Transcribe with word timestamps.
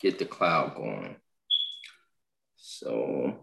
get 0.00 0.18
the 0.18 0.24
cloud 0.24 0.74
going. 0.74 1.16
So 2.56 3.34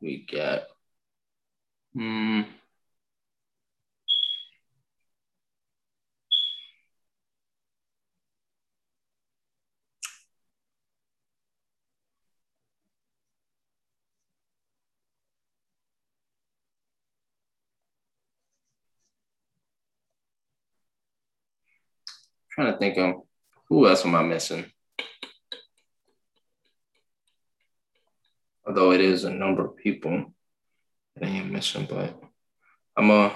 we 0.00 0.24
get 0.28 0.66
hmm. 1.94 2.42
trying 22.58 22.72
to 22.72 22.78
think 22.78 22.98
of 22.98 23.14
who 23.68 23.86
else 23.86 24.04
am 24.04 24.14
I 24.16 24.22
missing? 24.22 24.64
Although 28.68 28.92
it 28.92 29.00
is 29.00 29.24
a 29.24 29.30
number 29.30 29.64
of 29.64 29.76
people 29.76 30.26
that 31.16 31.26
I 31.26 31.42
missing, 31.42 31.86
but 31.88 32.20
I'm 32.94 33.08
gonna 33.08 33.32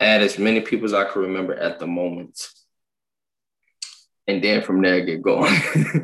add 0.00 0.22
as 0.22 0.38
many 0.38 0.60
people 0.60 0.86
as 0.86 0.92
I 0.92 1.04
can 1.04 1.22
remember 1.22 1.54
at 1.54 1.78
the 1.78 1.86
moment. 1.86 2.48
And 4.26 4.42
then 4.42 4.62
from 4.62 4.82
there 4.82 5.04
get 5.04 5.22
going. 5.22 5.54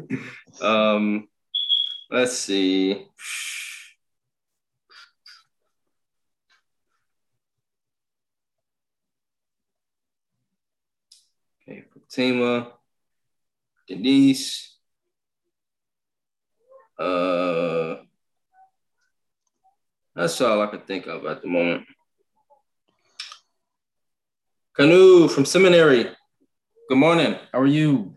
um, 0.63 1.29
let's 2.09 2.39
see. 2.39 3.05
Okay, 11.69 11.85
Fatima, 11.93 12.71
Denise, 13.89 14.77
uh 16.97 17.97
that's 20.15 20.41
all 20.41 20.61
I 20.63 20.67
can 20.67 20.81
think 20.81 21.07
of 21.07 21.25
at 21.27 21.43
the 21.43 21.49
moment. 21.49 21.85
Canoe 24.75 25.29
from 25.29 25.45
seminary. 25.45 26.11
Good 26.89 26.99
morning. 26.99 27.37
How 27.53 27.61
are 27.61 27.67
you? 27.67 28.15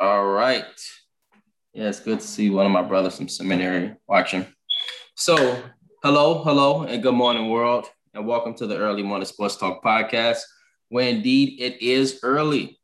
All 0.00 0.26
right. 0.26 0.64
Yeah, 1.72 1.88
it's 1.88 2.00
good 2.00 2.20
to 2.20 2.26
see 2.26 2.50
one 2.50 2.66
of 2.66 2.72
my 2.72 2.82
brothers 2.82 3.16
from 3.16 3.28
seminary 3.28 3.94
watching. 4.08 4.46
So, 5.16 5.62
hello, 6.02 6.42
hello, 6.44 6.82
and 6.82 7.02
good 7.02 7.14
morning, 7.14 7.50
world, 7.50 7.86
and 8.14 8.26
welcome 8.26 8.54
to 8.54 8.66
the 8.66 8.76
Early 8.76 9.02
Morning 9.02 9.26
Sports 9.26 9.56
Talk 9.56 9.82
podcast, 9.82 10.38
where 10.88 11.08
indeed 11.08 11.60
it 11.60 11.82
is 11.82 12.20
early. 12.22 12.77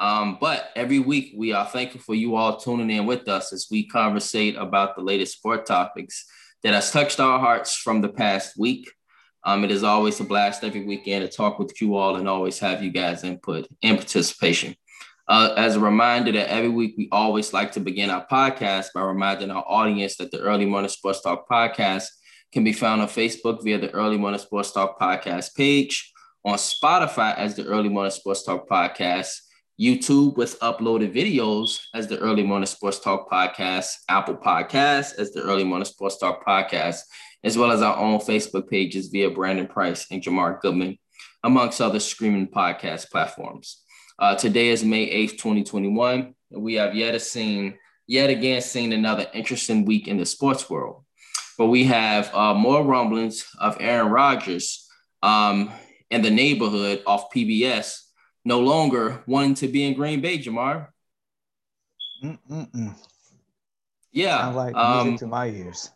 Um, 0.00 0.38
but 0.40 0.70
every 0.74 0.98
week, 0.98 1.34
we 1.36 1.52
are 1.52 1.66
thankful 1.66 2.00
for 2.00 2.14
you 2.14 2.34
all 2.34 2.56
tuning 2.56 2.90
in 2.90 3.04
with 3.04 3.28
us 3.28 3.52
as 3.52 3.68
we 3.70 3.86
conversate 3.86 4.56
about 4.56 4.96
the 4.96 5.02
latest 5.02 5.36
sport 5.36 5.66
topics 5.66 6.24
that 6.62 6.72
has 6.72 6.90
touched 6.90 7.20
our 7.20 7.38
hearts 7.38 7.76
from 7.76 8.00
the 8.00 8.08
past 8.08 8.58
week. 8.58 8.90
Um, 9.44 9.62
it 9.62 9.70
is 9.70 9.84
always 9.84 10.18
a 10.18 10.24
blast 10.24 10.64
every 10.64 10.84
weekend 10.84 11.22
to 11.28 11.36
talk 11.36 11.58
with 11.58 11.78
you 11.82 11.96
all 11.96 12.16
and 12.16 12.26
always 12.26 12.58
have 12.60 12.82
you 12.82 12.90
guys 12.90 13.24
input 13.24 13.68
and 13.82 13.98
participation. 13.98 14.74
Uh, 15.28 15.52
as 15.56 15.76
a 15.76 15.80
reminder 15.80 16.32
that 16.32 16.50
every 16.50 16.70
week 16.70 16.94
we 16.96 17.08
always 17.12 17.52
like 17.52 17.70
to 17.72 17.80
begin 17.80 18.10
our 18.10 18.26
podcast 18.26 18.88
by 18.94 19.02
reminding 19.02 19.50
our 19.50 19.64
audience 19.66 20.16
that 20.16 20.30
the 20.30 20.40
Early 20.40 20.66
Morning 20.66 20.88
Sports 20.88 21.20
Talk 21.20 21.46
podcast 21.46 22.06
can 22.52 22.64
be 22.64 22.72
found 22.72 23.02
on 23.02 23.06
Facebook 23.06 23.62
via 23.62 23.78
the 23.78 23.90
Early 23.90 24.16
Morning 24.16 24.40
Sports 24.40 24.72
Talk 24.72 24.98
podcast 24.98 25.54
page, 25.54 26.10
on 26.44 26.56
Spotify 26.56 27.36
as 27.36 27.54
the 27.54 27.66
Early 27.66 27.90
Morning 27.90 28.10
Sports 28.10 28.42
Talk 28.42 28.68
podcast, 28.68 29.28
YouTube 29.80 30.36
with 30.36 30.60
uploaded 30.60 31.14
videos 31.14 31.80
as 31.94 32.06
the 32.06 32.18
Early 32.18 32.42
Morning 32.42 32.66
Sports 32.66 33.00
Talk 33.00 33.30
Podcast, 33.30 33.94
Apple 34.10 34.36
Podcasts 34.36 35.18
as 35.18 35.32
the 35.32 35.40
Early 35.40 35.64
Morning 35.64 35.86
Sports 35.86 36.18
Talk 36.18 36.44
Podcast, 36.44 37.00
as 37.44 37.56
well 37.56 37.72
as 37.72 37.80
our 37.80 37.96
own 37.96 38.18
Facebook 38.18 38.68
pages 38.68 39.08
via 39.08 39.30
Brandon 39.30 39.66
Price 39.66 40.06
and 40.10 40.22
Jamar 40.22 40.60
Goodman, 40.60 40.98
amongst 41.44 41.80
other 41.80 41.98
streaming 41.98 42.46
podcast 42.46 43.10
platforms. 43.10 43.82
Uh, 44.18 44.34
today 44.34 44.68
is 44.68 44.84
May 44.84 45.08
8th, 45.26 45.38
2021, 45.38 46.34
and 46.52 46.62
we 46.62 46.74
have 46.74 46.94
yet, 46.94 47.18
seen, 47.22 47.78
yet 48.06 48.28
again 48.28 48.60
seen 48.60 48.92
another 48.92 49.28
interesting 49.32 49.86
week 49.86 50.08
in 50.08 50.18
the 50.18 50.26
sports 50.26 50.68
world. 50.68 51.04
But 51.56 51.68
we 51.68 51.84
have 51.84 52.34
uh, 52.34 52.52
more 52.52 52.84
rumblings 52.84 53.46
of 53.58 53.78
Aaron 53.80 54.12
Rodgers 54.12 54.86
um, 55.22 55.72
in 56.10 56.20
the 56.20 56.30
neighborhood 56.30 57.02
of 57.06 57.30
PBS 57.30 57.94
no 58.44 58.60
longer 58.60 59.22
wanting 59.26 59.54
to 59.54 59.68
be 59.68 59.84
in 59.84 59.94
Green 59.94 60.20
Bay, 60.20 60.38
Jamar. 60.38 60.88
Mm-mm-mm. 62.22 62.94
Yeah. 64.12 64.38
Sound 64.38 64.56
like 64.56 64.74
music 64.74 65.12
um, 65.12 65.18
to 65.18 65.26
my 65.26 65.48
ears. 65.48 65.90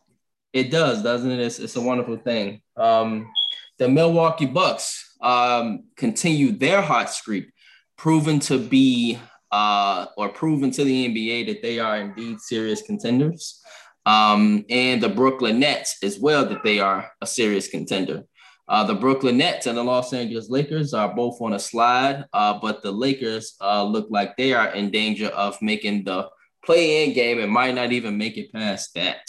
It 0.53 0.71
does, 0.71 1.03
doesn't 1.03 1.31
it? 1.31 1.41
It's, 1.41 1.59
it's 1.59 1.77
a 1.77 1.81
wonderful 1.81 2.17
thing. 2.17 2.63
Um, 2.77 3.31
the 3.79 3.89
Milwaukee 3.89 4.47
Bucks 4.47 5.17
um, 5.21 5.85
continue 5.97 6.53
their 6.53 6.81
hot 6.81 7.11
streak, 7.11 7.47
proven 7.97 8.39
to 8.41 8.59
be 8.59 9.19
uh, 9.51 10.07
or 10.17 10.29
proven 10.29 10.71
to 10.73 10.85
the 10.85 11.09
NBA 11.09 11.47
that 11.47 11.63
they 11.63 11.79
are 11.79 11.99
indeed 11.99 12.41
serious 12.41 12.83
contenders. 12.83 13.61
Um, 14.07 14.65
and 14.69 15.03
the 15.03 15.09
Brooklyn 15.09 15.61
Nets 15.61 15.97
as 16.03 16.19
well, 16.19 16.45
that 16.47 16.63
they 16.63 16.79
are 16.79 17.11
a 17.21 17.27
serious 17.27 17.69
contender. 17.69 18.25
Uh, 18.67 18.85
the 18.85 18.95
Brooklyn 18.95 19.37
Nets 19.37 19.67
and 19.67 19.77
the 19.77 19.83
Los 19.83 20.13
Angeles 20.13 20.49
Lakers 20.49 20.95
are 20.95 21.15
both 21.15 21.41
on 21.41 21.53
a 21.53 21.59
slide, 21.59 22.25
uh, 22.33 22.59
but 22.61 22.83
the 22.83 22.93
Lakers 22.93 23.57
uh, 23.61 23.85
look 23.85 24.07
like 24.11 24.37
they 24.37 24.55
are 24.55 24.69
in 24.69 24.91
danger 24.91 25.27
of 25.29 25.61
making 25.61 26.05
the 26.05 26.29
play-in 26.65 27.13
game 27.13 27.41
and 27.41 27.53
might 27.53 27.75
not 27.75 27.93
even 27.93 28.17
make 28.17 28.39
it 28.39 28.53
past 28.53 28.95
that. 28.95 29.21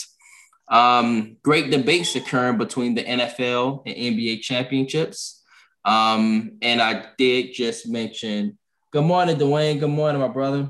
Um, 0.67 1.37
great 1.43 1.69
debates 1.69 2.15
occurring 2.15 2.57
between 2.57 2.95
the 2.95 3.03
NFL 3.03 3.83
and 3.85 3.95
NBA 3.95 4.41
championships. 4.41 5.43
Um, 5.83 6.57
and 6.61 6.81
I 6.81 7.07
did 7.17 7.53
just 7.53 7.87
mention, 7.87 8.57
good 8.91 9.03
morning, 9.03 9.35
Dwayne. 9.35 9.79
Good 9.79 9.89
morning, 9.89 10.21
my 10.21 10.29
brother. 10.29 10.69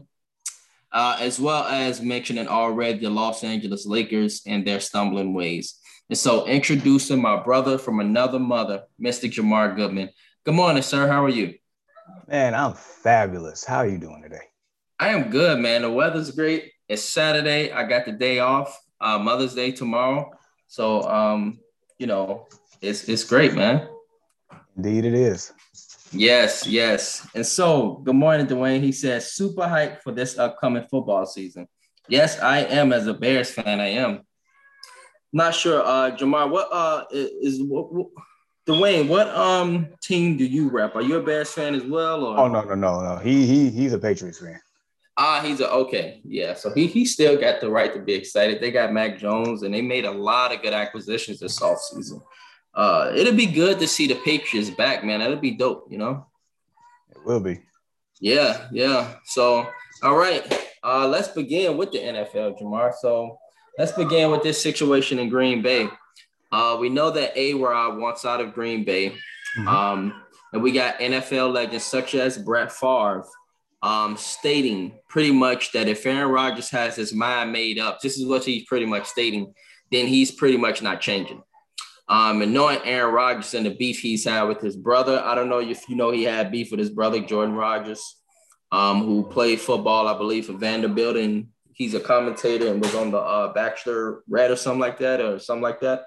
Uh, 0.91 1.17
as 1.19 1.39
well 1.39 1.65
as 1.65 2.01
mentioning 2.01 2.47
already 2.47 2.99
the 2.99 3.09
Los 3.09 3.43
Angeles 3.43 3.85
Lakers 3.85 4.41
and 4.45 4.65
their 4.65 4.79
stumbling 4.79 5.33
ways. 5.33 5.75
And 6.09 6.17
so 6.17 6.45
introducing 6.45 7.21
my 7.21 7.41
brother 7.41 7.77
from 7.77 7.99
another 7.99 8.39
mother, 8.39 8.83
Mr. 9.01 9.31
Jamar 9.31 9.75
Goodman. 9.75 10.09
Good 10.43 10.53
morning, 10.53 10.83
sir. 10.83 11.07
How 11.07 11.23
are 11.23 11.29
you? 11.29 11.55
Man, 12.27 12.53
I'm 12.53 12.73
fabulous. 12.73 13.63
How 13.63 13.77
are 13.77 13.88
you 13.88 13.97
doing 13.97 14.21
today? 14.21 14.44
I 14.99 15.09
am 15.09 15.29
good, 15.29 15.59
man. 15.59 15.81
The 15.81 15.91
weather's 15.91 16.31
great. 16.31 16.71
It's 16.88 17.01
Saturday. 17.01 17.71
I 17.71 17.83
got 17.88 18.05
the 18.05 18.11
day 18.11 18.39
off. 18.39 18.79
Uh, 19.01 19.17
Mother's 19.17 19.55
Day 19.55 19.71
tomorrow. 19.71 20.31
So 20.67 21.01
um, 21.09 21.59
you 21.97 22.07
know, 22.07 22.47
it's 22.81 23.09
it's 23.09 23.23
great, 23.23 23.53
man. 23.53 23.88
Indeed, 24.77 25.05
it 25.05 25.13
is. 25.13 25.53
Yes, 26.11 26.67
yes. 26.67 27.27
And 27.33 27.45
so, 27.45 28.01
good 28.03 28.15
morning, 28.15 28.45
Dwayne. 28.45 28.81
He 28.81 28.91
says, 28.91 29.33
super 29.33 29.63
hyped 29.63 30.01
for 30.01 30.11
this 30.11 30.38
upcoming 30.38 30.85
football 30.89 31.25
season. 31.25 31.67
Yes, 32.07 32.39
I 32.39 32.59
am. 32.59 32.94
As 32.94 33.07
a 33.07 33.13
Bears 33.13 33.49
fan, 33.49 33.79
I 33.79 33.88
am. 33.88 34.21
Not 35.33 35.54
sure, 35.54 35.81
uh, 35.83 36.16
Jamar. 36.16 36.50
What 36.50 36.69
uh 36.72 37.06
is 37.12 37.62
what, 37.62 37.94
what, 37.94 38.07
Dwayne? 38.68 39.07
What 39.07 39.27
um 39.30 39.89
team 40.01 40.38
do 40.38 40.45
you 40.45 40.69
rep? 40.69 40.95
Are 40.95 41.01
you 41.01 41.18
a 41.18 41.24
Bears 41.24 41.51
fan 41.51 41.75
as 41.75 41.83
well? 41.83 42.25
Or? 42.25 42.38
Oh 42.38 42.48
no 42.48 42.62
no 42.63 42.75
no 42.75 43.01
no. 43.01 43.18
He 43.18 43.45
he 43.45 43.69
he's 43.69 43.94
a 43.94 44.00
Patriots 44.00 44.39
fan. 44.39 44.60
Ah, 45.18 45.42
he's 45.42 45.62
a 45.62 45.72
okay, 45.72 46.22
yeah. 46.25 46.54
So 46.54 46.74
he 46.74 46.88
he 46.88 47.06
still 47.06 47.39
got 47.39 47.62
the 47.62 47.69
right 47.69 47.94
to 47.94 48.00
be 48.00 48.13
excited. 48.13 48.60
They 48.60 48.72
got 48.72 48.92
Mac 48.92 49.18
Jones, 49.18 49.63
and 49.63 49.74
they 49.74 49.81
made 49.81 50.06
a 50.06 50.12
lot 50.12 50.54
of 50.54 50.62
good 50.62 50.74
acquisitions 50.74 51.39
this 51.39 51.60
offseason. 51.60 52.21
Uh, 52.74 53.13
it'll 53.16 53.33
be 53.33 53.45
good 53.45 53.80
to 53.80 53.88
see 53.88 54.07
the 54.07 54.16
Patriots 54.16 54.69
back, 54.69 55.06
man. 55.06 55.21
That'll 55.21 55.38
be 55.38 55.51
dope, 55.51 55.88
you 55.89 55.98
know. 55.98 56.28
It 57.10 57.25
will 57.25 57.39
be. 57.39 57.62
Yeah, 58.19 58.68
yeah. 58.71 59.16
So, 59.24 59.68
all 60.04 60.18
right, 60.18 60.44
uh, 60.83 61.07
let's 61.07 61.30
begin 61.30 61.78
with 61.78 61.92
the 61.94 62.00
NFL, 62.00 62.60
Jamar. 62.60 62.94
So, 63.00 63.38
let's 63.77 63.92
begin 63.92 64.31
with 64.31 64.44
this 64.44 64.62
situation 64.62 65.19
in 65.19 65.30
Green 65.30 65.62
Bay. 65.62 65.89
Uh, 66.51 66.77
we 66.80 66.89
know 66.89 67.12
that 67.12 67.38
A 67.38 67.54
Rod 67.54 67.98
wants 67.98 68.25
out 68.25 68.42
of 68.42 68.54
Green 68.54 68.83
Bay. 68.83 69.10
Mm-hmm. 69.57 69.68
Um, 69.68 70.22
and 70.54 70.63
we 70.63 70.72
got 70.72 71.00
NFL 71.00 71.54
legends 71.54 71.83
such 71.83 72.16
as 72.16 72.38
Brett 72.38 72.72
Favre 72.72 73.25
um, 73.81 74.18
stating 74.18 75.00
pretty 75.10 75.31
much 75.31 75.72
that 75.74 75.88
if 75.88 76.06
Aaron 76.06 76.31
Rodgers 76.31 76.69
has 76.69 76.95
his 76.95 77.13
mind 77.13 77.51
made 77.51 77.77
up, 77.77 78.00
this 78.00 78.18
is 78.18 78.25
what 78.25 78.44
he's 78.44 78.66
pretty 78.66 78.86
much 78.86 79.06
stating, 79.06 79.54
then 79.92 80.07
he's 80.07 80.31
pretty 80.31 80.57
much 80.57 80.81
not 80.81 81.01
changing. 81.01 81.44
Um, 82.07 82.42
and 82.42 82.54
knowing 82.54 82.80
Aaron 82.83 83.13
Rodgers 83.13 83.54
and 83.54 83.66
the 83.66 83.71
beef 83.71 84.00
he's 84.00 84.25
had 84.25 84.44
with 84.44 84.62
his 84.62 84.75
brother, 84.75 85.21
I 85.24 85.36
don't 85.36 85.50
know 85.50 85.60
if 85.60 85.89
you 85.89 85.95
know 85.95 86.12
he 86.12 86.24
had 86.24 86.51
beef 86.51 86.71
with 86.71 86.80
his 86.80 86.89
brother 86.89 87.19
Jordan 87.19 87.56
Rodgers, 87.56 88.18
um, 88.71 89.04
who 89.04 89.24
played 89.24 89.60
football, 89.60 90.07
I 90.07 90.18
believe, 90.18 90.45
for 90.45 90.54
Vanderbilt, 90.54 91.18
and 91.18 91.48
he's 91.75 91.94
a 91.94 92.00
commentator 92.00 92.68
and 92.68 92.81
was 92.81 92.95
on 92.95 93.12
the 93.12 93.19
uh, 93.19 93.54
Bachelorette 93.54 94.50
or 94.50 94.56
something 94.56 94.80
like 94.80 95.00
that, 95.00 95.22
or 95.22 95.39
something 95.39 95.62
like 95.62 95.81
that. 95.81 96.06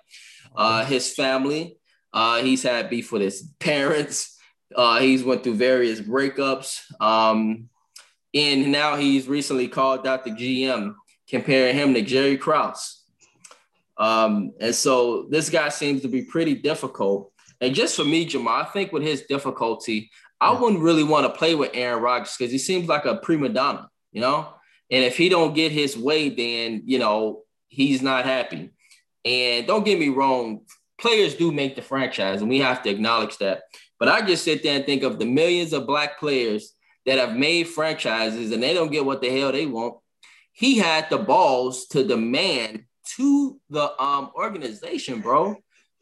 Uh, 0.57 0.85
his 0.85 1.15
family, 1.15 1.79
uh, 2.13 2.43
he's 2.43 2.63
had 2.63 2.91
beef 2.91 3.13
with 3.13 3.23
his 3.23 3.51
parents. 3.61 4.37
Uh, 4.75 4.99
he's 4.99 5.23
went 5.23 5.45
through 5.45 5.55
various 5.55 6.01
breakups, 6.01 6.81
um, 7.01 7.69
and 8.35 8.73
now 8.73 8.97
he's 8.97 9.29
recently 9.29 9.69
called 9.69 10.07
out 10.07 10.25
the 10.25 10.31
GM, 10.31 10.95
comparing 11.29 11.75
him 11.75 11.95
to 11.95 12.03
Jerry 12.03 12.37
Krause. 12.37 13.03
Um, 13.97 14.53
and 14.61 14.75
so 14.75 15.27
this 15.31 15.51
guy 15.51 15.71
seems 15.71 16.03
to 16.03 16.09
be 16.09 16.23
pretty 16.23 16.55
difficult. 16.55 17.33
And 17.61 17.75
just 17.75 17.97
for 17.97 18.05
me, 18.05 18.25
Jamal, 18.25 18.63
I 18.63 18.65
think 18.65 18.93
with 18.93 19.03
his 19.03 19.23
difficulty, 19.23 20.11
I 20.41 20.53
wouldn't 20.53 20.83
really 20.83 21.03
want 21.03 21.27
to 21.27 21.37
play 21.37 21.55
with 21.55 21.71
Aaron 21.75 22.03
Rodgers 22.03 22.37
because 22.39 22.53
he 22.53 22.59
seems 22.59 22.89
like 22.89 23.05
a 23.05 23.17
prima 23.17 23.49
donna, 23.49 23.89
you 24.13 24.21
know? 24.21 24.55
And 24.91 25.05
if 25.05 25.17
he 25.17 25.29
don't 25.29 25.55
get 25.55 25.73
his 25.73 25.97
way, 25.97 26.29
then, 26.31 26.83
you 26.87 26.99
know, 26.99 27.43
he's 27.69 28.03
not 28.03 28.25
happy. 28.25 28.71
And 29.25 29.67
don't 29.67 29.85
get 29.85 29.99
me 29.99 30.09
wrong, 30.09 30.63
players 30.99 31.35
do 31.35 31.53
make 31.53 31.77
the 31.77 31.83
franchise, 31.83 32.41
and 32.41 32.49
we 32.49 32.61
have 32.61 32.83
to 32.83 32.91
acknowledge 32.91 33.39
that. 33.39 33.63
But 33.99 34.09
I 34.09 34.23
just 34.23 34.45
sit 34.45 34.63
there 34.63 34.77
and 34.77 34.87
think 34.87 35.03
of 35.03 35.19
the 35.19 35.27
millions 35.27 35.73
of 35.73 35.87
black 35.87 36.19
players 36.19 36.73
that 37.07 37.19
have 37.19 37.37
made 37.37 37.67
franchises 37.67 38.53
and 38.53 38.63
they 38.63 38.75
don't 38.75 38.93
get 38.93 39.05
what 39.05 39.21
the 39.21 39.37
hell 39.37 39.51
they 39.51 39.67
want. 39.67 39.97
He 40.53 40.79
had 40.79 41.09
the 41.09 41.19
balls 41.19 41.87
to 41.89 42.05
demand 42.05 42.85
to 43.17 43.59
the 43.71 44.01
um 44.01 44.31
organization, 44.35 45.21
bro. 45.21 45.57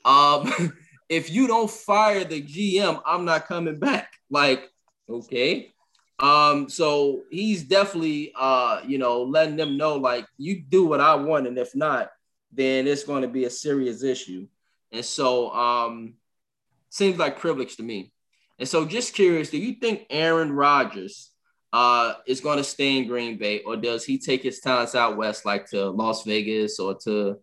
Um, 0.04 0.72
if 1.08 1.30
you 1.30 1.46
don't 1.46 1.70
fire 1.70 2.24
the 2.24 2.42
GM, 2.42 3.00
I'm 3.06 3.24
not 3.24 3.46
coming 3.46 3.78
back. 3.78 4.12
Like, 4.30 4.68
okay. 5.08 5.72
Um, 6.18 6.68
so 6.68 7.24
he's 7.30 7.62
definitely 7.62 8.32
uh, 8.34 8.80
you 8.86 8.98
know, 8.98 9.22
letting 9.22 9.56
them 9.56 9.76
know 9.76 9.96
like 9.96 10.26
you 10.38 10.62
do 10.62 10.86
what 10.86 11.00
I 11.00 11.14
want, 11.14 11.46
and 11.46 11.58
if 11.58 11.74
not, 11.74 12.10
then 12.52 12.86
it's 12.86 13.04
going 13.04 13.22
to 13.22 13.28
be 13.28 13.44
a 13.44 13.50
serious 13.50 14.02
issue. 14.02 14.46
And 14.92 15.04
so 15.04 15.50
um 15.50 16.14
seems 16.88 17.18
like 17.18 17.38
privilege 17.38 17.76
to 17.76 17.82
me. 17.82 18.12
And 18.58 18.68
so 18.68 18.86
just 18.86 19.14
curious, 19.14 19.50
do 19.50 19.58
you 19.58 19.74
think 19.74 20.06
Aaron 20.08 20.52
Rodgers 20.52 21.30
uh, 21.72 22.14
is 22.26 22.40
going 22.40 22.56
to 22.56 22.64
stay 22.64 22.96
in 22.96 23.06
Green 23.06 23.36
Bay, 23.36 23.60
or 23.60 23.76
does 23.76 24.04
he 24.04 24.18
take 24.18 24.42
his 24.42 24.60
talents 24.60 24.94
out 24.94 25.16
west, 25.16 25.44
like 25.44 25.68
to 25.70 25.90
Las 25.90 26.24
Vegas 26.24 26.78
or 26.78 26.96
to, 27.04 27.36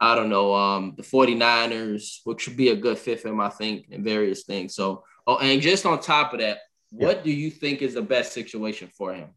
I 0.00 0.14
don't 0.14 0.30
know, 0.30 0.54
um, 0.54 0.94
the 0.96 1.02
49ers, 1.02 2.20
which 2.24 2.48
would 2.48 2.56
be 2.56 2.70
a 2.70 2.76
good 2.76 2.96
fit 2.96 3.20
for 3.20 3.28
him, 3.28 3.40
I 3.40 3.50
think, 3.50 3.86
in 3.90 4.02
various 4.02 4.44
things. 4.44 4.74
So, 4.74 5.04
oh, 5.26 5.36
and 5.38 5.60
just 5.60 5.84
on 5.84 6.00
top 6.00 6.32
of 6.32 6.40
that, 6.40 6.58
yeah. 6.96 7.06
what 7.06 7.24
do 7.24 7.30
you 7.30 7.50
think 7.50 7.82
is 7.82 7.94
the 7.94 8.02
best 8.02 8.32
situation 8.32 8.88
for 8.88 9.14
him? 9.14 9.28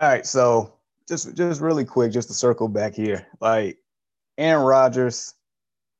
All 0.00 0.08
right, 0.08 0.26
so 0.26 0.74
just 1.08 1.36
just 1.36 1.60
really 1.60 1.84
quick, 1.84 2.12
just 2.12 2.28
to 2.28 2.34
circle 2.34 2.68
back 2.68 2.94
here, 2.94 3.26
like 3.40 3.78
Aaron 4.38 4.64
Rodgers, 4.64 5.34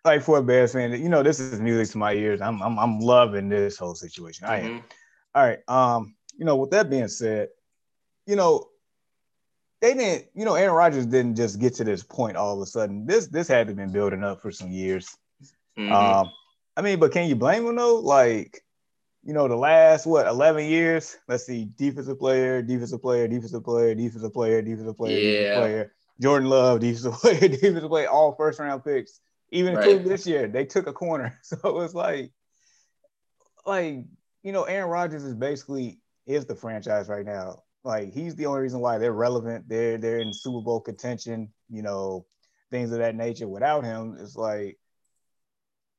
like 0.05 0.23
for 0.23 0.39
a 0.39 0.43
Bears 0.43 0.73
fan, 0.73 0.93
you 0.93 1.09
know, 1.09 1.23
this 1.23 1.41
is 1.41 1.61
music 1.61 1.93
to 1.93 1.99
my 1.99 2.15
ears. 2.15 2.41
I'm 2.41 2.63
I'm, 2.63 2.79
I'm 2.79 3.01
loving 3.01 3.49
this 3.49 3.77
whole 3.77 3.95
situation. 3.95 4.47
I 4.47 4.61
am. 4.61 4.65
Mm-hmm. 4.65 4.87
All 5.35 5.45
right. 5.45 5.59
Um, 5.69 6.15
you 6.37 6.45
know, 6.45 6.57
with 6.57 6.71
that 6.71 6.91
being 6.91 7.09
said, 7.09 7.49
you 8.27 8.37
know, 8.37 8.69
they 9.81 9.95
didn't, 9.95 10.27
you 10.35 10.45
know, 10.45 10.55
Aaron 10.55 10.75
Rodgers 10.75 11.07
didn't 11.07 11.37
just 11.37 11.61
get 11.61 11.75
to 11.75 11.85
this 11.85 12.03
point 12.03 12.37
all 12.37 12.55
of 12.55 12.61
a 12.61 12.67
sudden. 12.67 13.07
This 13.07 13.27
this 13.27 13.49
had 13.49 13.69
to 13.69 13.75
been 13.75 13.93
building 13.93 14.25
up 14.25 14.41
for 14.41 14.51
some 14.51 14.71
years. 14.71 15.17
Mm-hmm. 15.79 15.93
Um, 15.93 16.31
I 16.77 16.83
mean, 16.83 16.99
but 16.99 17.13
can 17.13 17.29
you 17.29 17.37
blame 17.37 17.67
him 17.67 17.77
though? 17.77 17.99
Like, 17.99 18.63
you 19.23 19.35
know, 19.35 19.49
the 19.49 19.57
last 19.57 20.07
what 20.07 20.27
11 20.27 20.67
years, 20.67 21.17
let's 21.29 21.45
see, 21.45 21.69
defensive 21.77 22.19
player, 22.19 22.63
defensive 22.63 23.03
player, 23.03 23.29
defensive 23.29 23.65
player, 23.65 23.95
defensive 23.95 24.33
player, 24.33 24.63
defensive 24.63 24.97
player, 24.97 25.19
yeah. 25.19 25.31
defensive 25.33 25.61
player, 25.61 25.93
Jordan 26.21 26.49
Love, 26.49 26.81
defensive 26.81 27.13
player, 27.15 27.49
defensive 27.49 27.89
player, 27.89 28.09
all 28.09 28.35
first 28.35 28.59
round 28.59 28.85
picks. 28.85 29.21
Even 29.53 29.75
right. 29.75 30.05
this 30.05 30.27
year, 30.27 30.47
they 30.47 30.65
took 30.65 30.87
a 30.87 30.93
corner. 30.93 31.39
So 31.43 31.57
it 31.65 31.75
was 31.75 31.95
like, 31.95 32.31
like, 33.67 34.05
you 34.43 34.53
know, 34.53 34.63
Aaron 34.65 34.89
Rodgers 34.89 35.25
is 35.25 35.35
basically 35.35 36.01
is 36.27 36.47
the 36.47 36.55
franchise 36.55 37.09
right 37.09 37.27
now. 37.27 37.63
Like 37.83 38.13
he's 38.13 38.37
the 38.37 38.47
only 38.47 38.61
reason 38.61 38.81
why 38.81 38.99
they're 38.99 39.13
relevant. 39.13 39.69
They're 39.69 39.99
they're 39.99 40.19
in 40.19 40.33
Super 40.33 40.63
Bowl 40.63 40.81
contention. 40.81 41.53
You 41.69 41.83
know, 41.83 42.27
things 42.71 42.93
of 42.93 42.99
that 42.99 43.17
nature. 43.17 43.49
Without 43.49 43.85
him, 43.85 44.17
it's 44.21 44.37
like 44.37 44.79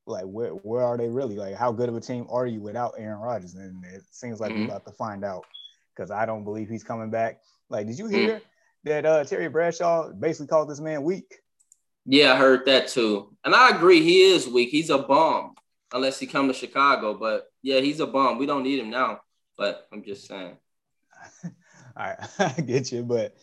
like 0.06 0.26
where 0.26 0.50
where 0.50 0.84
are 0.84 0.98
they 0.98 1.10
really? 1.10 1.36
Like 1.36 1.56
how 1.56 1.72
good 1.72 1.90
of 1.90 1.96
a 1.96 2.02
team 2.02 2.28
are 2.30 2.46
you 2.46 2.60
without 2.62 2.96
Aaron 2.98 3.20
Rodgers? 3.20 3.56
And 3.56 3.84
it 3.86 4.04
seems 4.12 4.40
like 4.40 4.52
mm-hmm. 4.52 4.62
we're 4.62 4.68
about 4.68 4.86
to 4.86 4.92
find 4.92 5.24
out 5.24 5.46
because 5.96 6.12
I 6.12 6.26
don't 6.26 6.44
believe 6.44 6.70
he's 6.70 6.84
coming 6.84 7.10
back. 7.10 7.42
Like, 7.70 7.88
did 7.88 7.98
you 7.98 8.06
mm. 8.06 8.12
hear 8.12 8.30
mm-hmm. 8.36 8.44
that 8.86 9.06
uh, 9.06 9.24
Terry 9.24 9.50
Bradshaw 9.50 10.12
basically 10.12 10.48
called 10.48 10.70
this 10.70 10.80
man 10.80 11.04
weak? 11.04 11.40
Yeah, 12.06 12.34
I 12.34 12.38
heard 12.38 12.66
that 12.66 12.88
too, 12.88 13.36
and 13.46 13.54
I 13.54 13.70
agree. 13.70 14.02
He 14.02 14.24
is 14.24 14.48
weak. 14.48 14.70
He's 14.70 14.90
a 14.90 14.98
bum 14.98 15.54
unless 15.94 16.20
he 16.20 16.26
come 16.26 16.48
to 16.48 16.54
Chicago. 16.54 17.14
But 17.14 17.52
yeah, 17.62 17.80
he's 17.80 18.00
a 18.00 18.08
bum. 18.08 18.38
We 18.38 18.46
don't 18.46 18.64
need 18.64 18.80
him 18.80 18.90
now. 18.90 19.22
But 19.58 19.88
I'm 19.92 20.04
just 20.04 20.28
saying. 20.28 20.58
I 21.96 22.16
I 22.40 22.62
get 22.62 22.92
you, 22.92 23.04
but 23.04 23.36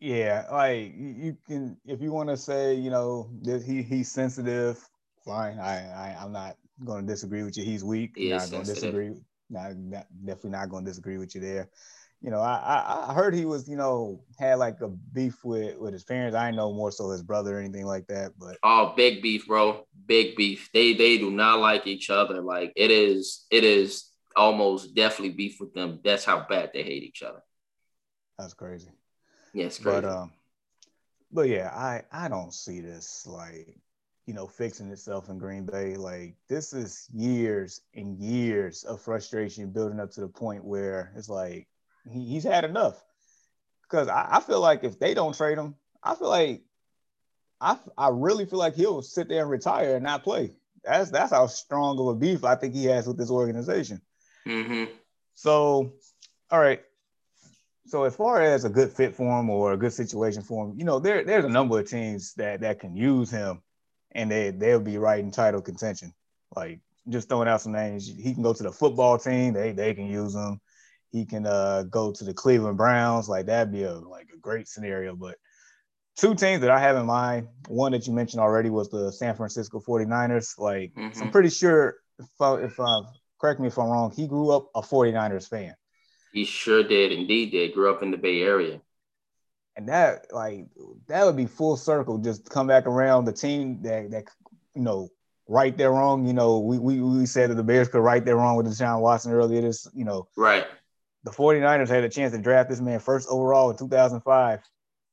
yeah, 0.00 0.46
like 0.50 0.94
you 0.96 1.36
can 1.46 1.76
if 1.86 2.00
you 2.00 2.12
want 2.12 2.30
to 2.30 2.36
say, 2.36 2.74
you 2.74 2.90
know, 2.90 3.30
that 3.42 3.62
he 3.62 3.82
he's 3.82 4.10
sensitive, 4.10 4.84
fine. 5.24 5.58
I, 5.58 5.76
I 5.90 6.16
I'm 6.22 6.32
not 6.32 6.56
going 6.84 7.06
to 7.06 7.12
disagree 7.12 7.42
with 7.42 7.56
you. 7.56 7.64
He's 7.64 7.84
weak. 7.84 8.12
He 8.16 8.30
not 8.30 8.50
going 8.50 8.64
to 8.64 8.74
disagree. 8.74 9.12
Not, 9.48 9.76
not 9.76 10.06
definitely 10.24 10.50
not 10.50 10.68
going 10.68 10.84
to 10.84 10.90
disagree 10.90 11.18
with 11.18 11.34
you 11.34 11.40
there. 11.40 11.68
You 12.22 12.30
know, 12.30 12.40
I, 12.40 12.56
I 12.56 13.10
I 13.10 13.14
heard 13.14 13.34
he 13.34 13.46
was, 13.46 13.66
you 13.66 13.76
know, 13.76 14.22
had 14.38 14.56
like 14.56 14.80
a 14.82 14.88
beef 14.88 15.42
with 15.42 15.78
with 15.78 15.94
his 15.94 16.04
parents. 16.04 16.36
I 16.36 16.50
know 16.50 16.72
more 16.72 16.92
so 16.92 17.10
his 17.10 17.22
brother 17.22 17.56
or 17.56 17.60
anything 17.60 17.86
like 17.86 18.06
that, 18.08 18.32
but 18.38 18.58
oh, 18.62 18.92
big 18.94 19.22
beef, 19.22 19.46
bro, 19.46 19.86
big 20.06 20.36
beef. 20.36 20.68
They 20.74 20.92
they 20.92 21.16
do 21.16 21.30
not 21.30 21.60
like 21.60 21.86
each 21.86 22.10
other. 22.10 22.42
Like 22.42 22.74
it 22.76 22.90
is 22.90 23.46
it 23.50 23.64
is 23.64 24.10
almost 24.36 24.94
definitely 24.94 25.34
beef 25.34 25.56
with 25.60 25.72
them. 25.72 26.00
That's 26.04 26.24
how 26.26 26.44
bad 26.46 26.70
they 26.74 26.82
hate 26.82 27.04
each 27.04 27.22
other. 27.22 27.40
That's 28.38 28.52
crazy. 28.54 28.90
Yes, 29.54 29.78
yeah, 29.78 29.84
crazy. 29.84 30.00
But 30.02 30.04
um, 30.04 30.32
but 31.32 31.48
yeah, 31.48 31.70
I 31.74 32.02
I 32.12 32.28
don't 32.28 32.52
see 32.52 32.80
this 32.80 33.26
like 33.26 33.78
you 34.26 34.34
know 34.34 34.46
fixing 34.46 34.90
itself 34.90 35.28
in 35.28 35.38
Green 35.38 35.64
Bay. 35.64 35.96
Like 35.96 36.36
this 36.48 36.72
is 36.72 37.08
years 37.14 37.80
and 37.94 38.18
years 38.18 38.84
of 38.84 39.00
frustration 39.00 39.70
building 39.70 40.00
up 40.00 40.10
to 40.12 40.20
the 40.20 40.28
point 40.28 40.64
where 40.64 41.12
it's 41.16 41.28
like 41.28 41.68
he, 42.10 42.24
he's 42.24 42.44
had 42.44 42.64
enough. 42.64 43.02
Because 43.82 44.08
I, 44.08 44.28
I 44.32 44.40
feel 44.40 44.60
like 44.60 44.84
if 44.84 44.98
they 44.98 45.14
don't 45.14 45.36
trade 45.36 45.58
him, 45.58 45.74
I 46.02 46.14
feel 46.14 46.28
like 46.28 46.62
I 47.60 47.78
I 47.96 48.08
really 48.10 48.46
feel 48.46 48.58
like 48.58 48.74
he'll 48.74 49.02
sit 49.02 49.28
there 49.28 49.42
and 49.42 49.50
retire 49.50 49.96
and 49.96 50.04
not 50.04 50.22
play. 50.22 50.52
That's 50.84 51.10
that's 51.10 51.32
how 51.32 51.46
strong 51.46 51.98
of 51.98 52.06
a 52.06 52.14
beef 52.14 52.44
I 52.44 52.54
think 52.54 52.74
he 52.74 52.86
has 52.86 53.06
with 53.06 53.18
this 53.18 53.30
organization. 53.30 54.00
Mm-hmm. 54.46 54.92
So, 55.34 55.92
all 56.50 56.60
right. 56.60 56.82
So 57.86 58.04
as 58.04 58.14
far 58.14 58.40
as 58.40 58.64
a 58.64 58.70
good 58.70 58.92
fit 58.92 59.14
for 59.14 59.40
him 59.40 59.50
or 59.50 59.72
a 59.72 59.76
good 59.76 59.92
situation 59.92 60.42
for 60.42 60.66
him, 60.66 60.78
you 60.78 60.84
know, 60.84 60.98
there 60.98 61.24
there's 61.24 61.44
a 61.44 61.48
number 61.50 61.78
of 61.78 61.88
teams 61.88 62.34
that 62.34 62.60
that 62.60 62.80
can 62.80 62.94
use 62.94 63.30
him, 63.30 63.62
and 64.12 64.30
they 64.30 64.50
they'll 64.50 64.80
be 64.80 64.98
right 64.98 65.20
in 65.20 65.30
title 65.30 65.62
contention. 65.62 66.12
Like 66.54 66.80
just 67.08 67.28
throwing 67.28 67.48
out 67.48 67.60
some 67.60 67.72
names, 67.72 68.06
he 68.06 68.34
can 68.34 68.42
go 68.42 68.52
to 68.52 68.62
the 68.62 68.72
football 68.72 69.18
team. 69.18 69.52
They 69.52 69.72
they 69.72 69.94
can 69.94 70.06
use 70.06 70.34
him. 70.34 70.60
He 71.10 71.26
can 71.26 71.46
uh, 71.46 71.84
go 71.84 72.12
to 72.12 72.24
the 72.24 72.34
Cleveland 72.34 72.76
Browns. 72.76 73.28
Like 73.28 73.46
that'd 73.46 73.72
be 73.72 73.84
a 73.84 73.94
like 73.94 74.28
a 74.34 74.38
great 74.38 74.68
scenario. 74.68 75.16
But 75.16 75.36
two 76.16 76.34
teams 76.34 76.60
that 76.60 76.70
I 76.70 76.78
have 76.78 76.96
in 76.96 77.06
mind, 77.06 77.48
one 77.68 77.92
that 77.92 78.06
you 78.06 78.12
mentioned 78.12 78.40
already 78.40 78.70
was 78.70 78.88
the 78.90 79.10
San 79.12 79.34
Francisco 79.34 79.80
49ers. 79.80 80.58
Like 80.58 80.92
mm-hmm. 80.94 81.22
I'm 81.22 81.30
pretty 81.30 81.50
sure 81.50 81.96
if, 82.18 82.26
I, 82.40 82.54
if 82.56 82.78
uh, 82.78 83.02
correct 83.40 83.60
me 83.60 83.68
if 83.68 83.78
I'm 83.78 83.88
wrong, 83.88 84.12
he 84.14 84.26
grew 84.26 84.50
up 84.50 84.68
a 84.74 84.82
49ers 84.82 85.48
fan. 85.48 85.74
He 86.32 86.44
sure 86.44 86.84
did. 86.84 87.10
Indeed 87.10 87.50
did. 87.50 87.74
Grew 87.74 87.92
up 87.92 88.02
in 88.02 88.10
the 88.10 88.16
Bay 88.16 88.42
Area. 88.42 88.80
And 89.80 89.88
that 89.88 90.26
like 90.30 90.66
that 91.08 91.24
would 91.24 91.38
be 91.38 91.46
full 91.46 91.74
circle, 91.74 92.18
just 92.18 92.50
come 92.50 92.66
back 92.66 92.86
around 92.86 93.24
the 93.24 93.32
team 93.32 93.80
that 93.80 94.10
that 94.10 94.24
you 94.74 94.82
know, 94.82 95.08
right 95.48 95.74
their 95.74 95.90
wrong. 95.90 96.26
You 96.26 96.34
know, 96.34 96.58
we 96.58 96.78
we, 96.78 97.00
we 97.00 97.24
said 97.24 97.48
that 97.48 97.54
the 97.54 97.62
Bears 97.62 97.88
could 97.88 98.02
right 98.02 98.22
their 98.22 98.36
wrong 98.36 98.56
with 98.56 98.66
Deshaun 98.66 99.00
Watson 99.00 99.32
earlier 99.32 99.62
this, 99.62 99.88
you 99.94 100.04
know. 100.04 100.28
Right. 100.36 100.66
The 101.24 101.30
49ers 101.30 101.88
had 101.88 102.04
a 102.04 102.10
chance 102.10 102.34
to 102.34 102.38
draft 102.38 102.68
this 102.68 102.82
man 102.82 103.00
first 103.00 103.26
overall 103.30 103.70
in 103.70 103.78
2005. 103.78 104.60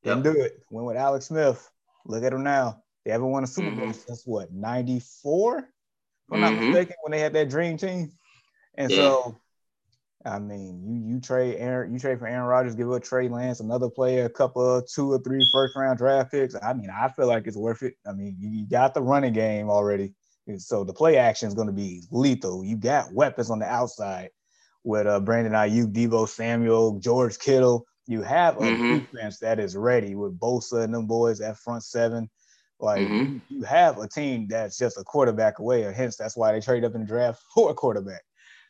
Didn't 0.03 0.25
yep. 0.25 0.33
do 0.33 0.41
it. 0.41 0.59
Went 0.69 0.87
with 0.87 0.97
Alex 0.97 1.27
Smith. 1.27 1.69
Look 2.05 2.25
at 2.25 2.33
him 2.33 2.43
now. 2.43 2.83
They 3.05 3.11
haven't 3.11 3.29
won 3.29 3.45
a 3.45 3.47
Super 3.47 3.71
Bowl 3.71 3.85
mm-hmm. 3.85 3.91
since 3.91 4.23
what, 4.25 4.51
94? 4.51 5.59
If 5.59 5.65
I'm 6.29 6.41
mm-hmm. 6.41 6.41
not 6.41 6.61
mistaken, 6.61 6.95
when 7.03 7.11
they 7.11 7.19
had 7.19 7.33
that 7.33 7.49
dream 7.49 7.77
team. 7.77 8.11
And 8.75 8.91
yeah. 8.91 8.97
so 8.97 9.37
I 10.27 10.39
mean, 10.39 10.83
you 10.85 11.13
you 11.13 11.21
trade 11.21 11.55
Aaron, 11.57 11.93
you 11.93 11.99
trade 11.99 12.19
for 12.19 12.27
Aaron 12.27 12.45
Rodgers, 12.45 12.75
give 12.75 12.91
up 12.91 13.03
Trey 13.03 13.29
Lance, 13.29 13.59
another 13.59 13.89
player, 13.89 14.25
a 14.25 14.29
couple 14.29 14.77
of 14.77 14.87
two 14.87 15.11
or 15.11 15.19
three 15.19 15.45
first 15.51 15.75
round 15.75 15.97
draft 15.97 16.31
picks. 16.31 16.55
I 16.61 16.73
mean, 16.73 16.89
I 16.89 17.07
feel 17.09 17.27
like 17.27 17.47
it's 17.47 17.57
worth 17.57 17.83
it. 17.83 17.95
I 18.05 18.13
mean, 18.13 18.35
you, 18.39 18.65
got 18.67 18.93
the 18.93 19.01
running 19.01 19.33
game 19.33 19.69
already, 19.69 20.13
so 20.57 20.83
the 20.83 20.93
play 20.93 21.17
action 21.17 21.47
is 21.47 21.53
going 21.53 21.67
to 21.67 21.73
be 21.73 22.03
lethal. 22.11 22.63
You 22.63 22.75
got 22.77 23.13
weapons 23.13 23.49
on 23.49 23.59
the 23.59 23.65
outside 23.65 24.29
with 24.83 25.07
uh, 25.07 25.19
Brandon 25.19 25.53
Aiyuk, 25.53 25.93
Deebo 25.93 26.27
Samuel, 26.27 26.99
George 26.99 27.39
Kittle. 27.39 27.85
You 28.07 28.21
have 28.21 28.57
a 28.57 28.61
mm-hmm. 28.61 28.97
defense 28.99 29.39
that 29.39 29.59
is 29.59 29.75
ready 29.75 30.15
with 30.15 30.39
Bosa 30.39 30.83
and 30.83 30.93
them 30.93 31.07
boys 31.07 31.41
at 31.41 31.57
front 31.57 31.83
seven. 31.83 32.29
Like 32.79 33.01
mm-hmm. 33.01 33.37
you 33.49 33.63
have 33.63 33.97
a 33.97 34.07
team 34.07 34.47
that's 34.47 34.77
just 34.77 34.97
a 34.97 35.03
quarterback 35.03 35.59
away, 35.59 35.83
and 35.83 35.95
hence 35.95 36.15
that's 36.15 36.37
why 36.37 36.51
they 36.51 36.61
trade 36.61 36.85
up 36.85 36.95
in 36.95 37.01
the 37.01 37.07
draft 37.07 37.41
for 37.53 37.71
a 37.71 37.73
quarterback. 37.73 38.21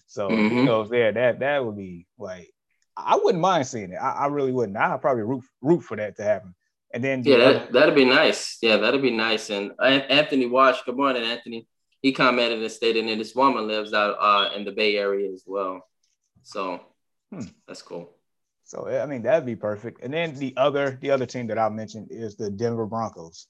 So 0.07 0.29
mm-hmm. 0.29 0.57
you 0.57 0.63
know, 0.63 0.83
there 0.85 1.11
that 1.11 1.39
that 1.39 1.65
would 1.65 1.77
be 1.77 2.07
like 2.17 2.51
I 2.95 3.19
wouldn't 3.21 3.41
mind 3.41 3.67
seeing 3.67 3.91
it. 3.91 3.97
I, 3.97 4.11
I 4.11 4.27
really 4.27 4.51
wouldn't. 4.51 4.77
I'd 4.77 5.01
probably 5.01 5.23
root 5.23 5.43
root 5.61 5.81
for 5.81 5.97
that 5.97 6.17
to 6.17 6.23
happen. 6.23 6.55
And 6.93 7.03
then 7.03 7.21
yeah, 7.23 7.37
that, 7.37 7.73
that'd 7.73 7.95
be 7.95 8.05
nice. 8.05 8.57
Yeah, 8.61 8.77
that'd 8.77 9.01
be 9.01 9.11
nice. 9.11 9.49
And 9.49 9.73
Anthony 9.79 10.47
Watch, 10.47 10.85
good 10.85 10.95
morning, 10.95 11.23
Anthony. 11.23 11.67
He 12.01 12.13
commented 12.13 12.61
and 12.61 12.71
stated 12.71 13.07
that 13.07 13.17
this 13.17 13.35
woman 13.35 13.67
lives 13.67 13.93
out 13.93 14.15
uh, 14.19 14.55
in 14.55 14.63
the 14.63 14.71
Bay 14.71 14.97
Area 14.97 15.31
as 15.31 15.43
well. 15.45 15.85
So 16.43 16.79
hmm. 17.31 17.41
that's 17.67 17.81
cool. 17.81 18.13
So 18.63 18.87
I 18.87 19.05
mean 19.05 19.23
that'd 19.23 19.45
be 19.45 19.55
perfect. 19.55 20.01
And 20.03 20.13
then 20.13 20.35
the 20.35 20.53
other 20.57 20.97
the 21.01 21.11
other 21.11 21.25
team 21.25 21.47
that 21.47 21.59
I 21.59 21.69
mentioned 21.69 22.07
is 22.09 22.35
the 22.35 22.49
Denver 22.49 22.85
Broncos 22.85 23.47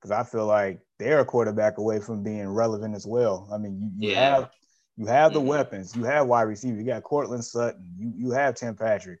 because 0.00 0.10
I 0.10 0.22
feel 0.22 0.46
like 0.46 0.80
they're 0.98 1.20
a 1.20 1.24
quarterback 1.24 1.78
away 1.78 2.00
from 2.00 2.22
being 2.22 2.48
relevant 2.48 2.94
as 2.94 3.06
well. 3.06 3.48
I 3.52 3.58
mean, 3.58 3.92
you, 3.98 4.08
you 4.08 4.14
yeah. 4.14 4.36
have 4.36 4.50
you 4.96 5.06
have 5.06 5.32
the 5.32 5.38
mm-hmm. 5.38 5.48
weapons, 5.48 5.94
you 5.94 6.04
have 6.04 6.26
wide 6.26 6.42
receiver, 6.42 6.76
you 6.76 6.84
got 6.84 7.02
Courtland 7.02 7.44
Sutton, 7.44 7.94
you 7.98 8.12
you 8.16 8.30
have 8.30 8.54
Tim 8.54 8.74
Patrick, 8.74 9.20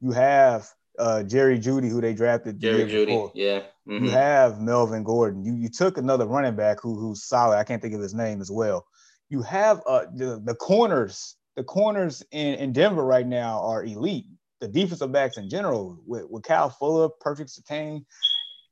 you 0.00 0.12
have 0.12 0.68
uh, 0.98 1.22
Jerry 1.22 1.58
Jeudy, 1.58 1.90
who 1.90 2.00
they 2.00 2.14
drafted. 2.14 2.60
Jerry 2.60 2.84
Jeudy, 2.84 3.06
before. 3.06 3.32
yeah. 3.34 3.60
Mm-hmm. 3.88 4.06
You 4.06 4.10
have 4.10 4.60
Melvin 4.60 5.04
Gordon. 5.04 5.44
You 5.44 5.54
you 5.54 5.68
took 5.68 5.98
another 5.98 6.26
running 6.26 6.56
back 6.56 6.80
who 6.80 6.98
who's 6.98 7.24
solid. 7.24 7.56
I 7.56 7.64
can't 7.64 7.80
think 7.80 7.94
of 7.94 8.00
his 8.00 8.14
name 8.14 8.40
as 8.40 8.50
well. 8.50 8.86
You 9.28 9.42
have 9.42 9.82
uh, 9.86 10.06
the 10.14 10.40
the 10.44 10.54
corners. 10.54 11.36
The 11.56 11.64
corners 11.64 12.22
in, 12.32 12.54
in 12.56 12.72
Denver 12.74 13.02
right 13.02 13.26
now 13.26 13.60
are 13.62 13.82
elite. 13.82 14.26
The 14.60 14.68
defensive 14.68 15.10
backs 15.10 15.38
in 15.38 15.48
general, 15.48 15.98
with, 16.06 16.26
with 16.28 16.42
Kyle 16.42 16.68
Fuller, 16.68 17.08
Patrick 17.22 17.48
Surtain, 17.48 18.04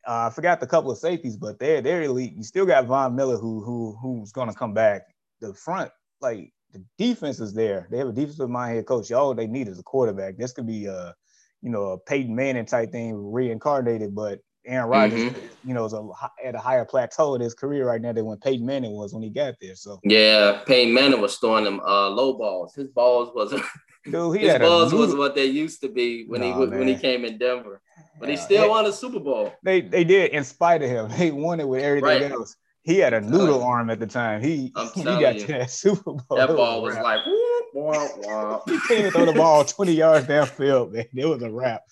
uh, 0.06 0.26
I 0.26 0.30
forgot 0.30 0.60
the 0.60 0.66
couple 0.66 0.90
of 0.90 0.98
safeties, 0.98 1.36
but 1.36 1.58
they're 1.58 1.80
they're 1.80 2.02
elite. 2.02 2.34
You 2.36 2.42
still 2.42 2.66
got 2.66 2.86
Von 2.86 3.16
Miller 3.16 3.36
who 3.36 3.62
who 3.62 3.96
who's 4.00 4.32
going 4.32 4.48
to 4.48 4.54
come 4.54 4.74
back. 4.74 5.02
The 5.40 5.54
front, 5.54 5.90
like 6.24 6.52
the 6.72 6.82
defense 6.98 7.38
is 7.38 7.54
there. 7.54 7.86
They 7.90 7.98
have 7.98 8.08
a 8.08 8.12
defensive 8.12 8.50
mind 8.50 8.74
head 8.74 8.86
coach. 8.86 9.12
All 9.12 9.32
they 9.34 9.46
need 9.46 9.68
is 9.68 9.78
a 9.78 9.84
quarterback. 9.84 10.36
This 10.36 10.52
could 10.52 10.66
be 10.66 10.86
a 10.86 11.14
you 11.62 11.70
know 11.70 11.92
a 11.92 11.98
Peyton 11.98 12.34
Manning 12.34 12.66
type 12.66 12.90
thing 12.90 13.32
reincarnated, 13.32 14.14
but 14.14 14.40
Aaron 14.66 14.88
Rodgers, 14.88 15.20
mm-hmm. 15.20 15.68
you 15.68 15.74
know, 15.74 15.84
is 15.84 15.92
a, 15.92 16.08
at 16.44 16.54
a 16.54 16.58
higher 16.58 16.84
plateau 16.84 17.34
in 17.34 17.40
his 17.40 17.54
career 17.54 17.86
right 17.86 18.00
now 18.00 18.12
than 18.12 18.24
when 18.24 18.38
Peyton 18.38 18.64
Manning 18.64 18.92
was 18.92 19.12
when 19.12 19.22
he 19.22 19.30
got 19.30 19.54
there. 19.60 19.76
So 19.76 20.00
yeah, 20.02 20.62
Peyton 20.66 20.94
Manning 20.94 21.20
was 21.20 21.36
throwing 21.36 21.64
them 21.64 21.80
uh, 21.80 22.08
low 22.08 22.34
balls. 22.34 22.74
His 22.74 22.88
balls 22.88 23.30
wasn't. 23.34 23.62
Dude, 24.10 24.38
his 24.38 24.58
balls 24.58 24.92
was 24.92 25.14
what 25.14 25.34
they 25.34 25.46
used 25.46 25.80
to 25.80 25.88
be 25.88 26.26
when 26.26 26.42
nah, 26.42 26.60
he 26.60 26.66
when 26.66 26.88
he 26.88 26.96
came 26.96 27.24
in 27.24 27.38
Denver. 27.38 27.80
But 28.20 28.28
he 28.28 28.36
still 28.36 28.68
won 28.68 28.84
a 28.86 28.92
Super 28.92 29.20
Bowl. 29.20 29.52
They 29.62 29.80
they 29.80 30.04
did 30.04 30.32
in 30.32 30.44
spite 30.44 30.82
of 30.82 30.90
him. 30.90 31.08
They 31.18 31.30
won 31.30 31.60
it 31.60 31.68
with 31.68 31.82
everything 31.82 32.22
right. 32.22 32.30
else. 32.30 32.56
He 32.84 32.98
had 32.98 33.14
a 33.14 33.20
noodle 33.22 33.64
arm 33.64 33.88
at 33.88 33.98
the 33.98 34.06
time. 34.06 34.42
He 34.42 34.72
he 34.94 35.02
got 35.02 35.36
you, 35.36 35.40
to 35.40 35.46
that 35.52 35.70
Super 35.70 36.12
Bowl. 36.12 36.36
That 36.36 36.48
ball 36.48 36.82
was 36.82 36.94
like 36.96 37.20
whoop, 37.24 37.64
whoop, 37.72 38.62
he 38.66 38.78
can't 38.86 39.12
throw 39.12 39.24
the 39.24 39.32
ball 39.32 39.64
20 39.64 39.92
yards 39.92 40.26
downfield, 40.26 40.92
man. 40.92 41.06
It 41.14 41.24
was 41.24 41.42
a 41.42 41.50
wrap. 41.50 41.82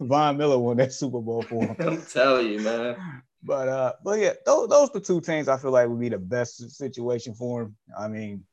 Von 0.00 0.36
Miller 0.36 0.58
won 0.58 0.78
that 0.78 0.92
Super 0.92 1.20
Bowl 1.20 1.42
for 1.42 1.64
him. 1.64 1.76
I'm 1.78 2.02
telling 2.02 2.48
you, 2.48 2.58
man. 2.58 3.22
But 3.44 3.68
uh, 3.68 3.92
but 4.04 4.18
yeah, 4.18 4.32
those 4.44 4.68
those 4.68 4.90
the 4.90 5.00
two 5.00 5.20
teams 5.20 5.46
I 5.46 5.56
feel 5.58 5.70
like 5.70 5.88
would 5.88 6.00
be 6.00 6.08
the 6.08 6.18
best 6.18 6.70
situation 6.72 7.34
for 7.34 7.62
him. 7.62 7.76
I 7.96 8.08
mean, 8.08 8.44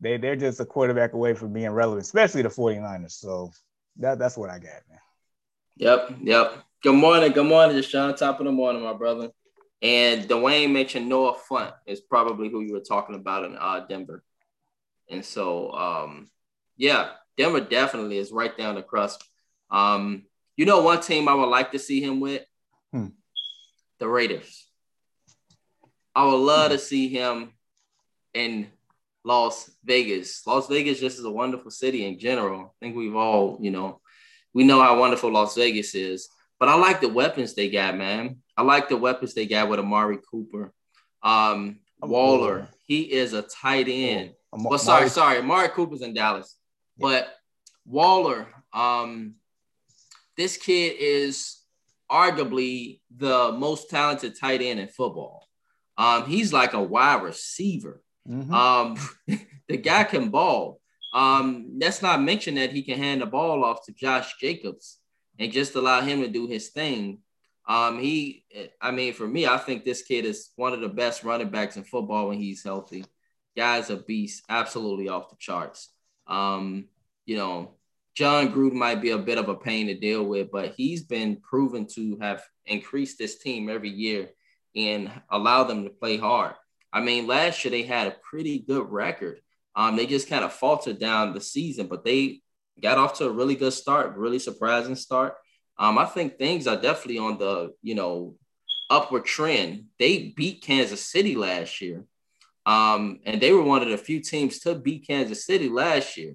they 0.00 0.16
they're 0.16 0.36
just 0.36 0.58
a 0.58 0.64
quarterback 0.64 1.12
away 1.12 1.34
from 1.34 1.52
being 1.52 1.70
relevant, 1.70 2.02
especially 2.02 2.42
the 2.42 2.48
49ers. 2.48 3.12
So 3.12 3.52
that 3.98 4.18
that's 4.18 4.36
what 4.36 4.50
I 4.50 4.58
got, 4.58 4.82
man. 4.90 5.00
Yep, 5.76 6.16
yep. 6.22 6.64
Good 6.82 6.94
morning, 6.94 7.30
good 7.30 7.46
morning, 7.46 7.76
Deshaun. 7.76 8.16
Top 8.16 8.40
of 8.40 8.46
the 8.46 8.52
morning, 8.52 8.82
my 8.82 8.92
brother. 8.92 9.30
And 9.80 10.28
Dwayne 10.28 10.72
mentioned 10.72 11.08
Noah 11.08 11.36
Fant 11.48 11.72
is 11.86 12.00
probably 12.00 12.48
who 12.48 12.60
you 12.60 12.72
were 12.72 12.80
talking 12.80 13.14
about 13.14 13.44
in 13.44 13.56
uh, 13.56 13.86
Denver. 13.88 14.24
And 15.08 15.24
so, 15.24 15.72
um, 15.72 16.28
yeah, 16.76 17.10
Denver 17.36 17.60
definitely 17.60 18.18
is 18.18 18.32
right 18.32 18.56
down 18.56 18.74
the 18.74 18.82
crust. 18.82 19.22
Um, 19.70 20.24
you 20.56 20.66
know, 20.66 20.82
one 20.82 21.00
team 21.00 21.28
I 21.28 21.34
would 21.34 21.48
like 21.48 21.72
to 21.72 21.78
see 21.78 22.00
him 22.00 22.18
with 22.18 22.44
hmm. 22.92 23.08
the 24.00 24.08
Raiders. 24.08 24.66
I 26.14 26.24
would 26.26 26.36
love 26.36 26.70
hmm. 26.70 26.72
to 26.72 26.78
see 26.78 27.08
him 27.08 27.52
in 28.34 28.68
Las 29.24 29.70
Vegas. 29.84 30.44
Las 30.46 30.66
Vegas 30.66 30.98
just 30.98 31.18
is 31.18 31.24
a 31.24 31.30
wonderful 31.30 31.70
city 31.70 32.04
in 32.04 32.18
general. 32.18 32.74
I 32.74 32.84
think 32.84 32.96
we've 32.96 33.14
all, 33.14 33.58
you 33.60 33.70
know, 33.70 34.00
we 34.52 34.64
know 34.64 34.80
how 34.82 34.98
wonderful 34.98 35.30
Las 35.30 35.54
Vegas 35.54 35.94
is. 35.94 36.28
But 36.58 36.68
I 36.68 36.74
like 36.74 37.00
the 37.00 37.08
weapons 37.08 37.54
they 37.54 37.70
got, 37.70 37.96
man. 37.96 38.38
I 38.56 38.62
like 38.62 38.88
the 38.88 38.96
weapons 38.96 39.34
they 39.34 39.46
got 39.46 39.68
with 39.68 39.78
Amari 39.78 40.18
Cooper. 40.30 40.72
Um, 41.22 41.78
Waller, 42.00 42.68
he 42.86 43.02
is 43.02 43.32
a 43.32 43.42
tight 43.42 43.88
end. 43.88 44.32
Oh, 44.52 44.68
well, 44.68 44.78
sorry, 44.78 45.08
sorry. 45.08 45.38
Amari 45.38 45.68
Cooper's 45.68 46.02
in 46.02 46.14
Dallas. 46.14 46.56
But 46.98 47.28
Waller, 47.84 48.48
um, 48.72 49.34
this 50.36 50.56
kid 50.56 50.96
is 50.98 51.60
arguably 52.10 53.00
the 53.16 53.52
most 53.52 53.90
talented 53.90 54.38
tight 54.38 54.62
end 54.62 54.80
in 54.80 54.88
football. 54.88 55.48
Um, 55.96 56.26
he's 56.26 56.52
like 56.52 56.74
a 56.74 56.82
wide 56.82 57.22
receiver. 57.22 58.02
Mm-hmm. 58.28 58.54
Um, 58.54 58.96
the 59.68 59.76
guy 59.76 60.04
can 60.04 60.30
ball. 60.30 60.80
Um, 61.12 61.78
let's 61.80 62.02
not 62.02 62.22
mention 62.22 62.54
that 62.56 62.72
he 62.72 62.82
can 62.82 62.98
hand 62.98 63.22
the 63.22 63.26
ball 63.26 63.64
off 63.64 63.84
to 63.86 63.92
Josh 63.92 64.36
Jacobs 64.40 64.97
and 65.38 65.52
just 65.52 65.74
allow 65.74 66.00
him 66.00 66.22
to 66.22 66.28
do 66.28 66.46
his 66.46 66.68
thing. 66.68 67.18
Um, 67.66 67.98
he, 67.98 68.44
I 68.80 68.90
mean, 68.90 69.12
for 69.12 69.28
me, 69.28 69.46
I 69.46 69.58
think 69.58 69.84
this 69.84 70.02
kid 70.02 70.24
is 70.24 70.50
one 70.56 70.72
of 70.72 70.80
the 70.80 70.88
best 70.88 71.22
running 71.22 71.50
backs 71.50 71.76
in 71.76 71.84
football 71.84 72.28
when 72.28 72.38
he's 72.38 72.64
healthy. 72.64 73.04
Guy's 73.56 73.90
a 73.90 73.96
beast, 73.96 74.44
absolutely 74.48 75.08
off 75.08 75.30
the 75.30 75.36
charts. 75.38 75.90
Um, 76.26 76.86
you 77.26 77.36
know, 77.36 77.74
Jon 78.14 78.52
Gruden 78.52 78.72
might 78.72 79.02
be 79.02 79.10
a 79.10 79.18
bit 79.18 79.38
of 79.38 79.48
a 79.48 79.54
pain 79.54 79.86
to 79.88 79.94
deal 79.94 80.24
with, 80.24 80.50
but 80.50 80.74
he's 80.76 81.02
been 81.02 81.36
proven 81.36 81.86
to 81.94 82.18
have 82.20 82.42
increased 82.66 83.18
this 83.18 83.38
team 83.38 83.68
every 83.68 83.90
year 83.90 84.30
and 84.74 85.10
allow 85.30 85.64
them 85.64 85.84
to 85.84 85.90
play 85.90 86.16
hard. 86.16 86.54
I 86.92 87.00
mean, 87.00 87.26
last 87.26 87.64
year 87.64 87.70
they 87.70 87.82
had 87.82 88.06
a 88.06 88.16
pretty 88.22 88.60
good 88.60 88.88
record. 88.88 89.40
Um, 89.76 89.94
they 89.94 90.06
just 90.06 90.28
kind 90.28 90.44
of 90.44 90.52
faltered 90.52 90.98
down 90.98 91.32
the 91.32 91.40
season, 91.40 91.86
but 91.86 92.04
they 92.04 92.40
got 92.80 92.98
off 92.98 93.18
to 93.18 93.26
a 93.26 93.32
really 93.32 93.54
good 93.54 93.72
start, 93.72 94.16
really 94.16 94.38
surprising 94.38 94.96
start. 94.96 95.34
Um, 95.78 95.98
I 95.98 96.04
think 96.04 96.36
things 96.36 96.66
are 96.66 96.80
definitely 96.80 97.18
on 97.18 97.38
the 97.38 97.72
you 97.82 97.94
know 97.94 98.34
upward 98.90 99.24
trend. 99.24 99.84
They 99.98 100.34
beat 100.36 100.62
Kansas 100.62 101.04
City 101.06 101.36
last 101.36 101.80
year, 101.80 102.04
um, 102.66 103.20
and 103.24 103.40
they 103.40 103.52
were 103.52 103.62
one 103.62 103.82
of 103.82 103.88
the 103.88 103.98
few 103.98 104.20
teams 104.20 104.60
to 104.60 104.74
beat 104.74 105.06
Kansas 105.06 105.46
City 105.46 105.68
last 105.68 106.16
year. 106.16 106.34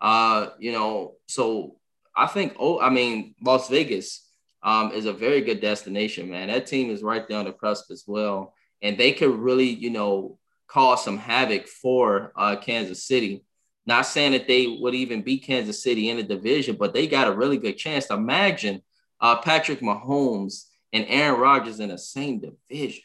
Uh, 0.00 0.48
you 0.58 0.72
know, 0.72 1.14
so 1.26 1.76
I 2.14 2.26
think 2.26 2.54
oh, 2.58 2.80
I 2.80 2.90
mean 2.90 3.34
Las 3.42 3.68
Vegas 3.68 4.28
um, 4.62 4.92
is 4.92 5.06
a 5.06 5.12
very 5.12 5.40
good 5.40 5.60
destination, 5.60 6.30
man. 6.30 6.48
That 6.48 6.66
team 6.66 6.90
is 6.90 7.02
right 7.02 7.26
there 7.26 7.38
on 7.38 7.44
the 7.44 7.52
cusp 7.52 7.90
as 7.90 8.04
well, 8.06 8.54
and 8.82 8.96
they 8.96 9.12
could 9.12 9.34
really 9.36 9.68
you 9.68 9.90
know 9.90 10.38
cause 10.68 11.04
some 11.04 11.18
havoc 11.18 11.66
for 11.66 12.32
uh, 12.36 12.56
Kansas 12.56 13.04
City. 13.04 13.44
Not 13.86 14.06
saying 14.06 14.32
that 14.32 14.48
they 14.48 14.66
would 14.66 14.94
even 14.94 15.22
beat 15.22 15.44
Kansas 15.44 15.82
City 15.82 16.10
in 16.10 16.16
the 16.16 16.22
division, 16.24 16.76
but 16.76 16.92
they 16.92 17.06
got 17.06 17.28
a 17.28 17.36
really 17.36 17.56
good 17.56 17.78
chance. 17.78 18.10
Imagine 18.10 18.82
uh, 19.20 19.36
Patrick 19.36 19.80
Mahomes 19.80 20.64
and 20.92 21.06
Aaron 21.08 21.40
Rodgers 21.40 21.80
in 21.80 21.90
the 21.90 21.98
same 21.98 22.40
division. 22.40 23.02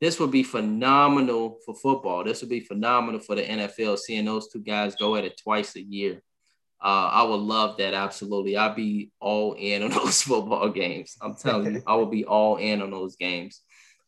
This 0.00 0.18
would 0.18 0.30
be 0.30 0.42
phenomenal 0.42 1.58
for 1.64 1.74
football. 1.74 2.24
This 2.24 2.40
would 2.40 2.50
be 2.50 2.60
phenomenal 2.60 3.20
for 3.20 3.36
the 3.36 3.42
NFL, 3.42 3.98
seeing 3.98 4.24
those 4.24 4.48
two 4.48 4.60
guys 4.60 4.96
go 4.96 5.16
at 5.16 5.24
it 5.24 5.40
twice 5.40 5.76
a 5.76 5.82
year. 5.82 6.22
Uh, 6.82 7.08
I 7.12 7.22
would 7.22 7.36
love 7.36 7.76
that 7.76 7.94
absolutely. 7.94 8.56
I'd 8.56 8.74
be 8.74 9.12
all 9.20 9.54
in 9.54 9.84
on 9.84 9.90
those 9.92 10.22
football 10.22 10.68
games. 10.70 11.16
I'm 11.20 11.36
telling 11.36 11.74
you, 11.74 11.82
I 11.86 11.94
would 11.94 12.10
be 12.10 12.24
all 12.24 12.56
in 12.56 12.82
on 12.82 12.90
those 12.90 13.14
games. 13.14 13.60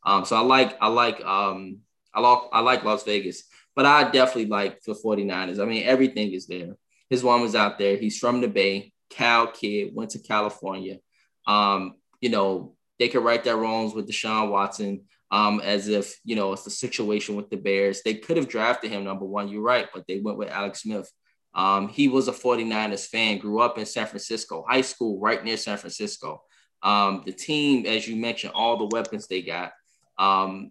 Um, 0.04 0.24
so 0.24 0.36
I 0.36 0.40
like, 0.40 0.76
I 0.80 0.88
like, 0.88 1.24
um, 1.24 1.78
I 2.12 2.20
like, 2.20 2.38
I 2.52 2.60
like 2.60 2.84
Las 2.84 3.04
Vegas. 3.04 3.44
But 3.76 3.86
I 3.86 4.10
definitely 4.10 4.46
like 4.46 4.80
the 4.82 4.94
49ers. 4.94 5.60
I 5.60 5.64
mean, 5.64 5.84
everything 5.84 6.32
is 6.32 6.46
there. 6.46 6.76
His 7.10 7.24
one 7.24 7.40
was 7.40 7.54
out 7.54 7.78
there. 7.78 7.96
He's 7.96 8.18
from 8.18 8.40
the 8.40 8.48
Bay, 8.48 8.92
Cal 9.10 9.48
kid, 9.48 9.94
went 9.94 10.10
to 10.10 10.18
California. 10.18 10.98
Um, 11.46 11.94
you 12.20 12.30
know, 12.30 12.76
they 12.98 13.08
could 13.08 13.24
right 13.24 13.42
their 13.42 13.56
wrongs 13.56 13.94
with 13.94 14.08
Deshaun 14.08 14.50
Watson 14.50 15.02
um, 15.30 15.60
as 15.60 15.88
if, 15.88 16.18
you 16.24 16.36
know, 16.36 16.52
it's 16.52 16.64
the 16.64 16.70
situation 16.70 17.34
with 17.34 17.50
the 17.50 17.56
Bears. 17.56 18.02
They 18.02 18.14
could 18.14 18.36
have 18.36 18.48
drafted 18.48 18.90
him 18.90 19.04
number 19.04 19.24
one. 19.24 19.48
You're 19.48 19.62
right, 19.62 19.88
but 19.92 20.04
they 20.06 20.20
went 20.20 20.38
with 20.38 20.50
Alex 20.50 20.82
Smith. 20.82 21.10
Um, 21.54 21.88
he 21.88 22.08
was 22.08 22.28
a 22.28 22.32
49ers 22.32 23.06
fan, 23.06 23.38
grew 23.38 23.60
up 23.60 23.78
in 23.78 23.86
San 23.86 24.06
Francisco, 24.06 24.64
high 24.68 24.80
school 24.80 25.20
right 25.20 25.44
near 25.44 25.56
San 25.56 25.76
Francisco. 25.76 26.42
Um, 26.82 27.22
the 27.24 27.32
team, 27.32 27.86
as 27.86 28.06
you 28.06 28.16
mentioned, 28.16 28.52
all 28.54 28.76
the 28.76 28.86
weapons 28.86 29.26
they 29.26 29.42
got. 29.42 29.72
Um, 30.18 30.70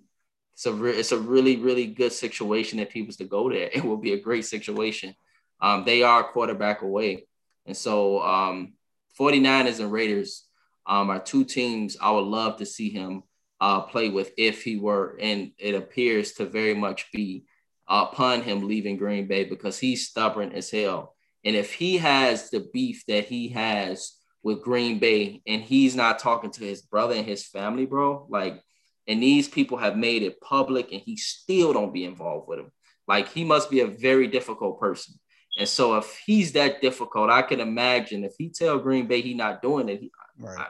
it's 0.53 0.65
a 0.65 0.73
re- 0.73 0.95
it's 0.97 1.11
a 1.11 1.17
really 1.17 1.57
really 1.57 1.87
good 1.87 2.13
situation 2.13 2.79
if 2.79 2.91
he 2.91 3.01
was 3.01 3.17
to 3.17 3.25
go 3.25 3.49
there. 3.49 3.69
It 3.73 3.83
will 3.83 3.97
be 3.97 4.13
a 4.13 4.21
great 4.21 4.45
situation. 4.45 5.15
Um, 5.61 5.85
they 5.85 6.03
are 6.03 6.21
a 6.21 6.31
quarterback 6.31 6.81
away, 6.81 7.27
and 7.65 7.75
so 7.75 8.21
um, 8.21 8.73
49ers 9.19 9.79
and 9.79 9.91
Raiders 9.91 10.45
um, 10.85 11.09
are 11.09 11.19
two 11.19 11.45
teams 11.45 11.97
I 12.01 12.11
would 12.11 12.25
love 12.25 12.57
to 12.57 12.65
see 12.65 12.89
him 12.89 13.23
uh, 13.61 13.81
play 13.81 14.09
with 14.09 14.33
if 14.37 14.63
he 14.63 14.77
were, 14.77 15.17
and 15.21 15.51
it 15.57 15.75
appears 15.75 16.33
to 16.33 16.45
very 16.45 16.73
much 16.73 17.11
be 17.11 17.45
upon 17.87 18.41
him 18.41 18.67
leaving 18.67 18.97
Green 18.97 19.27
Bay 19.27 19.43
because 19.43 19.79
he's 19.79 20.07
stubborn 20.07 20.51
as 20.51 20.69
hell. 20.69 21.15
And 21.45 21.55
if 21.55 21.73
he 21.73 21.97
has 21.97 22.49
the 22.49 22.67
beef 22.73 23.03
that 23.07 23.25
he 23.25 23.49
has 23.49 24.13
with 24.43 24.63
Green 24.63 24.99
Bay 24.99 25.41
and 25.45 25.61
he's 25.61 25.95
not 25.95 26.19
talking 26.19 26.51
to 26.51 26.63
his 26.63 26.81
brother 26.81 27.15
and 27.15 27.25
his 27.25 27.45
family, 27.45 27.85
bro, 27.85 28.25
like, 28.29 28.61
and 29.07 29.21
these 29.21 29.47
people 29.47 29.77
have 29.77 29.97
made 29.97 30.23
it 30.23 30.41
public 30.41 30.91
and 30.91 31.01
he 31.01 31.17
still 31.17 31.73
don't 31.73 31.93
be 31.93 32.05
involved 32.05 32.47
with 32.47 32.59
him. 32.59 32.71
Like, 33.07 33.29
he 33.29 33.43
must 33.43 33.69
be 33.69 33.81
a 33.81 33.87
very 33.87 34.27
difficult 34.27 34.79
person. 34.79 35.15
And 35.59 35.67
so 35.67 35.97
if 35.97 36.19
he's 36.25 36.53
that 36.53 36.81
difficult, 36.81 37.29
I 37.29 37.41
can 37.41 37.59
imagine 37.59 38.23
if 38.23 38.33
he 38.37 38.49
tell 38.49 38.79
Green 38.79 39.07
Bay 39.07 39.21
he 39.21 39.33
not 39.33 39.61
doing 39.61 39.89
it, 39.89 39.99
he, 39.99 40.11
right. 40.39 40.67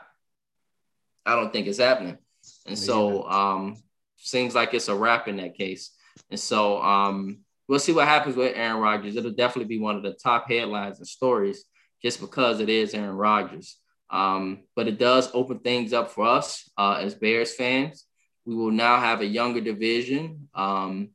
I, 1.25 1.33
I, 1.33 1.35
don't 1.35 1.53
think 1.53 1.67
it's 1.67 1.79
happening. 1.79 2.17
And 2.65 2.77
so 2.77 3.29
um 3.29 3.77
seems 4.23 4.55
like 4.55 4.73
it's 4.73 4.87
a 4.87 4.95
wrap 4.95 5.27
in 5.27 5.37
that 5.37 5.55
case. 5.55 5.91
And 6.29 6.39
so 6.39 6.81
um, 6.81 7.39
we'll 7.67 7.79
see 7.79 7.91
what 7.91 8.07
happens 8.07 8.35
with 8.35 8.55
Aaron 8.55 8.81
Rodgers. 8.81 9.15
It'll 9.15 9.31
definitely 9.31 9.75
be 9.75 9.81
one 9.81 9.95
of 9.95 10.03
the 10.03 10.13
top 10.13 10.49
headlines 10.49 10.97
and 10.99 11.07
stories 11.07 11.65
just 12.01 12.19
because 12.19 12.59
it 12.59 12.69
is 12.69 12.93
Aaron 12.93 13.15
Rodgers. 13.15 13.77
Um, 14.09 14.63
but 14.75 14.87
it 14.87 14.99
does 14.99 15.29
open 15.33 15.59
things 15.59 15.91
up 15.93 16.11
for 16.11 16.25
us 16.25 16.69
uh, 16.77 16.99
as 17.01 17.15
Bears 17.15 17.55
fans. 17.55 18.05
We 18.45 18.55
will 18.55 18.71
now 18.71 18.99
have 18.99 19.21
a 19.21 19.25
younger 19.25 19.61
division. 19.61 20.49
Um, 20.53 21.09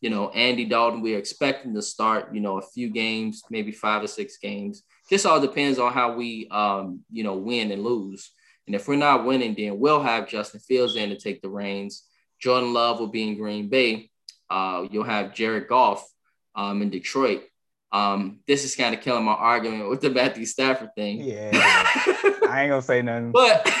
you 0.00 0.10
know, 0.10 0.28
Andy 0.30 0.66
Dalton, 0.66 1.00
we're 1.00 1.18
expecting 1.18 1.74
to 1.74 1.82
start, 1.82 2.34
you 2.34 2.40
know, 2.40 2.58
a 2.58 2.62
few 2.62 2.90
games, 2.90 3.42
maybe 3.48 3.72
five 3.72 4.02
or 4.02 4.06
six 4.06 4.36
games. 4.36 4.82
Just 5.08 5.24
all 5.24 5.40
depends 5.40 5.78
on 5.78 5.92
how 5.92 6.14
we, 6.14 6.46
um, 6.50 7.00
you 7.10 7.24
know, 7.24 7.36
win 7.36 7.72
and 7.72 7.82
lose. 7.82 8.30
And 8.66 8.74
if 8.74 8.86
we're 8.86 8.96
not 8.96 9.24
winning, 9.24 9.54
then 9.54 9.78
we'll 9.78 10.02
have 10.02 10.28
Justin 10.28 10.60
Fields 10.60 10.96
in 10.96 11.08
to 11.10 11.16
take 11.16 11.40
the 11.40 11.48
reins. 11.48 12.04
Jordan 12.38 12.74
Love 12.74 13.00
will 13.00 13.08
be 13.08 13.26
in 13.26 13.36
Green 13.36 13.68
Bay. 13.68 14.10
Uh, 14.50 14.86
you'll 14.90 15.04
have 15.04 15.34
Jared 15.34 15.68
Goff 15.68 16.06
um, 16.54 16.82
in 16.82 16.90
Detroit. 16.90 17.44
Um, 17.92 18.40
this 18.46 18.64
is 18.64 18.74
kind 18.74 18.94
of 18.94 19.00
killing 19.00 19.24
my 19.24 19.32
argument 19.32 19.88
with 19.88 20.00
the 20.00 20.10
Matthew 20.10 20.44
Stafford 20.46 20.90
thing. 20.96 21.20
Yeah, 21.20 21.50
I 21.54 22.62
ain't 22.62 22.70
gonna 22.70 22.82
say 22.82 23.02
nothing. 23.02 23.30
But 23.32 23.72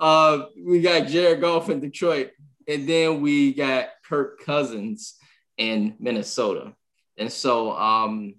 uh, 0.00 0.46
we 0.60 0.80
got 0.80 1.08
Jared 1.08 1.40
Goff 1.40 1.70
in 1.70 1.80
Detroit, 1.80 2.30
and 2.66 2.88
then 2.88 3.20
we 3.20 3.54
got 3.54 3.88
Kirk 4.08 4.44
Cousins 4.44 5.14
in 5.56 5.94
Minnesota. 5.98 6.74
And 7.16 7.32
so 7.32 7.72
um, 7.72 8.34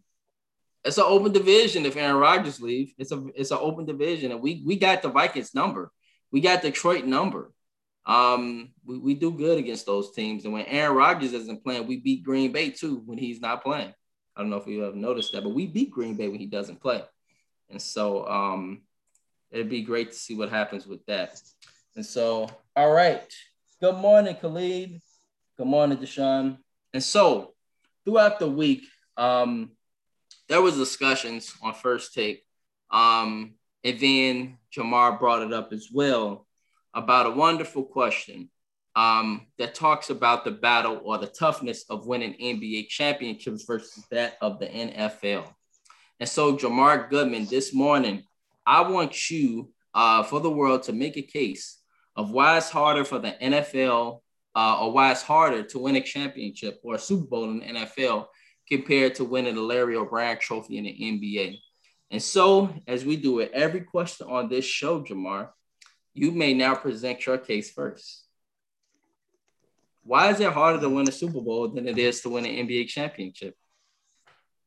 it's 0.83 0.97
an 0.97 1.05
open 1.07 1.31
division 1.31 1.85
if 1.85 1.97
Aaron 1.97 2.17
Rodgers 2.17 2.61
leave. 2.61 2.93
It's 2.97 3.11
a 3.11 3.25
it's 3.35 3.51
an 3.51 3.59
open 3.59 3.85
division, 3.85 4.31
and 4.31 4.41
we 4.41 4.63
we 4.65 4.77
got 4.77 5.01
the 5.01 5.09
Vikings 5.09 5.53
number. 5.53 5.91
We 6.31 6.41
got 6.41 6.61
Detroit 6.61 7.05
number. 7.05 7.51
Um, 8.05 8.71
we, 8.85 8.97
we 8.97 9.13
do 9.13 9.31
good 9.31 9.59
against 9.59 9.85
those 9.85 10.13
teams. 10.13 10.43
And 10.43 10.53
when 10.53 10.65
Aaron 10.65 10.95
Rodgers 10.95 11.33
isn't 11.33 11.63
playing, 11.63 11.85
we 11.85 11.97
beat 11.97 12.23
Green 12.23 12.51
Bay 12.51 12.71
too 12.71 13.03
when 13.05 13.17
he's 13.17 13.39
not 13.39 13.63
playing. 13.63 13.93
I 14.35 14.41
don't 14.41 14.49
know 14.49 14.57
if 14.57 14.67
you 14.67 14.81
have 14.81 14.95
noticed 14.95 15.33
that, 15.33 15.43
but 15.43 15.53
we 15.53 15.67
beat 15.67 15.91
Green 15.91 16.15
Bay 16.15 16.27
when 16.27 16.39
he 16.39 16.45
doesn't 16.45 16.81
play. 16.81 17.03
And 17.69 17.81
so 17.81 18.27
um, 18.27 18.81
it'd 19.51 19.69
be 19.69 19.81
great 19.81 20.11
to 20.11 20.17
see 20.17 20.35
what 20.35 20.49
happens 20.49 20.87
with 20.87 21.05
that. 21.05 21.41
And 21.95 22.05
so, 22.05 22.49
all 22.75 22.91
right. 22.91 23.31
Good 23.81 23.95
morning, 23.95 24.35
Khalid. 24.35 24.99
Good 25.57 25.67
morning, 25.67 25.97
Deshaun. 25.97 26.57
And 26.93 27.03
so 27.03 27.53
throughout 28.05 28.39
the 28.39 28.49
week, 28.49 28.83
um, 29.17 29.71
there 30.47 30.61
was 30.61 30.75
discussions 30.75 31.53
on 31.61 31.73
first 31.73 32.13
take. 32.13 32.43
Um, 32.91 33.53
and 33.83 33.99
then 33.99 34.57
Jamar 34.75 35.19
brought 35.19 35.43
it 35.43 35.53
up 35.53 35.71
as 35.71 35.89
well 35.93 36.45
about 36.93 37.27
a 37.27 37.31
wonderful 37.31 37.83
question 37.83 38.49
um, 38.95 39.47
that 39.57 39.75
talks 39.75 40.09
about 40.09 40.43
the 40.43 40.51
battle 40.51 40.99
or 41.03 41.17
the 41.17 41.27
toughness 41.27 41.85
of 41.89 42.07
winning 42.07 42.33
NBA 42.33 42.89
championships 42.89 43.63
versus 43.63 44.03
that 44.11 44.37
of 44.41 44.59
the 44.59 44.67
NFL. 44.67 45.47
And 46.19 46.27
so, 46.27 46.57
Jamar 46.57 47.09
Goodman, 47.09 47.45
this 47.45 47.73
morning, 47.73 48.23
I 48.69 48.81
want 48.81 49.31
you 49.31 49.71
uh, 49.95 50.21
for 50.21 50.39
the 50.39 50.51
world 50.51 50.83
to 50.83 50.93
make 50.93 51.17
a 51.17 51.23
case 51.23 51.79
of 52.15 52.29
why 52.29 52.55
it's 52.55 52.69
harder 52.69 53.03
for 53.03 53.17
the 53.17 53.31
NFL 53.41 54.21
uh, 54.55 54.79
or 54.79 54.91
why 54.91 55.11
it's 55.11 55.23
harder 55.23 55.63
to 55.63 55.79
win 55.79 55.95
a 55.95 56.01
championship 56.01 56.79
or 56.83 56.93
a 56.93 56.99
Super 56.99 57.25
Bowl 57.25 57.45
in 57.45 57.59
the 57.61 57.65
NFL 57.65 58.27
compared 58.69 59.15
to 59.15 59.23
winning 59.23 59.55
the 59.55 59.61
Larry 59.61 59.95
O'Brien 59.95 60.37
trophy 60.37 60.77
in 60.77 60.83
the 60.83 60.91
NBA. 60.91 61.57
And 62.11 62.21
so, 62.21 62.71
as 62.87 63.03
we 63.03 63.15
do 63.15 63.39
it, 63.39 63.49
every 63.55 63.81
question 63.81 64.27
on 64.29 64.49
this 64.49 64.65
show, 64.65 65.01
Jamar, 65.01 65.49
you 66.13 66.31
may 66.31 66.53
now 66.53 66.75
present 66.75 67.25
your 67.25 67.39
case 67.39 67.71
first. 67.71 68.23
Why 70.03 70.29
is 70.29 70.39
it 70.39 70.53
harder 70.53 70.79
to 70.79 70.89
win 70.89 71.09
a 71.09 71.11
Super 71.11 71.41
Bowl 71.41 71.69
than 71.69 71.87
it 71.87 71.97
is 71.97 72.21
to 72.21 72.29
win 72.29 72.45
an 72.45 72.67
NBA 72.67 72.87
championship? 72.87 73.55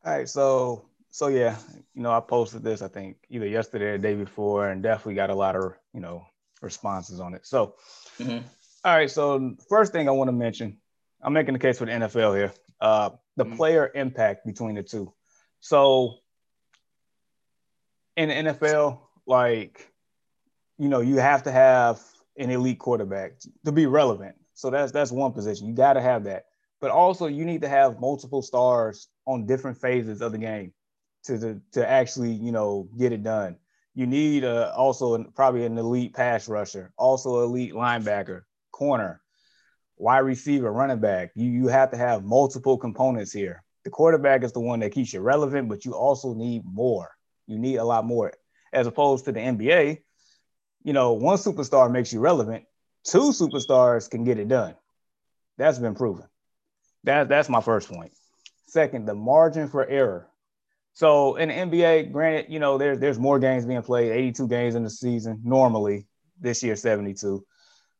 All 0.05 0.13
right, 0.13 0.29
so 0.29 0.87
so 1.13 1.29
yeah, 1.29 1.57
you 1.95 2.03
know, 2.03 2.11
I 2.11 2.21
posted 2.21 2.65
this 2.65 2.81
I 2.81 2.89
think 2.89 3.19
either 3.29 3.47
yesterday 3.47 3.85
or 3.85 3.99
the 3.99 4.03
day 4.03 4.15
before, 4.15 4.71
and 4.71 4.83
definitely 4.83 5.15
got 5.15 5.31
a 5.31 5.35
lot 5.35 5.55
of 5.55 5.75
you 5.93 6.01
know 6.01 6.25
responses 6.63 7.21
on 7.21 7.35
it. 7.35 7.47
So, 7.47 7.75
mm-hmm. 8.19 8.45
all 8.85 8.97
right, 8.97 9.11
so 9.11 9.55
first 9.69 9.93
thing 9.93 10.09
I 10.09 10.13
want 10.13 10.29
to 10.29 10.33
mention, 10.33 10.79
I'm 11.23 11.35
making 11.35 11.53
the 11.53 11.59
case 11.61 11.79
for 11.79 11.85
the 11.85 11.93
NFL 11.93 12.35
here. 12.35 12.53
Uh, 12.81 13.11
the 13.37 13.45
mm-hmm. 13.45 13.57
player 13.57 13.93
impact 13.95 14.47
between 14.47 14.75
the 14.75 14.83
two. 14.83 15.13
So 15.61 16.15
in 18.17 18.31
the 18.31 18.35
NFL, 18.53 19.01
like 19.27 19.87
you 20.79 20.89
know, 20.89 21.01
you 21.01 21.17
have 21.17 21.43
to 21.43 21.53
have 21.53 22.01
an 22.39 22.51
elite 22.51 22.79
quarterback 22.79 23.35
to 23.67 23.71
be 23.73 23.85
relevant. 23.85 24.37
So 24.55 24.71
that's 24.71 24.93
that's 24.93 25.13
one 25.13 25.33
position. 25.33 25.69
You 25.69 25.75
got 25.75 25.93
to 25.93 26.01
have 26.01 26.25
that. 26.25 26.47
But 26.81 26.91
also 26.91 27.27
you 27.27 27.45
need 27.45 27.61
to 27.61 27.69
have 27.69 28.01
multiple 28.01 28.41
stars 28.41 29.09
on 29.27 29.45
different 29.45 29.77
phases 29.77 30.23
of 30.23 30.33
the 30.33 30.39
game 30.39 30.73
to 31.25 31.39
to, 31.39 31.61
to 31.73 31.89
actually, 31.89 32.33
you 32.33 32.53
know, 32.53 32.89
get 32.99 33.13
it 33.13 33.23
done. 33.23 33.57
You 33.95 34.07
need 34.07 34.45
uh, 34.45 34.73
also 34.77 35.23
probably 35.35 35.65
an 35.65 35.77
elite 35.77 36.15
pass 36.15 36.49
rusher, 36.49 36.93
also 36.97 37.43
elite 37.43 37.75
linebacker, 37.75 38.43
corner, 38.71 39.21
wide 39.97 40.21
receiver, 40.21 40.73
running 40.73 41.01
back. 41.01 41.33
You 41.35 41.51
you 41.51 41.69
have 41.69 41.91
to 41.91 41.97
have 41.97 42.25
multiple 42.25 42.79
components 42.79 43.33
here. 43.33 43.63
The 43.85 43.91
quarterback 43.91 44.45
is 44.45 44.53
the 44.53 44.61
one 44.61 44.81
that 44.81 44.93
keeps 44.93 45.13
you 45.13 45.21
relevant, 45.21 45.69
but 45.69 45.85
you 45.85 45.93
also 45.93 46.35
need 46.35 46.63
more. 46.65 47.11
You 47.47 47.59
need 47.59 47.77
a 47.77 47.85
lot 47.85 48.05
more 48.05 48.33
as 48.73 48.87
opposed 48.87 49.25
to 49.27 49.33
the 49.33 49.41
NBA 49.41 49.99
you 50.85 50.93
know, 50.93 51.13
one 51.13 51.39
superstar 51.39 51.91
makes 51.91 52.13
you 52.13 52.21
relevant, 52.21 52.65
two 53.05 53.31
superstars 53.31 54.11
can 54.11 54.25
get 54.25 54.39
it 54.39 54.49
done. 54.49 54.75
That's 55.59 55.79
been 55.79 55.95
proven. 55.95 56.27
That, 57.05 57.29
that's 57.29 57.49
my 57.49 57.61
first 57.61 57.91
point. 57.91 58.13
Second, 58.67 59.07
the 59.07 59.15
margin 59.15 59.69
for 59.69 59.87
error. 59.87 60.29
So 60.95 61.37
in 61.37 61.49
the 61.49 61.55
NBA, 61.55 62.13
granted, 62.13 62.53
you 62.53 62.59
know, 62.59 62.79
there's 62.79 62.99
there's 62.99 63.19
more 63.19 63.39
games 63.39 63.65
being 63.65 63.83
played, 63.83 64.13
82 64.13 64.49
games 64.49 64.75
in 64.75 64.83
the 64.83 64.91
season 64.91 65.41
normally. 65.45 66.07
This 66.41 66.63
year, 66.63 66.75
72. 66.75 67.45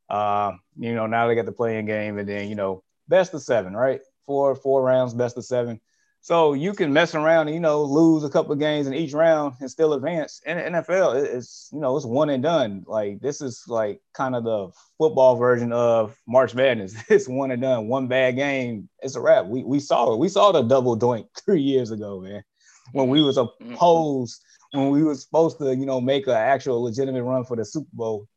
Uh, 0.09 0.53
you 0.77 0.95
know, 0.95 1.07
now 1.07 1.29
they 1.29 1.35
got 1.35 1.47
the 1.47 1.53
play-in 1.53 1.87
game, 1.87 2.19
and 2.19 2.29
then 2.29 2.49
you 2.49 2.55
know, 2.55 2.83
best 3.09 3.33
of 3.35 3.43
seven, 3.43 3.75
right? 3.75 4.01
Four 4.27 4.55
four 4.55 4.83
rounds, 4.83 5.15
best 5.15 5.39
of 5.39 5.45
seven. 5.45 5.81
So 6.25 6.53
you 6.53 6.73
can 6.73 6.93
mess 6.93 7.17
around 7.17 7.49
and 7.49 7.55
you 7.55 7.61
know 7.61 7.83
lose 7.83 8.23
a 8.23 8.31
couple 8.31 8.53
of 8.53 8.61
games 8.61 8.87
in 8.87 8.95
each 8.95 9.13
round 9.13 9.55
and 9.61 9.69
still 9.69 9.93
advance. 9.93 10.41
In 10.47 10.57
NFL, 10.57 11.21
it's 11.21 11.69
you 11.73 11.81
know 11.81 11.97
it's 11.97 12.07
one 12.07 12.31
and 12.31 12.43
done. 12.43 12.85
Like 12.87 13.21
this 13.21 13.41
is 13.41 13.65
like 13.67 14.01
kind 14.15 14.37
of 14.37 14.45
the 14.45 14.71
football 14.99 15.35
version 15.37 15.73
of 15.73 16.17
March 16.27 16.55
Madness. 16.55 16.95
It's 17.09 17.29
one 17.29 17.51
and 17.51 17.61
done. 17.61 17.89
One 17.89 18.07
bad 18.07 18.37
game, 18.37 18.89
it's 19.01 19.17
a 19.17 19.21
wrap. 19.21 19.47
We 19.47 19.65
we 19.65 19.81
saw 19.81 20.13
it. 20.13 20.21
We 20.21 20.29
saw 20.29 20.53
the 20.53 20.63
double 20.63 20.97
doink 20.97 21.27
three 21.45 21.63
years 21.63 21.91
ago, 21.91 22.21
man. 22.21 22.45
When 22.93 23.09
we 23.09 23.23
was 23.23 23.37
mm-hmm. 23.37 23.75
opposed, 23.75 24.43
when 24.73 24.91
we 24.91 25.03
was 25.03 25.23
supposed 25.23 25.59
to 25.59 25.75
you 25.75 25.87
know 25.87 26.01
make 26.01 26.27
an 26.27 26.35
actual 26.35 26.83
legitimate 26.83 27.23
run 27.23 27.45
for 27.45 27.57
the 27.57 27.65
Super 27.65 27.91
Bowl. 27.93 28.29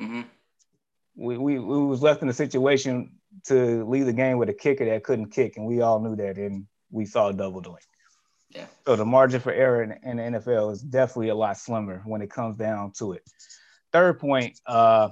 Mm-hmm. 0.00 0.22
We, 1.14 1.38
we 1.38 1.58
we 1.58 1.78
was 1.84 2.02
left 2.02 2.22
in 2.22 2.28
a 2.28 2.32
situation 2.32 3.12
to 3.46 3.84
leave 3.88 4.06
the 4.06 4.12
game 4.12 4.38
with 4.38 4.48
a 4.48 4.54
kicker 4.54 4.84
that 4.86 5.04
couldn't 5.04 5.30
kick, 5.30 5.56
and 5.56 5.66
we 5.66 5.80
all 5.80 6.00
knew 6.00 6.16
that. 6.16 6.36
And 6.36 6.66
we 6.90 7.06
saw 7.06 7.28
a 7.28 7.32
double 7.32 7.62
doink. 7.62 7.76
Yeah. 8.50 8.66
So 8.86 8.96
the 8.96 9.04
margin 9.04 9.40
for 9.40 9.52
error 9.52 9.82
in, 9.82 9.92
in, 10.02 10.16
the 10.18 10.38
NFL 10.38 10.72
is 10.72 10.82
definitely 10.82 11.30
a 11.30 11.34
lot 11.34 11.56
slimmer 11.56 12.02
when 12.04 12.20
it 12.20 12.30
comes 12.30 12.58
down 12.58 12.92
to 12.98 13.12
it. 13.12 13.22
Third 13.92 14.20
point, 14.20 14.60
uh, 14.66 15.08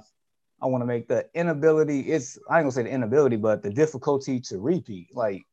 I 0.61 0.67
want 0.67 0.83
to 0.83 0.85
make 0.85 1.07
the 1.07 1.27
inability. 1.33 2.01
It's 2.01 2.37
I 2.49 2.57
ain't 2.57 2.65
gonna 2.65 2.71
say 2.71 2.83
the 2.83 2.89
inability, 2.89 3.37
but 3.37 3.63
the 3.63 3.71
difficulty 3.71 4.39
to 4.41 4.59
repeat. 4.59 5.15
Like 5.15 5.43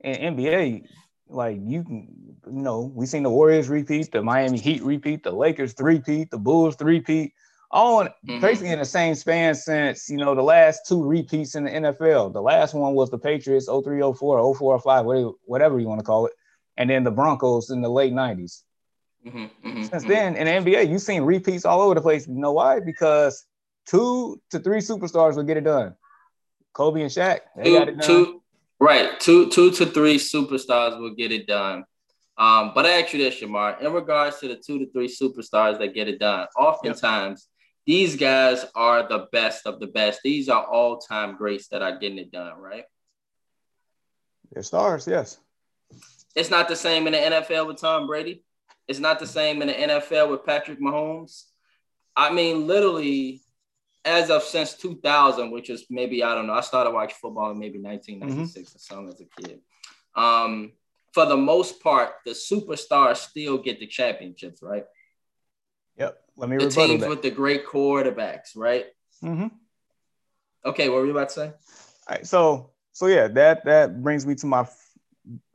in 0.00 0.36
NBA, 0.36 0.86
like 1.28 1.58
you 1.62 1.84
can, 1.84 2.36
you 2.46 2.62
know, 2.62 2.92
we 2.94 3.06
seen 3.06 3.22
the 3.22 3.30
Warriors 3.30 3.68
repeat, 3.68 4.10
the 4.12 4.22
Miami 4.22 4.58
Heat 4.58 4.82
repeat, 4.82 5.22
the 5.22 5.32
Lakers 5.32 5.72
three-peat, 5.74 6.30
the 6.30 6.38
Bulls 6.38 6.76
three-peat, 6.76 7.32
all 7.70 8.04
mm-hmm. 8.04 8.40
basically 8.40 8.70
in 8.70 8.78
the 8.78 8.84
same 8.84 9.14
span 9.14 9.54
since 9.54 10.08
you 10.08 10.16
know 10.16 10.34
the 10.34 10.42
last 10.42 10.86
two 10.86 11.04
repeats 11.04 11.54
in 11.54 11.64
the 11.64 11.70
NFL. 11.70 12.32
The 12.32 12.40
last 12.40 12.74
one 12.74 12.94
was 12.94 13.10
the 13.10 13.18
Patriots 13.18 13.66
03, 13.66 14.00
04, 14.00 14.54
04, 14.54 14.80
05, 14.80 15.32
whatever 15.44 15.78
you 15.78 15.86
want 15.86 16.00
to 16.00 16.04
call 16.04 16.26
it, 16.26 16.32
and 16.76 16.88
then 16.88 17.04
the 17.04 17.10
Broncos 17.10 17.70
in 17.70 17.82
the 17.82 17.90
late 17.90 18.12
90s. 18.12 18.62
Mm-hmm, 19.26 19.38
mm-hmm, 19.38 19.82
Since 19.82 19.90
mm-hmm. 19.90 20.08
then, 20.08 20.36
in 20.36 20.64
the 20.64 20.70
NBA, 20.70 20.88
you've 20.88 21.02
seen 21.02 21.22
repeats 21.22 21.64
all 21.64 21.82
over 21.82 21.94
the 21.94 22.00
place. 22.00 22.26
You 22.26 22.34
know 22.34 22.52
why? 22.52 22.80
Because 22.80 23.44
two 23.86 24.40
to 24.50 24.58
three 24.58 24.78
superstars 24.78 25.36
will 25.36 25.42
get 25.42 25.56
it 25.56 25.64
done. 25.64 25.94
Kobe 26.72 27.02
and 27.02 27.10
Shaq, 27.10 27.40
they 27.56 27.64
two, 27.64 27.78
got 27.78 27.88
it 27.88 27.98
done. 27.98 28.06
Two, 28.06 28.42
right, 28.80 29.18
two, 29.20 29.48
two 29.50 29.70
to 29.72 29.86
three 29.86 30.18
superstars 30.18 30.98
will 31.00 31.14
get 31.14 31.32
it 31.32 31.46
done. 31.46 31.84
Um, 32.36 32.72
but 32.74 32.86
I 32.86 33.00
ask 33.02 33.12
you 33.12 33.18
this, 33.18 33.40
Shamar, 33.40 33.80
in 33.82 33.92
regards 33.92 34.38
to 34.40 34.48
the 34.48 34.56
two 34.56 34.78
to 34.78 34.90
three 34.92 35.08
superstars 35.08 35.78
that 35.80 35.94
get 35.94 36.08
it 36.08 36.20
done, 36.20 36.46
oftentimes 36.56 37.48
yep. 37.48 37.84
these 37.86 38.16
guys 38.16 38.64
are 38.76 39.08
the 39.08 39.26
best 39.32 39.66
of 39.66 39.80
the 39.80 39.88
best. 39.88 40.20
These 40.22 40.48
are 40.48 40.64
all-time 40.64 41.36
greats 41.36 41.66
that 41.68 41.82
are 41.82 41.98
getting 41.98 42.18
it 42.18 42.30
done, 42.30 42.56
right? 42.58 42.84
They're 44.52 44.62
stars, 44.62 45.06
yes. 45.08 45.38
It's 46.36 46.50
not 46.50 46.68
the 46.68 46.76
same 46.76 47.08
in 47.08 47.12
the 47.12 47.18
NFL 47.18 47.66
with 47.66 47.80
Tom 47.80 48.06
Brady. 48.06 48.44
It's 48.86 49.00
not 49.00 49.18
the 49.18 49.26
same 49.26 49.60
in 49.60 49.68
the 49.68 49.74
NFL 49.74 50.30
with 50.30 50.46
Patrick 50.46 50.80
Mahomes. 50.80 51.44
I 52.14 52.32
mean, 52.32 52.66
literally, 52.66 53.42
as 54.04 54.30
of 54.30 54.42
since 54.42 54.74
2000, 54.74 55.50
which 55.50 55.70
is 55.70 55.86
maybe, 55.90 56.22
I 56.22 56.34
don't 56.34 56.46
know, 56.46 56.54
I 56.54 56.60
started 56.60 56.90
watching 56.90 57.16
football 57.20 57.50
in 57.50 57.58
maybe 57.58 57.78
1996 57.78 58.70
mm-hmm. 58.70 58.76
or 58.76 58.78
something 58.78 59.08
as 59.08 59.20
a 59.20 59.42
kid. 59.42 59.60
Um, 60.14 60.72
for 61.12 61.26
the 61.26 61.36
most 61.36 61.82
part, 61.82 62.12
the 62.24 62.32
superstars 62.32 63.16
still 63.16 63.58
get 63.58 63.80
the 63.80 63.86
championships, 63.86 64.62
right? 64.62 64.84
Yep. 65.96 66.18
Let 66.36 66.50
me 66.50 66.56
the 66.58 66.70
teams 66.70 67.00
that. 67.00 67.08
with 67.08 67.22
the 67.22 67.30
great 67.30 67.66
quarterbacks, 67.66 68.56
right? 68.56 68.86
Mm-hmm. 69.22 69.48
Okay, 70.64 70.88
what 70.88 70.98
were 70.98 71.06
you 71.06 71.12
about 71.12 71.30
to 71.30 71.34
say? 71.34 71.46
All 71.46 71.54
right, 72.10 72.26
so 72.26 72.70
so 72.92 73.06
yeah, 73.06 73.28
that 73.28 73.64
that 73.64 74.02
brings 74.02 74.26
me 74.26 74.34
to 74.36 74.46
my 74.46 74.66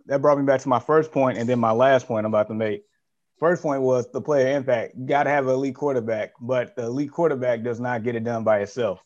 that 0.05 0.21
brought 0.21 0.37
me 0.37 0.43
back 0.43 0.61
to 0.61 0.69
my 0.69 0.79
first 0.79 1.11
point, 1.11 1.37
and 1.37 1.47
then 1.47 1.59
my 1.59 1.71
last 1.71 2.07
point 2.07 2.25
I'm 2.25 2.33
about 2.33 2.47
to 2.47 2.53
make. 2.53 2.83
First 3.39 3.61
point 3.61 3.81
was 3.81 4.09
the 4.11 4.21
player 4.21 4.55
impact. 4.55 4.95
You 4.97 5.05
got 5.05 5.23
to 5.23 5.29
have 5.29 5.47
an 5.47 5.53
elite 5.53 5.75
quarterback, 5.75 6.33
but 6.39 6.75
the 6.75 6.83
elite 6.83 7.11
quarterback 7.11 7.63
does 7.63 7.79
not 7.79 8.03
get 8.03 8.15
it 8.15 8.23
done 8.23 8.43
by 8.43 8.59
itself, 8.59 9.03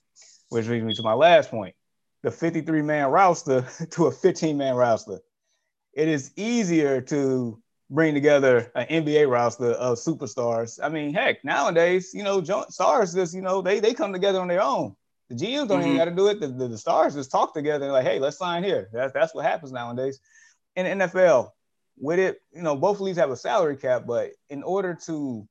which 0.50 0.66
brings 0.66 0.84
me 0.84 0.94
to 0.94 1.04
my 1.04 1.14
last 1.14 1.50
point 1.50 1.76
the 2.24 2.32
53 2.32 2.82
man 2.82 3.08
roster 3.08 3.66
to 3.92 4.08
a 4.08 4.12
15 4.12 4.58
man 4.58 4.76
roster. 4.76 5.20
It 5.94 6.08
is 6.08 6.32
easier 6.36 7.02
to 7.02 7.62
bring 7.90 8.14
together 8.14 8.72
an 8.76 8.86
NBA 8.88 9.30
roster 9.30 9.72
of 9.72 9.98
superstars. 9.98 10.80
I 10.82 10.90
mean, 10.90 11.14
heck, 11.14 11.44
nowadays, 11.44 12.12
you 12.14 12.24
know, 12.24 12.44
stars 12.70 13.14
just, 13.14 13.34
you 13.34 13.42
know, 13.42 13.62
they, 13.62 13.80
they 13.80 13.94
come 13.94 14.14
together 14.14 14.40
on 14.40 14.48
their 14.48 14.62
own. 14.62 14.96
The 15.30 15.36
GMs 15.36 15.68
don't 15.68 15.80
mm-hmm. 15.80 15.88
even 15.88 15.98
got 15.98 16.06
to 16.06 16.12
do 16.12 16.28
it. 16.28 16.40
The, 16.40 16.48
the, 16.48 16.68
the, 16.68 16.78
stars 16.78 17.16
just 17.16 17.32
talk 17.32 17.54
together 17.54 17.92
like, 17.92 18.06
hey, 18.06 18.20
let's 18.20 18.38
sign 18.38 18.64
here. 18.64 18.90
That's, 18.94 19.14
that's 19.14 19.34
what 19.34 19.46
happens 19.46 19.72
nowadays. 19.72 20.20
In 20.76 21.00
the 21.00 21.06
NFL, 21.06 21.52
with 22.00 22.20
it, 22.20 22.42
you 22.54 22.62
know, 22.62 22.76
both 22.76 23.00
leagues 23.00 23.18
have 23.18 23.32
a 23.32 23.36
salary 23.36 23.78
cap, 23.78 24.04
but 24.08 24.32
in 24.50 24.64
order 24.64 24.98
to, 25.06 25.48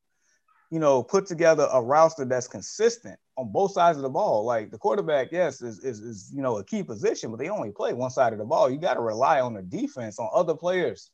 you 0.70 0.78
know, 0.78 1.02
put 1.02 1.26
together 1.26 1.68
a 1.72 1.82
roster 1.82 2.24
that's 2.24 2.48
consistent 2.48 3.18
on 3.36 3.52
both 3.52 3.72
sides 3.72 3.98
of 3.98 4.02
the 4.02 4.08
ball, 4.08 4.44
like 4.44 4.70
the 4.70 4.78
quarterback, 4.78 5.28
yes, 5.32 5.60
is, 5.60 5.78
is, 5.80 6.00
is 6.00 6.32
you 6.34 6.42
know, 6.42 6.58
a 6.58 6.64
key 6.64 6.82
position, 6.82 7.30
but 7.30 7.38
they 7.38 7.48
only 7.48 7.70
play 7.70 7.92
one 7.92 8.10
side 8.10 8.32
of 8.32 8.38
the 8.38 8.44
ball. 8.44 8.70
You 8.70 8.78
got 8.78 8.94
to 8.94 9.00
rely 9.00 9.40
on 9.40 9.54
the 9.54 9.62
defense, 9.62 10.18
on 10.18 10.28
other 10.32 10.54
players, 10.54 11.10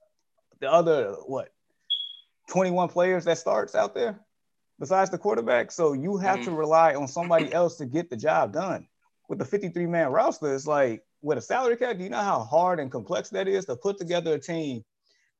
the 0.60 0.70
other, 0.70 1.12
what, 1.26 1.48
21 2.48 2.88
players 2.88 3.24
that 3.24 3.38
starts 3.38 3.74
out 3.74 3.94
there 3.94 4.20
besides 4.78 5.10
the 5.10 5.18
quarterback. 5.18 5.70
So 5.70 5.92
you 5.92 6.16
have 6.18 6.40
mm-hmm. 6.40 6.50
to 6.50 6.56
rely 6.56 6.94
on 6.94 7.08
somebody 7.08 7.52
else 7.52 7.76
to 7.76 7.86
get 7.86 8.10
the 8.10 8.16
job 8.16 8.52
done. 8.52 8.86
With 9.28 9.38
the 9.38 9.44
53 9.44 9.86
man 9.86 10.10
roster, 10.10 10.54
it's 10.54 10.66
like 10.66 11.02
with 11.22 11.38
a 11.38 11.40
salary 11.40 11.76
cap, 11.76 11.96
do 11.96 12.04
you 12.04 12.10
know 12.10 12.18
how 12.18 12.40
hard 12.40 12.80
and 12.80 12.90
complex 12.90 13.30
that 13.30 13.48
is 13.48 13.64
to 13.66 13.76
put 13.76 13.96
together 13.96 14.34
a 14.34 14.38
team 14.38 14.82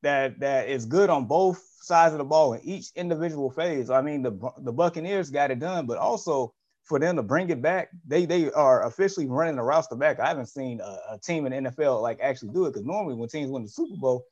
that 0.02 0.40
that 0.40 0.68
is 0.68 0.86
good 0.86 1.10
on 1.10 1.26
both 1.26 1.64
sides 1.80 2.12
of 2.12 2.18
the 2.18 2.24
ball 2.24 2.52
in 2.52 2.60
each 2.64 2.88
individual 2.94 3.50
phase. 3.50 3.90
I 3.90 4.02
mean, 4.02 4.22
the 4.22 4.52
the 4.58 4.72
Buccaneers 4.72 5.30
got 5.30 5.50
it 5.50 5.58
done, 5.58 5.86
but 5.86 5.98
also 5.98 6.54
for 6.84 6.98
them 6.98 7.16
to 7.16 7.22
bring 7.22 7.48
it 7.50 7.62
back, 7.62 7.90
they 8.06 8.26
they 8.26 8.50
are 8.52 8.84
officially 8.86 9.26
running 9.26 9.56
the 9.56 9.62
roster 9.62 9.96
back. 9.96 10.20
I 10.20 10.28
haven't 10.28 10.46
seen 10.46 10.80
a, 10.80 10.98
a 11.12 11.18
team 11.18 11.46
in 11.46 11.64
the 11.64 11.70
NFL 11.70 12.02
like 12.02 12.20
actually 12.20 12.52
do 12.52 12.66
it 12.66 12.72
because 12.72 12.86
normally 12.86 13.14
when 13.14 13.28
teams 13.28 13.50
win 13.50 13.62
the 13.62 13.68
Super 13.68 13.96
Bowl, 13.96 14.26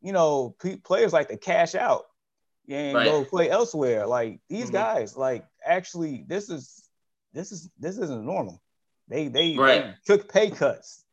you 0.00 0.12
know, 0.12 0.54
p- 0.62 0.76
players 0.76 1.12
like 1.12 1.28
to 1.28 1.36
cash 1.36 1.74
out 1.74 2.06
and 2.68 2.94
right. 2.94 3.04
go 3.04 3.24
play 3.24 3.50
elsewhere. 3.50 4.06
Like 4.06 4.40
these 4.48 4.66
mm-hmm. 4.66 4.74
guys, 4.74 5.16
like 5.16 5.44
actually, 5.64 6.24
this 6.26 6.48
is 6.48 6.88
this 7.32 7.52
is 7.52 7.70
this 7.78 7.98
isn't 7.98 8.24
normal. 8.24 8.62
They 9.08 9.28
they, 9.28 9.56
right. 9.56 9.82
they 9.84 9.94
took 10.06 10.32
pay 10.32 10.50
cuts 10.50 11.04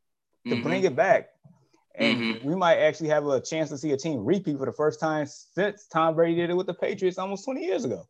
to 0.46 0.54
mm-hmm. 0.54 0.64
bring 0.64 0.84
it 0.84 0.96
back. 0.96 1.30
And 1.98 2.18
mm-hmm. 2.18 2.48
we 2.48 2.56
might 2.56 2.78
actually 2.78 3.10
have 3.10 3.26
a 3.26 3.42
chance 3.42 3.70
to 3.70 3.78
see 3.78 3.92
a 3.92 3.98
team 3.98 4.24
repeat 4.24 4.58
for 4.60 4.66
the 4.66 4.72
first 4.72 5.00
time 5.00 5.26
since 5.26 5.88
Tom 5.88 6.16
Brady 6.16 6.36
did 6.36 6.52
it 6.52 6.56
with 6.56 6.68
the 6.68 6.74
Patriots 6.74 7.18
almost 7.18 7.44
20 7.46 7.66
years 7.66 7.86
ago. 7.86 8.08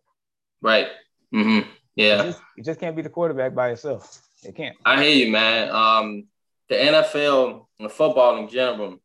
Right. 0.62 0.88
Mm-hmm. 1.34 1.69
Yeah. 1.95 2.21
It 2.21 2.26
just, 2.26 2.41
it 2.58 2.65
just, 2.65 2.80
can't 2.82 2.95
be 2.95 3.02
the 3.02 3.10
quarterback 3.10 3.56
by 3.56 3.69
itself. 3.69 4.21
It 4.43 4.56
can't. 4.56 4.76
I 4.86 5.02
hear 5.02 5.26
you, 5.26 5.32
man. 5.32 5.69
Um, 5.69 6.28
the 6.67 6.76
NFL 6.76 7.65
and 7.80 7.91
football 7.91 8.38
in 8.38 8.50
general 8.50 9.00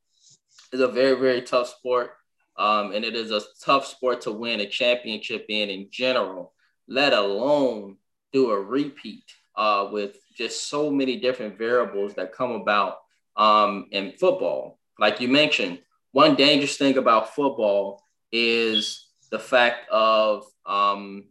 is 0.73 0.81
a 0.81 0.89
very, 0.89 1.19
very 1.19 1.43
tough 1.43 1.69
sport. 1.69 2.11
Um, 2.57 2.93
and 2.93 3.05
it 3.05 3.15
is 3.15 3.31
a 3.31 3.41
tough 3.65 3.87
sport 3.87 4.21
to 4.23 4.33
win 4.33 4.61
a 4.61 4.69
championship 4.69 5.47
in 5.49 5.71
in 5.71 5.89
general, 5.91 6.53
let 6.89 7.13
alone 7.13 7.97
do 8.33 8.51
a 8.51 8.61
repeat 8.61 9.25
uh, 9.57 9.89
with 9.91 10.17
just 10.37 10.69
so 10.69 10.91
many 10.91 11.17
different 11.17 11.57
variables 11.57 12.15
that 12.15 12.33
come 12.33 12.53
about 12.53 12.99
um, 13.37 13.87
in 13.91 14.13
football. 14.13 14.79
Like 14.99 15.21
you 15.21 15.29
mentioned, 15.29 15.81
one 16.13 16.35
dangerous 16.35 16.77
thing 16.77 16.99
about 16.99 17.35
football 17.35 18.03
is 18.31 19.09
the 19.31 19.39
fact 19.39 19.89
of 19.91 20.45
um, 20.67 21.25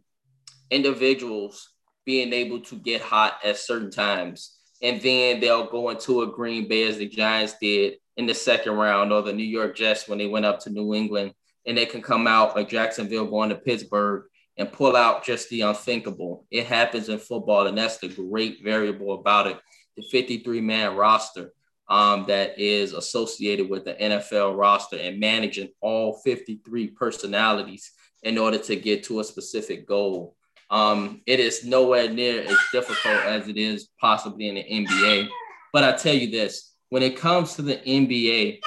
individuals 0.70 1.70
being 2.04 2.32
able 2.32 2.60
to 2.60 2.76
get 2.76 3.00
hot 3.00 3.38
at 3.44 3.56
certain 3.56 3.90
times. 3.90 4.58
And 4.82 5.00
then 5.00 5.38
they'll 5.38 5.70
go 5.70 5.90
into 5.90 6.22
a 6.22 6.26
Green 6.26 6.66
Bay 6.66 6.88
as 6.88 6.98
the 6.98 7.08
Giants 7.08 7.54
did 7.60 7.94
in 8.16 8.26
the 8.26 8.34
second 8.34 8.74
round, 8.74 9.12
or 9.12 9.22
the 9.22 9.32
New 9.32 9.44
York 9.44 9.76
Jets 9.76 10.08
when 10.08 10.18
they 10.18 10.26
went 10.26 10.44
up 10.44 10.58
to 10.60 10.70
New 10.70 10.94
England. 10.94 11.32
And 11.64 11.78
they 11.78 11.86
can 11.86 12.02
come 12.02 12.26
out 12.26 12.56
like 12.56 12.68
Jacksonville 12.68 13.26
going 13.26 13.50
to 13.50 13.54
Pittsburgh 13.54 14.24
and 14.56 14.72
pull 14.72 14.96
out 14.96 15.24
just 15.24 15.48
the 15.48 15.62
unthinkable. 15.62 16.44
It 16.50 16.66
happens 16.66 17.08
in 17.08 17.18
football, 17.18 17.68
and 17.68 17.78
that's 17.78 17.98
the 17.98 18.08
great 18.08 18.62
variable 18.62 19.14
about 19.14 19.46
it. 19.46 19.58
The 19.96 20.02
53 20.10 20.60
man 20.60 20.96
roster 20.96 21.52
um, 21.88 22.24
that 22.26 22.58
is 22.58 22.92
associated 22.92 23.68
with 23.68 23.84
the 23.84 23.94
NFL 23.94 24.56
roster 24.56 24.96
and 24.96 25.20
managing 25.20 25.68
all 25.80 26.14
53 26.24 26.88
personalities 26.88 27.90
in 28.22 28.38
order 28.38 28.58
to 28.58 28.76
get 28.76 29.04
to 29.04 29.20
a 29.20 29.24
specific 29.24 29.86
goal. 29.86 30.36
Um, 30.70 31.20
it 31.26 31.38
is 31.38 31.64
nowhere 31.64 32.08
near 32.08 32.42
as 32.42 32.56
difficult 32.72 33.24
as 33.26 33.48
it 33.48 33.58
is 33.58 33.88
possibly 34.00 34.48
in 34.48 34.54
the 34.54 34.64
NBA. 34.64 35.28
But 35.72 35.84
I 35.84 35.92
tell 35.92 36.14
you 36.14 36.30
this 36.30 36.74
when 36.88 37.02
it 37.02 37.16
comes 37.16 37.54
to 37.54 37.62
the 37.62 37.76
NBA, 37.76 38.60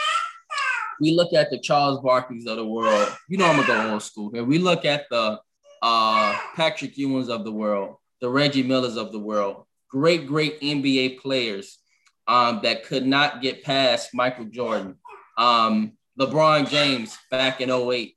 we 0.99 1.11
look 1.11 1.33
at 1.33 1.49
the 1.49 1.59
Charles 1.59 2.01
Barkley's 2.01 2.47
of 2.47 2.57
the 2.57 2.65
world. 2.65 3.09
You 3.29 3.37
know, 3.37 3.45
I'm 3.45 3.55
gonna 3.55 3.67
go 3.67 3.93
old 3.93 4.03
school 4.03 4.31
here. 4.33 4.43
We 4.43 4.59
look 4.59 4.85
at 4.85 5.05
the 5.09 5.39
uh, 5.81 6.37
Patrick 6.55 6.95
Ewings 6.95 7.29
of 7.29 7.43
the 7.43 7.51
world, 7.51 7.97
the 8.21 8.29
Reggie 8.29 8.63
Millers 8.63 8.97
of 8.97 9.11
the 9.11 9.19
world, 9.19 9.65
great, 9.89 10.27
great 10.27 10.59
NBA 10.61 11.19
players 11.19 11.79
um, 12.27 12.59
that 12.63 12.85
could 12.85 13.05
not 13.05 13.41
get 13.41 13.63
past 13.63 14.13
Michael 14.13 14.45
Jordan. 14.45 14.95
Um, 15.37 15.93
LeBron 16.19 16.69
James 16.69 17.17
back 17.29 17.61
in 17.61 17.69
08 17.69 18.15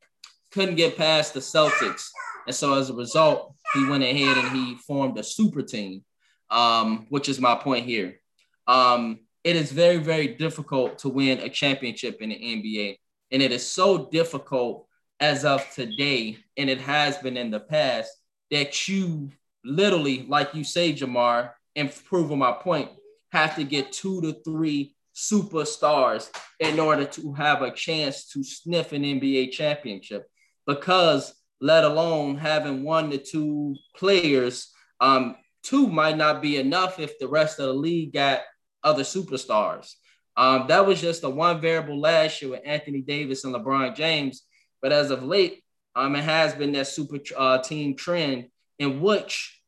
couldn't 0.52 0.76
get 0.76 0.96
past 0.96 1.34
the 1.34 1.40
Celtics. 1.40 2.08
And 2.46 2.54
so 2.54 2.74
as 2.74 2.90
a 2.90 2.94
result, 2.94 3.54
he 3.74 3.86
went 3.86 4.02
ahead 4.02 4.38
and 4.38 4.48
he 4.56 4.76
formed 4.76 5.18
a 5.18 5.22
super 5.22 5.62
team, 5.62 6.04
um, 6.50 7.06
which 7.10 7.28
is 7.28 7.40
my 7.40 7.54
point 7.54 7.84
here. 7.84 8.20
Um, 8.66 9.20
it 9.44 9.56
is 9.56 9.72
very, 9.72 9.98
very 9.98 10.28
difficult 10.28 10.98
to 10.98 11.08
win 11.08 11.40
a 11.40 11.48
championship 11.48 12.20
in 12.20 12.30
the 12.30 12.36
NBA. 12.36 12.98
And 13.30 13.42
it 13.42 13.52
is 13.52 13.66
so 13.66 14.08
difficult 14.10 14.86
as 15.20 15.44
of 15.44 15.68
today, 15.74 16.38
and 16.56 16.70
it 16.70 16.80
has 16.80 17.18
been 17.18 17.36
in 17.36 17.50
the 17.50 17.60
past, 17.60 18.10
that 18.50 18.88
you 18.88 19.30
literally, 19.64 20.24
like 20.28 20.54
you 20.54 20.64
say, 20.64 20.92
Jamar, 20.92 21.50
and 21.76 21.92
proving 22.04 22.38
my 22.38 22.52
point, 22.52 22.90
have 23.32 23.56
to 23.56 23.64
get 23.64 23.92
two 23.92 24.20
to 24.22 24.36
three 24.44 24.94
superstars 25.14 26.30
in 26.60 26.78
order 26.78 27.04
to 27.04 27.32
have 27.32 27.62
a 27.62 27.72
chance 27.72 28.28
to 28.28 28.44
sniff 28.44 28.92
an 28.92 29.02
NBA 29.02 29.50
championship. 29.52 30.26
Because 30.66 31.34
let 31.60 31.84
alone 31.84 32.36
having 32.36 32.84
one 32.84 33.10
to 33.10 33.18
two 33.18 33.74
players, 33.96 34.72
um, 35.00 35.36
two 35.62 35.88
might 35.88 36.16
not 36.16 36.40
be 36.40 36.56
enough 36.56 37.00
if 37.00 37.18
the 37.18 37.28
rest 37.28 37.58
of 37.58 37.66
the 37.66 37.72
league 37.72 38.12
got 38.12 38.42
other 38.84 39.02
superstars. 39.02 39.94
Um, 40.36 40.66
that 40.68 40.86
was 40.86 41.00
just 41.00 41.22
the 41.22 41.30
one 41.30 41.60
variable 41.60 42.00
last 42.00 42.40
year 42.40 42.52
with 42.52 42.62
Anthony 42.64 43.00
Davis 43.00 43.42
and 43.42 43.54
LeBron 43.54 43.96
James. 43.96 44.44
But 44.80 44.92
as 44.92 45.10
of 45.10 45.24
late, 45.24 45.64
um, 45.96 46.14
it 46.14 46.22
has 46.22 46.54
been 46.54 46.72
that 46.72 46.86
super 46.86 47.18
uh, 47.36 47.58
team 47.58 47.96
trend 47.96 48.46
in 48.78 49.00
which 49.00 49.60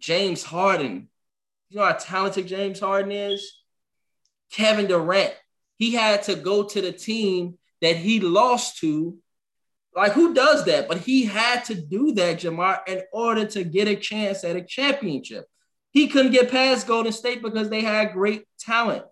James 0.00 0.42
Harden, 0.42 1.09
you 1.70 1.78
know 1.78 1.86
how 1.86 1.92
talented 1.92 2.46
James 2.46 2.80
Harden 2.80 3.12
is? 3.12 3.58
Kevin 4.52 4.86
Durant, 4.86 5.34
he 5.78 5.92
had 5.92 6.24
to 6.24 6.34
go 6.34 6.64
to 6.64 6.80
the 6.82 6.92
team 6.92 7.58
that 7.80 7.96
he 7.96 8.20
lost 8.20 8.78
to. 8.78 9.16
Like, 9.94 10.12
who 10.12 10.34
does 10.34 10.64
that? 10.66 10.88
But 10.88 10.98
he 10.98 11.24
had 11.24 11.64
to 11.66 11.74
do 11.74 12.12
that, 12.12 12.40
Jamar, 12.40 12.80
in 12.86 13.02
order 13.12 13.44
to 13.46 13.64
get 13.64 13.88
a 13.88 13.96
chance 13.96 14.44
at 14.44 14.56
a 14.56 14.62
championship. 14.62 15.46
He 15.92 16.08
couldn't 16.08 16.32
get 16.32 16.50
past 16.50 16.86
Golden 16.86 17.12
State 17.12 17.42
because 17.42 17.70
they 17.70 17.82
had 17.82 18.12
great 18.12 18.44
talent. 18.58 19.06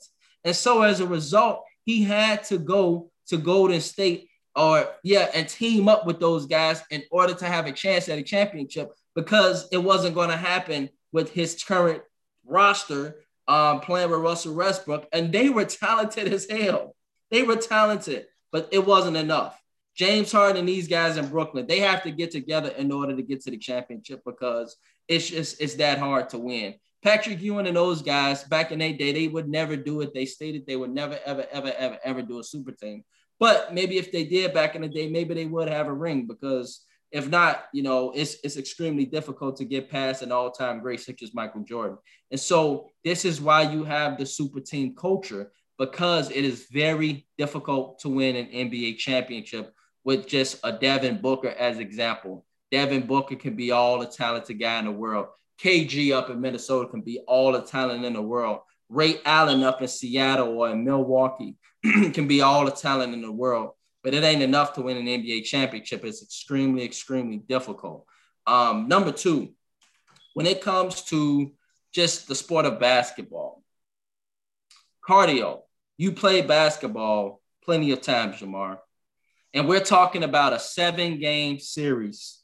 And 0.44 0.54
so 0.54 0.82
as 0.82 1.00
a 1.00 1.06
result, 1.06 1.64
he 1.84 2.02
had 2.02 2.44
to 2.44 2.58
go 2.58 3.10
to 3.28 3.38
Golden 3.38 3.80
State 3.80 4.28
or 4.54 4.88
yeah, 5.04 5.30
and 5.34 5.48
team 5.48 5.88
up 5.88 6.06
with 6.06 6.18
those 6.18 6.46
guys 6.46 6.82
in 6.90 7.04
order 7.10 7.34
to 7.34 7.46
have 7.46 7.66
a 7.66 7.72
chance 7.72 8.08
at 8.08 8.18
a 8.18 8.22
championship 8.22 8.90
because 9.14 9.68
it 9.70 9.78
wasn't 9.78 10.14
going 10.14 10.30
to 10.30 10.36
happen 10.36 10.88
with 11.12 11.30
his 11.32 11.62
current 11.62 12.02
roster 12.48 13.16
um, 13.46 13.80
playing 13.80 14.10
with 14.10 14.20
Russell 14.20 14.54
Westbrook, 14.54 15.08
and 15.12 15.32
they 15.32 15.48
were 15.48 15.64
talented 15.64 16.32
as 16.32 16.50
hell. 16.50 16.94
They 17.30 17.42
were 17.42 17.56
talented, 17.56 18.26
but 18.52 18.68
it 18.72 18.86
wasn't 18.86 19.16
enough. 19.16 19.60
James 19.94 20.30
Harden 20.30 20.58
and 20.58 20.68
these 20.68 20.86
guys 20.86 21.16
in 21.16 21.28
Brooklyn, 21.28 21.66
they 21.66 21.80
have 21.80 22.04
to 22.04 22.10
get 22.10 22.30
together 22.30 22.68
in 22.70 22.92
order 22.92 23.16
to 23.16 23.22
get 23.22 23.42
to 23.42 23.50
the 23.50 23.58
championship 23.58 24.22
because 24.24 24.76
it's 25.08 25.28
just 25.28 25.60
it's 25.60 25.74
that 25.74 25.98
hard 25.98 26.28
to 26.30 26.38
win. 26.38 26.74
Patrick 27.02 27.40
Ewing 27.40 27.66
and 27.66 27.76
those 27.76 28.02
guys 28.02 28.44
back 28.44 28.72
in 28.72 28.78
their 28.78 28.92
day, 28.92 29.12
they 29.12 29.28
would 29.28 29.48
never 29.48 29.76
do 29.76 30.00
it. 30.00 30.14
They 30.14 30.24
stated 30.24 30.66
they 30.66 30.76
would 30.76 30.90
never, 30.90 31.18
ever, 31.24 31.46
ever, 31.50 31.72
ever, 31.76 31.98
ever 32.04 32.22
do 32.22 32.40
a 32.40 32.44
super 32.44 32.72
team. 32.72 33.04
But 33.40 33.72
maybe 33.72 33.98
if 33.98 34.10
they 34.10 34.24
did 34.24 34.52
back 34.52 34.74
in 34.74 34.82
the 34.82 34.88
day, 34.88 35.08
maybe 35.08 35.34
they 35.34 35.46
would 35.46 35.68
have 35.68 35.86
a 35.86 35.92
ring 35.92 36.26
because 36.26 36.84
if 37.10 37.28
not, 37.28 37.64
you 37.72 37.82
know, 37.82 38.12
it's 38.14 38.36
it's 38.44 38.56
extremely 38.56 39.06
difficult 39.06 39.56
to 39.56 39.64
get 39.64 39.90
past 39.90 40.22
an 40.22 40.32
all-time 40.32 40.80
great 40.80 41.00
such 41.00 41.22
as 41.22 41.34
Michael 41.34 41.62
Jordan. 41.62 41.98
And 42.30 42.40
so 42.40 42.90
this 43.04 43.24
is 43.24 43.40
why 43.40 43.62
you 43.62 43.84
have 43.84 44.18
the 44.18 44.26
super 44.26 44.60
team 44.60 44.94
culture 44.94 45.50
because 45.78 46.30
it 46.30 46.44
is 46.44 46.66
very 46.70 47.26
difficult 47.38 48.00
to 48.00 48.08
win 48.08 48.36
an 48.36 48.46
NBA 48.46 48.98
championship 48.98 49.72
with 50.04 50.26
just 50.26 50.58
a 50.64 50.72
Devin 50.72 51.20
Booker 51.20 51.50
as 51.50 51.78
example. 51.78 52.44
Devin 52.70 53.06
Booker 53.06 53.36
can 53.36 53.56
be 53.56 53.70
all 53.70 53.98
the 53.98 54.06
talented 54.06 54.60
guy 54.60 54.78
in 54.78 54.86
the 54.86 54.90
world. 54.92 55.28
KG 55.62 56.12
up 56.12 56.30
in 56.30 56.40
Minnesota 56.40 56.88
can 56.88 57.00
be 57.00 57.20
all 57.26 57.52
the 57.52 57.62
talent 57.62 58.04
in 58.04 58.12
the 58.12 58.22
world. 58.22 58.60
Ray 58.88 59.16
Allen 59.24 59.62
up 59.62 59.82
in 59.82 59.88
Seattle 59.88 60.58
or 60.58 60.70
in 60.70 60.84
Milwaukee 60.84 61.56
can 61.84 62.26
be 62.26 62.40
all 62.40 62.64
the 62.64 62.70
talent 62.70 63.12
in 63.12 63.22
the 63.22 63.32
world, 63.32 63.72
but 64.08 64.14
it 64.14 64.24
ain't 64.24 64.40
enough 64.40 64.72
to 64.72 64.80
win 64.80 64.96
an 64.96 65.04
NBA 65.04 65.44
championship. 65.44 66.02
It's 66.02 66.22
extremely, 66.22 66.82
extremely 66.82 67.36
difficult. 67.36 68.06
Um, 68.46 68.88
number 68.88 69.12
two, 69.12 69.50
when 70.32 70.46
it 70.46 70.62
comes 70.62 71.02
to 71.10 71.52
just 71.92 72.26
the 72.26 72.34
sport 72.34 72.64
of 72.64 72.80
basketball, 72.80 73.62
cardio. 75.06 75.60
You 75.98 76.12
play 76.12 76.40
basketball 76.40 77.42
plenty 77.62 77.90
of 77.90 78.00
times, 78.00 78.36
Jamar, 78.36 78.78
and 79.52 79.68
we're 79.68 79.84
talking 79.84 80.22
about 80.22 80.54
a 80.54 80.58
seven 80.58 81.20
game 81.20 81.58
series, 81.58 82.40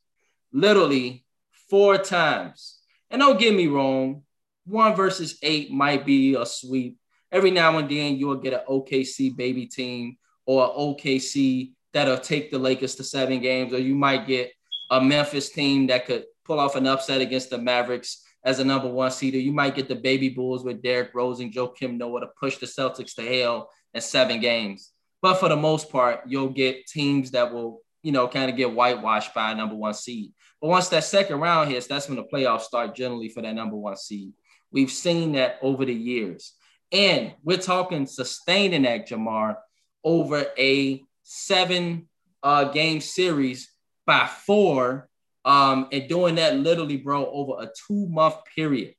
literally 0.52 1.24
four 1.70 1.96
times. 1.96 2.78
And 3.10 3.20
don't 3.20 3.40
get 3.40 3.54
me 3.54 3.68
wrong, 3.68 4.24
one 4.66 4.94
versus 4.94 5.38
eight 5.42 5.70
might 5.70 6.04
be 6.04 6.34
a 6.34 6.44
sweep. 6.44 6.98
Every 7.32 7.50
now 7.50 7.78
and 7.78 7.88
then 7.88 8.16
you'll 8.16 8.36
get 8.36 8.52
an 8.52 8.60
OKC 8.68 9.34
baby 9.34 9.64
team 9.64 10.18
or 10.46 10.74
OKC 10.74 11.72
that'll 11.92 12.18
take 12.18 12.50
the 12.50 12.58
Lakers 12.58 12.94
to 12.96 13.04
seven 13.04 13.40
games, 13.40 13.72
or 13.72 13.78
you 13.78 13.94
might 13.94 14.26
get 14.26 14.52
a 14.90 15.00
Memphis 15.00 15.50
team 15.50 15.86
that 15.86 16.06
could 16.06 16.24
pull 16.44 16.58
off 16.58 16.76
an 16.76 16.86
upset 16.86 17.20
against 17.20 17.50
the 17.50 17.58
Mavericks 17.58 18.22
as 18.44 18.58
a 18.58 18.64
number 18.64 18.88
one 18.88 19.10
seeder. 19.10 19.38
You 19.38 19.52
might 19.52 19.74
get 19.74 19.88
the 19.88 19.94
baby 19.94 20.28
Bulls 20.28 20.64
with 20.64 20.82
Derrick 20.82 21.10
Rose 21.14 21.40
and 21.40 21.52
Joakim 21.52 21.96
Noah 21.96 22.20
to 22.20 22.26
push 22.38 22.58
the 22.58 22.66
Celtics 22.66 23.14
to 23.14 23.22
hell 23.22 23.70
in 23.94 24.00
seven 24.00 24.40
games. 24.40 24.90
But 25.22 25.34
for 25.34 25.48
the 25.48 25.56
most 25.56 25.90
part, 25.90 26.20
you'll 26.26 26.50
get 26.50 26.86
teams 26.86 27.30
that 27.30 27.52
will, 27.52 27.80
you 28.02 28.12
know, 28.12 28.28
kind 28.28 28.50
of 28.50 28.56
get 28.56 28.74
whitewashed 28.74 29.32
by 29.32 29.52
a 29.52 29.54
number 29.54 29.74
one 29.74 29.94
seed. 29.94 30.32
But 30.60 30.68
once 30.68 30.88
that 30.88 31.04
second 31.04 31.40
round 31.40 31.70
hits, 31.70 31.86
that's 31.86 32.08
when 32.08 32.16
the 32.16 32.24
playoffs 32.24 32.62
start 32.62 32.94
generally 32.94 33.30
for 33.30 33.40
that 33.40 33.54
number 33.54 33.76
one 33.76 33.96
seed. 33.96 34.32
We've 34.70 34.90
seen 34.90 35.32
that 35.32 35.58
over 35.62 35.84
the 35.84 35.94
years. 35.94 36.52
And 36.92 37.32
we're 37.42 37.56
talking 37.56 38.06
sustaining 38.06 38.82
that, 38.82 39.08
Jamar, 39.08 39.56
over 40.04 40.46
a 40.58 41.02
seven 41.22 42.08
uh, 42.42 42.64
game 42.64 43.00
series 43.00 43.70
by 44.06 44.26
four. 44.26 45.08
Um, 45.46 45.88
and 45.92 46.08
doing 46.08 46.36
that 46.36 46.56
literally, 46.56 46.96
bro, 46.96 47.30
over 47.30 47.62
a 47.62 47.70
two 47.86 48.06
month 48.08 48.36
period. 48.56 48.94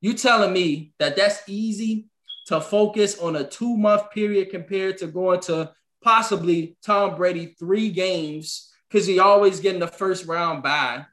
You 0.00 0.14
telling 0.14 0.52
me 0.52 0.92
that 1.00 1.16
that's 1.16 1.42
easy 1.48 2.06
to 2.46 2.60
focus 2.60 3.18
on 3.18 3.34
a 3.34 3.42
two 3.42 3.76
month 3.76 4.12
period 4.12 4.50
compared 4.50 4.98
to 4.98 5.08
going 5.08 5.40
to 5.40 5.72
possibly 6.02 6.76
Tom 6.84 7.16
Brady 7.16 7.56
three 7.58 7.90
games 7.90 8.72
because 8.88 9.06
he 9.06 9.18
always 9.18 9.58
getting 9.58 9.80
the 9.80 9.88
first 9.88 10.26
round 10.26 10.62
bye 10.62 11.04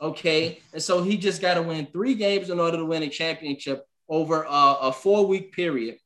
Okay. 0.00 0.60
And 0.72 0.82
so 0.82 1.02
he 1.02 1.16
just 1.16 1.40
got 1.40 1.54
to 1.54 1.62
win 1.62 1.86
three 1.86 2.14
games 2.14 2.50
in 2.50 2.60
order 2.60 2.76
to 2.76 2.84
win 2.84 3.02
a 3.02 3.08
championship 3.08 3.86
over 4.08 4.42
a, 4.42 4.76
a 4.82 4.92
four 4.92 5.26
week 5.26 5.52
period, 5.52 5.96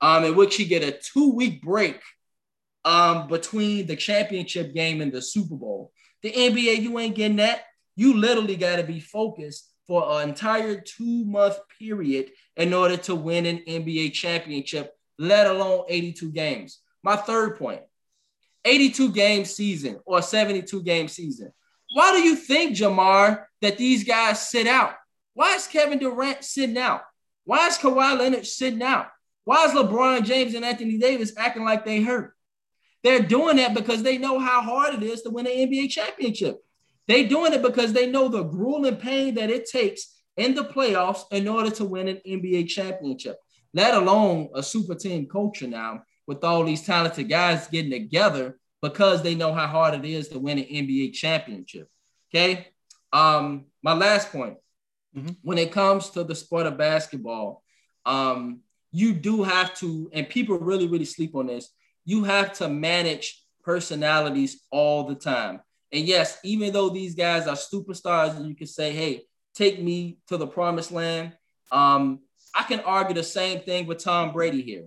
um, 0.00 0.24
in 0.24 0.36
which 0.36 0.56
he 0.56 0.64
get 0.64 0.82
a 0.82 0.92
two 0.92 1.32
week 1.32 1.62
break 1.62 2.00
um, 2.84 3.28
between 3.28 3.86
the 3.86 3.96
championship 3.96 4.74
game 4.74 5.00
and 5.00 5.12
the 5.12 5.22
Super 5.22 5.56
Bowl. 5.56 5.92
The 6.22 6.32
NBA, 6.32 6.82
you 6.82 6.98
ain't 6.98 7.14
getting 7.14 7.36
that. 7.36 7.62
You 7.96 8.14
literally 8.14 8.56
got 8.56 8.76
to 8.76 8.84
be 8.84 9.00
focused 9.00 9.68
for 9.86 10.20
an 10.20 10.28
entire 10.28 10.80
two 10.80 11.24
month 11.24 11.58
period 11.78 12.30
in 12.56 12.74
order 12.74 12.96
to 12.96 13.14
win 13.14 13.46
an 13.46 13.58
NBA 13.66 14.12
championship, 14.12 14.94
let 15.18 15.46
alone 15.46 15.84
82 15.88 16.32
games. 16.32 16.80
My 17.02 17.16
third 17.16 17.58
point 17.58 17.82
82 18.64 19.12
game 19.12 19.44
season 19.44 19.98
or 20.04 20.20
72 20.22 20.82
game 20.82 21.08
season. 21.08 21.52
Why 21.94 22.12
do 22.12 22.22
you 22.22 22.36
think, 22.36 22.76
Jamar, 22.76 23.44
that 23.62 23.78
these 23.78 24.04
guys 24.04 24.48
sit 24.48 24.66
out? 24.66 24.94
Why 25.34 25.54
is 25.54 25.66
Kevin 25.66 25.98
Durant 25.98 26.44
sitting 26.44 26.76
out? 26.76 27.02
Why 27.44 27.68
is 27.68 27.78
Kawhi 27.78 28.18
Leonard 28.18 28.46
sitting 28.46 28.82
out? 28.82 29.06
Why 29.48 29.64
is 29.64 29.72
LeBron 29.72 30.26
James 30.26 30.52
and 30.52 30.62
Anthony 30.62 30.98
Davis 30.98 31.32
acting 31.38 31.64
like 31.64 31.86
they 31.86 32.02
hurt? 32.02 32.34
They're 33.02 33.22
doing 33.22 33.56
that 33.56 33.72
because 33.72 34.02
they 34.02 34.18
know 34.18 34.38
how 34.38 34.60
hard 34.60 34.92
it 34.96 35.02
is 35.02 35.22
to 35.22 35.30
win 35.30 35.46
an 35.46 35.54
NBA 35.54 35.88
championship. 35.88 36.58
They're 37.06 37.26
doing 37.26 37.54
it 37.54 37.62
because 37.62 37.94
they 37.94 38.10
know 38.10 38.28
the 38.28 38.42
grueling 38.42 38.96
pain 38.96 39.36
that 39.36 39.48
it 39.48 39.64
takes 39.64 40.20
in 40.36 40.54
the 40.54 40.64
playoffs 40.64 41.22
in 41.32 41.48
order 41.48 41.70
to 41.70 41.86
win 41.86 42.08
an 42.08 42.20
NBA 42.28 42.68
championship, 42.68 43.38
let 43.72 43.94
alone 43.94 44.50
a 44.54 44.62
super 44.62 44.94
team 44.94 45.26
culture 45.26 45.66
now 45.66 46.02
with 46.26 46.44
all 46.44 46.62
these 46.62 46.84
talented 46.84 47.30
guys 47.30 47.68
getting 47.68 47.90
together 47.90 48.58
because 48.82 49.22
they 49.22 49.34
know 49.34 49.54
how 49.54 49.66
hard 49.66 49.94
it 49.94 50.04
is 50.04 50.28
to 50.28 50.38
win 50.38 50.58
an 50.58 50.64
NBA 50.64 51.14
championship. 51.14 51.88
Okay. 52.28 52.68
Um, 53.14 53.64
my 53.82 53.94
last 53.94 54.30
point 54.30 54.58
mm-hmm. 55.16 55.30
when 55.40 55.56
it 55.56 55.72
comes 55.72 56.10
to 56.10 56.22
the 56.22 56.34
sport 56.34 56.66
of 56.66 56.76
basketball, 56.76 57.62
um, 58.04 58.60
you 58.90 59.12
do 59.12 59.42
have 59.42 59.74
to, 59.76 60.10
and 60.12 60.28
people 60.28 60.58
really, 60.58 60.86
really 60.86 61.04
sleep 61.04 61.34
on 61.34 61.46
this, 61.46 61.70
you 62.04 62.24
have 62.24 62.52
to 62.54 62.68
manage 62.68 63.42
personalities 63.62 64.62
all 64.70 65.04
the 65.04 65.14
time. 65.14 65.60
And 65.92 66.04
yes, 66.04 66.38
even 66.44 66.72
though 66.72 66.88
these 66.88 67.14
guys 67.14 67.46
are 67.46 67.56
superstars, 67.56 68.36
and 68.36 68.46
you 68.46 68.54
can 68.54 68.66
say, 68.66 68.92
hey, 68.92 69.22
take 69.54 69.82
me 69.82 70.18
to 70.28 70.36
the 70.36 70.46
promised 70.46 70.92
land. 70.92 71.32
Um, 71.72 72.20
I 72.54 72.62
can 72.62 72.80
argue 72.80 73.14
the 73.14 73.22
same 73.22 73.60
thing 73.60 73.86
with 73.86 74.02
Tom 74.02 74.32
Brady 74.32 74.62
here. 74.62 74.86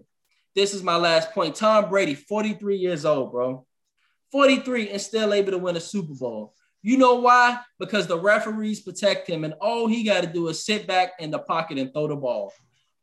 This 0.56 0.74
is 0.74 0.84
my 0.84 0.96
last 0.96 1.32
point. 1.32 1.56
Tom 1.56 1.90
Brady, 1.90 2.16
43 2.16 2.78
years 2.78 3.06
old, 3.06 3.32
bro. 3.32 3.66
43 4.32 4.90
and 4.90 5.02
still 5.02 5.34
able 5.34 5.52
to 5.52 5.58
win 5.58 5.76
a 5.76 5.80
Super 5.80 6.14
Bowl. 6.14 6.54
You 6.82 6.98
know 6.98 7.16
why? 7.16 7.60
Because 7.80 8.08
the 8.08 8.20
referees 8.20 8.82
protect 8.82 9.30
him, 9.30 9.44
and 9.44 9.54
all 9.62 9.88
he 9.88 10.04
got 10.04 10.22
to 10.22 10.28
do 10.28 10.48
is 10.48 10.66
sit 10.66 10.88
back 10.88 11.12
in 11.20 11.30
the 11.30 11.40
pocket 11.40 11.78
and 11.78 11.94
throw 11.94 12.08
the 12.08 12.16
ball. 12.16 12.54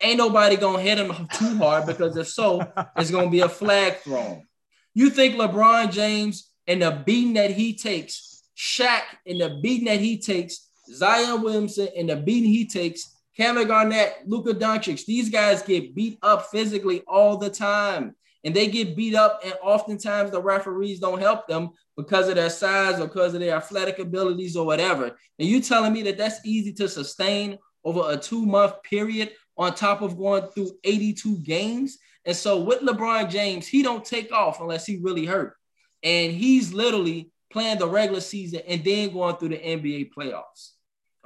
Ain't 0.00 0.18
nobody 0.18 0.56
gonna 0.56 0.80
hit 0.80 0.98
him 0.98 1.28
too 1.32 1.56
hard 1.56 1.86
because 1.86 2.16
if 2.16 2.28
so, 2.28 2.60
it's 2.96 3.10
gonna 3.10 3.30
be 3.30 3.40
a 3.40 3.48
flag 3.48 3.96
thrown. 3.98 4.46
You 4.94 5.10
think 5.10 5.34
LeBron 5.34 5.92
James 5.92 6.50
and 6.66 6.82
the 6.82 7.02
beating 7.04 7.34
that 7.34 7.50
he 7.50 7.74
takes, 7.74 8.42
Shaq 8.56 9.02
and 9.26 9.40
the 9.40 9.58
beating 9.62 9.86
that 9.86 10.00
he 10.00 10.18
takes, 10.18 10.68
Zion 10.92 11.42
Williamson 11.42 11.88
and 11.96 12.08
the 12.08 12.16
beating 12.16 12.50
he 12.50 12.66
takes, 12.66 13.16
Kevin 13.36 13.68
Garnett, 13.68 14.24
Luka 14.26 14.54
Doncic, 14.54 15.04
these 15.04 15.30
guys 15.30 15.62
get 15.62 15.94
beat 15.94 16.18
up 16.22 16.46
physically 16.46 17.02
all 17.06 17.36
the 17.36 17.50
time 17.50 18.14
and 18.44 18.54
they 18.54 18.68
get 18.68 18.96
beat 18.96 19.14
up, 19.14 19.40
and 19.44 19.54
oftentimes 19.62 20.30
the 20.30 20.40
referees 20.40 21.00
don't 21.00 21.20
help 21.20 21.46
them 21.48 21.70
because 21.96 22.28
of 22.28 22.36
their 22.36 22.50
size 22.50 23.00
or 23.00 23.06
because 23.06 23.34
of 23.34 23.40
their 23.40 23.56
athletic 23.56 23.98
abilities 23.98 24.56
or 24.56 24.64
whatever. 24.64 25.16
And 25.38 25.48
you 25.48 25.60
telling 25.60 25.92
me 25.92 26.02
that 26.02 26.18
that's 26.18 26.44
easy 26.44 26.72
to 26.74 26.88
sustain 26.88 27.58
over 27.84 28.04
a 28.06 28.16
two 28.16 28.46
month 28.46 28.82
period 28.82 29.32
on 29.58 29.74
top 29.74 30.02
of 30.02 30.16
going 30.16 30.44
through 30.48 30.70
82 30.84 31.38
games. 31.38 31.98
And 32.24 32.36
so 32.36 32.60
with 32.60 32.80
LeBron 32.80 33.28
James, 33.28 33.66
he 33.66 33.82
don't 33.82 34.04
take 34.04 34.32
off 34.32 34.60
unless 34.60 34.86
he 34.86 34.98
really 34.98 35.26
hurt. 35.26 35.56
And 36.02 36.32
he's 36.32 36.72
literally 36.72 37.32
playing 37.50 37.78
the 37.78 37.88
regular 37.88 38.20
season 38.20 38.60
and 38.66 38.84
then 38.84 39.12
going 39.12 39.36
through 39.36 39.50
the 39.50 39.56
NBA 39.56 40.10
playoffs. 40.16 40.72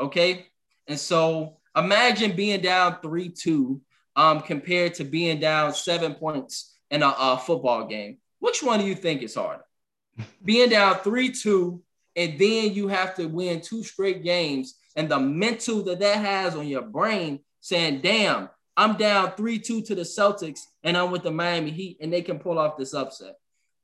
Okay. 0.01 0.47
And 0.87 0.99
so 0.99 1.59
imagine 1.77 2.35
being 2.35 2.61
down 2.61 2.99
3 3.03 3.29
2 3.29 3.81
um, 4.17 4.41
compared 4.41 4.95
to 4.95 5.05
being 5.05 5.41
down 5.41 5.75
seven 5.75 6.15
points 6.15 6.75
in 6.91 7.03
a, 7.03 7.15
a 7.19 7.39
football 7.39 7.87
game. 7.87 8.19
Which 8.39 8.63
one 8.63 8.81
do 8.81 8.87
you 8.87 8.95
think 8.95 9.23
is 9.23 9.35
harder? 9.35 9.65
being 10.45 10.71
down 10.71 10.97
3 10.99 11.33
2 11.33 11.83
and 12.15 12.39
then 12.39 12.75
you 12.75 12.89
have 12.89 13.15
to 13.15 13.27
win 13.27 13.61
two 13.61 13.83
straight 13.83 14.23
games 14.23 14.75
and 14.97 15.09
the 15.09 15.19
mental 15.19 15.83
that 15.83 16.01
that 16.01 16.19
has 16.19 16.55
on 16.55 16.69
your 16.69 16.83
brain 16.83 17.41
saying, 17.63 18.03
damn, 18.03 18.51
I'm 18.77 18.97
down 18.97 19.33
3 19.33 19.59
2 19.59 19.83
to 19.83 19.95
the 19.95 20.03
Celtics 20.03 20.61
and 20.83 20.97
I'm 20.97 21.11
with 21.11 21.23
the 21.23 21.31
Miami 21.31 21.71
Heat 21.71 21.97
and 22.01 22.13
they 22.13 22.21
can 22.21 22.39
pull 22.39 22.59
off 22.59 22.77
this 22.77 22.93
upset. 22.93 23.37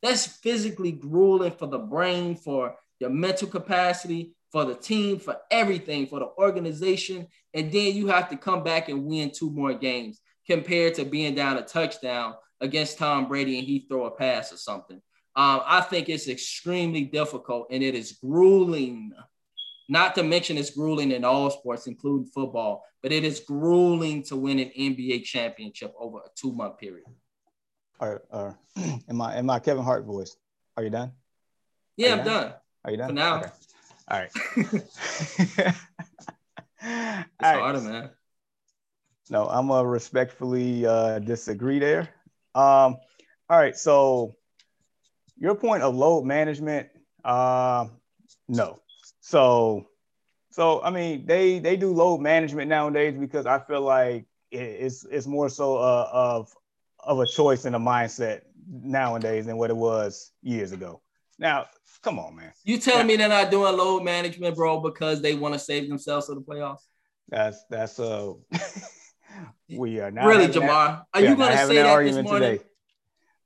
That's 0.03 0.27
physically 0.27 0.93
grueling 0.93 1.53
for 1.53 1.67
the 1.67 1.79
brain, 1.79 2.37
for 2.37 2.75
your 3.01 3.11
mental 3.11 3.49
capacity, 3.49 4.35
for 4.51 4.65
the 4.65 4.75
team, 4.75 5.19
for 5.19 5.37
everything, 5.51 6.07
for 6.07 6.19
the 6.19 6.29
organization. 6.39 7.27
And 7.55 7.73
then 7.73 7.95
you 7.95 8.09
have 8.09 8.29
to 8.31 8.37
come 8.37 8.63
back 8.63 8.89
and 8.89 9.05
win 9.05 9.31
two 9.31 9.51
more 9.51 9.75
games 9.75 10.21
compared 10.47 10.95
to 10.95 11.05
being 11.05 11.35
down 11.35 11.59
a 11.59 11.63
touchdown 11.63 12.35
against 12.61 12.99
Tom 12.99 13.29
Brady 13.29 13.59
and 13.59 13.67
he 13.67 13.87
throw 13.89 14.07
a 14.07 14.11
pass 14.11 14.53
or 14.53 14.57
something. 14.57 15.01
Um, 15.37 15.61
I 15.65 15.83
think 15.83 16.09
it's 16.09 16.29
extremely 16.29 17.05
difficult 17.05 17.69
and 17.71 17.83
it 17.83 17.95
is 17.95 18.19
grueling. 18.21 19.13
Not 19.89 20.15
to 20.17 20.23
mention 20.23 20.59
it's 20.59 20.71
grueling 20.71 21.13
in 21.13 21.25
all 21.25 21.51
sports, 21.51 21.87
including 21.87 22.27
football, 22.27 22.85
but 23.03 23.11
it 23.11 23.25
is 23.25 23.41
grueling 23.41 24.23
to 24.25 24.37
win 24.37 24.59
an 24.59 24.71
NBA 24.79 25.25
championship 25.25 25.95
over 25.99 26.19
a 26.19 26.29
two 26.35 26.53
month 26.53 26.79
period. 26.79 27.07
All 28.01 28.11
right, 28.11 28.21
uh, 28.31 28.53
in 29.09 29.17
my 29.17 29.37
in 29.37 29.47
my 29.47 29.59
Kevin 29.59 29.85
Hart 29.85 30.05
voice, 30.05 30.37
are 30.77 30.85
you 30.85 30.91
done? 30.91 31.13
Yeah, 31.97 32.13
I'm 32.13 32.19
done? 32.19 32.27
done? 32.27 32.53
Are 32.85 32.91
you 32.91 32.97
done? 32.99 33.09
For 33.09 33.15
now. 33.15 33.37
Okay. 33.39 33.51
All 34.11 34.21
right. 34.21 34.31
it's 36.81 37.39
All 37.43 37.61
harder, 37.61 37.81
man. 37.81 38.11
No, 39.31 39.47
I'm 39.47 39.69
gonna 39.69 39.89
respectfully 39.89 40.87
uh, 40.87 41.19
disagree 41.19 41.79
there. 41.79 42.09
Um, 42.55 42.97
all 43.51 43.59
right, 43.59 43.77
so 43.77 44.37
your 45.39 45.55
point 45.55 45.83
of 45.83 45.95
load 45.95 46.25
management, 46.25 46.89
uh, 47.25 47.87
no. 48.49 48.81
So, 49.29 49.87
so 50.53 50.83
I 50.83 50.89
mean, 50.89 51.27
they 51.27 51.59
they 51.59 51.77
do 51.77 51.93
load 51.93 52.23
management 52.23 52.71
nowadays 52.71 53.15
because 53.15 53.45
I 53.45 53.59
feel 53.59 53.83
like 53.83 54.25
it's 54.51 55.05
it's 55.05 55.27
more 55.27 55.51
so 55.51 55.77
uh, 55.77 56.09
of 56.11 56.51
of 57.01 57.21
a 57.21 57.27
choice 57.27 57.67
and 57.67 57.77
a 57.77 57.79
mindset 57.79 58.41
nowadays 58.67 59.45
than 59.45 59.59
what 59.59 59.69
it 59.69 59.77
was 59.77 60.33
years 60.41 60.73
ago. 60.73 61.03
Now, 61.39 61.67
come 62.03 62.19
on, 62.19 62.37
man. 62.37 62.53
You 62.65 62.79
telling 62.79 63.07
me 63.07 63.17
they're 63.17 63.29
not 63.29 63.51
doing 63.51 63.77
load 63.77 64.03
management, 64.03 64.57
bro, 64.57 64.81
because 64.81 65.21
they 65.21 65.35
want 65.35 65.53
to 65.53 65.59
save 65.59 65.91
themselves 65.91 66.25
for 66.25 66.35
the 66.35 66.41
playoffs? 66.41 66.87
That's 67.29 67.63
that's 67.69 68.01
uh 68.01 68.33
we 69.71 70.01
are 70.01 70.11
not 70.11 70.25
really 70.25 70.49
Jamar. 70.49 70.57
That, 70.59 71.05
are 71.13 71.21
you 71.21 71.37
going 71.37 71.53
to 71.53 71.67
say 71.67 71.77
that, 71.77 71.97
that 71.99 72.03
this 72.03 72.25
morning? 72.25 72.53
Today. 72.53 72.65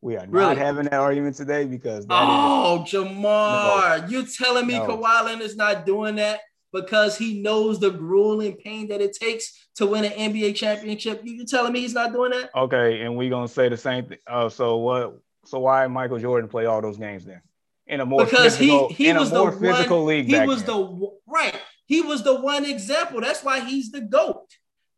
We 0.03 0.17
are 0.17 0.27
not 0.27 0.33
really? 0.33 0.57
having 0.57 0.85
that 0.87 0.95
argument 0.95 1.37
today 1.37 1.65
because 1.65 2.05
oh, 2.11 2.83
is, 2.83 2.93
Jamar, 2.93 4.01
no, 4.01 4.07
you're 4.09 4.27
telling 4.27 4.67
me 4.67 4.75
no. 4.75 4.89
Kawhi 4.89 5.25
Leonard's 5.25 5.55
not 5.57 5.87
doing 5.87 6.17
that 6.17 6.41
because 6.73 7.17
he 7.17 7.41
knows 7.41 7.79
the 7.79 7.91
grueling 7.91 8.57
pain 8.57 8.89
that 8.89 9.01
it 9.01 9.15
takes 9.15 9.69
to 9.77 9.87
win 9.87 10.05
an 10.05 10.11
NBA 10.11 10.57
championship. 10.57 11.21
You 11.23 11.47
telling 11.47 11.73
me 11.73 11.81
he's 11.81 11.95
not 11.95 12.13
doing 12.13 12.33
that? 12.33 12.51
Okay, 12.53 13.03
and 13.03 13.17
we're 13.17 13.31
gonna 13.31 13.47
say 13.47 13.69
the 13.69 13.77
same 13.77 14.07
thing. 14.07 14.19
Uh, 14.27 14.49
so 14.49 14.79
what? 14.79 15.21
So 15.45 15.61
why 15.61 15.87
Michael 15.87 16.19
Jordan 16.19 16.51
play 16.51 16.67
all 16.67 16.83
those 16.83 16.99
games 16.99 17.25
then? 17.25 17.41
In 17.87 18.01
a 18.01 18.07
more 18.07 18.25
because 18.25 18.57
physical, 18.57 18.89
he 18.89 19.05
he 19.05 19.13
was 19.13 19.31
the 19.31 19.53
physical 19.53 19.99
one, 19.99 20.07
league. 20.07 20.27
He 20.27 20.41
was 20.41 20.65
then. 20.65 20.77
the 20.77 21.11
right. 21.29 21.61
He 21.87 22.01
was 22.01 22.25
the 22.25 22.41
one 22.41 22.65
example. 22.65 23.21
That's 23.21 23.45
why 23.45 23.61
he's 23.61 23.93
the 23.93 24.01
goat. 24.01 24.49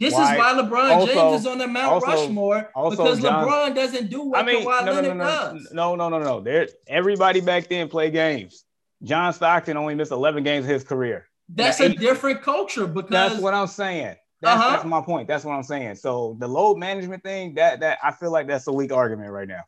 This 0.00 0.12
why? 0.12 0.32
is 0.32 0.38
why 0.38 0.52
LeBron 0.60 0.90
also, 0.90 1.14
James 1.14 1.40
is 1.40 1.46
on 1.46 1.58
the 1.58 1.68
Mount 1.68 1.92
also, 1.92 2.06
Rushmore 2.06 2.70
also 2.74 2.96
because 2.96 3.22
John, 3.22 3.46
LeBron 3.46 3.74
doesn't 3.74 4.10
do 4.10 4.22
what 4.22 4.40
I 4.40 4.46
mean, 4.46 4.64
Kawhi 4.64 4.84
no, 4.84 4.92
Leonard 4.92 5.16
no, 5.16 5.24
no, 5.24 5.30
does. 5.30 5.72
No, 5.72 5.94
no, 5.94 6.08
no, 6.08 6.18
no. 6.18 6.40
There, 6.40 6.66
everybody 6.88 7.40
back 7.40 7.68
then 7.68 7.88
played 7.88 8.12
games. 8.12 8.64
John 9.04 9.32
Stockton 9.32 9.76
only 9.76 9.94
missed 9.94 10.10
11 10.10 10.42
games 10.42 10.64
of 10.64 10.70
his 10.70 10.82
career. 10.82 11.28
That's 11.48 11.78
now, 11.78 11.86
a 11.86 11.88
eight, 11.90 12.00
different 12.00 12.42
culture 12.42 12.86
because 12.86 13.10
that's 13.10 13.38
what 13.38 13.54
I'm 13.54 13.66
saying. 13.66 14.16
That's, 14.40 14.60
uh-huh. 14.60 14.70
that's 14.70 14.84
my 14.84 15.00
point. 15.00 15.28
That's 15.28 15.44
what 15.44 15.52
I'm 15.52 15.62
saying. 15.62 15.94
So 15.96 16.36
the 16.40 16.48
load 16.48 16.78
management 16.78 17.22
thing, 17.22 17.54
that 17.54 17.80
that 17.80 17.98
I 18.02 18.10
feel 18.12 18.32
like 18.32 18.46
that's 18.46 18.66
a 18.66 18.72
weak 18.72 18.92
argument 18.92 19.30
right 19.30 19.48
now. 19.48 19.62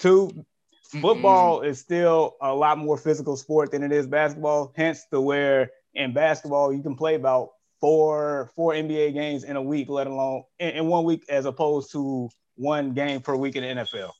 2 0.00 0.44
football 1.00 1.60
mm-hmm. 1.60 1.70
is 1.70 1.78
still 1.78 2.36
a 2.40 2.52
lot 2.54 2.78
more 2.78 2.96
physical 2.96 3.36
sport 3.36 3.70
than 3.70 3.82
it 3.82 3.92
is 3.92 4.06
basketball. 4.06 4.72
Hence, 4.76 5.06
the 5.10 5.20
where 5.20 5.70
in 5.94 6.12
basketball 6.12 6.72
you 6.72 6.82
can 6.82 6.96
play 6.96 7.14
about 7.14 7.50
four 7.82 8.52
four 8.54 8.72
NBA 8.72 9.12
games 9.12 9.44
in 9.44 9.56
a 9.56 9.62
week, 9.62 9.90
let 9.90 10.06
alone 10.06 10.44
in, 10.58 10.70
in 10.70 10.86
one 10.86 11.04
week, 11.04 11.24
as 11.28 11.44
opposed 11.44 11.90
to 11.92 12.30
one 12.54 12.94
game 12.94 13.20
per 13.20 13.34
week 13.36 13.56
in 13.56 13.62
the 13.76 13.82
NFL. 13.82 14.12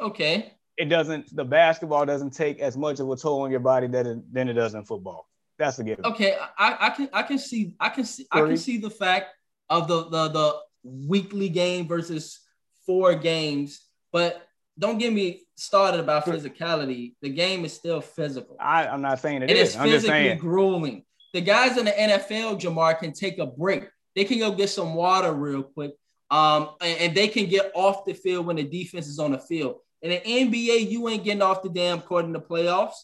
Okay. 0.00 0.54
It 0.76 0.86
doesn't. 0.86 1.36
The 1.36 1.44
basketball 1.44 2.04
doesn't 2.06 2.30
take 2.30 2.58
as 2.58 2.76
much 2.76 2.98
of 2.98 3.08
a 3.08 3.16
toll 3.16 3.42
on 3.42 3.50
your 3.50 3.60
body 3.60 3.86
that 3.88 4.06
it, 4.06 4.34
than 4.34 4.48
it 4.48 4.54
does 4.54 4.74
in 4.74 4.84
football. 4.84 5.28
That's 5.58 5.78
a 5.78 5.84
given. 5.84 6.04
Okay, 6.04 6.36
I, 6.58 6.76
I 6.80 6.90
can 6.90 7.08
I 7.12 7.22
can 7.22 7.38
see 7.38 7.76
I 7.78 7.90
can 7.90 8.04
see 8.04 8.26
I 8.32 8.40
can 8.40 8.56
see 8.56 8.78
the 8.78 8.90
fact 8.90 9.28
of 9.70 9.86
the 9.86 10.08
the 10.08 10.28
the 10.28 10.56
weekly 10.82 11.48
game 11.48 11.86
versus 11.86 12.40
four 12.86 13.14
games, 13.14 13.86
but 14.12 14.48
don't 14.76 14.98
get 14.98 15.12
me 15.12 15.42
started 15.54 16.00
about 16.00 16.24
physicality. 16.24 17.14
The 17.22 17.28
game 17.28 17.64
is 17.64 17.72
still 17.72 18.00
physical. 18.00 18.56
I, 18.58 18.86
am 18.86 19.02
not 19.02 19.20
saying 19.20 19.42
it, 19.42 19.50
it 19.50 19.56
is. 19.56 19.76
is 19.76 19.80
physically 19.80 20.34
grueling. 20.34 21.04
The 21.34 21.40
guys 21.40 21.76
in 21.76 21.84
the 21.84 21.90
NFL, 21.90 22.60
Jamar, 22.60 22.96
can 22.96 23.12
take 23.12 23.38
a 23.38 23.46
break. 23.46 23.88
They 24.14 24.24
can 24.24 24.38
go 24.38 24.52
get 24.52 24.70
some 24.70 24.94
water 24.94 25.32
real 25.32 25.64
quick. 25.64 25.90
Um, 26.30 26.70
and, 26.80 27.00
and 27.00 27.14
they 27.14 27.26
can 27.26 27.46
get 27.46 27.72
off 27.74 28.04
the 28.04 28.14
field 28.14 28.46
when 28.46 28.56
the 28.56 28.62
defense 28.62 29.08
is 29.08 29.18
on 29.18 29.32
the 29.32 29.38
field. 29.38 29.80
In 30.00 30.10
the 30.10 30.20
NBA, 30.20 30.88
you 30.88 31.08
ain't 31.08 31.24
getting 31.24 31.42
off 31.42 31.62
the 31.62 31.68
damn 31.68 32.00
court 32.00 32.24
in 32.24 32.32
the 32.32 32.40
playoffs. 32.40 32.94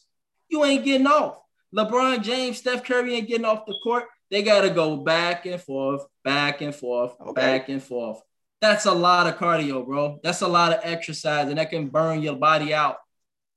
You 0.49 0.65
ain't 0.65 0.85
getting 0.85 1.09
off. 1.09 1.39
LeBron 1.77 2.23
James, 2.23 2.59
Steph 2.59 2.85
Curry 2.85 3.17
ain't 3.17 3.29
getting 3.29 3.45
off 3.45 3.67
the 3.67 3.75
court. 3.83 4.05
They 4.31 4.43
got 4.43 4.61
to 4.61 4.71
go 4.71 4.97
back 4.97 5.47
and 5.47 5.61
forth, 5.61 6.03
back 6.23 6.61
and 6.61 6.75
forth, 6.75 7.13
okay. 7.21 7.33
back 7.33 7.69
and 7.69 7.83
forth. 7.83 8.23
That's 8.61 8.87
a 8.87 8.93
lot 8.93 9.27
of 9.27 9.39
cardio, 9.39 9.85
bro. 9.85 10.21
That's 10.23 10.43
a 10.43 10.49
lot 10.49 10.73
of 10.73 10.81
exercise, 10.85 11.49
and 11.49 11.59
that 11.59 11.71
can 11.71 11.89
burn 11.89 12.23
your 12.23 12.37
body 12.37 12.73
out. 12.75 12.99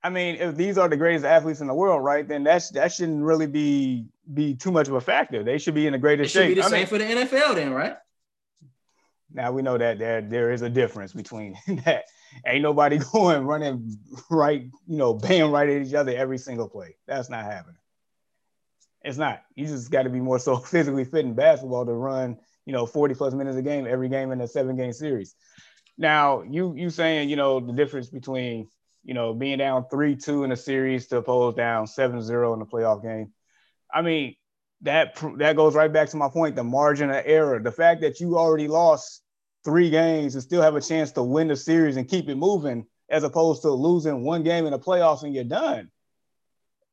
I 0.03 0.09
mean, 0.09 0.35
if 0.35 0.55
these 0.55 0.77
are 0.77 0.89
the 0.89 0.97
greatest 0.97 1.25
athletes 1.25 1.61
in 1.61 1.67
the 1.67 1.73
world, 1.73 2.03
right, 2.03 2.27
then 2.27 2.43
that's 2.43 2.69
that 2.71 2.91
shouldn't 2.91 3.23
really 3.23 3.47
be 3.47 4.05
be 4.33 4.55
too 4.55 4.71
much 4.71 4.87
of 4.87 4.95
a 4.95 5.01
factor. 5.01 5.43
They 5.43 5.57
should 5.57 5.75
be 5.75 5.87
in 5.87 5.93
the 5.93 5.99
greatest 5.99 6.35
it 6.35 6.39
shape. 6.39 6.49
Should 6.49 6.55
be 6.55 6.61
the 6.61 6.67
I 6.67 6.69
same 6.69 6.79
mean, 6.79 6.87
for 6.87 6.97
the 6.97 7.05
NFL, 7.05 7.55
then, 7.55 7.73
right? 7.73 7.95
Now 9.33 9.51
we 9.51 9.61
know 9.61 9.77
that 9.77 9.99
there 9.99 10.21
there 10.21 10.51
is 10.51 10.61
a 10.61 10.69
difference 10.69 11.13
between 11.13 11.57
that. 11.85 12.03
Ain't 12.45 12.63
nobody 12.63 12.99
going 13.13 13.45
running 13.45 13.97
right, 14.29 14.63
you 14.87 14.97
know, 14.97 15.13
bang 15.13 15.51
right 15.51 15.69
at 15.69 15.85
each 15.85 15.93
other 15.93 16.11
every 16.15 16.37
single 16.37 16.67
play. 16.67 16.95
That's 17.07 17.29
not 17.29 17.45
happening. 17.45 17.77
It's 19.03 19.17
not. 19.17 19.43
You 19.55 19.67
just 19.67 19.91
got 19.91 20.03
to 20.03 20.09
be 20.09 20.19
more 20.19 20.39
so 20.39 20.55
physically 20.71 21.05
fit 21.05 21.25
in 21.25 21.33
basketball 21.33 21.85
to 21.85 21.93
run, 21.93 22.37
you 22.65 22.73
know, 22.73 22.85
40 22.85 23.15
plus 23.15 23.33
minutes 23.33 23.57
a 23.57 23.61
game 23.61 23.85
every 23.87 24.09
game 24.09 24.31
in 24.31 24.41
a 24.41 24.47
seven 24.47 24.75
game 24.75 24.93
series. 24.93 25.35
Now, 25.97 26.41
you 26.41 26.73
you 26.75 26.89
saying, 26.89 27.29
you 27.29 27.35
know, 27.35 27.59
the 27.59 27.73
difference 27.73 28.07
between, 28.07 28.67
you 29.03 29.13
know, 29.13 29.33
being 29.33 29.57
down 29.57 29.85
3-2 29.91 30.45
in 30.45 30.51
a 30.51 30.55
series 30.55 31.07
to 31.07 31.17
oppose 31.17 31.55
down 31.55 31.85
7-0 31.85 32.53
in 32.53 32.59
the 32.59 32.65
playoff 32.65 33.01
game. 33.01 33.31
I 33.93 34.01
mean, 34.01 34.35
that 34.81 35.21
that 35.37 35.55
goes 35.55 35.75
right 35.75 35.91
back 35.91 36.09
to 36.09 36.17
my 36.17 36.29
point, 36.29 36.55
the 36.55 36.63
margin 36.63 37.09
of 37.09 37.23
error. 37.25 37.59
The 37.59 37.71
fact 37.71 38.01
that 38.01 38.19
you 38.19 38.37
already 38.37 38.67
lost 38.67 39.21
three 39.63 39.89
games 39.89 40.35
and 40.35 40.43
still 40.43 40.61
have 40.61 40.75
a 40.75 40.81
chance 40.81 41.11
to 41.13 41.23
win 41.23 41.47
the 41.47 41.55
series 41.55 41.95
and 41.95 42.07
keep 42.07 42.27
it 42.27 42.35
moving 42.35 42.85
as 43.09 43.23
opposed 43.23 43.61
to 43.61 43.71
losing 43.71 44.23
one 44.23 44.43
game 44.43 44.65
in 44.65 44.71
the 44.71 44.79
playoffs 44.79 45.23
and 45.23 45.33
you're 45.33 45.43
done 45.45 45.89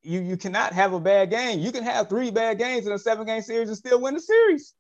you 0.03 0.21
you 0.21 0.37
cannot 0.37 0.73
have 0.73 0.93
a 0.93 1.01
bad 1.01 1.31
game. 1.31 1.61
You 1.61 1.73
can 1.73 1.85
have 1.85 2.09
three 2.09 2.31
bad 2.31 2.59
games 2.59 2.87
in 2.87 2.93
a 2.93 2.99
seven 2.99 3.27
game 3.27 3.43
series 3.43 3.69
and 3.69 3.77
still 3.77 4.01
win 4.01 4.15
the 4.15 4.21
series. 4.21 4.75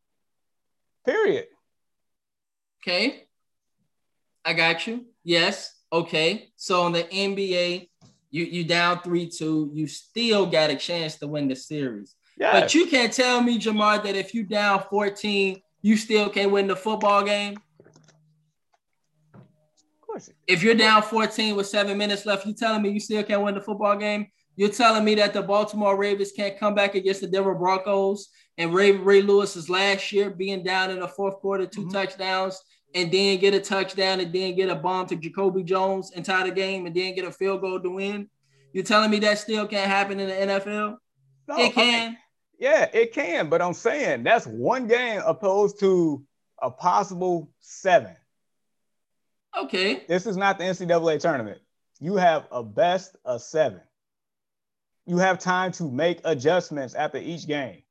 Period. 1.04 1.46
Okay. 2.82 3.24
I 4.44 4.52
got 4.54 4.86
you. 4.86 5.06
Yes. 5.22 5.74
Okay. 5.92 6.50
So 6.56 6.86
in 6.86 6.92
the 6.92 7.04
NBA, 7.04 7.88
you 8.30 8.44
you 8.44 8.64
down 8.64 9.00
three 9.00 9.28
two, 9.28 9.70
you 9.74 9.86
still 9.86 10.46
got 10.46 10.70
a 10.70 10.76
chance 10.76 11.16
to 11.16 11.26
win 11.26 11.48
the 11.48 11.56
series. 11.56 12.14
Yes. 12.38 12.60
But 12.60 12.74
you 12.74 12.86
can't 12.86 13.12
tell 13.12 13.42
me, 13.42 13.58
Jamar, 13.58 14.02
that 14.02 14.16
if 14.16 14.34
you 14.34 14.44
down 14.44 14.82
14, 14.88 15.60
you 15.82 15.96
still 15.96 16.30
can't 16.30 16.50
win 16.50 16.68
the 16.68 16.76
football 16.76 17.22
game. 17.22 17.58
Of 19.34 19.40
course. 20.00 20.30
If 20.46 20.62
you're 20.62 20.74
down 20.74 21.02
14 21.02 21.54
with 21.54 21.66
seven 21.66 21.98
minutes 21.98 22.24
left, 22.24 22.46
you 22.46 22.54
telling 22.54 22.80
me 22.80 22.90
you 22.90 23.00
still 23.00 23.22
can't 23.24 23.42
win 23.42 23.54
the 23.54 23.60
football 23.60 23.96
game? 23.96 24.28
You're 24.56 24.70
telling 24.70 25.04
me 25.04 25.14
that 25.16 25.34
the 25.34 25.42
Baltimore 25.42 25.96
Ravens 25.96 26.32
can't 26.32 26.58
come 26.58 26.74
back 26.74 26.94
against 26.94 27.20
the 27.20 27.26
Denver 27.26 27.54
Broncos 27.54 28.30
and 28.58 28.74
Ray 28.74 28.92
Ray 28.92 29.22
Lewis's 29.22 29.70
last 29.70 30.10
year 30.12 30.30
being 30.30 30.62
down 30.62 30.90
in 30.90 31.00
the 31.00 31.08
fourth 31.08 31.36
quarter, 31.36 31.66
2 31.66 31.80
mm-hmm. 31.80 31.90
touchdowns, 31.90 32.60
and 32.94 33.12
then 33.12 33.38
get 33.38 33.54
a 33.54 33.60
touchdown 33.60 34.20
and 34.20 34.32
then 34.32 34.54
get 34.56 34.68
a 34.68 34.74
bomb 34.74 35.06
to 35.06 35.16
Jacoby 35.16 35.62
Jones 35.62 36.12
and 36.14 36.24
tie 36.24 36.44
the 36.44 36.54
game 36.54 36.86
and 36.86 36.94
then 36.94 37.14
get 37.14 37.24
a 37.24 37.32
field 37.32 37.60
goal 37.60 37.80
to 37.80 37.90
win. 37.90 38.28
You're 38.72 38.84
telling 38.84 39.10
me 39.10 39.18
that 39.20 39.38
still 39.38 39.66
can't 39.66 39.90
happen 39.90 40.20
in 40.20 40.28
the 40.28 40.52
NFL? 40.54 40.96
No, 41.48 41.56
it 41.56 41.72
can. 41.72 42.02
I 42.02 42.08
mean, 42.08 42.18
yeah, 42.58 42.88
it 42.92 43.12
can, 43.12 43.48
but 43.48 43.62
I'm 43.62 43.74
saying 43.74 44.22
that's 44.22 44.46
one 44.46 44.86
game 44.86 45.22
opposed 45.24 45.80
to 45.80 46.24
a 46.60 46.70
possible 46.70 47.50
seven. 47.60 48.14
Okay. 49.58 50.04
This 50.06 50.26
is 50.26 50.36
not 50.36 50.58
the 50.58 50.64
NCAA 50.64 51.20
tournament. 51.20 51.58
You 52.00 52.16
have 52.16 52.46
a 52.50 52.62
best 52.62 53.16
of 53.24 53.42
seven. 53.42 53.80
You 55.06 55.18
have 55.18 55.38
time 55.38 55.72
to 55.72 55.90
make 55.90 56.20
adjustments 56.24 56.94
after 56.94 57.18
each 57.18 57.46
game. 57.46 57.82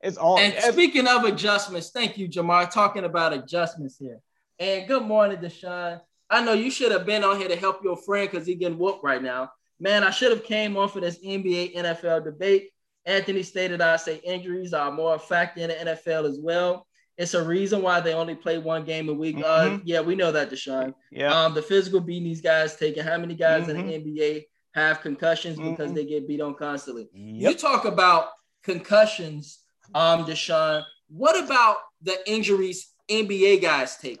It's 0.00 0.16
all. 0.16 0.38
And 0.38 0.54
speaking 0.72 1.06
of 1.06 1.24
adjustments, 1.24 1.90
thank 1.90 2.16
you, 2.16 2.28
Jamar. 2.28 2.70
Talking 2.70 3.04
about 3.04 3.32
adjustments 3.32 3.98
here. 3.98 4.20
And 4.60 4.86
good 4.86 5.04
morning, 5.04 5.38
Deshaun. 5.38 6.02
I 6.28 6.44
know 6.44 6.52
you 6.52 6.70
should 6.70 6.92
have 6.92 7.06
been 7.06 7.24
on 7.24 7.38
here 7.38 7.48
to 7.48 7.56
help 7.56 7.82
your 7.82 7.96
friend 7.96 8.30
because 8.30 8.46
he 8.46 8.54
getting 8.54 8.76
whooped 8.76 9.02
right 9.02 9.22
now. 9.22 9.50
Man, 9.80 10.04
I 10.04 10.10
should 10.10 10.32
have 10.32 10.44
came 10.44 10.76
on 10.76 10.90
for 10.90 11.00
this 11.00 11.18
NBA 11.24 11.74
NFL 11.74 12.24
debate. 12.24 12.68
Anthony 13.06 13.42
stated 13.42 13.80
I 13.80 13.96
say 13.96 14.16
injuries 14.18 14.74
are 14.74 14.92
more 14.92 15.14
a 15.14 15.18
factor 15.18 15.62
in 15.62 15.70
the 15.70 15.74
NFL 15.76 16.28
as 16.28 16.38
well. 16.38 16.86
It's 17.16 17.32
a 17.32 17.42
reason 17.42 17.80
why 17.80 18.00
they 18.00 18.12
only 18.12 18.34
play 18.34 18.58
one 18.58 18.84
game 18.84 19.08
a 19.08 19.14
week. 19.14 19.38
Uh, 19.38 19.40
mm-hmm. 19.40 19.74
Uh, 19.76 19.78
yeah, 19.84 20.02
we 20.02 20.14
know 20.14 20.30
that, 20.30 20.50
Deshaun. 20.50 20.92
Yeah. 21.10 21.32
Um, 21.32 21.54
the 21.54 21.62
physical 21.62 22.00
beating 22.00 22.24
these 22.24 22.42
guys 22.42 22.76
taking. 22.76 23.02
How 23.02 23.16
many 23.16 23.34
guys 23.34 23.62
mm-hmm. 23.62 23.70
in 23.70 23.86
the 23.86 23.92
mm-hmm. 23.94 24.08
NBA 24.10 24.44
have 24.74 25.00
concussions 25.00 25.56
mm-hmm. 25.56 25.70
because 25.70 25.94
they 25.94 26.04
get 26.04 26.28
beat 26.28 26.42
on 26.42 26.54
constantly? 26.54 27.08
Yep. 27.14 27.50
You 27.50 27.56
talk 27.56 27.86
about 27.86 28.28
concussions, 28.62 29.60
um, 29.94 30.26
Deshaun. 30.26 30.84
What 31.08 31.42
about 31.42 31.78
the 32.02 32.18
injuries 32.30 32.92
NBA 33.10 33.62
guys 33.62 33.96
take? 33.96 34.20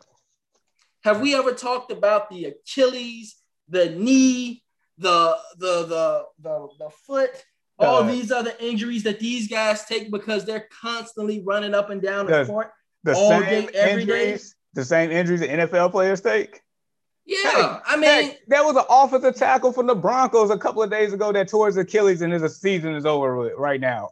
Have 1.04 1.20
we 1.20 1.34
ever 1.34 1.52
talked 1.52 1.90
about 1.90 2.30
the 2.30 2.46
Achilles, 2.46 3.36
the 3.68 3.90
knee, 3.90 4.62
the 4.98 5.36
the 5.58 5.86
the 5.86 6.24
the, 6.42 6.68
the 6.78 6.90
foot, 7.06 7.30
all 7.78 8.02
uh, 8.02 8.10
these 8.10 8.30
other 8.30 8.52
injuries 8.60 9.02
that 9.04 9.18
these 9.18 9.48
guys 9.48 9.84
take 9.84 10.10
because 10.10 10.44
they're 10.44 10.68
constantly 10.82 11.42
running 11.44 11.74
up 11.74 11.90
and 11.90 12.02
down 12.02 12.26
the, 12.26 12.40
the 12.40 12.46
court 12.46 12.70
the 13.04 13.14
all 13.14 13.30
same 13.30 13.42
day, 13.42 13.68
every 13.74 14.02
injuries, 14.02 14.50
day. 14.50 14.56
The 14.74 14.84
same 14.84 15.10
injuries 15.10 15.40
that 15.40 15.50
NFL 15.50 15.90
players 15.90 16.20
take. 16.20 16.60
Yeah, 17.24 17.38
hey, 17.42 17.78
I 17.86 17.96
mean, 17.96 18.10
hey, 18.10 18.38
there 18.48 18.64
was 18.64 18.76
an 18.76 18.84
offensive 18.90 19.36
tackle 19.36 19.72
from 19.72 19.86
the 19.86 19.94
Broncos 19.94 20.50
a 20.50 20.58
couple 20.58 20.82
of 20.82 20.90
days 20.90 21.12
ago 21.12 21.32
that 21.32 21.48
tore 21.48 21.66
his 21.66 21.76
Achilles, 21.76 22.22
and 22.22 22.32
his 22.32 22.60
season 22.60 22.94
is 22.94 23.06
over 23.06 23.36
with 23.36 23.52
right 23.56 23.80
now. 23.80 24.10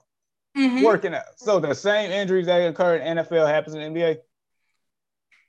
Mm-hmm. 0.57 0.82
Working 0.82 1.14
out. 1.14 1.24
So 1.36 1.61
the 1.61 1.74
same 1.74 2.11
injuries 2.11 2.47
that 2.47 2.59
occur 2.59 2.97
in 2.97 3.18
NFL 3.18 3.49
happens 3.49 3.76
in 3.76 3.95
NBA. 3.95 4.18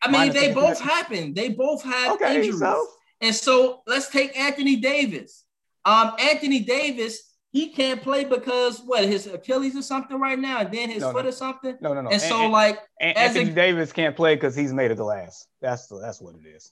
I 0.01 0.11
mean, 0.11 0.33
they 0.33 0.53
both 0.53 0.79
happen. 0.79 1.33
They 1.33 1.49
both 1.49 1.83
have 1.83 2.13
okay, 2.13 2.37
injuries. 2.37 2.59
So? 2.59 2.87
And 3.21 3.35
so 3.35 3.81
let's 3.85 4.09
take 4.09 4.37
Anthony 4.37 4.77
Davis. 4.77 5.43
Um, 5.83 6.13
Anthony 6.19 6.61
Davis, 6.61 7.33
he 7.51 7.69
can't 7.69 8.01
play 8.01 8.23
because 8.23 8.79
what 8.81 9.03
his 9.05 9.27
Achilles 9.27 9.75
or 9.75 9.81
something 9.81 10.19
right 10.19 10.39
now, 10.39 10.59
and 10.59 10.71
then 10.71 10.89
his 10.89 11.01
no, 11.01 11.11
foot 11.11 11.23
no. 11.23 11.29
or 11.29 11.33
something. 11.33 11.77
No, 11.81 11.93
no, 11.93 12.01
no. 12.01 12.09
And, 12.09 12.21
so, 12.21 12.47
like, 12.47 12.79
Anthony 13.01 13.49
a, 13.49 13.53
Davis 13.53 13.91
can't 13.91 14.15
play 14.15 14.35
because 14.35 14.55
he's 14.55 14.71
made 14.71 14.91
of 14.91 14.97
glass. 14.97 15.47
That's 15.61 15.87
that's 15.87 16.21
what 16.21 16.35
it 16.35 16.47
is. 16.47 16.71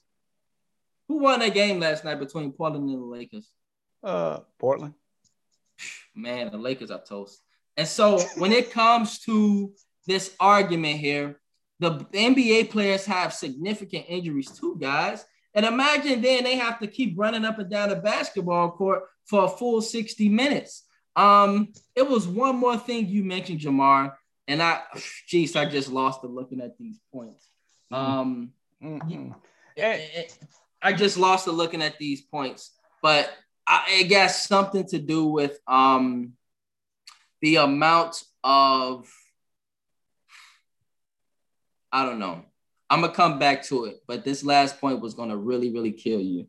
Who 1.08 1.18
won 1.18 1.40
that 1.40 1.54
game 1.54 1.80
last 1.80 2.04
night 2.04 2.18
between 2.18 2.52
Portland 2.52 2.88
and 2.88 3.00
the 3.00 3.06
Lakers? 3.06 3.50
Uh, 4.02 4.40
Portland. 4.58 4.94
Man, 6.14 6.50
the 6.50 6.58
Lakers 6.58 6.90
are 6.90 7.02
toast. 7.02 7.40
And 7.76 7.88
so 7.88 8.18
when 8.36 8.52
it 8.52 8.72
comes 8.72 9.20
to 9.20 9.72
this 10.06 10.34
argument 10.40 10.98
here, 10.98 11.40
the 11.80 11.90
NBA 12.12 12.70
players 12.70 13.04
have 13.06 13.32
significant 13.32 14.06
injuries 14.08 14.50
too, 14.50 14.76
guys. 14.80 15.24
And 15.54 15.64
imagine 15.64 16.20
then 16.20 16.44
they 16.44 16.56
have 16.56 16.78
to 16.80 16.86
keep 16.86 17.18
running 17.18 17.44
up 17.44 17.58
and 17.58 17.70
down 17.70 17.88
the 17.88 17.96
basketball 17.96 18.70
court 18.72 19.04
for 19.24 19.44
a 19.44 19.48
full 19.48 19.80
60 19.80 20.28
minutes. 20.28 20.84
Um, 21.16 21.72
it 21.96 22.08
was 22.08 22.28
one 22.28 22.56
more 22.56 22.76
thing 22.76 23.08
you 23.08 23.24
mentioned, 23.24 23.60
Jamar, 23.60 24.14
and 24.46 24.62
I, 24.62 24.82
geez, 25.26 25.56
I 25.56 25.64
just 25.64 25.90
lost 25.90 26.22
it 26.22 26.30
looking 26.30 26.60
at 26.60 26.78
these 26.78 27.00
points. 27.12 27.48
Um, 27.90 28.52
mm-hmm. 28.82 29.32
it, 29.76 30.10
it, 30.14 30.38
I 30.80 30.92
just 30.92 31.18
lost 31.18 31.48
it 31.48 31.52
looking 31.52 31.82
at 31.82 31.98
these 31.98 32.20
points, 32.20 32.70
but 33.02 33.30
I, 33.66 33.84
it 34.00 34.04
got 34.04 34.30
something 34.30 34.86
to 34.88 34.98
do 34.98 35.26
with 35.26 35.58
um 35.66 36.34
the 37.40 37.56
amount 37.56 38.22
of 38.44 39.08
I 41.92 42.04
don't 42.04 42.18
know. 42.18 42.44
I'm 42.90 43.00
gonna 43.00 43.12
come 43.12 43.38
back 43.38 43.64
to 43.64 43.84
it, 43.84 44.02
but 44.06 44.24
this 44.24 44.44
last 44.44 44.80
point 44.80 45.00
was 45.00 45.14
gonna 45.14 45.36
really, 45.36 45.72
really 45.72 45.92
kill 45.92 46.20
you. 46.20 46.46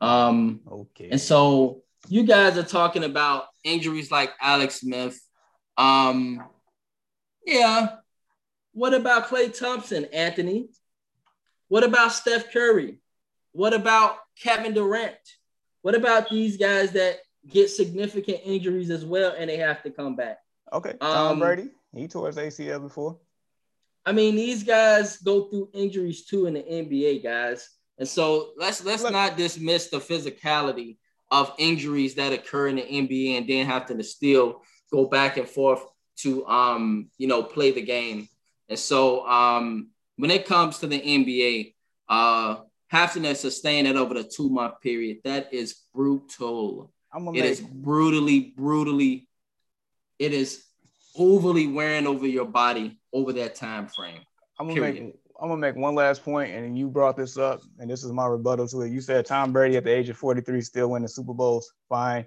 Um, 0.00 0.60
okay. 0.70 1.10
And 1.10 1.20
so 1.20 1.82
you 2.08 2.24
guys 2.24 2.56
are 2.58 2.62
talking 2.62 3.04
about 3.04 3.44
injuries 3.64 4.10
like 4.10 4.32
Alex 4.40 4.80
Smith. 4.80 5.20
Um, 5.76 6.42
yeah. 7.46 7.96
What 8.72 8.94
about 8.94 9.28
Klay 9.28 9.56
Thompson, 9.56 10.06
Anthony? 10.06 10.70
What 11.68 11.84
about 11.84 12.12
Steph 12.12 12.52
Curry? 12.52 12.98
What 13.52 13.74
about 13.74 14.16
Kevin 14.40 14.72
Durant? 14.72 15.14
What 15.82 15.94
about 15.94 16.28
these 16.28 16.56
guys 16.56 16.92
that 16.92 17.18
get 17.48 17.70
significant 17.70 18.40
injuries 18.44 18.90
as 18.90 19.04
well 19.04 19.34
and 19.36 19.50
they 19.50 19.58
have 19.58 19.82
to 19.82 19.90
come 19.90 20.16
back? 20.16 20.38
Okay. 20.72 20.94
Tom 21.00 21.32
um, 21.32 21.38
Brady, 21.38 21.70
he 21.94 22.08
tore 22.08 22.28
his 22.28 22.36
ACL 22.36 22.80
before. 22.80 23.18
I 24.04 24.12
mean, 24.12 24.34
these 24.34 24.64
guys 24.64 25.18
go 25.18 25.44
through 25.44 25.70
injuries 25.72 26.24
too 26.24 26.46
in 26.46 26.54
the 26.54 26.62
NBA, 26.62 27.22
guys. 27.22 27.68
And 27.98 28.08
so 28.08 28.50
let's 28.56 28.84
let's 28.84 29.02
Look. 29.02 29.12
not 29.12 29.36
dismiss 29.36 29.88
the 29.88 29.98
physicality 29.98 30.96
of 31.30 31.52
injuries 31.58 32.14
that 32.16 32.32
occur 32.32 32.68
in 32.68 32.76
the 32.76 32.82
NBA 32.82 33.38
and 33.38 33.48
then 33.48 33.66
have 33.66 33.86
to 33.86 34.02
still 34.02 34.62
go 34.92 35.06
back 35.06 35.36
and 35.36 35.48
forth 35.48 35.84
to 36.18 36.46
um, 36.46 37.10
you 37.16 37.26
know, 37.26 37.42
play 37.42 37.70
the 37.70 37.82
game. 37.82 38.28
And 38.68 38.78
so 38.78 39.26
um 39.26 39.90
when 40.16 40.30
it 40.30 40.46
comes 40.46 40.78
to 40.78 40.86
the 40.86 41.00
NBA, 41.00 41.74
uh 42.08 42.56
having 42.88 43.22
to 43.22 43.34
sustain 43.34 43.86
it 43.86 43.96
over 43.96 44.14
the 44.14 44.24
two 44.24 44.50
month 44.50 44.80
period, 44.82 45.18
that 45.24 45.52
is 45.52 45.82
brutal. 45.94 46.92
It 47.14 47.44
is 47.44 47.60
brutally, 47.60 48.52
brutally, 48.56 49.28
it 50.18 50.32
is 50.32 50.64
overly 51.16 51.66
wearing 51.66 52.06
over 52.06 52.26
your 52.26 52.46
body 52.46 52.98
over 53.12 53.32
that 53.34 53.54
time 53.54 53.86
frame. 53.86 54.20
I'm 54.58 54.68
gonna 54.68 54.80
period. 54.80 55.02
make 55.04 55.14
I'm 55.40 55.48
gonna 55.48 55.60
make 55.60 55.74
one 55.74 55.94
last 55.94 56.24
point, 56.24 56.54
and 56.54 56.78
you 56.78 56.88
brought 56.88 57.16
this 57.16 57.36
up, 57.36 57.62
and 57.80 57.90
this 57.90 58.04
is 58.04 58.12
my 58.12 58.26
rebuttal 58.26 58.68
to 58.68 58.82
it. 58.82 58.90
You 58.90 59.00
said 59.00 59.26
Tom 59.26 59.52
Brady 59.52 59.76
at 59.76 59.84
the 59.84 59.90
age 59.90 60.08
of 60.08 60.16
43 60.16 60.60
still 60.60 60.90
winning 60.90 61.08
Super 61.08 61.34
Bowls. 61.34 61.72
Fine. 61.88 62.26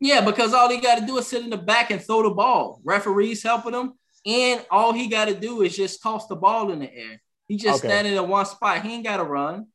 Yeah, 0.00 0.20
because 0.20 0.52
all 0.52 0.68
he 0.68 0.78
got 0.78 0.98
to 0.98 1.06
do 1.06 1.16
is 1.16 1.26
sit 1.26 1.44
in 1.44 1.50
the 1.50 1.56
back 1.56 1.90
and 1.90 2.02
throw 2.02 2.22
the 2.22 2.30
ball. 2.30 2.80
Referees 2.84 3.42
helping 3.42 3.72
him, 3.72 3.94
and 4.26 4.64
all 4.70 4.92
he 4.92 5.08
got 5.08 5.26
to 5.26 5.34
do 5.34 5.62
is 5.62 5.74
just 5.74 6.02
toss 6.02 6.26
the 6.26 6.36
ball 6.36 6.70
in 6.70 6.80
the 6.80 6.92
air. 6.92 7.22
He 7.48 7.56
just 7.56 7.78
okay. 7.78 7.88
standing 7.88 8.14
in 8.14 8.28
one 8.28 8.44
spot. 8.44 8.82
He 8.82 8.94
ain't 8.94 9.04
got 9.04 9.16
to 9.16 9.24
run. 9.24 9.68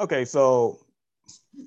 Okay, 0.00 0.24
so 0.24 0.78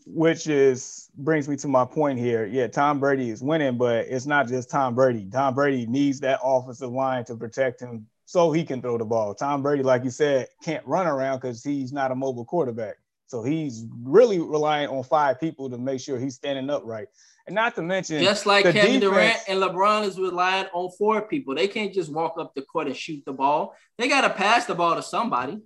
which 0.05 0.47
is 0.47 1.09
brings 1.17 1.47
me 1.47 1.55
to 1.57 1.67
my 1.67 1.85
point 1.85 2.19
here. 2.19 2.45
Yeah, 2.45 2.67
Tom 2.67 2.99
Brady 2.99 3.29
is 3.29 3.41
winning, 3.41 3.77
but 3.77 4.05
it's 4.07 4.25
not 4.25 4.47
just 4.47 4.69
Tom 4.69 4.95
Brady. 4.95 5.27
Tom 5.31 5.53
Brady 5.53 5.85
needs 5.85 6.19
that 6.21 6.39
offensive 6.43 6.91
line 6.91 7.25
to 7.25 7.35
protect 7.35 7.79
him 7.81 8.07
so 8.25 8.51
he 8.51 8.63
can 8.63 8.81
throw 8.81 8.97
the 8.97 9.05
ball. 9.05 9.35
Tom 9.35 9.61
Brady, 9.61 9.83
like 9.83 10.03
you 10.03 10.09
said, 10.09 10.47
can't 10.63 10.85
run 10.87 11.05
around 11.05 11.37
because 11.37 11.63
he's 11.63 11.93
not 11.93 12.11
a 12.11 12.15
mobile 12.15 12.45
quarterback. 12.45 12.95
So 13.27 13.43
he's 13.43 13.85
really 14.03 14.39
relying 14.39 14.87
on 14.87 15.03
five 15.03 15.39
people 15.39 15.69
to 15.69 15.77
make 15.77 15.99
sure 15.99 16.19
he's 16.19 16.35
standing 16.35 16.69
upright. 16.69 17.07
And 17.47 17.53
not 17.53 17.75
to 17.75 17.83
mention, 17.83 18.23
just 18.23 18.47
like 18.47 18.63
Kevin 18.63 18.99
defense, 18.99 19.01
Durant 19.01 19.39
and 19.47 19.61
LeBron 19.61 20.07
is 20.07 20.17
relying 20.17 20.65
on 20.73 20.91
four 20.97 21.21
people. 21.21 21.53
They 21.53 21.67
can't 21.67 21.93
just 21.93 22.11
walk 22.11 22.35
up 22.39 22.55
the 22.55 22.63
court 22.63 22.87
and 22.87 22.95
shoot 22.95 23.23
the 23.25 23.33
ball. 23.33 23.75
They 23.97 24.07
got 24.07 24.21
to 24.21 24.31
pass 24.31 24.65
the 24.65 24.73
ball 24.73 24.95
to 24.95 25.03
somebody. 25.03 25.59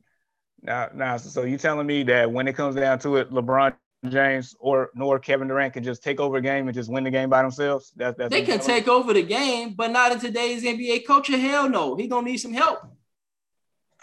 Now, 0.62 0.90
now, 0.94 1.16
so 1.16 1.44
you 1.44 1.58
telling 1.58 1.88
me 1.88 2.04
that 2.04 2.30
when 2.30 2.50
it 2.50 2.56
comes 2.56 2.76
down 2.76 3.00
to 3.00 3.16
it, 3.16 3.32
LeBron 3.32 3.76
James 4.08 4.56
or 4.60 4.91
nor 4.95 5.20
Kevin 5.20 5.50
Durant 5.50 5.74
can 5.74 5.84
just 5.84 6.02
take 6.02 6.20
over 6.20 6.38
a 6.38 6.41
game 6.41 6.68
and 6.68 6.76
just 6.76 6.89
win 6.89 7.04
the 7.04 7.12
game 7.12 7.30
by 7.30 7.41
themselves? 7.41 7.91
That, 7.97 8.18
that's 8.18 8.32
they 8.32 8.43
can 8.43 8.60
take 8.60 8.88
over 8.88 9.14
the 9.14 9.24
game, 9.24 9.74
but 9.74 9.91
not 9.91 10.12
in 10.14 10.20
today's 10.20 10.64
NBA 10.64 11.06
culture. 11.06 11.38
Hell 11.38 11.70
no, 11.70 11.95
he 11.95 12.08
gonna 12.08 12.30
need 12.30 12.38
some 12.38 12.54
help. 12.54 12.80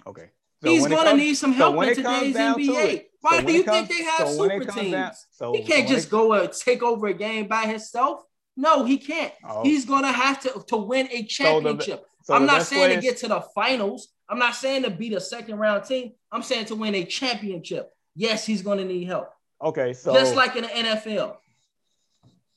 Okay. 0.06 0.30
So 0.62 0.70
He's 0.70 0.86
gonna 0.86 1.10
comes, 1.10 1.18
need 1.18 1.34
some 1.34 1.52
help 1.52 1.76
so 1.76 1.80
in 1.82 1.94
today's 1.94 2.36
NBA. 2.36 2.84
It, 2.84 3.10
Why 3.20 3.40
so 3.40 3.46
do 3.46 3.52
you 3.52 3.64
comes, 3.64 3.88
think 3.88 3.98
they 3.98 4.04
have 4.04 4.28
super 4.28 4.64
teams? 4.64 4.92
Down, 4.92 5.12
so 5.30 5.52
he 5.52 5.62
can't 5.62 5.88
just 5.88 6.08
it, 6.08 6.10
go 6.10 6.32
and 6.34 6.52
take 6.52 6.82
over 6.82 7.06
a 7.06 7.14
game 7.14 7.48
by 7.48 7.62
himself. 7.62 8.22
No, 8.56 8.84
he 8.84 8.98
can't. 8.98 9.32
Oh. 9.48 9.62
He's 9.62 9.86
gonna 9.86 10.12
have 10.12 10.40
to 10.40 10.62
to 10.68 10.76
win 10.76 11.08
a 11.10 11.24
championship. 11.24 12.04
The, 12.26 12.34
I'm 12.34 12.44
not 12.44 12.62
saying 12.62 12.96
to 12.96 13.00
get 13.00 13.18
to 13.18 13.28
the 13.28 13.40
finals. 13.54 14.08
I'm 14.28 14.38
not 14.38 14.56
saying 14.56 14.82
to 14.82 14.90
beat 14.90 15.12
a 15.12 15.20
second 15.20 15.56
round 15.56 15.84
team. 15.84 16.12
I'm 16.32 16.42
saying 16.42 16.66
to 16.66 16.74
win 16.74 16.94
a 16.94 17.04
championship. 17.04 17.90
Yes, 18.14 18.44
he's 18.44 18.62
gonna 18.62 18.84
need 18.84 19.04
help. 19.04 19.30
Okay, 19.62 19.92
so 19.92 20.12
just 20.14 20.34
like 20.34 20.56
in 20.56 20.62
the 20.62 20.68
NFL. 20.68 21.36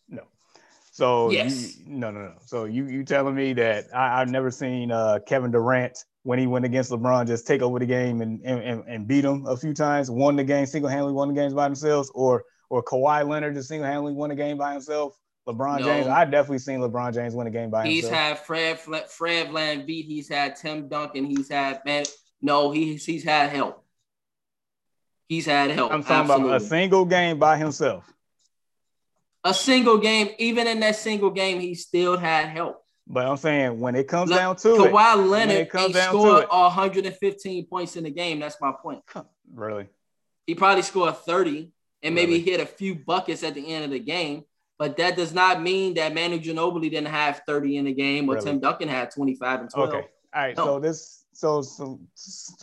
No. 0.09 0.23
So 0.91 1.31
yes. 1.31 1.77
you, 1.77 1.83
no, 1.87 2.11
no, 2.11 2.19
no. 2.21 2.33
So 2.45 2.65
you 2.65 2.87
you 2.87 3.03
telling 3.03 3.35
me 3.35 3.53
that 3.53 3.85
I, 3.93 4.19
have 4.19 4.29
never 4.29 4.51
seen 4.51 4.91
uh, 4.91 5.19
Kevin 5.25 5.51
Durant 5.51 5.97
when 6.23 6.39
he 6.39 6.47
went 6.47 6.65
against 6.65 6.91
LeBron 6.91 7.27
just 7.27 7.47
take 7.47 7.61
over 7.61 7.79
the 7.79 7.85
game 7.85 8.21
and, 8.21 8.41
and 8.43 8.83
and 8.85 9.07
beat 9.07 9.23
him 9.23 9.45
a 9.45 9.55
few 9.55 9.73
times, 9.73 10.11
won 10.11 10.35
the 10.35 10.43
game 10.43 10.65
single 10.65 10.89
handedly, 10.89 11.13
won 11.13 11.29
the 11.29 11.33
games 11.33 11.53
by 11.53 11.65
themselves, 11.65 12.11
or 12.13 12.43
or 12.69 12.83
Kawhi 12.83 13.27
Leonard 13.27 13.55
just 13.55 13.69
single 13.69 13.87
handedly 13.87 14.13
won 14.13 14.31
a 14.31 14.35
game 14.35 14.57
by 14.57 14.73
himself. 14.73 15.17
LeBron 15.47 15.79
no. 15.79 15.85
James, 15.85 16.07
I 16.07 16.25
definitely 16.25 16.59
seen 16.59 16.79
LeBron 16.79 17.13
James 17.13 17.33
win 17.33 17.47
a 17.47 17.51
game 17.51 17.69
by 17.69 17.87
he's 17.87 18.03
himself. 18.03 18.37
He's 18.45 18.49
had 18.49 18.77
Fred 18.79 19.09
Fred 19.09 19.47
VanVleet, 19.47 20.05
he's 20.05 20.29
had 20.29 20.55
Tim 20.55 20.87
Duncan, 20.87 21.25
he's 21.25 21.49
had 21.49 21.81
Ben. 21.83 22.05
No, 22.41 22.71
he's 22.71 23.05
he's 23.05 23.23
had 23.23 23.49
help. 23.49 23.83
He's 25.29 25.45
had 25.45 25.71
help. 25.71 25.93
I'm 25.93 26.03
talking 26.03 26.31
Absolutely. 26.31 26.47
about 26.47 26.61
a 26.61 26.65
single 26.65 27.05
game 27.05 27.39
by 27.39 27.57
himself 27.57 28.11
a 29.43 29.53
single 29.53 29.97
game, 29.97 30.29
even 30.37 30.67
in 30.67 30.79
that 30.81 30.95
single 30.95 31.29
game, 31.29 31.59
he 31.59 31.75
still 31.75 32.17
had 32.17 32.49
help. 32.49 32.83
But 33.07 33.25
I'm 33.25 33.37
saying 33.37 33.79
when 33.79 33.95
it 33.95 34.07
comes 34.07 34.29
Look, 34.29 34.39
down 34.39 34.55
to 34.57 34.67
Kawhi 34.67 34.85
it, 34.85 34.91
Kawhi 34.91 35.29
Leonard 35.29 35.69
ain't 35.75 35.95
scored 35.95 36.45
115 36.47 37.65
points 37.65 37.95
in 37.95 38.03
the 38.03 38.11
game. 38.11 38.39
That's 38.39 38.57
my 38.61 38.71
point. 38.71 39.01
Really? 39.51 39.87
He 40.45 40.53
probably 40.53 40.83
scored 40.83 41.17
30 41.17 41.71
and 42.03 42.13
maybe 42.13 42.33
really? 42.33 42.43
hit 42.43 42.59
a 42.59 42.65
few 42.65 42.95
buckets 42.95 43.43
at 43.43 43.55
the 43.55 43.73
end 43.73 43.85
of 43.85 43.91
the 43.91 43.99
game. 43.99 44.43
But 44.77 44.95
that 44.97 45.17
does 45.17 45.33
not 45.33 45.61
mean 45.61 45.95
that 45.95 46.13
Manu 46.13 46.39
Ginobili 46.39 46.89
didn't 46.89 47.07
have 47.07 47.41
30 47.47 47.77
in 47.77 47.85
the 47.85 47.93
game 47.93 48.29
or 48.29 48.35
really? 48.35 48.45
Tim 48.45 48.59
Duncan 48.59 48.87
had 48.87 49.11
25 49.11 49.61
and 49.61 49.69
12. 49.69 49.89
Okay. 49.89 50.07
All 50.33 50.41
right. 50.41 50.55
No. 50.55 50.65
So 50.65 50.79
this 50.79 51.25
so, 51.33 51.61
so 51.61 51.99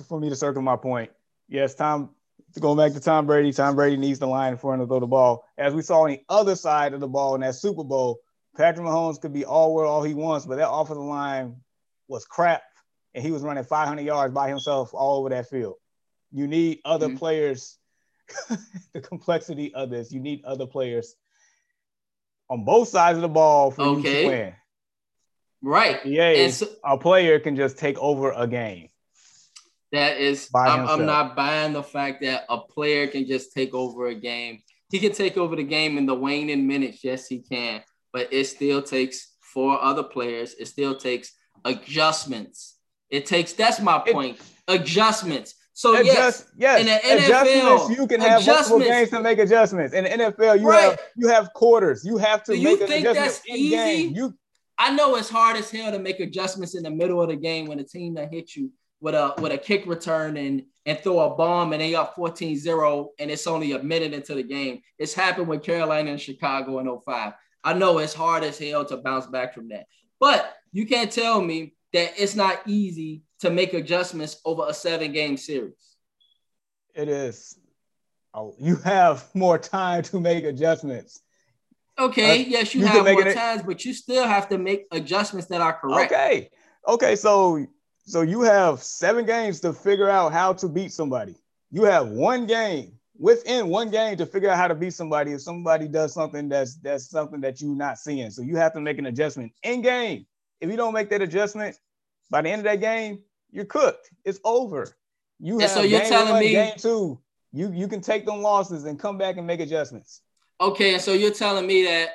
for 0.09 0.21
me 0.21 0.29
to 0.29 0.37
circle 0.37 0.63
my 0.63 0.77
point, 0.77 1.11
yes, 1.49 1.75
Tom 1.75 2.11
going 2.61 2.79
back 2.79 2.93
to 2.93 3.01
Tom 3.01 3.27
Brady, 3.27 3.53
Tom 3.53 3.77
Brady 3.77 3.97
needs 3.97 4.19
the 4.19 4.27
line 4.27 4.57
for 4.57 4.75
him 4.75 4.81
to 4.81 4.87
throw 4.87 5.01
the 5.01 5.07
ball. 5.07 5.45
As 5.59 5.75
we 5.75 5.83
saw 5.83 6.03
on 6.03 6.11
the 6.11 6.21
other 6.29 6.57
side 6.57 6.95
of 6.95 7.01
the 7.01 7.09
ball 7.09 7.35
in 7.35 7.41
that 7.43 7.55
Super 7.55 7.85
Bowl, 7.85 8.21
Patrick 8.57 8.87
Mahomes 8.87 9.21
could 9.21 9.33
be 9.33 9.45
all 9.45 9.75
where 9.75 9.85
all 9.85 10.03
he 10.03 10.15
wants, 10.15 10.47
but 10.47 10.57
that 10.57 10.71
offensive 10.71 11.03
line 11.03 11.57
was 12.09 12.25
crap, 12.25 12.63
and 13.15 13.25
he 13.25 13.31
was 13.31 13.43
running 13.43 13.65
500 13.65 14.03
yards 14.03 14.33
by 14.33 14.49
himself 14.49 14.95
all 14.95 15.21
over 15.21 15.31
that 15.31 15.49
field. 15.49 15.75
You 16.33 16.47
need 16.47 16.81
other 16.85 17.09
mm-hmm. 17.09 17.17
players. 17.17 17.79
the 18.93 19.01
complexity 19.01 19.73
of 19.73 19.89
this, 19.89 20.11
you 20.11 20.19
need 20.19 20.45
other 20.45 20.67
players 20.67 21.15
on 22.51 22.65
both 22.65 22.89
sides 22.89 23.17
of 23.17 23.23
the 23.23 23.29
ball 23.29 23.71
for 23.71 23.83
okay. 23.83 24.17
you 24.17 24.23
to 24.23 24.29
win. 24.29 24.55
Right. 25.63 26.05
Yeah, 26.05 26.49
so- 26.49 26.69
a 26.85 26.99
player 26.99 27.39
can 27.39 27.57
just 27.57 27.79
take 27.79 27.99
over 27.99 28.33
a 28.33 28.47
game. 28.47 28.89
That 29.93 30.19
is, 30.19 30.51
I'm, 30.55 30.87
I'm, 30.87 31.07
not 31.07 31.37
buying 31.37 31.73
the 31.73 31.83
fact 31.83 32.23
that 32.23 32.45
a 32.49 32.59
player 32.59 33.07
can 33.07 33.27
just 33.27 33.53
take 33.53 33.73
over 33.73 34.09
a 34.09 34.15
game. 34.15 34.63
He 34.91 34.99
can 34.99 35.13
take 35.13 35.37
over 35.37 35.55
the 35.55 35.63
game 35.63 35.97
in 35.97 36.07
the 36.07 36.15
waning 36.15 36.67
minutes. 36.67 37.05
Yes, 37.05 37.29
he 37.29 37.41
can. 37.41 37.83
But 38.13 38.33
it 38.33 38.45
still 38.47 38.83
takes 38.83 39.35
four 39.41 39.81
other 39.81 40.03
players. 40.03 40.55
It 40.55 40.67
still 40.67 40.97
takes 40.97 41.33
adjustments. 41.65 42.79
It 43.11 43.27
takes, 43.27 43.53
that's 43.53 43.81
my 43.81 43.99
point, 43.99 44.39
it, 44.39 44.81
adjustments. 44.81 45.55
So 45.77 45.95
Adjust, 45.95 46.47
yes, 46.57 46.81
yes, 46.81 46.81
in 46.81 46.87
the 46.87 47.23
NFL, 47.23 47.99
you 47.99 48.07
can 48.07 48.19
have 48.23 48.47
multiple 48.47 48.79
games 48.79 49.11
to 49.11 49.21
make 49.21 49.39
adjustments. 49.39 49.93
In 49.93 50.05
the 50.05 50.11
NFL, 50.11 50.59
you 50.59 50.67
right. 50.67 50.83
have 50.93 51.01
you 51.17 51.29
have 51.29 51.53
quarters. 51.53 52.03
You 52.03 52.17
have 52.17 52.43
to 52.45 52.53
Do 52.53 52.63
make 52.63 52.81
you 52.81 52.87
think 52.87 53.05
that's 53.05 53.47
easy? 53.47 53.69
Game. 53.77 54.15
You, 54.15 54.35
I 54.79 54.95
know 54.95 55.17
it's 55.17 55.29
hard 55.29 55.59
as 55.59 55.71
hell 55.71 55.93
to 55.93 55.99
make 55.99 56.19
adjustments 56.19 56.75
in 56.75 56.83
the 56.83 56.91
middle 56.91 57.21
of 57.21 57.29
the 57.29 57.37
game 57.37 57.67
when 57.67 57.79
a 57.79 57.85
team 57.85 58.15
that 58.15 58.33
hit 58.33 58.57
you 58.57 58.71
with 59.01 59.15
a 59.15 59.35
with 59.39 59.53
a 59.53 59.59
kick 59.59 59.87
return 59.87 60.37
and 60.37 60.63
and 60.87 60.99
throw 61.01 61.21
a 61.21 61.35
bomb 61.35 61.73
and 61.73 61.83
they 61.83 61.95
up 61.95 62.15
14-0 62.15 63.09
and 63.19 63.31
it's 63.31 63.47
only 63.47 63.73
a 63.73 63.83
minute 63.83 64.15
into 64.15 64.35
the 64.35 64.43
game. 64.43 64.81
It's 64.99 65.15
happened 65.15 65.49
with 65.49 65.65
Carolina 65.65 66.13
and 66.13 66.21
Chicago 66.21 66.79
in 66.79 67.01
05. 67.05 67.33
I 67.65 67.73
know 67.73 67.99
it's 67.99 68.15
hard 68.15 68.45
as 68.45 68.59
hell 68.59 68.85
to 68.85 68.97
bounce 68.97 69.27
back 69.27 69.53
from 69.53 69.69
that. 69.71 69.87
But 70.21 70.55
you 70.73 70.87
can't 70.87 71.11
tell 71.11 71.43
me 71.43 71.75
that 71.93 72.13
it's 72.17 72.37
not 72.37 72.61
easy 72.67 73.23
to 73.41 73.51
make 73.51 73.75
adjustments 73.75 74.41
over 74.45 74.67
a 74.69 74.75
seven 74.75 75.13
game 75.13 75.37
series. 75.37 75.97
It 76.95 77.09
is. 77.09 77.59
Oh, 78.33 78.55
you 78.59 78.77
have 78.77 79.29
more 79.35 79.59
time 79.59 80.03
to 80.05 80.21
make 80.21 80.45
adjustments. 80.45 81.21
Okay, 81.99 82.43
uh, 82.43 82.49
yes, 82.49 82.75
you, 82.75 82.83
you 82.83 82.87
have 82.87 83.07
more 83.07 83.33
times, 83.33 83.63
but 83.63 83.85
you 83.85 83.95
still 83.95 84.27
have 84.27 84.49
to 84.51 84.59
make 84.59 84.87
adjustments 84.93 85.49
that 85.49 85.63
are 85.63 85.73
correct. 85.73 86.13
Okay. 86.13 86.51
Okay, 86.87 87.17
so 87.17 87.67
so 88.07 88.23
you 88.23 88.43
have 88.43 88.83
seven 88.83 89.27
games 89.27 89.59
to 89.61 89.73
figure 89.73 90.09
out 90.09 90.33
how 90.33 90.53
to 90.55 90.69
beat 90.69 90.93
somebody. 90.93 91.35
You 91.73 91.83
have 91.83 92.09
one 92.09 92.47
game 92.47 92.93
within 93.19 93.69
one 93.69 93.91
game 93.91 94.17
to 94.19 94.27
figure 94.27 94.49
out 94.49 94.57
how 94.57 94.69
to 94.69 94.77
beat 94.77 94.95
somebody 94.95 95.33
if 95.33 95.43
somebody 95.43 95.89
does 95.89 96.15
something 96.15 96.49
that's 96.49 96.77
that's 96.77 97.11
something 97.11 97.41
that 97.41 97.61
you're 97.61 97.75
not 97.75 97.99
seeing. 97.99 98.31
So 98.31 98.43
you 98.43 98.57
have 98.57 98.73
to 98.75 98.81
make 98.81 98.99
an 98.99 99.07
adjustment 99.07 99.53
in 99.65 99.83
game. 99.83 100.25
If 100.61 100.71
you 100.71 100.77
don't 100.77 100.95
make 100.95 101.11
that 101.11 101.21
adjustment 101.21 101.77
by 102.31 102.43
the 102.43 102.51
end 102.51 102.61
of 102.61 102.65
that 102.65 102.81
game, 102.81 103.23
you're 103.51 103.65
cooked. 103.65 104.09
It's 104.25 104.39
over. 104.45 104.97
You 105.41 105.59
have 105.59 105.71
so 105.71 105.83
you're 105.83 106.01
telling 106.03 106.31
one, 106.31 106.41
me 106.41 106.53
game 106.53 106.75
two. 106.79 107.19
You 107.53 107.73
you 107.73 107.89
can 107.89 108.01
take 108.01 108.25
them 108.25 108.41
losses 108.41 108.85
and 108.85 109.01
come 109.01 109.19
back 109.19 109.37
and 109.37 109.47
make 109.49 109.59
adjustments. 109.59 110.23
Okay, 110.61 110.99
so 111.01 111.13
you're 111.13 111.35
telling 111.35 111.67
me 111.67 111.85
that 111.85 112.11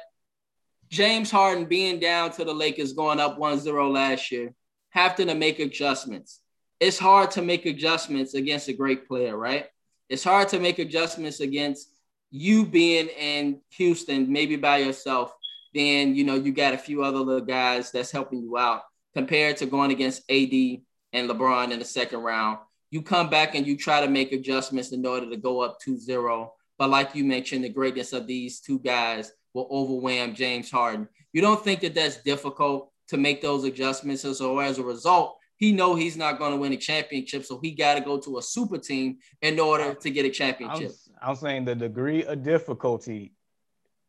James 0.90 1.30
Harden 1.30 1.66
being 1.66 2.00
down 2.00 2.32
to 2.32 2.46
the 2.46 2.54
Lakers 2.54 2.94
going 2.94 3.20
up 3.20 3.38
1-0 3.38 3.94
last 3.94 4.32
year 4.32 4.54
having 4.92 5.28
to 5.28 5.36
make 5.36 5.60
adjustments. 5.60 6.40
It's 6.80 7.00
hard 7.00 7.32
to 7.32 7.42
make 7.42 7.66
adjustments 7.66 8.34
against 8.34 8.68
a 8.68 8.74
great 8.74 9.08
player, 9.08 9.36
right? 9.36 9.66
It's 10.10 10.24
hard 10.24 10.50
to 10.50 10.60
make 10.60 10.80
adjustments 10.80 11.40
against 11.40 11.90
you 12.30 12.66
being 12.66 13.08
in 13.08 13.62
Houston, 13.72 14.32
maybe 14.32 14.56
by 14.56 14.78
yourself. 14.78 15.34
Then, 15.74 16.16
you 16.16 16.24
know, 16.24 16.36
you 16.36 16.52
got 16.52 16.74
a 16.74 16.78
few 16.78 17.04
other 17.04 17.20
little 17.20 17.46
guys 17.46 17.92
that's 17.92 18.12
helping 18.12 18.42
you 18.42 18.58
out 18.58 18.84
compared 19.14 19.58
to 19.58 19.66
going 19.66 19.92
against 19.92 20.30
AD 20.30 20.82
and 21.14 21.30
LeBron 21.30 21.72
in 21.72 21.80
the 21.80 21.86
second 21.86 22.20
round. 22.20 22.60
You 22.90 23.02
come 23.02 23.30
back 23.30 23.56
and 23.56 23.66
you 23.66 23.78
try 23.78 24.02
to 24.02 24.12
make 24.12 24.34
adjustments 24.34 24.92
in 24.92 25.06
order 25.06 25.30
to 25.30 25.38
go 25.38 25.62
up 25.62 25.80
2 25.80 25.98
0. 25.98 26.54
But 26.78 26.90
like 26.90 27.16
you 27.16 27.24
mentioned, 27.24 27.64
the 27.64 27.70
greatness 27.70 28.12
of 28.12 28.28
these 28.28 28.60
two 28.60 28.80
guys 28.80 29.32
will 29.54 29.68
overwhelm 29.72 30.34
James 30.34 30.72
Harden. 30.72 31.08
You 31.32 31.42
don't 31.42 31.64
think 31.64 31.82
that 31.82 31.94
that's 31.94 32.18
difficult 32.18 32.91
to 33.12 33.18
make 33.18 33.42
those 33.42 33.66
adjustments. 33.66 34.24
And 34.24 34.34
so 34.34 34.60
as 34.60 34.80
a 34.80 34.84
result, 34.84 35.38
he 35.58 35.74
know 35.74 35.96
he's 35.96 36.16
not 36.16 36.40
going 36.40 36.52
to 36.52 36.58
win 36.58 36.72
a 36.72 36.78
championship, 36.78 37.44
so 37.44 37.60
he 37.62 37.72
got 37.72 37.96
to 37.96 38.02
go 38.02 38.18
to 38.22 38.38
a 38.38 38.42
super 38.42 38.78
team 38.78 39.18
in 39.42 39.60
order 39.60 39.94
to 39.94 40.10
get 40.10 40.26
a 40.26 40.30
championship. 40.30 40.92
I'm, 41.22 41.32
I'm, 41.32 41.36
saying 41.36 41.66
the 41.66 41.76
degree 41.76 42.24
of 42.24 42.42
difficulty 42.42 43.34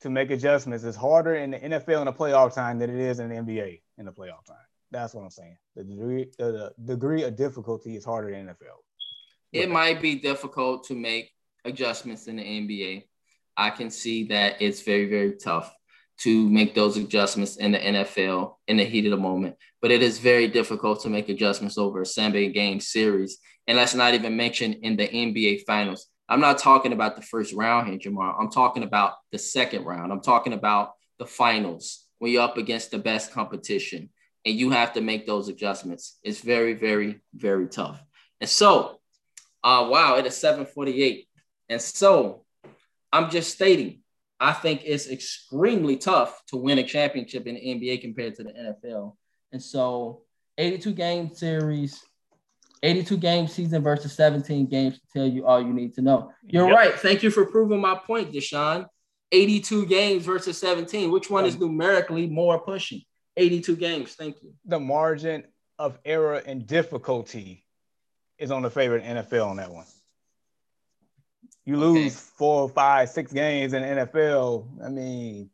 to 0.02 0.08
make 0.08 0.30
adjustments 0.30 0.84
is 0.84 0.94
harder 0.94 1.34
in 1.34 1.50
the 1.50 1.58
NFL 1.58 1.98
in 1.98 2.04
the 2.04 2.12
playoff 2.12 2.54
time 2.54 2.78
than 2.78 2.90
it 2.90 3.00
is 3.00 3.18
in 3.18 3.28
the 3.28 3.34
NBA 3.34 3.82
in 3.98 4.06
the 4.06 4.12
playoff 4.12 4.46
time. 4.46 4.56
That's 4.92 5.14
what 5.14 5.22
I'm 5.22 5.30
saying. 5.30 5.56
The 5.74 5.82
degree, 5.82 6.30
the, 6.38 6.72
the 6.78 6.94
degree 6.94 7.24
of 7.24 7.34
difficulty 7.34 7.96
is 7.96 8.04
harder 8.04 8.30
in 8.30 8.46
the 8.46 8.52
NFL. 8.52 8.78
It 9.52 9.68
might 9.68 10.00
be 10.00 10.14
difficult 10.14 10.84
to 10.86 10.94
make 10.94 11.32
adjustments 11.64 12.28
in 12.28 12.36
the 12.36 12.44
NBA. 12.44 13.04
I 13.56 13.70
can 13.70 13.90
see 13.90 14.28
that 14.28 14.62
it's 14.62 14.82
very, 14.82 15.10
very 15.10 15.32
tough 15.36 15.74
to 16.22 16.48
make 16.48 16.74
those 16.74 16.96
adjustments 16.96 17.56
in 17.56 17.72
the 17.72 17.78
NFL 17.78 18.54
in 18.68 18.76
the 18.76 18.84
heat 18.84 19.06
of 19.06 19.10
the 19.10 19.16
moment. 19.16 19.56
But 19.80 19.90
it 19.90 20.02
is 20.02 20.18
very 20.18 20.46
difficult 20.46 21.02
to 21.02 21.08
make 21.08 21.28
adjustments 21.28 21.78
over 21.78 22.02
a 22.02 22.06
seven 22.06 22.52
game 22.52 22.80
series. 22.80 23.38
And 23.66 23.76
let's 23.76 23.94
not 23.94 24.14
even 24.14 24.36
mention 24.36 24.74
in 24.74 24.96
the 24.96 25.08
NBA 25.08 25.64
finals. 25.66 26.06
I'm 26.28 26.40
not 26.40 26.58
talking 26.58 26.92
about 26.92 27.16
the 27.16 27.22
first 27.22 27.52
round 27.52 27.88
here, 27.88 27.98
Jamar. 27.98 28.34
I'm 28.38 28.50
talking 28.50 28.84
about 28.84 29.14
the 29.32 29.38
second 29.38 29.84
round. 29.84 30.12
I'm 30.12 30.20
talking 30.20 30.52
about 30.52 30.92
the 31.18 31.26
finals 31.26 32.06
when 32.18 32.30
you're 32.30 32.42
up 32.42 32.56
against 32.56 32.90
the 32.90 32.98
best 32.98 33.32
competition 33.32 34.08
and 34.44 34.54
you 34.54 34.70
have 34.70 34.92
to 34.94 35.00
make 35.00 35.26
those 35.26 35.48
adjustments. 35.48 36.18
It's 36.22 36.40
very, 36.40 36.74
very, 36.74 37.20
very 37.34 37.68
tough. 37.68 38.00
And 38.40 38.48
so, 38.48 39.00
uh, 39.62 39.88
wow, 39.90 40.16
it 40.16 40.26
is 40.26 40.36
748. 40.36 41.28
And 41.68 41.80
so 41.80 42.44
I'm 43.12 43.30
just 43.30 43.52
stating 43.52 44.01
I 44.42 44.52
think 44.52 44.82
it's 44.84 45.08
extremely 45.08 45.96
tough 45.96 46.42
to 46.48 46.56
win 46.56 46.78
a 46.78 46.82
championship 46.82 47.46
in 47.46 47.54
the 47.54 47.60
NBA 47.60 48.00
compared 48.00 48.34
to 48.34 48.42
the 48.42 48.50
NFL. 48.50 49.14
And 49.52 49.62
so 49.62 50.22
82 50.58 50.92
game 50.94 51.32
series, 51.32 52.02
82 52.82 53.18
game 53.18 53.46
season 53.46 53.84
versus 53.84 54.12
17 54.14 54.66
games 54.66 54.98
to 54.98 55.06
tell 55.14 55.28
you 55.28 55.46
all 55.46 55.62
you 55.62 55.72
need 55.72 55.94
to 55.94 56.02
know. 56.02 56.32
You're 56.42 56.66
yep. 56.66 56.76
right. 56.76 56.94
Thank 56.94 57.22
you 57.22 57.30
for 57.30 57.46
proving 57.46 57.80
my 57.80 57.94
point, 57.94 58.32
Deshaun. 58.32 58.86
82 59.30 59.86
games 59.86 60.24
versus 60.24 60.58
17. 60.58 61.12
Which 61.12 61.30
one 61.30 61.46
is 61.46 61.54
um, 61.54 61.60
numerically 61.60 62.26
more 62.26 62.58
pushing? 62.58 63.02
82 63.36 63.76
games. 63.76 64.14
Thank 64.14 64.42
you. 64.42 64.54
The 64.64 64.80
margin 64.80 65.44
of 65.78 66.00
error 66.04 66.34
and 66.34 66.66
difficulty 66.66 67.64
is 68.38 68.50
on 68.50 68.62
the 68.62 68.70
favorite 68.70 69.04
NFL 69.04 69.46
on 69.46 69.56
that 69.58 69.70
one. 69.70 69.86
You 71.64 71.76
lose 71.76 71.98
okay. 71.98 72.08
four, 72.10 72.68
five, 72.68 73.08
six 73.08 73.32
games 73.32 73.72
in 73.72 73.82
the 73.82 74.06
NFL. 74.06 74.66
I 74.84 74.88
mean, 74.88 75.50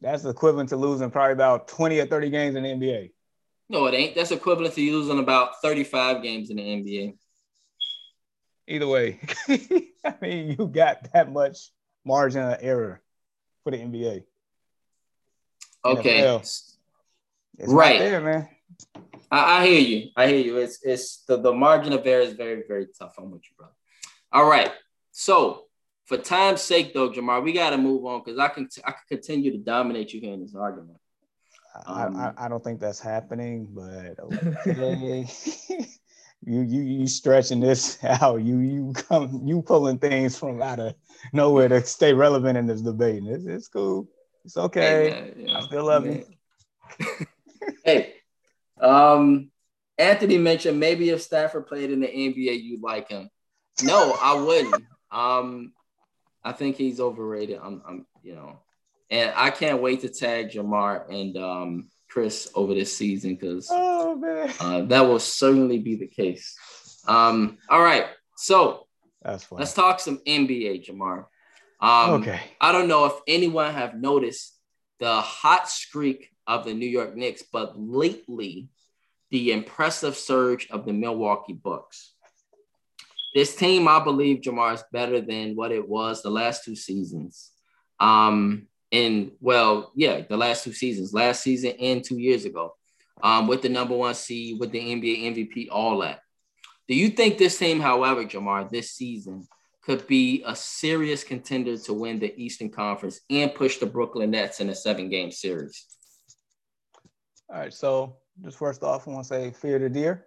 that's 0.00 0.24
equivalent 0.24 0.68
to 0.70 0.76
losing 0.76 1.10
probably 1.10 1.32
about 1.32 1.68
20 1.68 1.98
or 1.98 2.06
30 2.06 2.30
games 2.30 2.56
in 2.56 2.62
the 2.62 2.68
NBA. 2.68 3.12
No, 3.70 3.86
it 3.86 3.94
ain't. 3.94 4.14
That's 4.14 4.30
equivalent 4.30 4.74
to 4.74 4.92
losing 4.92 5.18
about 5.18 5.60
35 5.62 6.22
games 6.22 6.50
in 6.50 6.56
the 6.56 6.62
NBA. 6.62 7.16
Either 8.66 8.86
way, 8.86 9.18
I 9.48 10.14
mean, 10.20 10.56
you 10.58 10.68
got 10.68 11.10
that 11.12 11.32
much 11.32 11.70
margin 12.04 12.42
of 12.42 12.58
error 12.60 13.00
for 13.64 13.70
the 13.70 13.78
NBA. 13.78 14.24
Okay. 15.84 16.20
NFL. 16.20 16.74
Right 17.66 17.98
there, 17.98 18.20
man. 18.20 18.48
I, 19.30 19.58
I 19.58 19.66
hear 19.66 19.80
you. 19.80 20.10
I 20.16 20.26
hear 20.26 20.38
you. 20.38 20.56
It's 20.58 20.80
it's 20.82 21.24
the, 21.26 21.38
the 21.38 21.52
margin 21.52 21.92
of 21.92 22.06
error 22.06 22.22
is 22.22 22.34
very, 22.34 22.62
very 22.68 22.86
tough. 22.98 23.14
I'm 23.18 23.30
with 23.30 23.42
you, 23.44 23.56
brother. 23.56 23.72
All 24.32 24.48
right. 24.48 24.70
So 25.18 25.64
for 26.06 26.16
time's 26.16 26.62
sake, 26.62 26.94
though, 26.94 27.10
Jamar, 27.10 27.42
we 27.42 27.52
got 27.52 27.70
to 27.70 27.76
move 27.76 28.06
on 28.06 28.22
because 28.24 28.38
I 28.38 28.46
can 28.46 28.68
I 28.84 28.92
can 28.92 29.00
continue 29.08 29.50
to 29.50 29.58
dominate 29.58 30.12
you 30.12 30.20
here 30.20 30.32
in 30.32 30.40
this 30.40 30.54
argument. 30.54 30.96
I, 31.84 32.04
Um, 32.04 32.16
I, 32.16 32.32
I 32.36 32.48
don't 32.48 32.62
think 32.62 32.78
that's 32.78 33.00
happening, 33.00 33.66
but 33.68 34.16
okay. 34.68 35.26
you 36.46 36.60
you 36.62 36.82
you 36.82 37.06
stretching 37.08 37.58
this 37.58 37.98
out. 38.04 38.44
You 38.44 38.60
you 38.60 38.92
come 38.92 39.42
you 39.44 39.60
pulling 39.60 39.98
things 39.98 40.38
from 40.38 40.62
out 40.62 40.78
of 40.78 40.94
nowhere 41.32 41.66
to 41.66 41.84
stay 41.84 42.14
relevant 42.14 42.56
in 42.56 42.68
this 42.68 42.80
debate. 42.80 43.24
It's, 43.26 43.44
it's 43.44 43.66
cool. 43.66 44.08
It's 44.44 44.56
okay. 44.56 45.10
Hey, 45.10 45.46
man, 45.46 45.56
I 45.56 45.60
still 45.62 45.86
love 45.86 46.06
you. 46.06 46.24
hey, 47.84 48.14
um, 48.80 49.50
Anthony 49.98 50.38
mentioned 50.38 50.78
maybe 50.78 51.10
if 51.10 51.22
Stafford 51.22 51.66
played 51.66 51.90
in 51.90 51.98
the 51.98 52.06
NBA, 52.06 52.62
you'd 52.62 52.82
like 52.82 53.08
him. 53.08 53.28
No, 53.82 54.16
I 54.22 54.40
wouldn't. 54.40 54.84
Um, 55.10 55.72
I 56.44 56.52
think 56.52 56.76
he's 56.76 57.00
overrated. 57.00 57.60
I'm, 57.62 57.82
I'm, 57.86 58.06
you 58.22 58.34
know, 58.34 58.58
and 59.10 59.32
I 59.34 59.50
can't 59.50 59.82
wait 59.82 60.00
to 60.02 60.08
tag 60.08 60.50
Jamar 60.50 61.10
and 61.10 61.36
um 61.36 61.90
Chris 62.08 62.50
over 62.54 62.74
this 62.74 62.96
season 62.96 63.34
because 63.34 63.68
Oh 63.70 64.20
uh, 64.60 64.82
that 64.82 65.02
will 65.02 65.18
certainly 65.18 65.78
be 65.78 65.96
the 65.96 66.06
case. 66.06 66.56
Um, 67.06 67.58
all 67.68 67.82
right, 67.82 68.06
so 68.36 68.86
that's 69.22 69.50
let's 69.50 69.74
talk 69.74 70.00
some 70.00 70.18
NBA, 70.26 70.86
Jamar. 70.86 71.26
Um, 71.80 72.22
okay. 72.22 72.40
I 72.60 72.72
don't 72.72 72.88
know 72.88 73.06
if 73.06 73.14
anyone 73.26 73.72
have 73.72 73.94
noticed 73.94 74.54
the 74.98 75.20
hot 75.20 75.68
streak 75.68 76.30
of 76.46 76.64
the 76.64 76.74
New 76.74 76.88
York 76.88 77.16
Knicks, 77.16 77.42
but 77.52 77.78
lately 77.78 78.68
the 79.30 79.52
impressive 79.52 80.16
surge 80.16 80.68
of 80.70 80.84
the 80.86 80.92
Milwaukee 80.92 81.52
Bucks. 81.52 82.12
This 83.34 83.54
team, 83.54 83.88
I 83.88 84.02
believe, 84.02 84.40
Jamar 84.40 84.74
is 84.74 84.84
better 84.92 85.20
than 85.20 85.54
what 85.54 85.72
it 85.72 85.86
was 85.86 86.22
the 86.22 86.30
last 86.30 86.64
two 86.64 86.74
seasons. 86.76 87.52
Um, 88.00 88.66
and 88.90 89.32
well, 89.40 89.92
yeah, 89.94 90.22
the 90.22 90.36
last 90.36 90.64
two 90.64 90.72
seasons, 90.72 91.12
last 91.12 91.42
season 91.42 91.72
and 91.78 92.02
two 92.02 92.18
years 92.18 92.44
ago, 92.44 92.74
um, 93.22 93.46
with 93.46 93.62
the 93.62 93.68
number 93.68 93.96
one 93.96 94.14
seed, 94.14 94.58
with 94.58 94.70
the 94.70 94.80
NBA 94.80 95.22
MVP, 95.34 95.68
all 95.70 95.98
that. 95.98 96.20
Do 96.86 96.94
you 96.94 97.10
think 97.10 97.36
this 97.36 97.58
team, 97.58 97.80
however, 97.80 98.24
Jamar, 98.24 98.70
this 98.70 98.92
season 98.92 99.46
could 99.82 100.06
be 100.06 100.42
a 100.46 100.56
serious 100.56 101.22
contender 101.24 101.76
to 101.76 101.92
win 101.92 102.18
the 102.18 102.34
Eastern 102.40 102.70
Conference 102.70 103.20
and 103.30 103.54
push 103.54 103.76
the 103.78 103.86
Brooklyn 103.86 104.30
Nets 104.30 104.60
in 104.60 104.70
a 104.70 104.74
seven 104.74 105.10
game 105.10 105.30
series? 105.30 105.86
All 107.50 107.60
right. 107.60 107.72
So 107.72 108.16
just 108.42 108.58
first 108.58 108.82
off, 108.82 109.06
I 109.06 109.10
want 109.10 109.24
to 109.24 109.28
say 109.28 109.50
fear 109.50 109.78
the 109.78 109.88
deer. 109.88 110.26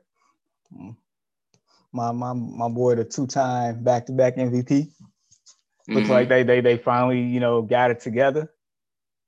My 1.94 2.12
my 2.12 2.34
my 2.34 2.70
boy, 2.70 2.96
the 2.96 3.04
two 3.06 3.28
time 3.28 3.84
back 3.84 4.06
to 4.06 4.12
back 4.14 4.36
MVP. 4.38 4.92
looks 5.88 6.08
Mhm. 6.08 6.10
like 6.10 6.30
they 6.30 6.44
they 6.44 6.62
they 6.62 6.78
finally 6.78 7.22
you 7.22 7.40
know 7.40 7.62
got 7.62 7.90
it 7.92 8.00
together 8.00 8.50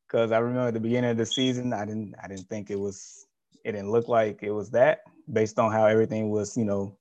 because 0.07 0.31
i 0.31 0.37
remember 0.37 0.67
at 0.67 0.73
the 0.75 0.79
beginning 0.79 1.09
of 1.09 1.17
the 1.17 1.25
season 1.25 1.73
i 1.73 1.83
didn't 1.83 2.13
i 2.23 2.27
didn't 2.27 2.47
think 2.47 2.69
it 2.69 2.79
was 2.79 3.25
it 3.65 3.71
didn't 3.71 3.89
look 3.89 4.07
like 4.07 4.43
it 4.43 4.51
was 4.51 4.69
that 4.69 4.99
based 5.31 5.57
on 5.57 5.71
how 5.71 5.85
everything 5.85 6.29
was 6.29 6.55
you 6.55 6.63
know 6.63 6.95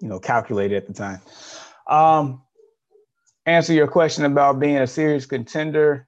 you 0.00 0.08
know 0.08 0.20
calculated 0.20 0.76
at 0.76 0.86
the 0.86 0.92
time 0.94 1.20
um 1.88 2.40
answer 3.44 3.72
your 3.72 3.88
question 3.88 4.24
about 4.24 4.60
being 4.60 4.76
a 4.76 4.86
serious 4.86 5.26
contender 5.26 6.06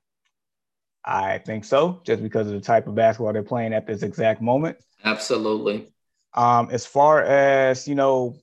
i 1.05 1.39
think 1.39 1.65
so 1.65 2.01
just 2.05 2.23
because 2.23 2.47
of 2.47 2.53
the 2.53 2.61
type 2.61 2.87
of 2.87 2.95
basketball 2.95 3.33
they're 3.33 3.43
playing 3.43 3.75
at 3.75 3.87
this 3.89 4.03
exact 4.05 4.41
moment 4.41 4.77
absolutely. 5.05 5.89
Um, 6.35 6.69
as 6.71 6.87
far 6.87 7.23
as 7.23 7.89
you 7.89 7.95
know, 7.95 8.37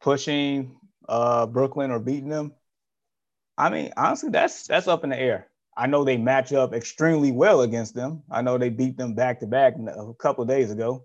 pushing 0.00 0.76
uh, 1.08 1.46
Brooklyn 1.46 1.90
or 1.90 1.98
beating 1.98 2.28
them, 2.28 2.52
I 3.56 3.70
mean, 3.70 3.92
honestly, 3.96 4.30
that's 4.30 4.66
that's 4.66 4.88
up 4.88 5.04
in 5.04 5.10
the 5.10 5.18
air. 5.18 5.48
I 5.76 5.86
know 5.86 6.04
they 6.04 6.16
match 6.16 6.52
up 6.52 6.72
extremely 6.72 7.32
well 7.32 7.62
against 7.62 7.94
them. 7.94 8.22
I 8.30 8.42
know 8.42 8.58
they 8.58 8.68
beat 8.68 8.96
them 8.96 9.14
back 9.14 9.40
to 9.40 9.46
back 9.46 9.74
a 9.76 10.14
couple 10.14 10.44
days 10.44 10.70
ago. 10.70 11.04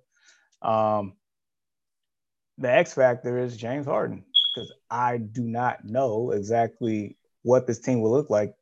Um, 0.62 1.14
the 2.58 2.72
X 2.72 2.94
factor 2.94 3.40
is 3.40 3.58
James 3.58 3.86
Harden 3.86 4.26
because 4.54 4.72
I 4.90 5.18
do 5.18 5.44
not 5.44 5.86
know 5.86 6.32
exactly 6.32 7.18
what 7.42 7.66
this 7.66 7.80
team 7.80 8.02
will 8.02 8.12
look 8.12 8.30
like 8.30 8.54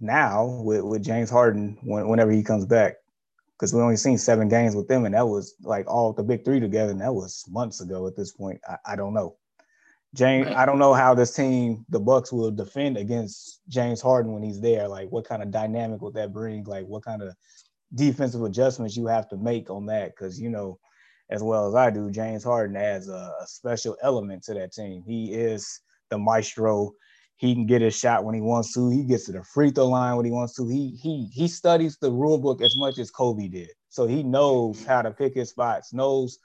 now 0.00 0.46
with, 0.64 0.82
with 0.82 1.04
James 1.04 1.30
Harden 1.30 1.78
when, 1.82 2.08
whenever 2.08 2.30
he 2.30 2.42
comes 2.42 2.64
back 2.64 2.96
because 3.60 3.74
we 3.74 3.82
only 3.82 3.96
seen 3.96 4.16
seven 4.16 4.48
games 4.48 4.74
with 4.74 4.88
them, 4.88 5.04
and 5.04 5.14
that 5.14 5.28
was 5.28 5.54
like 5.60 5.86
all 5.86 6.14
the 6.14 6.22
big 6.22 6.46
three 6.46 6.60
together, 6.60 6.92
and 6.92 7.00
that 7.02 7.14
was 7.14 7.44
months 7.46 7.82
ago. 7.82 8.06
At 8.06 8.16
this 8.16 8.32
point, 8.32 8.58
I, 8.66 8.92
I 8.92 8.96
don't 8.96 9.12
know. 9.12 9.36
James, 10.14 10.48
I 10.48 10.64
don't 10.64 10.78
know 10.78 10.94
how 10.94 11.12
this 11.12 11.34
team, 11.34 11.84
the 11.90 12.00
Bucks, 12.00 12.32
will 12.32 12.50
defend 12.50 12.96
against 12.96 13.60
James 13.68 14.00
Harden 14.00 14.32
when 14.32 14.42
he's 14.42 14.62
there. 14.62 14.88
Like, 14.88 15.10
what 15.10 15.26
kind 15.26 15.42
of 15.42 15.50
dynamic 15.50 16.00
would 16.00 16.14
that 16.14 16.32
bring? 16.32 16.64
Like, 16.64 16.86
what 16.86 17.04
kind 17.04 17.22
of 17.22 17.34
defensive 17.94 18.42
adjustments 18.42 18.96
you 18.96 19.06
have 19.08 19.28
to 19.28 19.36
make 19.36 19.68
on 19.68 19.84
that? 19.86 20.12
Because 20.16 20.40
you 20.40 20.48
know, 20.48 20.78
as 21.28 21.42
well 21.42 21.68
as 21.68 21.74
I 21.74 21.90
do, 21.90 22.10
James 22.10 22.42
Harden 22.42 22.76
adds 22.76 23.10
a, 23.10 23.34
a 23.42 23.46
special 23.46 23.94
element 24.02 24.42
to 24.44 24.54
that 24.54 24.72
team. 24.72 25.02
He 25.06 25.34
is 25.34 25.80
the 26.08 26.16
maestro. 26.16 26.92
He 27.40 27.54
can 27.54 27.64
get 27.64 27.80
his 27.80 27.98
shot 27.98 28.26
when 28.26 28.34
he 28.34 28.42
wants 28.42 28.74
to. 28.74 28.90
He 28.90 29.02
gets 29.02 29.24
to 29.24 29.32
the 29.32 29.42
free 29.42 29.70
throw 29.70 29.86
line 29.86 30.16
when 30.16 30.26
he 30.26 30.30
wants 30.30 30.54
to. 30.56 30.68
He 30.68 30.90
he 31.02 31.24
he 31.32 31.48
studies 31.48 31.96
the 31.96 32.12
rule 32.12 32.36
book 32.36 32.60
as 32.60 32.76
much 32.76 32.98
as 32.98 33.10
Kobe 33.10 33.48
did. 33.48 33.70
So 33.88 34.06
he 34.06 34.22
knows 34.22 34.76
mm-hmm. 34.76 34.86
how 34.86 35.00
to 35.00 35.10
pick 35.10 35.34
his 35.34 35.48
spots. 35.48 35.94
Knows 35.94 36.38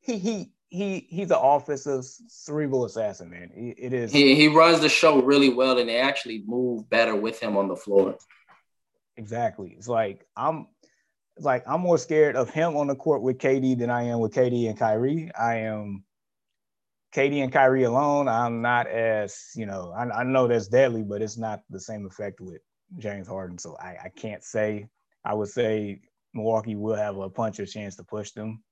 he 0.00 0.16
he 0.16 0.52
he 0.70 1.06
he's 1.10 1.30
an 1.30 1.36
offensive 1.38 2.04
cerebral 2.04 2.86
assassin, 2.86 3.28
man. 3.28 3.50
It- 3.54 3.76
it 3.78 3.92
is 3.92 4.12
He, 4.12 4.34
he 4.34 4.48
runs 4.48 4.80
the 4.80 4.88
show 4.88 5.20
really 5.20 5.50
well, 5.50 5.78
and 5.78 5.90
they 5.90 5.98
actually 5.98 6.42
move 6.46 6.88
better 6.88 7.14
with 7.14 7.38
him 7.38 7.58
on 7.58 7.68
the 7.68 7.76
floor. 7.76 8.16
exactly. 9.18 9.74
It's 9.76 9.88
like 9.88 10.26
I'm 10.38 10.68
it's 11.36 11.44
like 11.44 11.64
I'm 11.66 11.82
more 11.82 11.98
scared 11.98 12.34
of 12.34 12.48
him 12.48 12.76
on 12.76 12.86
the 12.86 12.96
court 12.96 13.20
with 13.20 13.36
KD 13.36 13.78
than 13.78 13.90
I 13.90 14.04
am 14.04 14.20
with 14.20 14.32
KD 14.32 14.70
and 14.70 14.78
Kyrie. 14.78 15.30
I 15.38 15.56
am 15.56 16.03
KD 17.14 17.42
and 17.42 17.52
Kyrie 17.52 17.84
alone. 17.84 18.26
I'm 18.28 18.60
not 18.60 18.88
as 18.88 19.50
you 19.54 19.66
know. 19.66 19.92
I, 19.96 20.20
I 20.20 20.24
know 20.24 20.48
that's 20.48 20.68
deadly, 20.68 21.02
but 21.02 21.22
it's 21.22 21.38
not 21.38 21.60
the 21.70 21.80
same 21.80 22.06
effect 22.06 22.40
with 22.40 22.60
James 22.98 23.28
Harden. 23.28 23.56
So 23.58 23.76
I, 23.80 23.96
I 24.04 24.08
can't 24.16 24.42
say. 24.42 24.88
I 25.24 25.32
would 25.32 25.48
say 25.48 26.02
Milwaukee 26.34 26.74
will 26.74 26.96
have 26.96 27.16
a 27.16 27.30
puncher's 27.30 27.72
chance 27.72 27.96
to 27.96 28.04
push 28.04 28.32
them 28.32 28.62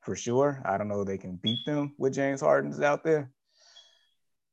for 0.00 0.14
sure. 0.14 0.62
I 0.64 0.78
don't 0.78 0.88
know 0.88 1.00
if 1.00 1.06
they 1.06 1.18
can 1.18 1.36
beat 1.42 1.58
them 1.66 1.94
with 1.98 2.14
James 2.14 2.40
Harden's 2.40 2.80
out 2.80 3.02
there, 3.02 3.30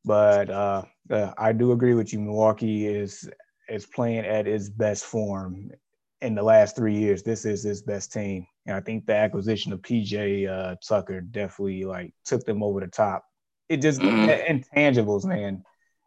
but 0.04 0.50
uh, 0.50 0.84
uh, 1.10 1.32
I 1.38 1.54
do 1.54 1.74
agree 1.74 1.94
with 1.94 2.12
you. 2.12 2.20
Milwaukee 2.20 2.88
is 2.88 3.30
is 3.70 3.86
playing 3.86 4.26
at 4.26 4.48
its 4.48 4.68
best 4.70 5.06
form 5.06 5.70
in 6.22 6.36
the 6.36 6.44
last 6.44 6.76
three 6.76 6.98
years. 6.98 7.22
This 7.22 7.46
is 7.46 7.64
his 7.64 7.84
best 7.84 8.12
team, 8.12 8.48
and 8.66 8.76
I 8.76 8.82
think 8.82 9.06
the 9.06 9.16
acquisition 9.16 9.74
of 9.74 9.82
PJ 9.82 10.48
uh, 10.48 10.76
Tucker 10.88 11.22
definitely 11.22 11.84
like 11.84 12.14
took 12.26 12.46
them 12.46 12.62
over 12.64 12.80
the 12.80 12.88
top. 12.88 13.26
It 13.70 13.78
just 13.78 14.02
Mhm. 14.02 14.66
intangibles, 14.76 15.26
man. 15.26 15.64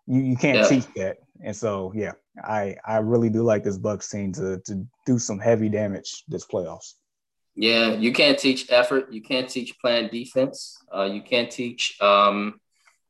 You 0.07 0.21
you 0.21 0.37
can't 0.37 0.61
Yeah. 0.61 0.69
teach 0.69 0.87
that, 0.97 1.17
and 1.43 1.57
so 1.57 1.93
yeah, 1.95 2.13
I 2.43 2.77
I 2.87 2.99
really 2.99 3.31
do 3.31 3.43
like 3.43 3.65
this 3.65 3.79
Bucks 3.79 4.11
team 4.11 4.33
to 4.33 4.61
to 4.67 4.87
do 5.07 5.19
some 5.19 5.39
heavy 5.39 5.69
damage 5.69 6.25
this 6.29 6.47
playoffs. 6.47 6.95
Yeah, 7.57 7.95
you 7.95 8.13
can't 8.13 8.39
teach 8.39 8.71
effort. 8.71 9.13
You 9.13 9.23
can't 9.23 9.49
teach 9.49 9.79
playing 9.79 10.09
defense. 10.11 10.77
Uh, 10.95 11.05
you 11.05 11.23
can't 11.23 11.51
teach 11.51 11.97
um, 12.01 12.61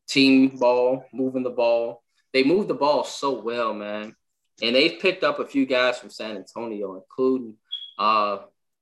team 0.07 0.59
ball, 0.59 1.05
moving 1.13 1.43
the 1.43 1.51
ball. 1.51 2.03
They 2.33 2.45
move 2.45 2.69
the 2.69 2.75
ball 2.75 3.05
so 3.05 3.41
well, 3.41 3.73
man. 3.73 4.15
And 4.63 4.77
they've 4.77 5.01
picked 5.01 5.25
up 5.25 5.39
a 5.41 5.47
few 5.47 5.65
guys 5.67 5.99
from 5.99 6.11
San 6.11 6.37
Antonio, 6.37 6.95
including 6.97 7.57
uh, 7.99 8.39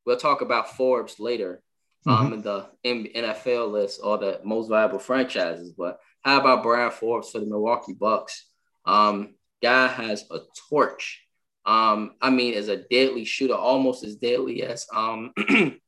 we'll 0.06 0.16
talk 0.16 0.40
about 0.40 0.76
Forbes 0.76 1.18
later 1.18 1.62
um, 2.06 2.32
in 2.32 2.42
the 2.42 2.66
M- 2.84 3.06
NFL 3.14 3.70
list 3.70 4.00
or 4.02 4.18
the 4.18 4.40
most 4.44 4.68
valuable 4.68 4.98
franchises. 4.98 5.72
But 5.72 5.98
how 6.22 6.40
about 6.40 6.62
Bryn 6.62 6.90
Forbes 6.90 7.30
for 7.30 7.38
the 7.38 7.46
Milwaukee 7.46 7.94
Bucks? 7.94 8.46
Um, 8.84 9.34
guy 9.62 9.86
has 9.86 10.24
a 10.30 10.40
torch. 10.68 11.22
Um, 11.64 12.16
I 12.20 12.30
mean, 12.30 12.54
as 12.54 12.68
a 12.68 12.76
deadly 12.76 13.24
shooter, 13.24 13.54
almost 13.54 14.02
as 14.02 14.16
deadly 14.16 14.62
as 14.64 14.86
um, 14.92 15.32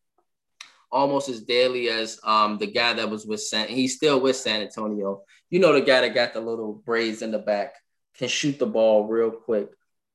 almost 0.92 1.28
as 1.28 1.40
deadly 1.40 1.88
as 1.88 2.20
um 2.22 2.56
the 2.58 2.68
guy 2.68 2.92
that 2.92 3.10
was 3.10 3.26
with 3.26 3.42
San. 3.42 3.66
He's 3.68 3.96
still 3.96 4.20
with 4.20 4.36
San 4.36 4.62
Antonio. 4.62 5.22
You 5.50 5.58
know, 5.58 5.72
the 5.72 5.80
guy 5.80 6.00
that 6.02 6.14
got 6.14 6.32
the 6.32 6.40
little 6.40 6.72
braids 6.72 7.22
in 7.22 7.32
the 7.32 7.38
back 7.38 7.74
can 8.16 8.28
shoot 8.28 8.58
the 8.58 8.66
ball 8.66 9.06
real 9.06 9.32
quick. 9.32 9.68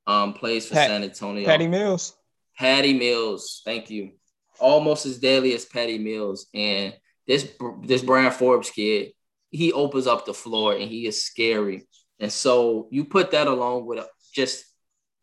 Um, 0.08 0.34
plays 0.34 0.68
for 0.68 0.76
Pat- 0.76 0.90
San 0.90 1.04
Antonio. 1.04 1.46
Patty 1.46 1.68
Mills. 1.68 2.16
Patty 2.60 2.94
Mills, 2.94 3.62
thank 3.64 3.90
you. 3.90 4.12
Almost 4.60 5.06
as 5.06 5.18
deadly 5.18 5.56
as 5.56 5.64
Patty 5.64 5.98
Mills, 5.98 6.48
and 6.54 6.94
this 7.26 7.50
this 7.84 8.04
Bryn 8.04 8.32
Forbes 8.32 8.70
kid, 8.70 9.14
he 9.50 9.72
opens 9.72 10.08
up 10.08 10.26
the 10.26 10.34
floor 10.34 10.74
and 10.74 10.90
he 10.90 11.08
is 11.08 11.24
scary. 11.24 11.88
And 12.20 12.32
so 12.32 12.90
you 12.92 13.06
put 13.06 13.32
that 13.32 13.48
along 13.48 13.86
with 13.86 14.06
just 14.34 14.66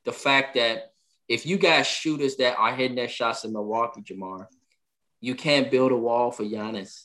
the 0.07 0.13
fact 0.13 0.55
that 0.55 0.93
if 1.29 1.45
you 1.45 1.59
got 1.59 1.85
shooters 1.85 2.37
that 2.37 2.57
are 2.57 2.75
hitting 2.75 2.97
their 2.97 3.09
shots 3.09 3.45
in 3.45 3.53
Milwaukee, 3.53 4.01
Jamar, 4.01 4.47
you 5.21 5.35
can't 5.35 5.71
build 5.71 5.93
a 5.93 5.97
wall 5.97 6.31
for 6.31 6.45
Giannis. 6.45 7.05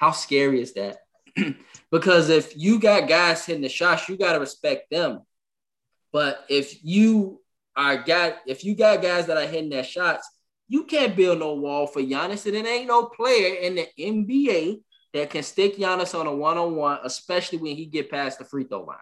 How 0.00 0.10
scary 0.10 0.60
is 0.60 0.74
that? 0.74 0.96
because 1.92 2.28
if 2.28 2.56
you 2.56 2.80
got 2.80 3.08
guys 3.08 3.46
hitting 3.46 3.62
the 3.62 3.68
shots, 3.68 4.08
you 4.08 4.16
got 4.16 4.32
to 4.32 4.40
respect 4.40 4.90
them. 4.90 5.20
But 6.12 6.44
if 6.48 6.82
you 6.82 7.40
are 7.76 7.96
got 7.96 8.36
if 8.46 8.64
you 8.64 8.74
got 8.76 9.02
guys 9.02 9.26
that 9.26 9.36
are 9.36 9.46
hitting 9.46 9.70
their 9.70 9.84
shots, 9.84 10.28
you 10.68 10.84
can't 10.84 11.16
build 11.16 11.38
no 11.38 11.54
wall 11.54 11.86
for 11.86 12.00
Giannis, 12.00 12.46
and 12.46 12.54
it 12.54 12.66
ain't 12.66 12.88
no 12.88 13.06
player 13.06 13.54
in 13.56 13.74
the 13.74 13.88
NBA 13.98 14.80
that 15.12 15.30
can 15.30 15.42
stick 15.42 15.76
Giannis 15.76 16.18
on 16.18 16.26
a 16.26 16.34
one-on-one, 16.34 16.98
especially 17.04 17.58
when 17.58 17.76
he 17.76 17.86
get 17.86 18.10
past 18.10 18.38
the 18.38 18.44
free 18.44 18.64
throw 18.64 18.84
line. 18.84 18.96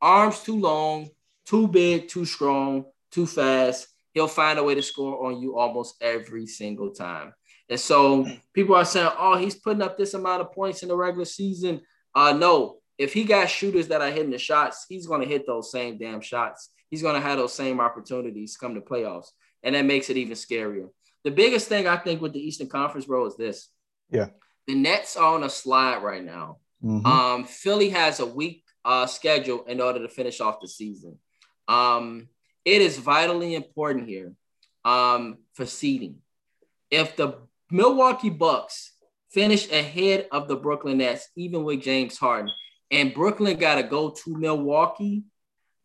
Arms 0.00 0.42
too 0.42 0.60
long, 0.60 1.08
too 1.46 1.68
big, 1.68 2.08
too 2.08 2.24
strong, 2.24 2.84
too 3.10 3.26
fast. 3.26 3.88
He'll 4.12 4.28
find 4.28 4.58
a 4.58 4.64
way 4.64 4.74
to 4.74 4.82
score 4.82 5.26
on 5.26 5.40
you 5.40 5.56
almost 5.56 5.96
every 6.00 6.46
single 6.46 6.90
time. 6.90 7.32
And 7.68 7.80
so 7.80 8.26
people 8.52 8.74
are 8.74 8.84
saying, 8.84 9.10
oh, 9.18 9.36
he's 9.38 9.54
putting 9.54 9.82
up 9.82 9.96
this 9.96 10.14
amount 10.14 10.42
of 10.42 10.52
points 10.52 10.82
in 10.82 10.88
the 10.88 10.96
regular 10.96 11.24
season. 11.24 11.80
Uh, 12.14 12.32
no, 12.32 12.78
if 12.98 13.12
he 13.12 13.24
got 13.24 13.50
shooters 13.50 13.88
that 13.88 14.00
are 14.00 14.10
hitting 14.10 14.30
the 14.30 14.38
shots, 14.38 14.86
he's 14.88 15.06
going 15.06 15.20
to 15.20 15.28
hit 15.28 15.46
those 15.46 15.70
same 15.70 15.98
damn 15.98 16.20
shots. 16.20 16.70
He's 16.90 17.02
going 17.02 17.14
to 17.14 17.20
have 17.20 17.38
those 17.38 17.54
same 17.54 17.80
opportunities 17.80 18.56
come 18.56 18.74
to 18.74 18.80
playoffs. 18.80 19.28
And 19.62 19.74
that 19.74 19.84
makes 19.84 20.10
it 20.10 20.16
even 20.16 20.34
scarier. 20.34 20.88
The 21.24 21.30
biggest 21.30 21.68
thing 21.68 21.88
I 21.88 21.96
think 21.96 22.20
with 22.20 22.32
the 22.32 22.40
Eastern 22.40 22.68
Conference, 22.68 23.06
bro, 23.06 23.26
is 23.26 23.36
this. 23.36 23.68
Yeah. 24.10 24.28
The 24.66 24.74
Nets 24.74 25.16
are 25.16 25.34
on 25.34 25.42
a 25.42 25.50
slide 25.50 26.02
right 26.02 26.24
now. 26.24 26.58
Mm-hmm. 26.84 27.06
Um, 27.06 27.44
Philly 27.44 27.90
has 27.90 28.20
a 28.20 28.26
weak 28.26 28.62
uh, 28.84 29.06
schedule 29.06 29.64
in 29.64 29.80
order 29.80 30.00
to 30.00 30.08
finish 30.08 30.40
off 30.40 30.60
the 30.60 30.68
season. 30.68 31.18
Um, 31.66 32.28
it 32.64 32.80
is 32.82 32.98
vitally 32.98 33.54
important 33.54 34.08
here 34.08 34.32
um, 34.84 35.38
for 35.54 35.66
seeding. 35.66 36.18
If 36.90 37.16
the 37.16 37.38
Milwaukee 37.70 38.30
Bucks 38.30 38.92
finish 39.30 39.70
ahead 39.70 40.28
of 40.30 40.48
the 40.48 40.56
Brooklyn 40.56 40.98
Nets, 40.98 41.28
even 41.36 41.64
with 41.64 41.82
James 41.82 42.16
Harden, 42.16 42.50
and 42.90 43.12
Brooklyn 43.12 43.58
got 43.58 43.76
to 43.76 43.82
go 43.82 44.10
to 44.10 44.36
Milwaukee. 44.36 45.24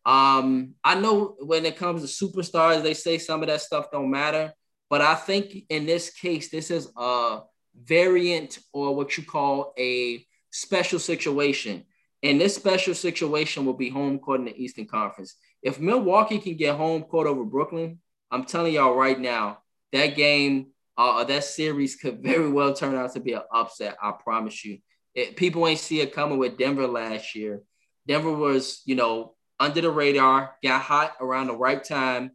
Um, 0.04 0.74
I 0.82 0.96
know 0.96 1.36
when 1.38 1.64
it 1.64 1.76
comes 1.76 2.02
to 2.02 2.26
superstars, 2.26 2.82
they 2.82 2.94
say 2.94 3.18
some 3.18 3.42
of 3.42 3.48
that 3.48 3.60
stuff 3.60 3.90
don't 3.92 4.10
matter, 4.10 4.52
but 4.90 5.00
I 5.00 5.14
think 5.14 5.54
in 5.68 5.86
this 5.86 6.10
case, 6.10 6.50
this 6.50 6.70
is 6.70 6.90
a 6.96 7.40
variant 7.80 8.58
or 8.72 8.94
what 8.94 9.16
you 9.16 9.24
call 9.24 9.72
a 9.78 10.26
special 10.50 10.98
situation. 10.98 11.84
And 12.22 12.40
this 12.40 12.54
special 12.54 12.94
situation 12.94 13.64
will 13.64 13.74
be 13.74 13.90
home 13.90 14.18
court 14.18 14.40
in 14.40 14.46
the 14.46 14.56
Eastern 14.56 14.86
Conference. 14.86 15.36
If 15.62 15.80
Milwaukee 15.80 16.38
can 16.38 16.56
get 16.56 16.76
home 16.76 17.02
court 17.02 17.26
over 17.26 17.44
Brooklyn, 17.44 18.00
I'm 18.30 18.44
telling 18.44 18.74
y'all 18.74 18.94
right 18.94 19.18
now, 19.18 19.58
that 19.92 20.16
game, 20.16 20.68
uh, 20.96 21.24
that 21.24 21.44
series 21.44 21.96
could 21.96 22.22
very 22.22 22.50
well 22.50 22.74
turn 22.74 22.94
out 22.94 23.12
to 23.14 23.20
be 23.20 23.32
an 23.32 23.42
upset. 23.52 23.96
I 24.02 24.12
promise 24.12 24.64
you. 24.64 24.78
It, 25.14 25.36
people 25.36 25.66
ain't 25.66 25.78
see 25.78 26.00
it 26.00 26.14
coming 26.14 26.38
with 26.38 26.56
Denver 26.56 26.86
last 26.86 27.34
year. 27.34 27.62
Denver 28.06 28.32
was, 28.32 28.82
you 28.84 28.94
know, 28.94 29.34
under 29.62 29.80
the 29.80 29.90
radar, 29.90 30.56
got 30.60 30.82
hot 30.82 31.14
around 31.20 31.46
the 31.46 31.56
right 31.56 31.84
time. 31.84 32.32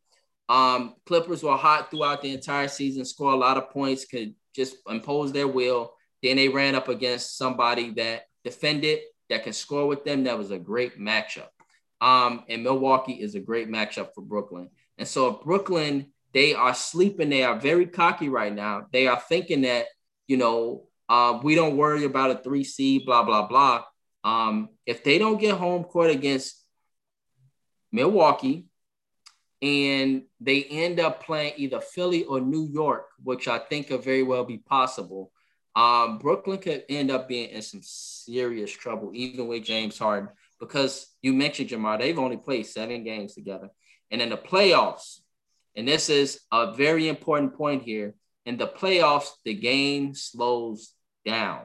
Um, 0.47 0.95
Clippers 1.05 1.43
were 1.43 1.57
hot 1.57 1.91
throughout 1.91 2.21
the 2.21 2.33
entire 2.33 2.69
season, 2.69 3.03
score 3.03 3.33
a 3.33 3.35
lot 3.35 3.57
of 3.57 3.69
points, 3.69 4.05
could 4.05 4.33
just 4.55 4.77
impose 4.87 5.33
their 5.33 5.47
will. 5.47 5.93
Then 6.23 6.37
they 6.37 6.47
ran 6.47 6.73
up 6.73 6.87
against 6.87 7.37
somebody 7.37 7.91
that 7.91 8.23
defended, 8.45 8.99
that 9.29 9.43
can 9.43 9.51
score 9.51 9.87
with 9.87 10.05
them. 10.05 10.23
That 10.23 10.37
was 10.37 10.51
a 10.51 10.57
great 10.57 10.97
matchup. 10.97 11.49
Um, 11.99 12.45
and 12.47 12.63
Milwaukee 12.63 13.21
is 13.21 13.35
a 13.35 13.41
great 13.41 13.67
matchup 13.67 14.13
for 14.15 14.21
Brooklyn. 14.21 14.69
And 14.97 15.07
so 15.07 15.41
Brooklyn, 15.43 16.13
they 16.33 16.53
are 16.53 16.73
sleeping. 16.73 17.29
They 17.29 17.43
are 17.43 17.59
very 17.59 17.87
cocky 17.87 18.29
right 18.29 18.53
now. 18.53 18.87
They 18.93 19.07
are 19.07 19.19
thinking 19.19 19.63
that, 19.63 19.87
you 20.27 20.37
know, 20.37 20.83
uh, 21.09 21.39
we 21.43 21.55
don't 21.55 21.75
worry 21.75 22.05
about 22.05 22.31
a 22.31 22.35
three 22.41 22.63
seed, 22.63 23.05
blah, 23.05 23.23
blah, 23.23 23.47
blah. 23.47 23.83
Um, 24.23 24.69
if 24.85 25.03
they 25.03 25.17
don't 25.17 25.41
get 25.41 25.57
home 25.57 25.83
court 25.83 26.09
against 26.09 26.63
Milwaukee 27.91 28.65
and 29.61 30.23
they 30.39 30.63
end 30.63 30.99
up 30.99 31.23
playing 31.23 31.53
either 31.57 31.81
Philly 31.81 32.23
or 32.25 32.39
New 32.39 32.67
York, 32.71 33.07
which 33.23 33.47
I 33.47 33.57
think 33.57 33.87
could 33.87 34.03
very 34.03 34.23
well 34.23 34.43
be 34.43 34.57
possible, 34.57 35.31
um, 35.75 36.17
Brooklyn 36.17 36.59
could 36.59 36.83
end 36.89 37.11
up 37.11 37.27
being 37.27 37.49
in 37.49 37.61
some 37.61 37.81
serious 37.83 38.71
trouble, 38.71 39.11
even 39.13 39.47
with 39.47 39.63
James 39.63 39.97
Harden, 39.97 40.29
because 40.59 41.07
you 41.21 41.33
mentioned 41.33 41.69
Jamar, 41.69 41.99
they've 41.99 42.17
only 42.17 42.37
played 42.37 42.65
seven 42.65 43.03
games 43.03 43.35
together. 43.35 43.69
And 44.09 44.21
in 44.21 44.29
the 44.29 44.37
playoffs, 44.37 45.19
and 45.75 45.87
this 45.87 46.09
is 46.09 46.39
a 46.51 46.73
very 46.73 47.07
important 47.07 47.55
point 47.55 47.83
here, 47.83 48.15
in 48.45 48.57
the 48.57 48.67
playoffs, 48.67 49.29
the 49.43 49.53
game 49.53 50.15
slows 50.15 50.93
down, 51.25 51.61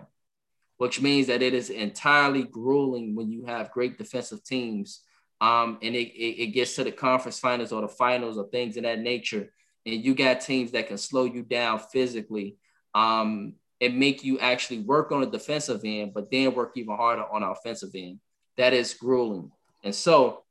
which 0.76 1.00
means 1.00 1.28
that 1.28 1.40
it 1.40 1.54
is 1.54 1.70
entirely 1.70 2.42
grueling 2.42 3.14
when 3.14 3.30
you 3.30 3.44
have 3.46 3.70
great 3.70 3.96
defensive 3.96 4.44
teams. 4.44 5.00
Um, 5.42 5.78
and 5.82 5.96
it, 5.96 6.14
it, 6.14 6.42
it 6.42 6.46
gets 6.48 6.76
to 6.76 6.84
the 6.84 6.92
conference 6.92 7.40
finals 7.40 7.72
or 7.72 7.82
the 7.82 7.88
finals 7.88 8.38
or 8.38 8.48
things 8.48 8.76
of 8.76 8.84
that 8.84 9.00
nature. 9.00 9.52
And 9.84 10.04
you 10.04 10.14
got 10.14 10.40
teams 10.40 10.70
that 10.70 10.86
can 10.86 10.96
slow 10.96 11.24
you 11.24 11.42
down 11.42 11.80
physically 11.80 12.54
um, 12.94 13.54
and 13.80 13.98
make 13.98 14.22
you 14.22 14.38
actually 14.38 14.78
work 14.78 15.10
on 15.10 15.20
the 15.20 15.26
defensive 15.26 15.80
end, 15.84 16.14
but 16.14 16.30
then 16.30 16.54
work 16.54 16.74
even 16.76 16.94
harder 16.94 17.24
on 17.24 17.40
the 17.40 17.48
offensive 17.48 17.90
end. 17.92 18.20
That 18.56 18.72
is 18.72 18.94
grueling. 18.94 19.50
And 19.82 19.92
so, 19.92 20.44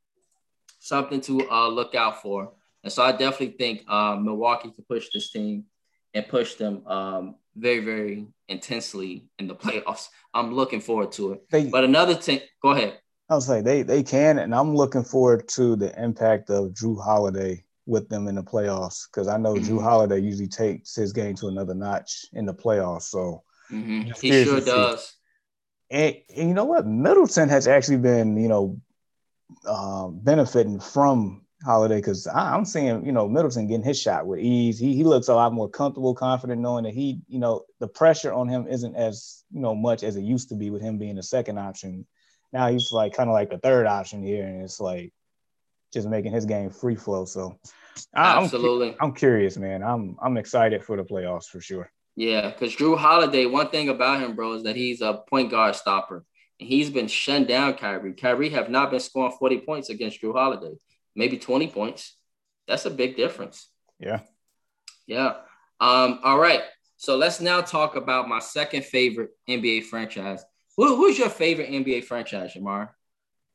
something 0.80 1.22
to 1.22 1.50
uh, 1.50 1.70
look 1.70 1.96
out 1.96 2.22
for. 2.22 2.52
And 2.84 2.92
so, 2.92 3.02
I 3.02 3.14
definitely 3.14 3.56
think 3.58 3.86
uh, 3.88 4.18
Milwaukee 4.18 4.72
can 4.72 4.84
push 4.90 5.08
this 5.14 5.32
team 5.32 5.64
and 6.14 6.28
push 6.28 6.56
them 6.56 6.86
um, 6.86 7.36
very, 7.56 7.80
very 7.80 8.28
intensely 8.50 9.24
in 9.40 9.48
the 9.48 9.56
playoffs. 9.64 10.08
I'm 10.34 10.54
looking 10.54 10.82
forward 10.82 11.14
to 11.14 11.32
it. 11.34 11.50
They, 11.50 11.70
but 11.70 11.86
another 11.86 12.16
thing, 12.16 12.42
go 12.62 12.72
ahead. 12.72 12.98
I 13.32 13.36
was 13.36 13.48
like, 13.48 13.64
they 13.64 13.82
they 13.82 14.04
can, 14.04 14.40
and 14.40 14.54
I'm 14.54 14.76
looking 14.76 15.06
forward 15.06 15.48
to 15.50 15.78
the 15.78 15.98
impact 15.98 16.50
of 16.50 16.72
Jrue 16.72 17.02
Holiday 17.02 17.64
with 17.86 18.10
them 18.10 18.28
in 18.28 18.36
the 18.36 18.44
playoffs 18.44 19.08
because 19.08 19.30
I 19.30 19.38
know 19.38 19.54
mm-hmm. 19.54 19.74
Jrue 19.74 19.82
Holiday 19.82 20.20
usually 20.20 20.50
takes 20.50 20.96
his 20.96 21.14
game 21.14 21.36
to 21.36 21.48
another 21.48 21.74
notch 21.74 22.26
in 22.34 22.46
the 22.46 22.54
playoffs. 22.54 23.04
So 23.04 23.44
mm-hmm. 23.72 24.12
he 24.20 24.44
sure 24.44 24.60
does. 24.60 25.16
And, 25.90 26.18
and, 26.36 26.50
you 26.50 26.54
know 26.54 26.66
what? 26.66 26.86
Middleton 26.86 27.48
has 27.48 27.68
actually 27.68 28.00
been, 28.00 28.36
you 28.36 28.50
know, 28.50 28.82
um, 29.66 30.20
benefiting 30.22 30.82
from 30.82 31.46
Holiday 31.64 32.00
because 32.00 32.28
I'm 32.28 32.66
seeing, 32.66 33.06
you 33.06 33.14
know, 33.14 33.30
Middleton 33.30 33.66
getting 33.66 33.86
his 33.86 33.98
shot 33.98 34.28
with 34.28 34.40
ease. 34.42 34.78
He 34.78 34.94
he 34.94 35.06
looks 35.06 35.30
a 35.30 35.36
lot 35.36 35.54
more 35.54 35.70
comfortable, 35.70 36.14
confident, 36.14 36.60
knowing 36.60 36.84
that 36.84 36.94
he, 36.94 37.22
you 37.30 37.40
know, 37.40 37.64
the 37.80 37.88
pressure 37.88 38.34
on 38.34 38.50
him 38.50 38.68
isn't 38.68 38.98
as 38.98 39.46
you 39.54 39.62
know 39.62 39.74
much 39.74 40.04
as 40.04 40.18
it 40.18 40.24
used 40.24 40.50
to 40.50 40.56
be 40.56 40.70
with 40.70 40.82
him 40.82 40.98
being 40.98 41.16
the 41.16 41.24
second 41.24 41.58
option. 41.58 42.06
Now 42.54 42.70
he's 42.70 42.92
like 42.92 43.14
kind 43.14 43.30
of 43.30 43.34
like 43.34 43.50
the 43.50 43.58
third 43.58 43.88
option 43.88 44.24
here, 44.24 44.46
and 44.46 44.62
it's 44.62 44.80
like 44.80 45.12
just 45.94 46.08
making 46.08 46.32
his 46.32 46.46
game 46.46 46.70
free 46.70 46.96
flow. 46.96 47.26
So 47.26 47.60
absolutely, 48.16 48.90
I'm, 48.92 49.10
I'm 49.10 49.14
curious, 49.14 49.58
man. 49.58 49.84
I'm 49.84 50.18
I'm 50.22 50.38
excited 50.38 50.84
for 50.84 50.98
the 50.98 51.04
playoffs 51.04 51.46
for 51.46 51.62
sure. 51.62 51.92
Yeah, 52.16 52.50
because 52.50 52.76
Jrue 52.76 52.98
Holiday, 52.98 53.46
one 53.46 53.70
thing 53.70 53.90
about 53.90 54.22
him, 54.22 54.36
bro, 54.36 54.54
is 54.54 54.64
that 54.64 54.76
he's 54.76 55.02
a 55.02 55.22
point 55.30 55.50
guard 55.50 55.76
stopper. 55.76 56.26
And 56.60 56.68
he's 56.68 56.90
been 56.90 57.08
shut 57.08 57.48
down 57.48 57.76
Kyrie. 57.76 58.14
Kyrie 58.14 58.50
have 58.50 58.70
not 58.70 58.92
been 58.92 59.00
scoring 59.00 59.36
40 59.40 59.62
points 59.62 59.90
against 59.90 60.22
Jrue 60.22 60.34
Holiday 60.34 60.74
maybe 61.16 61.38
20 61.38 61.68
points. 61.68 62.16
That's 62.68 62.86
a 62.86 62.90
big 62.90 63.16
difference. 63.16 63.68
Yeah. 64.00 64.22
Yeah. 65.08 65.36
Um, 65.80 66.20
all 66.24 66.40
right. 66.40 66.62
So 66.98 67.18
let's 67.18 67.42
now 67.42 67.62
talk 67.62 67.96
about 67.96 68.28
my 68.28 68.40
second 68.40 68.86
favorite 68.86 69.32
NBA 69.50 69.86
franchise. 69.86 70.44
Who, 70.78 70.96
who's 70.96 71.18
your 71.20 71.30
favorite 71.30 71.70
NBA 71.70 72.06
franchise, 72.06 72.54
Jamar? 72.56 72.90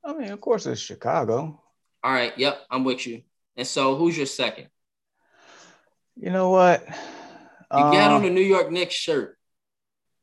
I 0.05 0.13
mean, 0.13 0.31
of 0.31 0.41
course, 0.41 0.67
it's 0.67 0.81
Chicago. 0.81 1.61
All 2.03 2.13
right. 2.13 2.37
Yep. 2.39 2.59
I'm 2.71 2.85
with 2.85 3.07
you. 3.07 3.23
And 3.57 3.67
so 3.67 3.97
who's 3.97 4.17
your 4.17 4.27
second? 4.27 4.69
You 6.15 6.31
know 6.31 6.51
what? 6.51 6.87
You 6.89 7.79
um, 7.79 7.93
got 7.93 8.13
on 8.13 8.23
the 8.23 8.31
New 8.31 8.43
York 8.43 8.71
Knicks 8.71 8.95
shirt. 8.95 9.37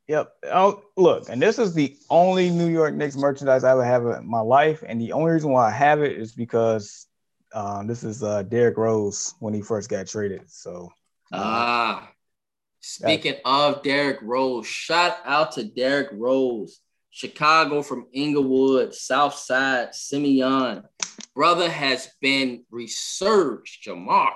Yep. 0.08 0.34
Oh, 0.52 0.84
look, 0.98 1.30
and 1.30 1.41
this 1.41 1.60
is 1.60 1.74
the 1.74 1.96
only 2.10 2.50
New 2.50 2.68
York 2.68 2.94
Knicks 2.94 3.16
merchandise 3.16 3.64
I 3.64 3.72
ever 3.72 3.86
have 3.86 4.06
in 4.06 4.28
my 4.28 4.41
life. 4.41 4.84
And 4.86 5.00
the 5.00 5.14
only 5.14 5.32
reason 5.32 5.52
why 5.52 5.68
I 5.68 5.72
have 5.72 6.02
it 6.02 6.18
is 6.18 6.34
because 6.34 7.08
um, 7.54 7.88
this 7.88 8.04
is 8.04 8.22
uh, 8.24 8.44
Derrick 8.44 8.78
Rose 8.78 9.34
when 9.39 9.54
he 9.54 9.62
first 9.62 9.89
got 9.89 10.08
traded. 10.08 10.50
So 10.50 10.91
ah, 11.32 12.10
speaking 12.82 13.36
of 13.46 13.84
Derrick 13.84 14.20
Rose, 14.22 14.68
shout 14.68 15.18
out 15.24 15.54
to 15.54 15.64
Derrick 15.64 16.10
Rose, 16.12 16.80
Chicago 17.16 17.84
from 17.84 18.07
Englewood, 18.11 18.95
South 18.95 19.36
Side, 19.36 19.93
Simeon. 19.93 20.84
Brother 21.36 21.70
has 21.70 22.09
been 22.20 22.66
resurged, 22.72 23.86
Jamar. 23.86 24.32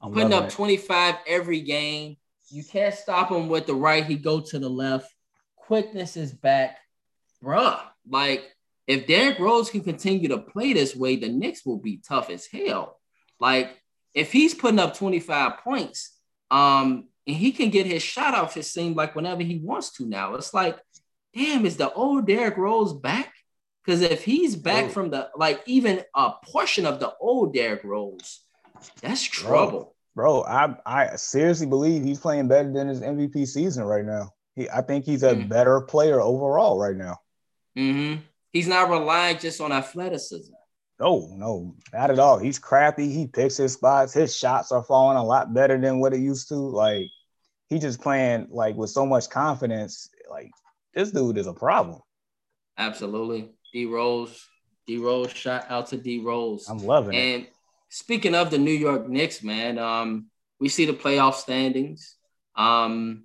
I'm 0.00 0.14
putting 0.14 0.32
up 0.32 0.48
25 0.48 1.16
every 1.26 1.60
game. 1.60 2.16
You 2.48 2.64
can't 2.64 2.94
stop 2.94 3.30
him 3.30 3.50
with 3.50 3.66
the 3.66 3.74
right. 3.74 4.04
He 4.04 4.16
go 4.16 4.40
to 4.40 4.58
the 4.58 4.68
left. 4.68 5.14
Quickness 5.56 6.16
is 6.16 6.32
back, 6.32 6.78
bruh. 7.44 7.78
Like 8.08 8.44
if 8.86 9.06
Derrick 9.06 9.38
Rose 9.38 9.68
can 9.68 9.82
continue 9.82 10.28
to 10.28 10.38
play 10.38 10.72
this 10.72 10.96
way, 10.96 11.16
the 11.16 11.28
Knicks 11.28 11.66
will 11.66 11.78
be 11.78 11.98
tough 11.98 12.30
as 12.30 12.46
hell. 12.46 12.98
Like 13.38 13.78
if 14.14 14.32
he's 14.32 14.54
putting 14.54 14.78
up 14.80 14.96
25 14.96 15.58
points, 15.58 16.16
um, 16.50 17.08
and 17.26 17.36
he 17.36 17.52
can 17.52 17.70
get 17.70 17.86
his 17.86 18.02
shot 18.02 18.34
off, 18.34 18.56
it 18.56 18.64
seems 18.64 18.96
like 18.96 19.14
whenever 19.14 19.42
he 19.42 19.58
wants 19.58 19.92
to 19.92 20.06
now. 20.06 20.34
It's 20.34 20.54
like, 20.54 20.78
damn, 21.34 21.66
is 21.66 21.76
the 21.76 21.92
old 21.92 22.26
Derrick 22.26 22.56
Rose 22.56 22.92
back? 22.92 23.32
Because 23.84 24.02
if 24.02 24.24
he's 24.24 24.56
back 24.56 24.86
oh. 24.86 24.88
from 24.88 25.10
the 25.10 25.30
like 25.36 25.62
even 25.66 26.02
a 26.14 26.32
portion 26.44 26.86
of 26.86 27.00
the 27.00 27.12
old 27.20 27.54
Derrick 27.54 27.82
Rose, 27.84 28.40
that's 29.00 29.22
trouble. 29.22 29.96
Bro, 30.14 30.42
bro, 30.42 30.44
I 30.44 30.74
I 30.84 31.16
seriously 31.16 31.66
believe 31.66 32.04
he's 32.04 32.20
playing 32.20 32.48
better 32.48 32.70
than 32.72 32.88
his 32.88 33.00
MVP 33.00 33.46
season 33.48 33.84
right 33.84 34.04
now. 34.04 34.30
He, 34.54 34.68
I 34.68 34.82
think 34.82 35.04
he's 35.04 35.22
a 35.22 35.34
mm-hmm. 35.34 35.48
better 35.48 35.80
player 35.80 36.20
overall 36.20 36.78
right 36.78 36.96
now. 36.96 37.18
Mm-hmm. 37.76 38.20
He's 38.52 38.68
not 38.68 38.90
relying 38.90 39.38
just 39.38 39.60
on 39.60 39.72
athleticism. 39.72 40.52
No, 40.98 41.32
no, 41.34 41.74
not 41.94 42.10
at 42.10 42.18
all. 42.18 42.38
He's 42.38 42.58
crafty. 42.58 43.10
He 43.10 43.26
picks 43.26 43.56
his 43.56 43.72
spots. 43.72 44.12
His 44.12 44.36
shots 44.36 44.70
are 44.70 44.82
falling 44.82 45.16
a 45.16 45.24
lot 45.24 45.54
better 45.54 45.80
than 45.80 45.98
what 45.98 46.12
it 46.12 46.20
used 46.20 46.48
to. 46.48 46.56
Like 46.56 47.06
he 47.68 47.78
just 47.78 48.02
playing 48.02 48.48
like 48.50 48.76
with 48.76 48.90
so 48.90 49.06
much 49.06 49.30
confidence. 49.30 50.10
Like 50.28 50.50
this 50.94 51.10
dude 51.10 51.38
is 51.38 51.46
a 51.46 51.52
problem. 51.52 52.00
Absolutely. 52.78 53.50
D 53.72 53.86
Rose. 53.86 54.46
D 54.86 54.98
Rose 54.98 55.32
shout 55.32 55.64
out 55.68 55.88
to 55.88 55.96
D 55.96 56.20
Rose. 56.20 56.68
I'm 56.68 56.78
loving 56.78 57.14
and 57.14 57.24
it. 57.24 57.34
And 57.34 57.46
speaking 57.88 58.34
of 58.34 58.50
the 58.50 58.58
New 58.58 58.72
York 58.72 59.08
Knicks, 59.08 59.42
man, 59.42 59.78
um, 59.78 60.26
we 60.58 60.68
see 60.68 60.86
the 60.86 60.92
playoff 60.92 61.34
standings. 61.34 62.16
Um, 62.56 63.24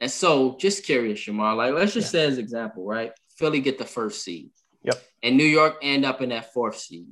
and 0.00 0.10
so 0.10 0.56
just 0.58 0.84
curious, 0.84 1.20
Shamar, 1.20 1.56
like 1.56 1.74
let's 1.74 1.94
just 1.94 2.12
yeah. 2.12 2.20
say 2.20 2.26
as 2.26 2.38
example, 2.38 2.84
right? 2.84 3.12
Philly 3.38 3.60
get 3.60 3.78
the 3.78 3.84
first 3.84 4.22
seed. 4.22 4.50
Yep. 4.82 5.02
And 5.22 5.36
New 5.36 5.44
York 5.44 5.78
end 5.82 6.04
up 6.04 6.20
in 6.20 6.28
that 6.30 6.52
fourth 6.52 6.78
seed. 6.78 7.06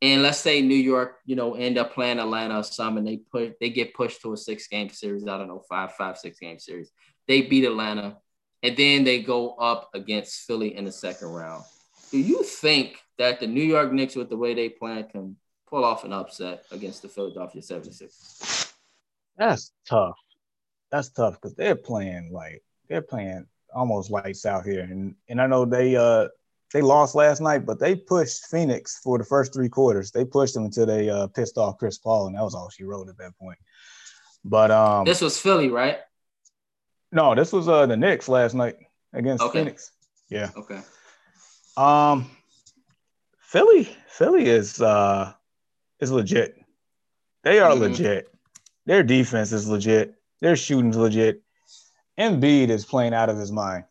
And 0.00 0.22
let's 0.22 0.38
say 0.38 0.62
New 0.62 0.76
York, 0.76 1.16
you 1.26 1.34
know, 1.34 1.54
end 1.54 1.76
up 1.76 1.92
playing 1.92 2.20
Atlanta 2.20 2.60
or 2.60 2.62
some, 2.62 2.96
and 2.96 3.06
they 3.06 3.16
put 3.16 3.58
they 3.60 3.70
get 3.70 3.94
pushed 3.94 4.22
to 4.22 4.32
a 4.32 4.36
six 4.36 4.68
game 4.68 4.88
series. 4.90 5.26
I 5.26 5.36
don't 5.36 5.48
know, 5.48 5.62
five, 5.68 5.92
five, 5.92 6.16
six 6.16 6.38
game 6.38 6.58
series. 6.58 6.90
They 7.26 7.42
beat 7.42 7.64
Atlanta, 7.64 8.16
and 8.62 8.76
then 8.76 9.04
they 9.04 9.22
go 9.22 9.54
up 9.54 9.90
against 9.94 10.46
Philly 10.46 10.76
in 10.76 10.84
the 10.84 10.92
second 10.92 11.28
round. 11.28 11.64
Do 12.10 12.18
you 12.18 12.42
think 12.42 12.98
that 13.18 13.40
the 13.40 13.46
New 13.46 13.62
York 13.62 13.92
Knicks, 13.92 14.16
with 14.16 14.28
the 14.28 14.36
way 14.36 14.54
they 14.54 14.68
play, 14.68 15.04
can 15.10 15.36
pull 15.68 15.84
off 15.84 16.04
an 16.04 16.12
upset 16.12 16.64
against 16.70 17.02
the 17.02 17.08
Philadelphia 17.08 17.60
76ers? 17.60 18.72
That's 19.36 19.72
tough. 19.88 20.16
That's 20.90 21.10
tough 21.10 21.34
because 21.34 21.54
they're 21.54 21.76
playing 21.76 22.32
like 22.32 22.62
they're 22.88 23.02
playing 23.02 23.46
almost 23.74 24.10
lights 24.10 24.46
out 24.46 24.64
here, 24.64 24.80
and 24.80 25.14
and 25.28 25.40
I 25.40 25.46
know 25.46 25.64
they 25.64 25.94
uh 25.94 26.28
they 26.72 26.82
lost 26.82 27.14
last 27.14 27.40
night, 27.40 27.64
but 27.64 27.78
they 27.78 27.94
pushed 27.94 28.46
Phoenix 28.46 28.98
for 28.98 29.18
the 29.18 29.24
first 29.24 29.52
three 29.52 29.68
quarters. 29.68 30.10
They 30.10 30.24
pushed 30.24 30.54
them 30.54 30.64
until 30.64 30.86
they 30.86 31.08
uh, 31.08 31.26
pissed 31.28 31.56
off 31.56 31.78
Chris 31.78 31.98
Paul, 31.98 32.26
and 32.26 32.36
that 32.36 32.42
was 32.42 32.54
all 32.54 32.68
she 32.68 32.84
wrote 32.84 33.08
at 33.08 33.18
that 33.18 33.38
point. 33.38 33.58
But 34.44 34.70
um, 34.70 35.04
this 35.04 35.20
was 35.20 35.38
Philly, 35.38 35.68
right? 35.68 35.98
No, 37.10 37.34
this 37.34 37.52
was 37.52 37.68
uh 37.68 37.86
the 37.86 37.96
Knicks 37.96 38.28
last 38.28 38.54
night 38.54 38.76
against 39.12 39.42
okay. 39.42 39.60
Phoenix. 39.60 39.92
Yeah. 40.28 40.50
Okay. 40.56 40.80
Um, 41.76 42.30
Philly, 43.40 43.88
Philly 44.08 44.46
is 44.46 44.80
uh 44.80 45.32
is 46.00 46.10
legit. 46.10 46.56
They 47.44 47.60
are 47.60 47.70
mm-hmm. 47.70 47.82
legit. 47.82 48.28
Their 48.86 49.02
defense 49.02 49.52
is 49.52 49.68
legit. 49.68 50.14
Their 50.40 50.56
shooting's 50.56 50.96
legit. 50.96 51.42
Embiid 52.18 52.68
is 52.68 52.84
playing 52.84 53.14
out 53.14 53.28
of 53.28 53.38
his 53.38 53.52
mind 53.52 53.84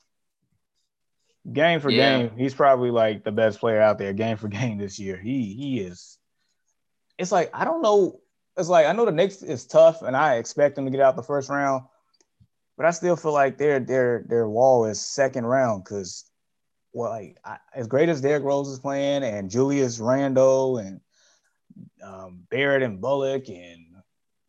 game 1.52 1.80
for 1.80 1.90
yeah. 1.90 2.20
game, 2.20 2.38
he's 2.38 2.54
probably 2.54 2.92
like 2.92 3.24
the 3.24 3.32
best 3.32 3.60
player 3.60 3.82
out 3.82 3.98
there. 3.98 4.14
Game 4.14 4.38
for 4.38 4.48
game 4.48 4.78
this 4.78 5.00
year, 5.00 5.18
he 5.18 5.54
he 5.54 5.80
is. 5.80 6.18
It's 7.18 7.32
like 7.32 7.50
I 7.54 7.66
don't 7.66 7.82
know. 7.82 8.20
It's 8.58 8.70
like 8.70 8.86
I 8.86 8.92
know 8.92 9.06
the 9.06 9.12
Knicks 9.12 9.44
is 9.44 9.66
tough, 9.66 10.02
and 10.02 10.16
I 10.16 10.36
expect 10.36 10.76
them 10.76 10.86
to 10.86 10.92
get 10.92 11.00
out 11.00 11.16
the 11.16 11.24
first 11.24 11.50
round, 11.50 11.84
but 12.78 12.86
I 12.86 12.92
still 12.92 13.16
feel 13.16 13.34
like 13.34 13.58
their 13.58 13.80
their 13.80 14.24
their 14.28 14.48
wall 14.48 14.86
is 14.86 15.02
second 15.02 15.46
round 15.46 15.84
because, 15.84 16.30
well, 16.94 17.10
like 17.10 17.38
I, 17.44 17.58
as 17.76 17.88
great 17.88 18.10
as 18.10 18.22
Derrick 18.22 18.44
Rose 18.44 18.70
is 18.70 18.80
playing, 18.80 19.24
and 19.24 19.50
Julius 19.50 20.00
Randle 20.00 20.78
and 20.78 21.02
um, 22.04 22.44
Barrett 22.50 22.84
and 22.84 23.02
Bullock 23.02 23.50
and 23.50 23.86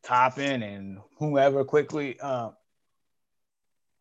Toppin 0.02 0.62
and 0.62 0.98
whomever 1.18 1.64
quickly. 1.64 2.18
Uh, 2.20 2.50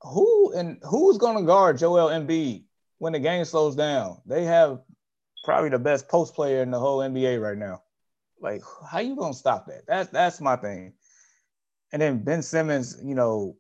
who 0.01 0.53
and 0.53 0.79
who's 0.83 1.17
going 1.17 1.37
to 1.37 1.43
guard 1.43 1.79
Joel 1.79 2.09
Embiid? 2.09 2.65
when 2.99 3.13
the 3.13 3.19
game 3.19 3.45
slows 3.45 3.75
down. 3.75 4.21
They 4.25 4.43
have 4.45 4.79
probably 5.43 5.69
the 5.69 5.79
best 5.79 6.07
post 6.07 6.33
player 6.33 6.61
in 6.61 6.71
the 6.71 6.79
whole 6.79 6.99
NBA 6.99 7.41
right 7.41 7.57
now. 7.57 7.83
Like, 8.41 8.61
how 8.89 8.99
you 8.99 9.15
gonna 9.15 9.33
stop 9.33 9.67
that? 9.67 9.85
That's 9.87 10.09
that's 10.09 10.41
my 10.41 10.55
thing. 10.55 10.93
And 11.91 12.01
then 12.01 12.23
Ben 12.23 12.41
Simmons, 12.41 12.99
you 13.03 13.15
know, 13.15 13.55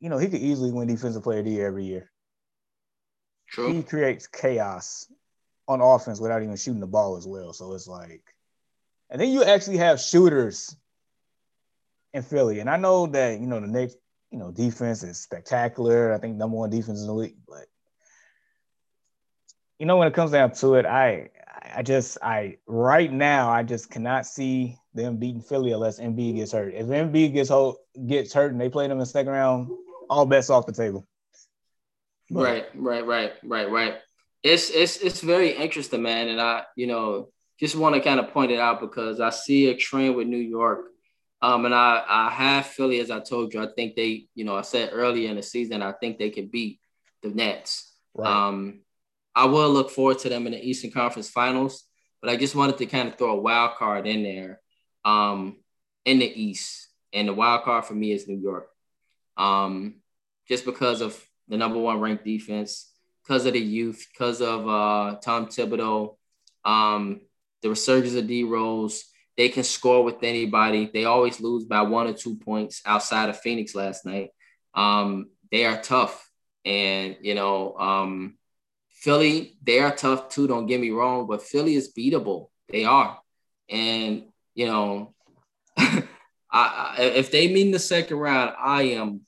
you 0.00 0.08
know, 0.08 0.18
he 0.18 0.28
could 0.28 0.40
easily 0.40 0.72
win 0.72 0.88
defensive 0.88 1.22
player 1.22 1.40
of 1.40 1.44
the 1.44 1.50
year 1.52 1.66
every 1.66 1.84
year. 1.84 2.10
True. 3.48 3.72
He 3.72 3.82
creates 3.82 4.26
chaos 4.26 5.06
on 5.68 5.80
offense 5.80 6.20
without 6.20 6.42
even 6.42 6.56
shooting 6.56 6.80
the 6.80 6.86
ball 6.86 7.16
as 7.16 7.26
well. 7.26 7.52
So 7.52 7.72
it's 7.72 7.86
like, 7.88 8.22
and 9.10 9.20
then 9.20 9.30
you 9.30 9.44
actually 9.44 9.78
have 9.78 10.00
shooters 10.00 10.76
in 12.12 12.22
Philly. 12.22 12.60
And 12.60 12.70
I 12.70 12.76
know 12.76 13.06
that, 13.06 13.40
you 13.40 13.46
know, 13.46 13.60
the 13.60 13.66
Knicks, 13.66 13.94
you 14.30 14.38
know, 14.38 14.50
defense 14.50 15.02
is 15.02 15.18
spectacular. 15.18 16.12
I 16.12 16.18
think 16.18 16.36
number 16.36 16.56
one 16.56 16.70
defense 16.70 17.00
in 17.00 17.06
the 17.06 17.14
league, 17.14 17.36
but 17.46 17.66
you 19.78 19.86
know, 19.86 19.96
when 19.96 20.08
it 20.08 20.14
comes 20.14 20.30
down 20.30 20.52
to 20.52 20.74
it, 20.74 20.86
I 20.86 21.30
I 21.74 21.82
just 21.82 22.18
I 22.22 22.58
right 22.66 23.12
now 23.12 23.50
I 23.50 23.62
just 23.62 23.90
cannot 23.90 24.26
see 24.26 24.78
them 24.96 25.16
beating 25.16 25.40
Philly 25.40 25.72
unless 25.72 26.00
Embiid 26.00 26.36
gets 26.36 26.52
hurt. 26.52 26.74
If 26.74 26.86
Embiid 26.86 27.32
gets 27.32 27.50
hurt, 27.50 27.76
gets 28.06 28.32
hurt 28.32 28.52
and 28.52 28.60
they 28.60 28.68
play 28.68 28.84
them 28.84 28.92
in 28.92 28.98
the 28.98 29.06
second 29.06 29.32
round, 29.32 29.70
all 30.10 30.26
bets 30.26 30.50
off 30.50 30.66
the 30.66 30.72
table. 30.72 31.06
But, 32.30 32.42
right, 32.42 32.66
right, 32.74 33.06
right, 33.06 33.32
right, 33.44 33.70
right. 33.70 33.94
It's 34.42 34.70
it's 34.70 34.98
it's 34.98 35.20
very 35.20 35.50
interesting, 35.50 36.02
man. 36.02 36.28
And 36.28 36.40
I, 36.40 36.64
you 36.76 36.86
know, 36.86 37.28
just 37.60 37.76
want 37.76 37.94
to 37.94 38.00
kind 38.00 38.20
of 38.20 38.30
point 38.30 38.52
it 38.52 38.58
out 38.58 38.80
because 38.80 39.20
I 39.20 39.30
see 39.30 39.68
a 39.68 39.76
trend 39.76 40.16
with 40.16 40.26
New 40.26 40.36
York. 40.36 40.86
Um, 41.42 41.64
and 41.64 41.74
I 41.74 42.02
I 42.08 42.30
have 42.30 42.66
Philly, 42.66 43.00
as 43.00 43.10
I 43.10 43.20
told 43.20 43.54
you. 43.54 43.62
I 43.62 43.68
think 43.76 43.94
they, 43.94 44.26
you 44.34 44.44
know, 44.44 44.56
I 44.56 44.62
said 44.62 44.90
earlier 44.92 45.30
in 45.30 45.36
the 45.36 45.42
season, 45.42 45.82
I 45.82 45.92
think 45.92 46.18
they 46.18 46.30
can 46.30 46.48
beat 46.48 46.80
the 47.22 47.28
Nets. 47.28 47.92
Right. 48.14 48.28
Um, 48.28 48.80
I 49.34 49.44
will 49.44 49.70
look 49.70 49.90
forward 49.90 50.18
to 50.20 50.28
them 50.28 50.46
in 50.46 50.52
the 50.52 50.64
Eastern 50.64 50.90
Conference 50.90 51.28
Finals, 51.28 51.84
but 52.22 52.30
I 52.30 52.36
just 52.36 52.54
wanted 52.54 52.78
to 52.78 52.86
kind 52.86 53.08
of 53.08 53.16
throw 53.16 53.32
a 53.32 53.40
wild 53.40 53.76
card 53.76 54.06
in 54.06 54.22
there 54.22 54.60
um, 55.06 55.56
in 56.04 56.18
the 56.18 56.26
East. 56.26 56.88
And 57.14 57.28
the 57.28 57.32
wild 57.32 57.62
card 57.62 57.86
for 57.86 57.94
me 57.94 58.12
is 58.12 58.28
New 58.28 58.36
York. 58.36 58.68
Um, 59.38 60.02
just 60.46 60.66
because 60.66 61.00
of 61.00 61.18
the 61.48 61.56
number 61.56 61.78
one 61.78 62.00
ranked 62.00 62.24
defense, 62.24 62.92
because 63.22 63.46
of 63.46 63.54
the 63.54 63.60
youth, 63.60 64.06
because 64.12 64.42
of 64.42 64.68
uh, 64.68 65.16
Tom 65.22 65.46
Thibodeau, 65.46 66.16
um, 66.64 67.20
the 67.62 67.70
resurgence 67.70 68.14
of 68.14 68.26
D 68.26 68.44
Rose. 68.44 69.04
They 69.36 69.48
can 69.50 69.64
score 69.64 70.02
with 70.02 70.22
anybody. 70.22 70.90
They 70.92 71.04
always 71.04 71.40
lose 71.40 71.64
by 71.64 71.82
one 71.82 72.06
or 72.06 72.14
two 72.14 72.36
points 72.36 72.80
outside 72.86 73.28
of 73.28 73.38
Phoenix 73.38 73.74
last 73.74 74.06
night. 74.06 74.30
Um, 74.74 75.30
they 75.52 75.66
are 75.66 75.80
tough. 75.80 76.30
And, 76.64 77.16
you 77.20 77.34
know, 77.34 77.76
um, 77.76 78.38
Philly, 78.88 79.58
they 79.62 79.78
are 79.80 79.94
tough 79.94 80.30
too. 80.30 80.46
Don't 80.46 80.66
get 80.66 80.80
me 80.80 80.90
wrong, 80.90 81.26
but 81.26 81.42
Philly 81.42 81.74
is 81.74 81.92
beatable. 81.92 82.48
They 82.68 82.84
are, 82.84 83.20
and 83.68 84.24
you 84.56 84.66
know, 84.66 85.14
I, 85.78 86.02
I, 86.50 86.96
if 87.02 87.30
they 87.30 87.46
meet 87.52 87.66
in 87.66 87.70
the 87.70 87.78
second 87.78 88.16
round, 88.16 88.54
I 88.58 88.82
am, 88.82 89.20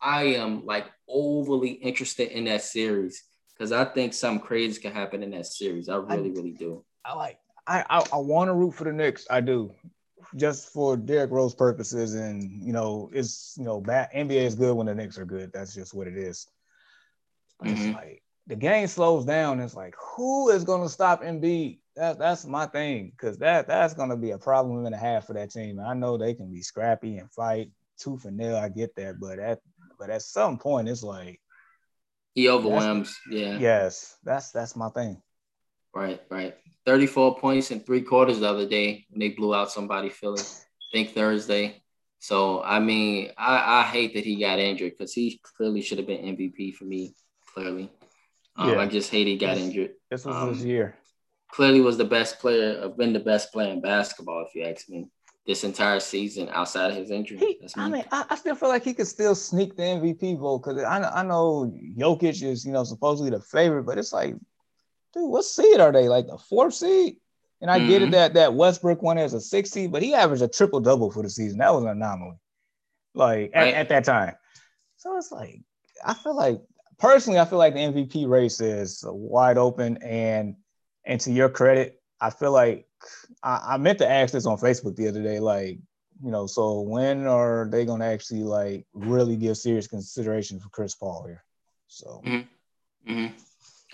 I 0.00 0.22
am 0.34 0.64
like 0.64 0.86
overly 1.08 1.70
interested 1.70 2.28
in 2.28 2.44
that 2.44 2.62
series 2.62 3.24
because 3.52 3.72
I 3.72 3.86
think 3.86 4.12
something 4.12 4.46
crazy 4.46 4.80
can 4.80 4.92
happen 4.92 5.22
in 5.22 5.30
that 5.30 5.46
series. 5.46 5.88
I 5.88 5.96
really, 5.96 6.30
I, 6.30 6.34
really 6.34 6.52
do. 6.52 6.84
I 7.04 7.14
like. 7.14 7.38
I 7.66 7.84
I, 7.88 8.04
I 8.12 8.16
want 8.18 8.48
to 8.48 8.54
root 8.54 8.74
for 8.74 8.84
the 8.84 8.92
Knicks. 8.92 9.26
I 9.30 9.40
do, 9.40 9.72
just 10.36 10.70
for 10.70 10.96
Derrick 10.96 11.30
Rose 11.30 11.54
purposes, 11.54 12.14
and 12.14 12.62
you 12.62 12.74
know, 12.74 13.10
it's 13.14 13.54
you 13.58 13.64
know, 13.64 13.80
bad, 13.80 14.10
NBA 14.14 14.44
is 14.44 14.54
good 14.54 14.76
when 14.76 14.86
the 14.86 14.94
Knicks 14.94 15.18
are 15.18 15.24
good. 15.24 15.50
That's 15.52 15.74
just 15.74 15.94
what 15.94 16.06
it 16.06 16.16
is. 16.16 16.46
Mm-hmm. 17.64 17.74
It's 17.74 17.96
like 17.96 18.22
the 18.48 18.56
game 18.56 18.86
slows 18.86 19.24
down. 19.24 19.60
It's 19.60 19.74
like 19.74 19.94
who 20.16 20.48
is 20.48 20.64
going 20.64 20.82
to 20.82 20.88
stop 20.88 21.22
Embiid? 21.22 21.78
That, 21.96 22.18
that's 22.18 22.46
my 22.46 22.66
thing 22.66 23.10
because 23.10 23.38
that 23.38 23.68
that's 23.68 23.94
going 23.94 24.10
to 24.10 24.16
be 24.16 24.30
a 24.30 24.38
problem 24.38 24.86
and 24.86 24.94
a 24.94 24.98
half 24.98 25.26
for 25.26 25.34
that 25.34 25.50
team. 25.50 25.80
I 25.80 25.94
know 25.94 26.16
they 26.16 26.34
can 26.34 26.50
be 26.50 26.62
scrappy 26.62 27.18
and 27.18 27.30
fight 27.30 27.70
tooth 27.98 28.24
and 28.24 28.36
nail. 28.36 28.56
I 28.56 28.68
get 28.68 28.94
that, 28.96 29.20
but 29.20 29.38
at 29.38 29.60
but 29.98 30.10
at 30.10 30.22
some 30.22 30.58
point, 30.58 30.88
it's 30.88 31.02
like 31.02 31.40
he 32.34 32.48
overwhelms. 32.48 33.18
Yeah. 33.30 33.58
Yes, 33.58 34.16
that's 34.24 34.50
that's 34.50 34.76
my 34.76 34.88
thing. 34.90 35.20
Right, 35.94 36.22
right. 36.30 36.54
Thirty-four 36.86 37.38
points 37.38 37.70
in 37.70 37.80
three 37.80 38.02
quarters 38.02 38.40
the 38.40 38.48
other 38.48 38.68
day 38.68 39.06
when 39.10 39.20
they 39.20 39.30
blew 39.30 39.54
out 39.54 39.70
somebody. 39.70 40.08
Philly, 40.08 40.40
I 40.40 40.86
think 40.92 41.14
Thursday. 41.14 41.82
So 42.20 42.62
I 42.62 42.78
mean, 42.78 43.30
I, 43.36 43.80
I 43.80 43.82
hate 43.82 44.14
that 44.14 44.24
he 44.24 44.36
got 44.36 44.58
injured 44.58 44.92
because 44.96 45.12
he 45.12 45.40
clearly 45.42 45.82
should 45.82 45.98
have 45.98 46.06
been 46.06 46.36
MVP 46.36 46.74
for 46.76 46.84
me. 46.84 47.14
Clearly. 47.52 47.90
Um, 48.58 48.70
yeah. 48.70 48.80
I 48.80 48.86
just 48.86 49.10
hate 49.10 49.28
he 49.28 49.36
got 49.36 49.56
injured. 49.56 49.92
This 50.10 50.24
was 50.24 50.36
um, 50.36 50.48
his 50.48 50.64
year. 50.64 50.96
clearly 51.52 51.80
was 51.80 51.96
the 51.96 52.04
best 52.04 52.40
player, 52.40 52.82
uh, 52.82 52.88
been 52.88 53.12
the 53.12 53.20
best 53.20 53.52
player 53.52 53.72
in 53.72 53.80
basketball, 53.80 54.44
if 54.46 54.54
you 54.54 54.64
ask 54.64 54.88
me, 54.88 55.06
this 55.46 55.62
entire 55.64 56.00
season 56.00 56.48
outside 56.52 56.90
of 56.90 56.96
his 56.96 57.10
injury. 57.10 57.38
He, 57.38 57.60
I 57.76 57.88
mean, 57.88 58.04
I, 58.10 58.24
I, 58.28 58.34
still 58.34 58.56
feel 58.56 58.68
like 58.68 58.84
he 58.84 58.92
could 58.92 59.06
still 59.06 59.34
sneak 59.34 59.76
the 59.76 59.82
MVP 59.82 60.38
vote 60.38 60.58
because 60.58 60.82
I, 60.82 61.00
I 61.08 61.22
know 61.22 61.72
Jokic 61.96 62.42
is, 62.42 62.66
you 62.66 62.72
know, 62.72 62.84
supposedly 62.84 63.30
the 63.30 63.40
favorite, 63.40 63.84
but 63.84 63.96
it's 63.96 64.12
like, 64.12 64.34
dude, 65.14 65.30
what 65.30 65.44
seed 65.44 65.80
are 65.80 65.92
they? 65.92 66.08
Like 66.08 66.26
the 66.26 66.36
fourth 66.36 66.74
seed? 66.74 67.16
And 67.60 67.70
I 67.70 67.78
mm-hmm. 67.78 67.88
get 67.88 68.02
it 68.02 68.04
mm-hmm. 68.06 68.12
that 68.12 68.34
that 68.34 68.54
Westbrook 68.54 69.02
one 69.02 69.16
has 69.16 69.34
a 69.34 69.40
six 69.40 69.70
seed, 69.70 69.90
but 69.90 70.02
he 70.02 70.14
averaged 70.14 70.42
a 70.42 70.48
triple 70.48 70.80
double 70.80 71.10
for 71.10 71.22
the 71.22 71.30
season. 71.30 71.58
That 71.58 71.72
was 71.72 71.84
an 71.84 71.90
anomaly, 71.90 72.36
like 73.14 73.50
at, 73.54 73.68
at 73.68 73.88
that 73.88 74.04
time. 74.04 74.34
So 74.96 75.16
it's 75.16 75.32
like 75.32 75.60
I 76.04 76.14
feel 76.14 76.36
like 76.36 76.60
personally, 76.98 77.38
I 77.38 77.44
feel 77.44 77.58
like 77.58 77.74
the 77.74 77.80
MVP 77.80 78.28
race 78.28 78.60
is 78.60 79.04
wide 79.06 79.58
open. 79.58 79.98
And 79.98 80.56
and 81.04 81.20
to 81.22 81.32
your 81.32 81.48
credit, 81.48 82.00
I 82.20 82.30
feel 82.30 82.52
like 82.52 82.86
I, 83.42 83.74
I 83.74 83.76
meant 83.78 83.98
to 83.98 84.10
ask 84.10 84.32
this 84.32 84.46
on 84.46 84.58
Facebook 84.58 84.96
the 84.96 85.08
other 85.08 85.22
day, 85.22 85.40
like, 85.40 85.78
you 86.22 86.30
know, 86.30 86.46
so 86.46 86.80
when 86.80 87.26
are 87.26 87.68
they 87.70 87.84
going 87.84 88.00
to 88.00 88.06
actually 88.06 88.42
like 88.42 88.86
really 88.92 89.36
give 89.36 89.56
serious 89.56 89.86
consideration 89.86 90.58
for 90.58 90.68
Chris 90.68 90.94
Paul 90.94 91.24
here? 91.26 91.44
So, 91.86 92.22
mm-hmm. 92.24 93.12
Mm-hmm. 93.12 93.34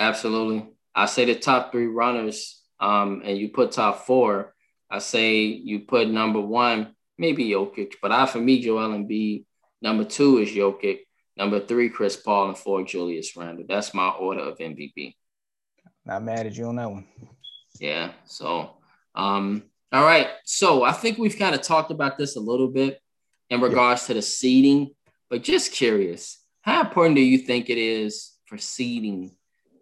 absolutely. 0.01 0.67
I 0.95 1.07
say 1.07 1.25
the 1.25 1.35
top 1.35 1.71
three 1.71 1.87
runners, 1.87 2.63
um, 2.81 3.23
and 3.25 3.37
you 3.37 3.51
put 3.51 3.73
top 3.73 4.07
four. 4.07 4.55
I 4.91 4.99
say 4.99 5.43
you 5.43 5.81
put 5.81 6.09
number 6.09 6.41
one, 6.41 6.95
maybe 7.19 7.51
Jokic, 7.51 7.95
but 8.01 8.13
I 8.13 8.27
for 8.27 8.39
me, 8.39 8.61
Joel 8.61 8.91
Embiid. 8.91 9.45
Number 9.83 10.05
two 10.05 10.39
is 10.39 10.51
Jokic. 10.51 11.01
Number 11.37 11.61
three, 11.61 11.89
Chris 11.89 12.17
Paul, 12.17 12.49
and 12.49 12.59
four, 12.59 12.85
Julius 12.85 13.37
Randle. 13.37 13.65
That's 13.69 13.93
my 13.93 14.09
order 14.11 14.43
of 14.43 14.59
MVP. 14.59 15.15
Not 16.07 16.23
mad 16.23 16.47
at 16.47 16.57
you 16.57 16.67
on 16.67 16.77
that 16.77 16.91
one. 16.91 17.07
Yeah. 17.81 18.13
So, 18.25 18.77
um, 19.15 19.65
all 19.91 20.05
right. 20.05 20.29
So 20.45 20.85
I 20.85 20.93
think 20.93 21.19
we've 21.19 21.39
kind 21.39 21.55
of 21.55 21.63
talked 21.63 21.91
about 21.91 22.19
this 22.19 22.37
a 22.37 22.41
little 22.41 22.69
bit 22.69 23.01
in 23.51 23.61
regards 23.61 24.03
yeah. 24.03 24.07
to 24.09 24.15
the 24.15 24.23
seeding, 24.23 24.95
but 25.29 25.43
just 25.43 25.73
curious, 25.73 26.41
how 26.63 26.81
important 26.81 27.17
do 27.17 27.23
you 27.23 27.39
think 27.39 27.69
it 27.69 27.79
is 27.79 28.33
for 28.47 28.59
seeding 28.59 29.35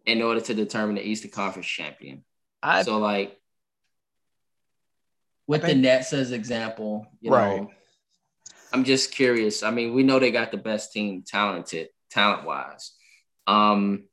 in 0.06 0.22
order 0.22 0.40
to 0.40 0.54
determine 0.54 0.96
the 0.96 1.06
Eastern 1.06 1.30
Conference 1.30 1.66
champion? 1.66 2.24
I, 2.62 2.82
so, 2.82 2.98
like, 2.98 3.38
with 5.46 5.62
think, 5.62 5.74
the 5.74 5.80
Nets 5.80 6.12
as 6.12 6.32
example, 6.32 7.06
you 7.20 7.30
right. 7.30 7.62
know, 7.62 7.70
I'm 8.72 8.84
just 8.84 9.12
curious. 9.12 9.62
I 9.62 9.70
mean, 9.70 9.94
we 9.94 10.02
know 10.02 10.18
they 10.18 10.30
got 10.30 10.50
the 10.50 10.56
best 10.56 10.92
team, 10.92 11.24
talented, 11.26 11.88
talent 12.10 12.44
wise. 12.44 12.92
Um, 13.46 14.04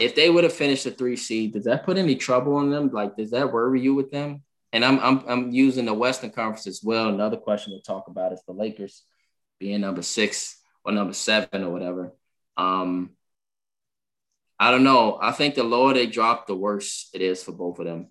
if 0.00 0.14
they 0.14 0.30
would 0.30 0.44
have 0.44 0.52
finished 0.52 0.84
the 0.84 0.90
three 0.90 1.16
seed, 1.16 1.52
does 1.52 1.64
that 1.64 1.84
put 1.84 1.98
any 1.98 2.16
trouble 2.16 2.54
on 2.54 2.70
them? 2.70 2.90
Like, 2.92 3.16
does 3.16 3.30
that 3.32 3.52
worry 3.52 3.80
you 3.80 3.94
with 3.94 4.10
them? 4.10 4.42
And 4.72 4.84
I'm 4.84 4.98
I'm 5.00 5.24
I'm 5.28 5.50
using 5.52 5.84
the 5.84 5.92
Western 5.92 6.30
Conference 6.30 6.66
as 6.66 6.80
well. 6.82 7.08
Another 7.08 7.36
question 7.36 7.74
to 7.74 7.82
talk 7.82 8.08
about 8.08 8.32
is 8.32 8.42
the 8.46 8.54
Lakers 8.54 9.02
being 9.58 9.82
number 9.82 10.02
six 10.02 10.58
or 10.84 10.92
number 10.92 11.12
seven 11.12 11.62
or 11.62 11.70
whatever. 11.70 12.14
Um, 12.56 13.10
I 14.58 14.70
don't 14.70 14.84
know. 14.84 15.18
I 15.20 15.32
think 15.32 15.56
the 15.56 15.64
lower 15.64 15.92
they 15.92 16.06
drop, 16.06 16.46
the 16.46 16.54
worse 16.54 17.10
it 17.12 17.20
is 17.20 17.42
for 17.42 17.52
both 17.52 17.78
of 17.80 17.84
them. 17.84 18.08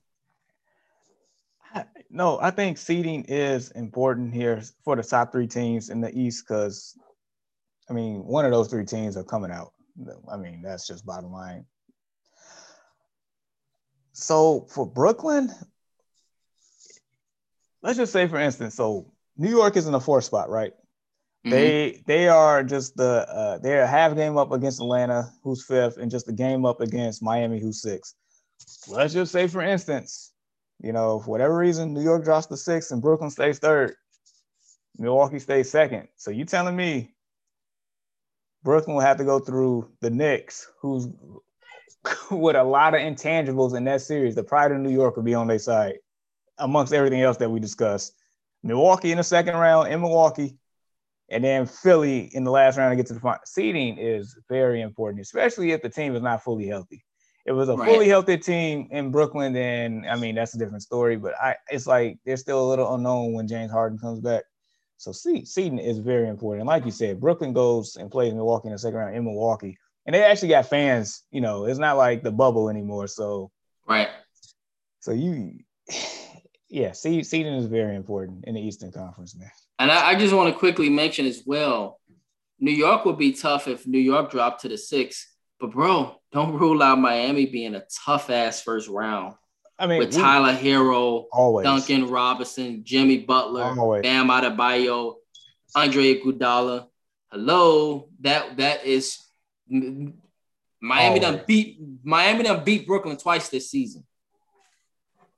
No, 2.14 2.40
I 2.42 2.52
think 2.52 2.78
seeding 2.78 3.24
is 3.26 3.72
important 3.72 4.34
here 4.34 4.62
for 4.84 4.98
the 4.98 5.04
top 5.04 5.32
three 5.32 5.48
teams 5.48 5.90
in 5.90 6.02
the 6.02 6.14
East 6.14 6.46
because, 6.46 6.98
I 7.90 7.94
mean, 7.94 8.26
one 8.26 8.44
of 8.44 8.52
those 8.52 8.68
three 8.68 8.86
teams 8.86 9.16
are 9.16 9.24
coming 9.24 9.52
out. 9.52 9.72
I 10.30 10.36
mean, 10.36 10.62
that's 10.62 10.86
just 10.86 11.06
bottom 11.06 11.32
line. 11.32 11.66
So 14.12 14.68
for 14.70 14.86
Brooklyn, 14.86 15.52
let's 17.82 17.98
just 17.98 18.12
say, 18.12 18.28
for 18.28 18.40
instance, 18.40 18.76
so 18.76 19.12
New 19.38 19.50
York 19.50 19.78
is 19.78 19.86
in 19.86 19.94
the 19.94 20.00
fourth 20.00 20.26
spot, 20.26 20.50
right? 20.50 20.74
Mm-hmm. 21.46 21.50
They 21.50 22.04
they 22.06 22.28
are 22.28 22.62
just 22.64 22.98
the 22.98 23.26
uh, 23.28 23.58
they're 23.60 23.84
a 23.84 23.88
half 23.88 24.16
game 24.16 24.38
up 24.38 24.52
against 24.52 24.82
Atlanta, 24.82 25.32
who's 25.44 25.66
fifth, 25.66 25.98
and 25.98 26.12
just 26.12 26.28
a 26.28 26.34
game 26.34 26.66
up 26.66 26.82
against 26.82 27.24
Miami, 27.24 27.60
who's 27.60 27.82
sixth. 27.82 28.16
Let's 28.88 29.14
just 29.14 29.32
say, 29.32 29.48
for 29.48 29.62
instance, 29.62 30.31
you 30.84 30.94
know, 30.94 31.20
for 31.20 31.30
whatever 31.30 31.56
reason, 31.56 31.94
New 31.94 32.02
York 32.02 32.24
drops 32.24 32.48
to 32.48 32.58
six 32.58 32.92
and 32.92 33.02
Brooklyn 33.02 33.30
stays 33.30 33.60
third. 33.60 33.96
Milwaukee 34.98 35.40
stays 35.40 35.70
second. 35.70 36.08
So 36.16 36.32
you 36.32 36.46
telling 36.46 36.76
me 36.76 37.14
Brooklyn 38.64 38.96
will 38.96 39.02
have 39.02 39.18
to 39.18 39.24
go 39.24 39.40
through 39.40 39.92
the 40.02 40.10
Knicks, 40.10 40.68
who's 40.82 41.08
with 42.32 42.56
a 42.56 42.64
lot 42.64 42.96
of 42.96 43.02
intangibles 43.02 43.76
in 43.76 43.84
that 43.86 44.02
series. 44.02 44.36
The 44.36 44.44
pride 44.44 44.72
of 44.72 44.80
New 44.80 44.92
York 44.92 45.16
will 45.16 45.24
be 45.24 45.36
on 45.36 45.48
their 45.48 45.60
side, 45.60 45.96
amongst 46.58 46.94
everything 46.94 47.22
else 47.22 47.38
that 47.38 47.50
we 47.50 47.60
discussed. 47.60 48.14
Milwaukee 48.64 49.12
in 49.12 49.18
the 49.18 49.24
second 49.24 49.56
round 49.56 49.92
in 49.92 50.02
Milwaukee, 50.02 50.58
and 51.30 51.44
then 51.44 51.66
Philly 51.66 52.30
in 52.34 52.44
the 52.44 52.52
last 52.52 52.78
round 52.78 52.92
to 52.92 52.96
get 52.96 53.08
to 53.08 53.14
the 53.14 53.20
final. 53.20 53.40
Seeding 53.46 53.98
is 53.98 54.38
very 54.50 54.82
important, 54.82 55.22
especially 55.22 55.72
if 55.72 55.82
the 55.82 55.90
team 55.90 56.16
is 56.16 56.22
not 56.22 56.44
fully 56.44 56.68
healthy 56.68 57.04
it 57.46 57.52
was 57.52 57.70
a 57.70 57.76
right. 57.76 57.88
fully 57.90 58.08
healthy 58.08 58.38
team 58.38 58.88
in 58.92 59.12
Brooklyn, 59.12 59.54
then 59.54 60.06
I 60.10 60.16
mean 60.16 60.36
that's 60.36 60.54
a 60.54 60.58
different 60.58 60.84
story. 60.84 61.16
But 61.18 61.34
I, 61.42 61.56
it's 61.70 61.88
like 61.88 62.18
they're 62.26 62.38
still 62.38 62.66
a 62.66 62.70
little 62.70 62.94
unknown 62.96 63.34
when 63.34 63.48
James 63.48 63.72
Harden 63.72 63.98
comes 63.98 64.20
back. 64.20 64.44
So 64.98 65.12
seed, 65.12 65.48
seeding 65.48 65.80
is 65.80 65.98
very 65.98 66.28
important. 66.28 66.62
And 66.62 66.68
like 66.68 66.86
you 66.86 66.92
said, 66.92 67.20
Brooklyn 67.20 67.54
goes 67.54 67.96
and 67.96 68.12
plays 68.12 68.34
Milwaukee 68.34 68.68
in 68.68 68.74
the 68.74 68.78
second 68.78 69.00
round 69.00 69.16
in 69.16 69.24
Milwaukee, 69.24 69.78
and 70.06 70.14
they 70.14 70.24
actually 70.24 70.50
got 70.50 70.68
fans. 70.68 71.24
You 71.32 71.42
know, 71.42 71.66
it's 71.66 71.80
not 71.80 71.98
like 71.98 72.22
the 72.22 72.32
bubble 72.32 72.70
anymore. 72.70 73.08
So 73.08 73.52
right. 73.88 74.10
So 75.00 75.12
you, 75.12 75.60
yeah, 76.70 76.92
seed, 76.92 77.26
seeding 77.26 77.56
is 77.56 77.66
very 77.66 77.96
important 77.96 78.46
in 78.46 78.54
the 78.54 78.62
Eastern 78.62 78.92
Conference, 78.92 79.36
man. 79.36 79.50
And 79.80 79.92
I, 79.92 80.10
I 80.10 80.16
just 80.16 80.36
want 80.36 80.54
to 80.54 80.60
quickly 80.60 80.90
mention 80.90 81.26
as 81.26 81.42
well, 81.44 82.00
New 82.60 82.72
York 82.72 83.04
would 83.06 83.18
be 83.18 83.34
tough 83.34 83.68
if 83.68 83.88
New 83.88 83.98
York 83.98 84.30
dropped 84.30 84.62
to 84.62 84.70
the 84.70 84.78
six 84.78 85.31
but 85.62 85.72
bro, 85.72 86.16
don't 86.32 86.54
rule 86.54 86.82
out 86.82 87.00
Miami 87.00 87.46
being 87.46 87.76
a 87.76 87.84
tough 88.04 88.32
ass 88.32 88.64
first 88.64 88.90
round. 88.90 89.36
I 89.78 89.86
mean, 89.86 90.00
with 90.00 90.12
Tyler 90.12 90.54
Herro, 90.54 91.26
always. 91.32 91.64
Duncan 91.64 92.08
Robinson, 92.08 92.84
Jimmy 92.84 93.20
Butler, 93.20 93.64
always. 93.64 94.02
Bam 94.02 94.28
Adebayo, 94.28 95.16
Andre 95.76 96.16
Iguodala. 96.16 96.88
Hello, 97.32 98.10
that 98.22 98.58
that 98.58 98.86
is 98.86 99.20
Miami 99.70 100.10
always. 100.82 101.22
done 101.22 101.42
beat 101.48 101.80
Miami 102.04 102.44
done 102.44 102.64
beat 102.64 102.88
Brooklyn 102.88 103.18
twice 103.18 103.50
this 103.50 103.70
season. 103.70 104.04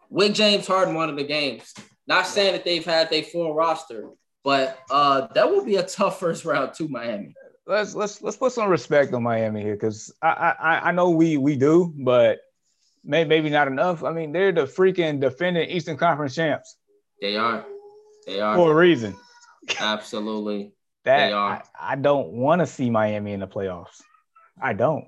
With 0.10 0.34
James 0.34 0.66
Harden 0.66 0.96
one 0.96 1.10
of 1.10 1.18
the 1.18 1.24
games. 1.24 1.74
Not 2.08 2.28
saying 2.28 2.54
that 2.54 2.66
they've 2.66 2.84
had 2.84 3.10
their 3.10 3.24
full 3.24 3.54
roster, 3.54 4.10
but 4.44 4.78
uh, 4.92 5.28
that 5.34 5.50
will 5.50 5.64
be 5.64 5.78
a 5.78 5.84
tough 5.84 6.20
first 6.20 6.44
round 6.44 6.74
to 6.76 6.88
Miami 6.88 7.34
let's 7.66 7.96
let's 7.96 8.22
let's 8.22 8.38
put 8.38 8.52
some 8.52 8.70
respect 8.70 9.14
on 9.14 9.24
Miami 9.24 9.62
here 9.62 9.76
because 9.76 10.14
I, 10.22 10.54
I 10.60 10.90
I 10.90 10.92
know 10.92 11.12
we 11.12 11.38
we 11.38 11.56
do, 11.56 11.94
but 11.96 12.40
maybe 13.04 13.30
maybe 13.30 13.50
not 13.50 13.68
enough. 13.68 14.04
I 14.04 14.12
mean, 14.12 14.32
they're 14.32 14.52
the 14.52 14.64
freaking 14.64 15.20
defending 15.20 15.70
Eastern 15.70 15.98
Conference 15.98 16.36
champs. 16.36 16.76
They 17.22 17.38
are. 17.38 17.66
They 18.26 18.40
are 18.40 18.56
for 18.56 18.72
a 18.72 18.76
reason. 18.76 19.16
Absolutely. 19.80 20.74
that 21.06 21.28
they 21.28 21.34
are. 21.34 21.64
I, 21.80 21.94
I 21.94 21.96
don't 21.96 22.30
want 22.30 22.62
to 22.62 22.66
see 22.66 22.90
Miami 22.90 23.34
in 23.34 23.40
the 23.40 23.48
playoffs. 23.48 24.02
I 24.62 24.74
don't. 24.74 25.06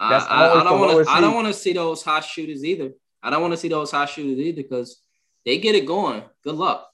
That's 0.00 0.24
I, 0.26 0.52
I 0.52 0.64
don't 0.64 0.80
want 0.80 1.06
to. 1.06 1.10
I 1.10 1.20
don't 1.20 1.34
want 1.34 1.48
to 1.48 1.54
see 1.54 1.72
those 1.72 2.02
hot 2.02 2.24
shooters 2.24 2.64
either. 2.64 2.92
I 3.22 3.30
don't 3.30 3.42
want 3.42 3.52
to 3.52 3.58
see 3.58 3.68
those 3.68 3.90
hot 3.90 4.08
shooters 4.08 4.38
either 4.38 4.62
because 4.62 5.00
they 5.44 5.58
get 5.58 5.74
it 5.74 5.86
going. 5.86 6.22
Good 6.44 6.54
luck. 6.54 6.88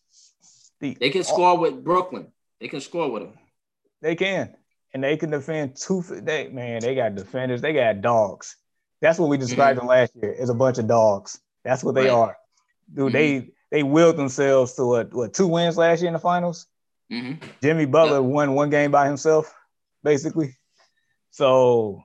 The, 0.80 0.96
they 0.98 1.10
can 1.10 1.22
score 1.22 1.58
with 1.58 1.84
Brooklyn. 1.84 2.32
They 2.60 2.68
can 2.68 2.80
score 2.80 3.10
with 3.10 3.24
them. 3.24 3.34
They 4.00 4.14
can 4.14 4.54
and 4.94 5.02
they 5.02 5.16
can 5.16 5.30
defend 5.30 5.76
two. 5.76 6.02
They 6.08 6.48
man, 6.48 6.80
they 6.80 6.94
got 6.94 7.16
defenders. 7.16 7.60
They 7.60 7.72
got 7.72 8.00
dogs. 8.00 8.56
That's 9.00 9.18
what 9.18 9.28
we 9.28 9.36
described 9.36 9.78
mm-hmm. 9.78 9.88
them 9.88 9.98
last 9.98 10.12
year 10.14 10.34
as 10.38 10.48
a 10.48 10.54
bunch 10.54 10.78
of 10.78 10.86
dogs. 10.86 11.38
That's 11.64 11.82
what 11.82 11.94
they 11.96 12.04
right. 12.04 12.10
are, 12.10 12.36
dude. 12.94 13.06
Mm-hmm. 13.06 13.12
They 13.12 13.50
they 13.70 13.82
willed 13.82 14.16
themselves 14.16 14.74
to 14.74 14.86
what 14.86 15.12
what 15.12 15.34
two 15.34 15.48
wins 15.48 15.76
last 15.76 16.00
year 16.00 16.08
in 16.08 16.14
the 16.14 16.20
finals. 16.20 16.66
Mm-hmm. 17.12 17.44
Jimmy 17.60 17.84
Butler 17.84 18.20
yep. 18.20 18.30
won 18.30 18.54
one 18.54 18.70
game 18.70 18.92
by 18.92 19.06
himself, 19.06 19.52
basically. 20.02 20.56
So 21.32 22.02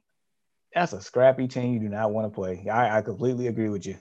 that's 0.74 0.94
a 0.94 1.02
scrappy 1.02 1.48
team 1.48 1.74
you 1.74 1.80
do 1.80 1.90
not 1.90 2.12
want 2.12 2.26
to 2.26 2.36
play. 2.36 2.68
I, 2.70 2.98
I 2.98 3.02
completely 3.02 3.48
agree 3.48 3.70
with 3.70 3.86
you. 3.86 3.96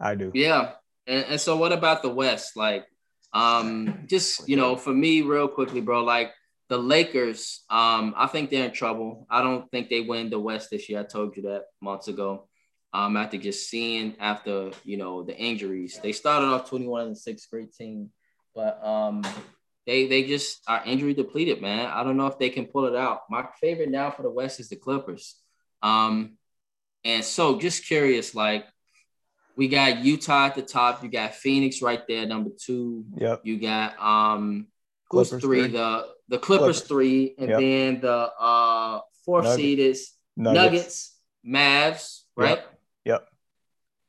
I 0.00 0.14
do. 0.14 0.30
Yeah. 0.34 0.72
And, 1.06 1.24
and 1.24 1.40
so 1.40 1.56
what 1.56 1.72
about 1.72 2.02
the 2.02 2.08
West? 2.08 2.56
Like, 2.56 2.86
um, 3.32 4.04
just 4.06 4.48
you 4.48 4.56
know, 4.56 4.76
for 4.76 4.92
me, 4.92 5.22
real 5.22 5.48
quickly, 5.48 5.80
bro, 5.80 6.02
like 6.02 6.32
the 6.68 6.78
Lakers, 6.78 7.64
um, 7.70 8.14
I 8.16 8.26
think 8.26 8.50
they're 8.50 8.66
in 8.66 8.72
trouble. 8.72 9.26
I 9.30 9.42
don't 9.42 9.70
think 9.70 9.88
they 9.88 10.02
win 10.02 10.30
the 10.30 10.38
West 10.38 10.70
this 10.70 10.88
year. 10.88 11.00
I 11.00 11.04
told 11.04 11.36
you 11.36 11.42
that 11.44 11.64
months 11.80 12.08
ago. 12.08 12.48
Um, 12.92 13.16
after 13.16 13.36
just 13.36 13.68
seeing 13.68 14.16
after 14.18 14.70
you 14.84 14.96
know 14.96 15.22
the 15.22 15.36
injuries, 15.36 16.00
they 16.02 16.12
started 16.12 16.46
off 16.46 16.68
21 16.70 17.08
and 17.08 17.18
sixth 17.18 17.50
grade 17.50 17.72
team, 17.72 18.10
but 18.54 18.82
um, 18.84 19.22
they 19.86 20.06
they 20.06 20.24
just 20.24 20.62
are 20.66 20.82
injury 20.86 21.14
depleted, 21.14 21.60
man. 21.60 21.86
I 21.86 22.02
don't 22.02 22.16
know 22.16 22.26
if 22.26 22.38
they 22.38 22.50
can 22.50 22.66
pull 22.66 22.86
it 22.86 22.96
out. 22.96 23.22
My 23.28 23.46
favorite 23.60 23.90
now 23.90 24.10
for 24.10 24.22
the 24.22 24.30
West 24.30 24.58
is 24.60 24.70
the 24.70 24.76
Clippers. 24.76 25.36
Um, 25.82 26.38
and 27.04 27.24
so 27.24 27.58
just 27.58 27.86
curious, 27.86 28.34
like 28.34 28.66
we 29.56 29.68
got 29.68 30.04
Utah 30.04 30.46
at 30.46 30.54
the 30.54 30.62
top. 30.62 31.02
You 31.02 31.10
got 31.10 31.34
Phoenix 31.34 31.82
right 31.82 32.02
there, 32.06 32.26
number 32.26 32.50
two. 32.58 33.04
Yep. 33.16 33.40
You 33.44 33.58
got 33.58 33.98
um 34.00 34.68
who's 35.10 35.28
Clippers 35.30 35.42
three? 35.44 35.60
three. 35.62 35.70
The 35.72 36.06
the 36.28 36.38
Clippers, 36.38 36.80
Clippers. 36.80 36.88
three, 36.88 37.34
and 37.38 37.48
Yep. 37.50 37.60
then 37.60 38.00
the 38.00 38.30
uh 38.38 39.00
fourth 39.24 39.44
Nuggets. 39.44 39.56
seed 39.62 39.78
is 39.78 40.10
Nuggets. 40.36 41.16
Mavs, 41.46 42.22
right? 42.36 42.60
Yep. 43.04 43.26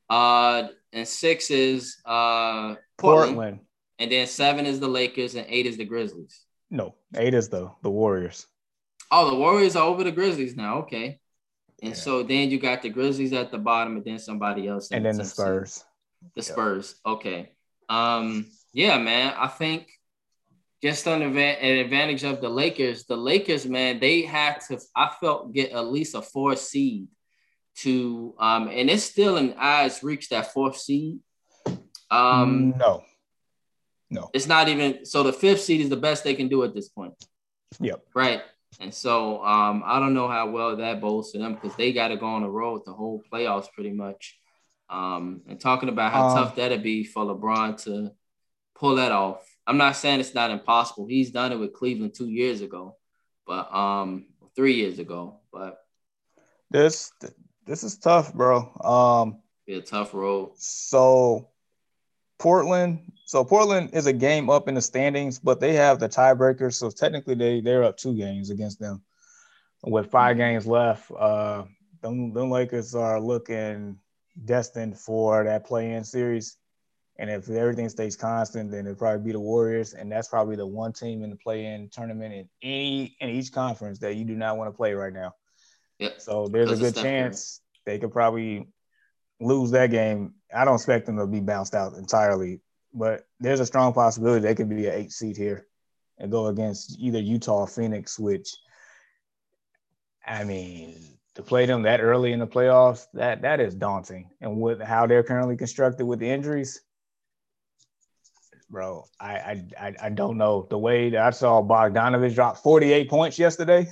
Uh, 0.08 0.68
and 0.92 1.06
six 1.06 1.50
is 1.50 1.96
uh 2.04 2.74
Portland, 2.98 3.34
Portland. 3.34 3.60
and 3.98 4.10
then 4.12 4.26
seven 4.26 4.66
is 4.66 4.80
the 4.80 4.88
Lakers, 4.88 5.34
and 5.34 5.46
eight 5.48 5.66
is 5.66 5.76
the 5.76 5.84
Grizzlies. 5.84 6.40
No, 6.70 6.94
eight 7.16 7.34
is 7.34 7.48
the 7.48 7.70
the 7.82 7.90
Warriors. 7.90 8.46
Oh, 9.10 9.30
the 9.30 9.36
Warriors 9.36 9.76
are 9.76 9.86
over 9.86 10.04
the 10.04 10.12
Grizzlies 10.12 10.56
now. 10.56 10.78
Okay. 10.80 11.18
And 11.82 11.90
Yeah. 11.94 11.96
so 11.96 12.22
then 12.22 12.50
you 12.50 12.58
got 12.60 12.82
the 12.82 12.90
Grizzlies 12.90 13.32
at 13.32 13.50
the 13.50 13.58
bottom, 13.58 13.96
and 13.96 14.04
then 14.04 14.18
somebody 14.18 14.68
else, 14.68 14.90
And 14.90 15.04
then 15.04 15.16
the 15.16 15.22
10th 15.22 15.26
seed. 15.26 15.34
Spurs. 15.34 15.84
The 16.36 16.42
Spurs. 16.42 16.94
Okay. 17.06 17.52
Um, 17.88 18.46
yeah, 18.72 18.98
man. 18.98 19.34
I 19.36 19.48
think 19.48 19.88
just 20.82 21.06
on 21.06 21.22
an 21.22 21.36
advantage 21.36 22.24
of 22.24 22.40
the 22.40 22.48
Lakers, 22.48 23.04
the 23.04 23.16
Lakers, 23.16 23.66
man, 23.66 24.00
they 24.00 24.22
have 24.22 24.66
to, 24.68 24.80
I 24.96 25.10
felt, 25.20 25.52
get 25.52 25.72
at 25.72 25.86
least 25.86 26.14
a 26.14 26.22
four 26.22 26.56
seed 26.56 27.08
to 27.76 28.34
um, 28.38 28.68
and 28.68 28.90
it's 28.90 29.04
still 29.04 29.36
in 29.36 29.54
eyes 29.58 30.02
reach 30.02 30.28
that 30.28 30.52
fourth 30.52 30.76
seed. 30.76 31.20
Um, 32.10 32.74
no. 32.76 33.04
No. 34.12 34.28
it's 34.34 34.48
not 34.48 34.68
even 34.68 35.06
so 35.06 35.22
the 35.22 35.32
fifth 35.32 35.60
seed 35.60 35.80
is 35.80 35.88
the 35.88 35.96
best 35.96 36.24
they 36.24 36.34
can 36.34 36.48
do 36.48 36.64
at 36.64 36.74
this 36.74 36.88
point. 36.88 37.14
Yep. 37.78 38.02
Right. 38.12 38.42
And 38.80 38.92
so 38.92 39.44
um, 39.44 39.84
I 39.86 40.00
don't 40.00 40.14
know 40.14 40.26
how 40.26 40.50
well 40.50 40.76
that 40.76 41.00
bodes 41.00 41.30
for 41.30 41.38
them 41.38 41.54
because 41.54 41.76
they 41.76 41.92
got 41.92 42.08
to 42.08 42.16
go 42.16 42.26
on 42.26 42.42
the 42.42 42.50
road 42.50 42.82
the 42.84 42.92
whole 42.92 43.22
playoffs 43.32 43.70
pretty 43.72 43.92
much. 43.92 44.36
Um, 44.88 45.42
and 45.48 45.60
talking 45.60 45.88
about 45.88 46.12
how 46.12 46.28
Um, 46.28 46.36
tough 46.36 46.56
that'd 46.56 46.82
be 46.82 47.04
for 47.04 47.24
LeBron 47.24 47.80
to 47.84 48.10
pull 48.74 48.96
that 48.96 49.12
off. 49.12 49.46
I'm 49.70 49.76
not 49.76 49.94
saying 49.94 50.18
it's 50.18 50.34
not 50.34 50.50
impossible. 50.50 51.06
He's 51.06 51.30
done 51.30 51.52
it 51.52 51.56
with 51.56 51.74
Cleveland 51.74 52.12
two 52.12 52.28
years 52.28 52.60
ago, 52.60 52.96
but 53.46 53.72
um, 53.72 54.26
three 54.56 54.74
years 54.74 54.98
ago. 54.98 55.38
But 55.52 55.78
This 56.72 57.12
this 57.66 57.84
is 57.84 57.96
tough, 57.96 58.34
bro. 58.34 58.68
Um, 58.82 59.40
be 59.68 59.74
a 59.74 59.80
tough 59.80 60.12
road. 60.12 60.54
so 60.56 61.50
Portland, 62.40 63.12
so 63.26 63.44
Portland 63.44 63.90
is 63.92 64.06
a 64.06 64.12
game 64.12 64.50
up 64.50 64.66
in 64.66 64.74
the 64.74 64.82
standings, 64.82 65.38
but 65.38 65.60
they 65.60 65.74
have 65.74 66.00
the 66.00 66.08
tiebreaker. 66.08 66.74
So 66.74 66.90
technically 66.90 67.36
they 67.36 67.60
they're 67.60 67.84
up 67.84 67.96
two 67.96 68.16
games 68.16 68.50
against 68.50 68.80
them. 68.80 69.02
With 69.84 70.10
five 70.10 70.36
games 70.36 70.66
left, 70.66 71.12
uh 71.16 71.62
them, 72.02 72.32
them 72.32 72.50
Lakers 72.50 72.96
are 72.96 73.20
looking 73.20 73.98
destined 74.44 74.98
for 74.98 75.44
that 75.44 75.64
play-in 75.64 76.02
series. 76.02 76.56
And 77.20 77.28
if 77.28 77.50
everything 77.50 77.86
stays 77.90 78.16
constant, 78.16 78.70
then 78.70 78.86
it'll 78.86 78.94
probably 78.94 79.22
be 79.22 79.32
the 79.32 79.40
Warriors. 79.40 79.92
And 79.92 80.10
that's 80.10 80.28
probably 80.28 80.56
the 80.56 80.66
one 80.66 80.94
team 80.94 81.22
in 81.22 81.28
the 81.28 81.36
play-in 81.36 81.90
tournament 81.90 82.32
in 82.32 82.48
any 82.62 83.14
in 83.20 83.28
each 83.28 83.52
conference 83.52 83.98
that 83.98 84.16
you 84.16 84.24
do 84.24 84.34
not 84.34 84.56
want 84.56 84.68
to 84.68 84.76
play 84.76 84.94
right 84.94 85.12
now. 85.12 85.34
Yep. 85.98 86.18
So 86.18 86.48
there's 86.48 86.70
a 86.72 86.76
good 86.76 86.96
chance 86.96 87.60
they 87.84 87.98
could 87.98 88.10
probably 88.10 88.68
lose 89.38 89.70
that 89.72 89.90
game. 89.90 90.32
I 90.54 90.64
don't 90.64 90.76
expect 90.76 91.04
them 91.04 91.18
to 91.18 91.26
be 91.26 91.40
bounced 91.40 91.74
out 91.74 91.92
entirely, 91.92 92.62
but 92.94 93.26
there's 93.38 93.60
a 93.60 93.66
strong 93.66 93.92
possibility 93.92 94.40
they 94.40 94.54
could 94.54 94.70
be 94.70 94.86
an 94.86 94.94
eight 94.94 95.12
seed 95.12 95.36
here 95.36 95.66
and 96.16 96.30
go 96.30 96.46
against 96.46 96.98
either 96.98 97.20
Utah 97.20 97.60
or 97.60 97.68
Phoenix, 97.68 98.18
which 98.18 98.56
I 100.26 100.44
mean, 100.44 100.96
to 101.34 101.42
play 101.42 101.66
them 101.66 101.82
that 101.82 102.00
early 102.00 102.32
in 102.32 102.38
the 102.38 102.46
playoffs, 102.46 103.08
that 103.12 103.42
that 103.42 103.60
is 103.60 103.74
daunting. 103.74 104.30
And 104.40 104.58
with 104.58 104.80
how 104.80 105.06
they're 105.06 105.22
currently 105.22 105.58
constructed 105.58 106.06
with 106.06 106.18
the 106.18 106.30
injuries, 106.30 106.80
bro, 108.70 109.04
I 109.20 109.62
I 109.78 109.94
I, 110.00 110.08
don't 110.10 110.38
know. 110.38 110.66
The 110.70 110.78
way 110.78 111.10
that 111.10 111.20
I 111.20 111.30
saw 111.30 111.62
Bogdanovich 111.62 112.34
drop 112.34 112.58
48 112.58 113.10
points 113.10 113.38
yesterday 113.38 113.86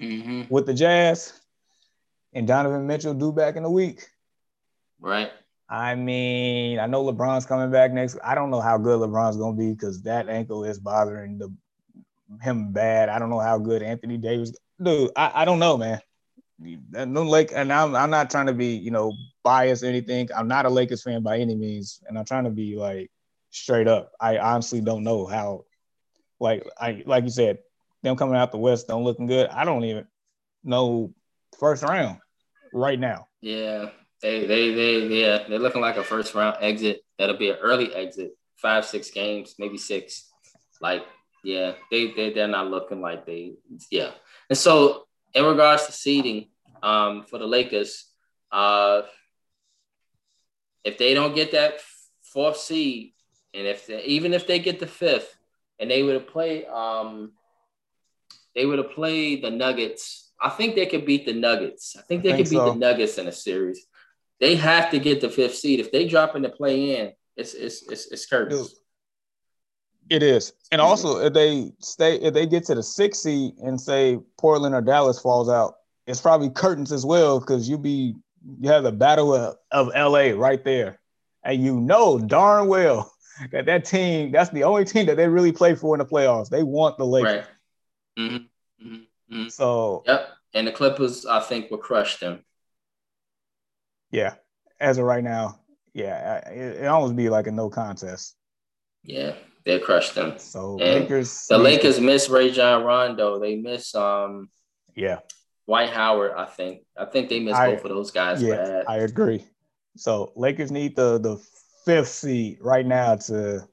hmm 0.00 0.42
with 0.48 0.66
the 0.66 0.74
Jazz 0.74 1.32
and 2.32 2.46
Donovan 2.46 2.86
Mitchell 2.86 3.14
due 3.14 3.32
back 3.32 3.56
in 3.56 3.64
a 3.64 3.70
week. 3.70 4.06
Right. 5.00 5.30
I 5.68 5.94
mean, 5.94 6.78
I 6.78 6.86
know 6.86 7.04
LeBron's 7.04 7.44
coming 7.44 7.70
back 7.70 7.92
next. 7.92 8.16
I 8.24 8.34
don't 8.34 8.50
know 8.50 8.60
how 8.60 8.78
good 8.78 9.00
LeBron's 9.00 9.36
gonna 9.36 9.56
be 9.56 9.72
because 9.72 10.02
that 10.02 10.28
ankle 10.28 10.64
is 10.64 10.78
bothering 10.78 11.38
the 11.38 11.52
him 12.42 12.72
bad. 12.72 13.08
I 13.08 13.18
don't 13.18 13.30
know 13.30 13.40
how 13.40 13.58
good 13.58 13.82
Anthony 13.82 14.16
Davis. 14.16 14.52
Dude, 14.82 15.10
I, 15.16 15.42
I 15.42 15.44
don't 15.44 15.58
know, 15.58 15.76
man. 15.76 16.00
No 16.58 17.22
Lake, 17.22 17.52
and 17.54 17.72
I'm 17.72 17.94
I'm 17.94 18.10
not 18.10 18.30
trying 18.30 18.46
to 18.46 18.54
be 18.54 18.76
you 18.76 18.90
know 18.90 19.12
biased 19.44 19.82
or 19.82 19.86
anything. 19.86 20.28
I'm 20.34 20.48
not 20.48 20.66
a 20.66 20.70
Lakers 20.70 21.02
fan 21.02 21.22
by 21.22 21.38
any 21.38 21.54
means, 21.54 22.02
and 22.08 22.18
I'm 22.18 22.24
trying 22.24 22.44
to 22.44 22.50
be 22.50 22.76
like 22.76 23.10
straight 23.50 23.88
up. 23.88 24.12
I 24.20 24.38
honestly 24.38 24.80
don't 24.80 25.04
know 25.04 25.26
how. 25.26 25.64
Like 26.40 26.68
I 26.78 27.02
like 27.04 27.24
you 27.24 27.30
said, 27.30 27.58
them 28.02 28.16
coming 28.16 28.36
out 28.36 28.52
the 28.52 28.58
West 28.58 28.86
don't 28.86 29.04
looking 29.04 29.26
good. 29.26 29.48
I 29.48 29.64
don't 29.64 29.84
even 29.84 30.06
know 30.62 31.12
first 31.58 31.82
round 31.82 32.18
right 32.72 32.98
now. 32.98 33.26
Yeah. 33.40 33.90
They 34.20 34.46
they 34.46 34.74
they 34.74 35.20
yeah, 35.20 35.44
they're 35.48 35.58
looking 35.58 35.80
like 35.80 35.96
a 35.96 36.02
first 36.02 36.34
round 36.34 36.56
exit. 36.60 37.02
That'll 37.18 37.36
be 37.36 37.50
an 37.50 37.58
early 37.60 37.94
exit. 37.94 38.32
Five, 38.56 38.84
six 38.84 39.10
games, 39.10 39.54
maybe 39.58 39.78
six. 39.78 40.28
Like, 40.80 41.04
yeah, 41.44 41.74
they 41.90 42.10
they 42.12 42.32
they're 42.32 42.48
not 42.48 42.68
looking 42.68 43.00
like 43.00 43.26
they 43.26 43.52
yeah. 43.90 44.10
And 44.48 44.58
so 44.58 45.06
in 45.34 45.44
regards 45.44 45.86
to 45.86 45.92
seeding, 45.92 46.48
um, 46.82 47.24
for 47.24 47.38
the 47.38 47.46
Lakers, 47.46 48.06
uh 48.50 49.02
if 50.82 50.98
they 50.98 51.14
don't 51.14 51.34
get 51.34 51.52
that 51.52 51.80
fourth 52.22 52.56
seed, 52.56 53.12
and 53.58 53.66
if 53.66 53.86
they, 53.86 54.02
even 54.04 54.32
if 54.32 54.46
they 54.46 54.58
get 54.58 54.78
the 54.78 54.86
fifth, 54.86 55.36
and 55.78 55.90
they 55.90 56.02
would 56.02 56.14
have 56.14 56.28
played 56.28 56.66
um 56.66 57.32
they 58.54 58.66
would 58.66 58.78
have 58.78 58.90
played 58.90 59.44
the 59.44 59.50
Nuggets. 59.50 60.32
I 60.40 60.50
think 60.50 60.74
they 60.74 60.86
could 60.86 61.04
beat 61.04 61.26
the 61.26 61.32
Nuggets. 61.32 61.96
I 61.96 62.02
think 62.02 62.22
they 62.22 62.32
I 62.32 62.36
think 62.36 62.46
could 62.46 62.50
beat 62.50 62.58
so. 62.58 62.72
the 62.72 62.78
Nuggets 62.78 63.18
in 63.18 63.28
a 63.28 63.32
series. 63.32 63.86
They 64.40 64.56
have 64.56 64.90
to 64.90 64.98
get 64.98 65.20
the 65.20 65.28
fifth 65.28 65.56
seed. 65.56 65.80
If 65.80 65.92
they 65.92 66.06
drop 66.06 66.36
in 66.36 66.42
the 66.42 66.48
play 66.48 66.98
in, 66.98 67.12
it's 67.36 67.54
it's 67.54 67.88
it's, 67.88 68.10
it's 68.10 68.26
curtains. 68.26 68.74
It 70.10 70.22
is. 70.22 70.54
And 70.72 70.80
also 70.80 71.18
if 71.18 71.32
they 71.34 71.72
stay 71.80 72.16
if 72.16 72.34
they 72.34 72.46
get 72.46 72.64
to 72.66 72.74
the 72.74 72.82
sixth 72.82 73.22
seed 73.22 73.54
and 73.58 73.80
say 73.80 74.18
Portland 74.38 74.74
or 74.74 74.80
Dallas 74.80 75.20
falls 75.20 75.48
out, 75.48 75.74
it's 76.06 76.20
probably 76.20 76.50
curtains 76.50 76.92
as 76.92 77.04
well 77.04 77.40
because 77.40 77.68
you 77.68 77.78
be 77.78 78.14
you 78.60 78.70
have 78.70 78.84
the 78.84 78.92
battle 78.92 79.34
of, 79.34 79.56
of 79.70 79.88
LA 79.88 80.30
right 80.30 80.64
there. 80.64 81.00
And 81.44 81.62
you 81.62 81.80
know 81.80 82.18
darn 82.18 82.68
well 82.68 83.12
that 83.52 83.66
that 83.66 83.84
team, 83.84 84.32
that's 84.32 84.50
the 84.50 84.64
only 84.64 84.84
team 84.84 85.06
that 85.06 85.16
they 85.16 85.28
really 85.28 85.52
play 85.52 85.74
for 85.74 85.94
in 85.94 85.98
the 85.98 86.04
playoffs. 86.04 86.48
They 86.48 86.62
want 86.62 86.98
the 86.98 87.04
Lakers. 87.06 87.46
Right. 88.18 88.30
Mm-hmm. 88.30 88.86
Mm-hmm. 89.34 89.48
So 89.48 90.02
Yep. 90.06 90.28
And 90.54 90.66
the 90.66 90.72
Clippers, 90.72 91.26
I 91.26 91.40
think, 91.40 91.70
will 91.70 91.78
crush 91.78 92.18
them. 92.18 92.42
yeah, 94.10 94.34
as 94.80 94.98
of 94.98 95.04
right 95.04 95.22
now, 95.22 95.60
yeah, 95.92 96.38
it, 96.48 96.82
it 96.82 96.86
almost 96.86 97.16
be 97.16 97.28
like 97.28 97.46
a 97.46 97.50
no 97.52 97.68
contest. 97.68 98.34
Yeah, 99.04 99.34
they'll 99.64 99.80
crush 99.80 100.10
them. 100.10 100.38
So 100.38 100.78
And 100.80 101.02
Lakers 101.02 101.46
The 101.48 101.58
Lakers 101.58 102.00
miss 102.00 102.28
Rajon 102.28 102.82
Rondo. 102.84 103.38
They 103.38 103.56
miss 103.56 103.94
um 103.94 104.48
yeah, 104.94 105.18
Dwight 105.66 105.90
Howard, 105.90 106.32
I 106.36 106.46
think. 106.46 106.82
I 106.96 107.04
think 107.04 107.28
they 107.28 107.40
miss 107.40 107.54
I- 107.54 107.74
both 107.74 107.84
of 107.84 107.90
those 107.90 108.10
guys 108.10 108.42
Yeah, 108.42 108.56
bad. 108.56 108.84
I 108.88 108.96
agree. 108.98 109.44
So 109.96 110.32
Lakers 110.34 110.70
need 110.72 110.96
the 110.96 111.18
the 111.18 111.36
fifth 111.88 112.08
seed 112.08 112.58
right 112.60 112.84
now 112.84 113.16
to 113.16 113.66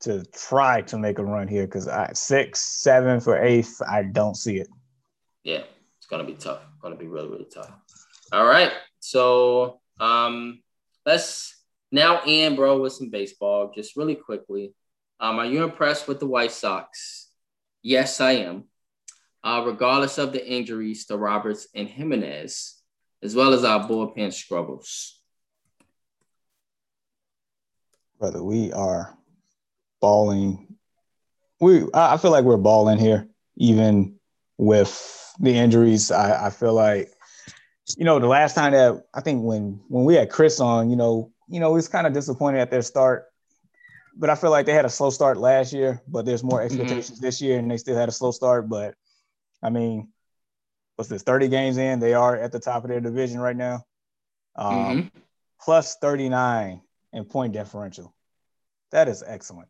to 0.00 0.24
try 0.32 0.80
to 0.80 0.96
make 0.96 1.18
a 1.18 1.22
run 1.24 1.46
here 1.46 1.66
because 1.66 1.86
I 1.86 2.10
six, 2.14 2.80
seven 2.80 3.20
for 3.20 3.36
eighth, 3.36 3.82
I 3.86 4.04
don't 4.04 4.34
see 4.34 4.56
it. 4.56 4.68
yeah, 5.44 5.64
it's 5.98 6.06
gonna 6.08 6.24
be 6.24 6.32
tough. 6.32 6.62
Gonna 6.80 6.96
be 6.96 7.08
really, 7.08 7.28
really 7.28 7.50
tough. 7.52 7.70
All 8.32 8.46
right. 8.46 8.72
So 9.00 9.80
um 10.00 10.62
let's 11.04 11.54
now 11.92 12.22
in, 12.24 12.56
bro, 12.56 12.80
with 12.80 12.94
some 12.94 13.10
baseball. 13.10 13.70
Just 13.76 13.96
really 13.96 14.14
quickly. 14.14 14.72
Um, 15.20 15.38
are 15.38 15.44
you 15.44 15.62
impressed 15.62 16.08
with 16.08 16.20
the 16.20 16.26
White 16.26 16.52
Sox? 16.52 17.28
Yes, 17.82 18.18
I 18.22 18.32
am. 18.48 18.64
Uh, 19.44 19.62
regardless 19.66 20.16
of 20.16 20.32
the 20.32 20.42
injuries 20.50 21.04
to 21.06 21.18
Roberts 21.18 21.68
and 21.74 21.86
Jimenez, 21.86 22.80
as 23.22 23.34
well 23.36 23.52
as 23.52 23.64
our 23.64 23.86
bullpen 23.86 24.32
struggles. 24.32 25.19
Brother, 28.20 28.42
we 28.44 28.70
are 28.72 29.16
balling. 30.02 30.76
We 31.58 31.86
I 31.94 32.18
feel 32.18 32.30
like 32.30 32.44
we're 32.44 32.58
balling 32.58 32.98
here, 32.98 33.26
even 33.56 34.16
with 34.58 35.34
the 35.40 35.56
injuries. 35.56 36.10
I, 36.10 36.48
I 36.48 36.50
feel 36.50 36.74
like, 36.74 37.10
you 37.96 38.04
know, 38.04 38.18
the 38.18 38.26
last 38.26 38.54
time 38.54 38.72
that 38.72 39.06
I 39.14 39.22
think 39.22 39.42
when 39.42 39.80
when 39.88 40.04
we 40.04 40.16
had 40.16 40.28
Chris 40.28 40.60
on, 40.60 40.90
you 40.90 40.96
know, 40.96 41.32
you 41.48 41.60
know, 41.60 41.70
it 41.70 41.74
was 41.76 41.88
kind 41.88 42.06
of 42.06 42.12
disappointed 42.12 42.60
at 42.60 42.70
their 42.70 42.82
start. 42.82 43.24
But 44.14 44.28
I 44.28 44.34
feel 44.34 44.50
like 44.50 44.66
they 44.66 44.74
had 44.74 44.84
a 44.84 44.90
slow 44.90 45.08
start 45.08 45.38
last 45.38 45.72
year, 45.72 46.02
but 46.06 46.26
there's 46.26 46.44
more 46.44 46.60
expectations 46.60 47.20
this 47.20 47.40
year, 47.40 47.58
and 47.58 47.70
they 47.70 47.78
still 47.78 47.96
had 47.96 48.10
a 48.10 48.12
slow 48.12 48.32
start. 48.32 48.68
But 48.68 48.94
I 49.62 49.70
mean, 49.70 50.12
what's 50.96 51.08
this? 51.08 51.22
30 51.22 51.48
games 51.48 51.78
in, 51.78 52.00
they 52.00 52.12
are 52.12 52.36
at 52.36 52.52
the 52.52 52.60
top 52.60 52.84
of 52.84 52.90
their 52.90 53.00
division 53.00 53.40
right 53.40 53.56
now. 53.56 53.86
Um, 54.56 54.76
Mhm. 54.76 55.10
plus 55.62 55.96
39 55.96 56.82
in 57.12 57.24
point 57.24 57.52
differential. 57.52 58.14
That 58.92 59.08
is 59.08 59.22
excellent. 59.26 59.68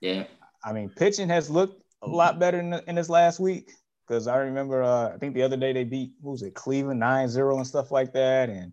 Yeah. 0.00 0.24
I 0.64 0.72
mean, 0.72 0.90
pitching 0.90 1.28
has 1.28 1.50
looked 1.50 1.82
a 2.02 2.08
lot 2.08 2.38
better 2.38 2.58
in, 2.58 2.72
in 2.86 2.94
this 2.94 3.08
last 3.08 3.40
week 3.40 3.70
because 4.06 4.26
I 4.26 4.38
remember, 4.38 4.82
uh, 4.82 5.14
I 5.14 5.18
think 5.18 5.34
the 5.34 5.42
other 5.42 5.56
day 5.56 5.72
they 5.72 5.84
beat, 5.84 6.12
who 6.22 6.30
was 6.32 6.42
it, 6.42 6.54
Cleveland 6.54 7.00
9 7.00 7.28
0 7.28 7.56
and 7.56 7.66
stuff 7.66 7.90
like 7.90 8.12
that. 8.14 8.48
And, 8.48 8.72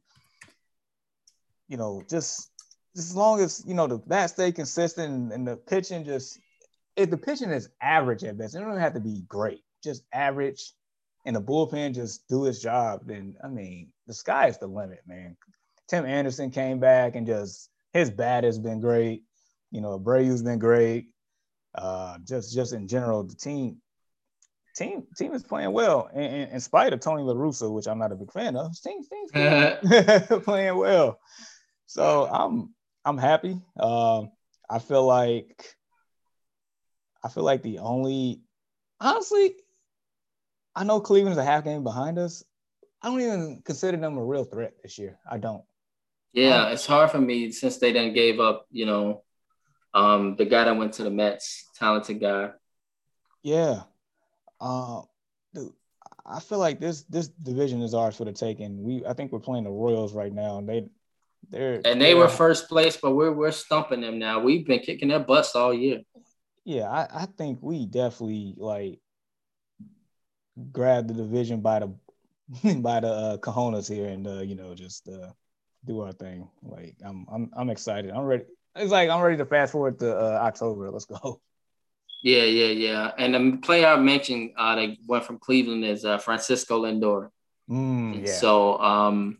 you 1.68 1.77
know, 1.77 2.01
just, 2.10 2.51
just 2.95 3.10
as 3.10 3.15
long 3.15 3.39
as, 3.41 3.64
you 3.65 3.73
know, 3.73 3.88
the 3.88 3.97
bats 3.97 4.34
stay 4.34 4.51
consistent 4.51 5.14
and, 5.14 5.31
and 5.31 5.47
the 5.47 5.56
pitching 5.56 6.03
just, 6.03 6.39
if 6.95 7.10
the 7.10 7.18
pitching 7.18 7.51
is 7.51 7.69
average 7.81 8.23
at 8.23 8.38
best, 8.38 8.56
it 8.56 8.60
don't 8.60 8.77
have 8.77 8.95
to 8.95 8.99
be 8.99 9.23
great, 9.27 9.61
just 9.84 10.03
average, 10.11 10.73
and 11.26 11.35
the 11.35 11.41
bullpen 11.41 11.93
just 11.93 12.27
do 12.27 12.45
its 12.45 12.60
job, 12.60 13.01
then, 13.06 13.35
I 13.43 13.47
mean, 13.47 13.91
the 14.07 14.14
sky 14.14 14.47
is 14.47 14.57
the 14.57 14.68
limit, 14.68 15.01
man. 15.06 15.38
Tim 15.90 16.06
Anderson 16.06 16.52
came 16.52 16.80
back 16.80 17.16
and 17.16 17.26
just, 17.26 17.70
his 17.94 18.10
bat 18.11 18.44
has 18.44 18.60
been 18.60 18.80
great. 18.80 19.24
You 19.72 19.82
know, 19.82 19.98
Abreu's 19.98 20.44
been 20.44 20.60
great. 20.60 21.07
Uh, 21.76 22.18
just 22.24 22.53
just 22.53 22.74
in 22.74 22.88
general, 22.88 23.24
the 23.24 23.36
team 23.36 23.78
team 24.76 25.03
team 25.16 25.34
is 25.34 25.44
playing 25.44 25.72
well. 25.72 26.10
In, 26.14 26.22
in, 26.22 26.49
in 26.49 26.60
spite 26.60 26.94
of 26.94 26.99
Tony 26.99 27.24
La 27.24 27.34
Russa, 27.34 27.72
which 27.72 27.88
I'm 27.88 27.99
not 27.99 28.11
a 28.11 28.16
big 28.16 28.32
fan 28.32 28.56
of, 28.56 28.74
team 28.82 29.02
team's 29.03 29.32
playing 30.44 30.78
well. 30.78 31.20
So 31.86 32.26
I'm 32.26 32.74
I'm 33.06 33.18
happy. 33.18 33.61
Um, 33.80 34.32
I 34.70 34.80
feel 34.80 35.06
like 35.06 35.76
I 37.24 37.30
feel 37.30 37.44
like 37.44 37.61
the 37.61 37.80
only 37.80 38.41
honestly, 38.99 39.53
I 40.76 40.84
know 40.84 40.99
Cleveland's 40.99 41.40
a 41.40 41.45
half 41.45 41.64
game 41.64 41.84
behind 41.84 42.18
us. 42.18 42.44
I 43.02 43.10
don't 43.10 43.22
even 43.22 43.61
consider 43.64 43.98
them 43.98 44.18
a 44.18 44.26
real 44.26 44.44
threat 44.44 44.74
this 44.84 44.98
year. 44.98 45.20
I 45.30 45.38
don't. 45.38 45.64
Yeah, 46.34 46.65
um, 46.65 46.73
it's 46.73 46.85
hard 46.85 47.11
for 47.11 47.19
me 47.19 47.51
since 47.51 47.77
they 47.77 47.91
then 47.91 48.14
gave 48.14 48.39
up, 48.39 48.68
you 48.72 48.85
know, 48.85 49.23
um, 49.93 50.35
the 50.35 50.45
guy 50.45 50.65
that 50.65 50.77
went 50.77 50.93
to 50.93 51.03
the 51.03 51.10
Mets, 51.10 51.69
talented 51.76 52.19
guy. 52.19 52.51
Yeah. 53.41 53.84
Uh, 54.61 55.01
dude, 55.53 55.73
I 56.26 56.39
feel 56.39 56.60
like 56.60 56.80
this 56.80 57.03
this 57.03 57.30
division 57.30 57.81
is 57.81 57.93
ours 57.93 58.15
for 58.15 58.26
the 58.26 58.34
taking. 58.34 58.84
We 58.84 59.06
I 59.06 59.14
think 59.14 59.31
we're 59.31 59.39
playing 59.39 59.64
the 59.64 59.72
Royals 59.72 60.14
right 60.14 60.34
now, 60.34 60.57
and 60.57 60.69
they 60.69 60.88
they're 61.49 61.81
and 61.85 61.99
they 61.99 62.14
they're, 62.14 62.18
were 62.18 62.27
first 62.27 62.68
place, 62.68 62.97
but 62.97 63.15
we're 63.15 63.31
we're 63.31 63.51
stumping 63.51 64.01
them 64.01 64.19
now. 64.19 64.39
We've 64.39 64.65
been 64.65 64.80
kicking 64.80 65.07
their 65.07 65.19
butts 65.19 65.56
all 65.56 65.73
year. 65.73 66.01
Yeah, 66.65 66.89
I, 66.89 67.23
I 67.23 67.26
think 67.26 67.60
we 67.61 67.85
definitely 67.85 68.53
like 68.57 68.99
grab 70.72 71.07
the 71.07 71.14
division 71.14 71.61
by 71.61 71.80
the 71.80 71.88
by 72.81 72.99
the 72.99 73.07
uh, 73.07 73.38
cojones 73.38 73.91
here, 73.91 74.07
and 74.07 74.27
uh, 74.27 74.41
you 74.41 74.56
know 74.56 74.76
just 74.76 75.07
uh, 75.07 75.31
do 75.85 76.01
our 76.01 76.11
thing. 76.11 76.47
Like 76.64 76.97
I'm 77.03 77.26
I'm 77.31 77.51
I'm 77.56 77.69
excited. 77.69 78.11
I'm 78.11 78.23
ready 78.23 78.43
it's 78.76 78.91
like 78.91 79.10
I'm 79.10 79.22
ready 79.22 79.38
to 79.38 79.45
fast 79.45 79.72
forward 79.72 79.99
to 79.99 80.15
uh, 80.15 80.39
October. 80.41 80.89
Let's 80.91 81.06
go. 81.06 81.41
Yeah, 82.22 82.43
yeah, 82.43 82.68
yeah. 82.68 83.11
And 83.18 83.34
the 83.34 83.57
player 83.60 83.88
I 83.88 83.95
mentioned 83.95 84.51
uh, 84.57 84.76
that 84.76 84.97
went 85.07 85.23
from 85.23 85.39
Cleveland 85.39 85.85
is 85.85 86.03
uh, 86.03 86.18
Francisco 86.18 86.81
Lindor. 86.84 87.30
Mm, 87.69 88.26
yeah. 88.26 88.34
So, 88.34 88.77
um, 88.80 89.38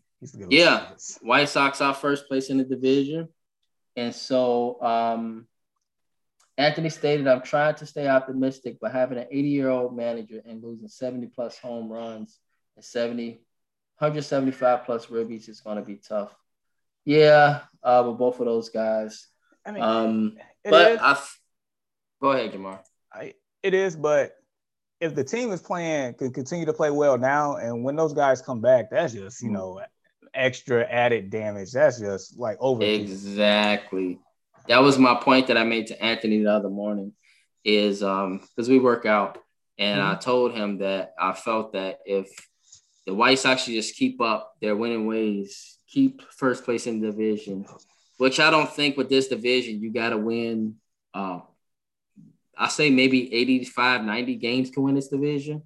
yeah, 0.50 0.86
White 1.22 1.50
Sox 1.50 1.82
are 1.82 1.94
first 1.94 2.30
place 2.30 2.50
in 2.50 2.58
the 2.58 2.64
division, 2.64 3.28
and 3.98 4.16
so 4.16 4.82
um, 4.82 5.46
Anthony 6.58 6.88
stated, 6.88 7.28
"I'm 7.28 7.42
trying 7.42 7.76
to 7.76 7.86
stay 7.86 8.08
optimistic, 8.08 8.78
but 8.80 8.94
having 8.94 9.18
an 9.18 9.28
80 9.30 9.50
year 9.50 9.70
old 9.70 9.94
manager 9.94 10.42
and 10.46 10.64
losing 10.64 10.88
70 10.88 11.28
plus 11.36 11.58
home 11.58 11.92
runs 11.92 12.40
and 12.78 12.86
70, 12.86 13.42
175 14.00 14.86
plus 14.86 15.06
ribbies 15.08 15.50
is 15.50 15.62
going 15.62 15.78
to 15.78 15.84
be 15.84 15.96
tough." 15.96 16.36
Yeah, 17.06 17.62
uh, 17.84 18.04
with 18.08 18.18
both 18.18 18.40
of 18.40 18.46
those 18.46 18.70
guys. 18.70 19.28
I 19.66 19.72
mean, 19.72 19.84
um, 19.84 20.38
but 20.64 21.00
I 21.02 21.20
go 22.22 22.32
ahead, 22.32 22.54
Jamar. 22.54 22.80
I, 23.14 23.34
it 23.64 23.74
is, 23.74 23.96
but 23.96 24.34
if 25.00 25.16
the 25.16 25.24
team 25.24 25.52
is 25.52 25.62
playing, 25.62 26.16
could 26.16 26.34
continue 26.34 26.66
to 26.66 26.74
play 26.74 26.92
well 26.92 27.18
now, 27.18 27.56
and 27.56 27.84
when 27.84 27.96
those 27.96 28.14
guys 28.14 28.42
come 28.42 28.62
back, 28.62 28.90
that's 28.92 29.14
just 29.14 29.42
you 29.42 29.50
know 29.50 29.82
extra 30.34 30.84
added 30.84 31.30
damage. 31.30 31.72
That's 31.72 32.00
just 32.00 32.38
like 32.38 32.58
over. 32.60 32.84
Exactly. 32.84 34.20
That 34.68 34.80
was 34.80 35.00
my 35.00 35.16
point 35.16 35.48
that 35.48 35.58
I 35.58 35.64
made 35.64 35.88
to 35.88 36.04
Anthony 36.04 36.44
the 36.44 36.52
other 36.52 36.70
morning. 36.70 37.14
Is 37.66 38.04
um 38.04 38.42
because 38.56 38.70
we 38.70 38.80
work 38.80 39.06
out, 39.06 39.38
and 39.78 40.00
mm-hmm. 40.00 40.12
I 40.12 40.16
told 40.16 40.54
him 40.54 40.78
that 40.80 41.14
I 41.20 41.34
felt 41.34 41.74
that 41.74 42.00
if 42.06 42.30
the 43.10 43.16
White 43.16 43.40
Sox 43.40 43.64
should 43.64 43.74
just 43.74 43.96
keep 43.96 44.22
up 44.22 44.56
their 44.62 44.76
winning 44.76 45.08
ways, 45.08 45.80
keep 45.88 46.22
first 46.32 46.64
place 46.64 46.86
in 46.86 47.02
the 47.02 47.08
division, 47.08 47.66
which 48.18 48.40
I 48.40 48.52
don't 48.52 48.72
think 48.72 48.98
with 48.98 49.10
this 49.10 49.30
division, 49.30 49.82
you 49.82 49.92
got 49.92 50.10
to 50.10 50.18
win. 50.18 50.76
Uh, 51.12 51.40
I 52.56 52.68
say 52.68 52.92
maybe 52.92 53.34
85, 53.34 54.04
90 54.04 54.36
games 54.36 54.70
to 54.72 54.82
win 54.82 54.94
this 54.94 55.08
division. 55.08 55.64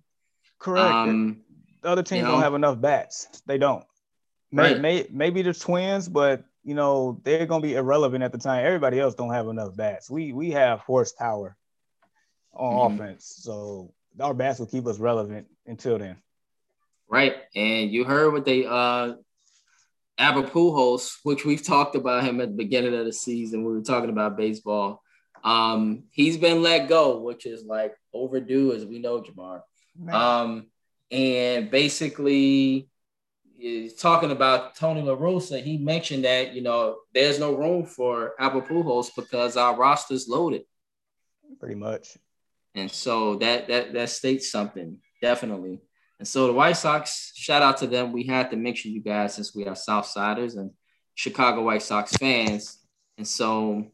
Correct. 0.58 0.90
Um, 0.90 1.42
the 1.82 1.90
other 1.90 2.02
teams 2.02 2.20
you 2.20 2.24
know, 2.24 2.32
don't 2.32 2.44
have 2.44 2.54
enough 2.54 2.80
bats. 2.80 3.42
They 3.46 3.58
don't. 3.58 3.84
May, 4.54 4.62
right. 4.62 4.80
may, 4.80 5.08
maybe 5.12 5.42
the 5.42 5.54
Twins, 5.54 6.08
but 6.08 6.46
you 6.64 6.76
know 6.76 7.20
they're 7.26 7.46
gonna 7.46 7.62
be 7.62 7.76
irrelevant 7.76 8.24
at 8.24 8.32
the 8.32 8.38
time. 8.38 8.66
Everybody 8.66 9.02
else 9.02 9.16
don't 9.16 9.34
have 9.34 9.50
enough 9.50 9.76
bats. 9.76 10.10
We 10.10 10.32
we 10.32 10.52
have 10.52 10.80
horsepower 10.80 11.58
on 12.54 12.92
mm-hmm. 12.92 13.02
offense, 13.02 13.36
so 13.42 13.94
our 14.18 14.34
bats 14.34 14.60
will 14.60 14.68
keep 14.68 14.88
us 14.88 14.98
relevant 14.98 15.48
until 15.66 15.98
then. 16.00 16.16
Right, 17.14 17.36
and 17.56 17.92
you 17.92 18.06
heard 18.06 18.34
what 18.34 18.44
they 18.44 18.66
uh 18.66 19.14
Albert 20.18 20.52
Pujols, 20.52 21.18
which 21.22 21.46
we've 21.46 21.64
talked 21.64 21.96
about 21.96 22.24
him 22.24 22.42
at 22.42 22.50
the 22.50 22.56
beginning 22.56 22.96
of 22.96 23.06
the 23.06 23.14
season. 23.14 23.64
We 23.64 23.74
were 23.74 23.84
talking 23.84 24.10
about 24.10 24.36
baseball. 24.36 25.00
Um, 25.44 26.06
he's 26.10 26.38
been 26.38 26.64
let 26.64 26.90
go, 26.90 27.20
which 27.20 27.46
is 27.46 27.66
like 27.66 27.94
overdue, 28.16 28.74
as 28.74 28.84
we 28.84 28.98
know, 28.98 29.22
Jamar. 29.22 29.62
Um, 30.12 30.72
and 31.12 31.70
basically, 31.70 32.90
talking 34.00 34.32
about 34.32 34.76
Tony 34.76 35.04
La 35.04 35.16
Russa, 35.16 35.62
he 35.62 35.78
mentioned 35.78 36.26
that 36.26 36.56
you 36.56 36.64
know 36.64 36.98
there's 37.14 37.40
no 37.40 37.54
room 37.54 37.86
for 37.86 38.34
Albert 38.40 38.70
Pujols 38.70 39.12
because 39.16 39.56
our 39.56 39.76
roster's 39.76 40.28
loaded. 40.28 40.64
Pretty 41.60 41.76
much. 41.76 42.18
And 42.74 42.90
so 42.90 43.36
that 43.36 43.68
that 43.68 43.94
that 43.94 44.10
states 44.10 44.52
something 44.52 44.98
definitely. 45.22 45.80
And 46.20 46.28
so 46.28 46.48
the 46.48 46.54
White 46.54 46.78
Sox, 46.78 47.34
shout 47.36 47.62
out 47.62 47.78
to 47.78 47.88
them. 47.88 48.12
We 48.12 48.24
had 48.24 48.52
to 48.52 48.58
mention 48.58 48.92
you 48.92 49.02
guys 49.02 49.34
since 49.34 49.56
we 49.56 49.66
are 49.66 49.76
Southsiders 49.76 50.56
and 50.58 50.72
Chicago 51.16 51.64
White 51.64 51.82
Sox 51.82 52.16
fans. 52.16 52.80
And 53.18 53.28
so 53.28 53.88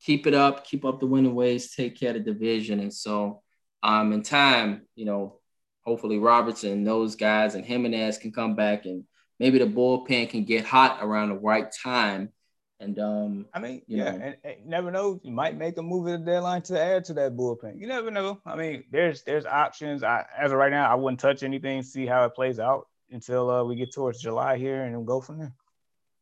keep 0.00 0.26
it 0.26 0.34
up, 0.34 0.64
keep 0.64 0.84
up 0.84 1.00
the 1.00 1.06
winning 1.06 1.34
ways, 1.34 1.74
take 1.74 1.98
care 1.98 2.10
of 2.10 2.24
the 2.24 2.32
division. 2.32 2.80
And 2.80 2.92
so 2.92 3.42
um 3.82 4.12
in 4.12 4.22
time, 4.22 4.82
you 4.94 5.04
know, 5.04 5.40
hopefully 5.84 6.18
Robertson, 6.18 6.84
those 6.84 7.16
guys 7.16 7.54
and 7.54 7.64
Jimenez 7.64 8.18
can 8.18 8.32
come 8.32 8.54
back 8.54 8.86
and 8.86 9.04
maybe 9.38 9.58
the 9.58 9.66
bullpen 9.66 10.30
can 10.30 10.44
get 10.44 10.64
hot 10.64 10.98
around 11.02 11.28
the 11.28 11.36
right 11.36 11.70
time 11.82 12.32
and 12.80 12.98
um, 12.98 13.46
I 13.54 13.60
mean, 13.60 13.82
yeah, 13.86 14.12
and, 14.12 14.36
and 14.44 14.66
never 14.66 14.90
know. 14.90 15.20
You 15.22 15.32
might 15.32 15.56
make 15.56 15.76
a 15.78 15.82
move 15.82 16.08
at 16.08 16.24
the 16.24 16.32
deadline 16.32 16.62
to 16.62 16.80
add 16.80 17.04
to 17.06 17.14
that 17.14 17.36
bullpen. 17.36 17.80
You 17.80 17.86
never 17.86 18.10
know. 18.10 18.40
I 18.44 18.56
mean, 18.56 18.84
there's 18.90 19.22
there's 19.22 19.46
options. 19.46 20.02
I 20.02 20.24
as 20.36 20.52
of 20.52 20.58
right 20.58 20.70
now, 20.70 20.90
I 20.90 20.94
wouldn't 20.94 21.20
touch 21.20 21.42
anything. 21.42 21.82
See 21.82 22.06
how 22.06 22.24
it 22.24 22.34
plays 22.34 22.58
out 22.58 22.88
until 23.10 23.50
uh, 23.50 23.64
we 23.64 23.76
get 23.76 23.92
towards 23.92 24.20
July 24.20 24.58
here, 24.58 24.82
and 24.82 24.94
we'll 24.96 25.04
go 25.04 25.20
from 25.20 25.38
there. 25.38 25.52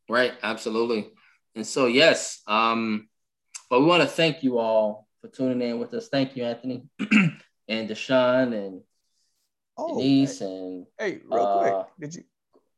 Right. 0.08 0.34
Absolutely. 0.42 1.10
And 1.54 1.66
so 1.66 1.86
yes, 1.86 2.42
um, 2.46 3.08
but 3.68 3.80
we 3.80 3.86
want 3.86 4.02
to 4.02 4.08
thank 4.08 4.42
you 4.42 4.58
all 4.58 5.08
for 5.20 5.28
tuning 5.28 5.66
in 5.66 5.78
with 5.78 5.94
us. 5.94 6.08
Thank 6.08 6.36
you, 6.36 6.44
Anthony, 6.44 6.84
and 7.68 7.88
Deshaun, 7.88 8.54
and 8.54 8.82
oh, 9.76 9.98
Denise, 9.98 10.38
hey, 10.38 10.46
and 10.46 10.86
hey, 10.98 11.20
real 11.24 11.42
uh, 11.42 11.58
quick, 11.60 11.86
did 12.00 12.14
you 12.14 12.24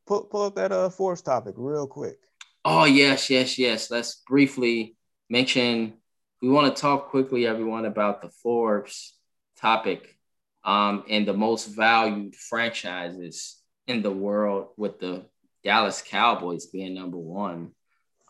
pull 0.05 0.23
pull 0.23 0.43
up 0.43 0.55
that 0.55 0.71
uh 0.71 0.89
Forbes 0.89 1.21
topic 1.21 1.55
real 1.57 1.87
quick? 1.87 2.19
Oh, 2.67 2.85
yes, 2.85 3.29
yes, 3.29 3.59
yes. 3.59 3.91
Let's 3.91 4.23
briefly 4.27 4.95
mention 5.29 5.93
we 6.41 6.49
want 6.49 6.75
to 6.75 6.81
talk 6.81 7.09
quickly, 7.09 7.45
everyone, 7.45 7.85
about 7.85 8.23
the 8.23 8.29
Forbes 8.29 9.13
topic 9.61 10.17
um, 10.63 11.03
and 11.07 11.27
the 11.27 11.33
most 11.33 11.67
valued 11.67 12.35
franchises 12.35 13.61
in 13.85 14.01
the 14.01 14.11
world, 14.11 14.69
with 14.77 14.99
the 14.99 15.25
Dallas 15.63 16.01
Cowboys 16.01 16.65
being 16.65 16.95
number 16.95 17.17
one. 17.17 17.71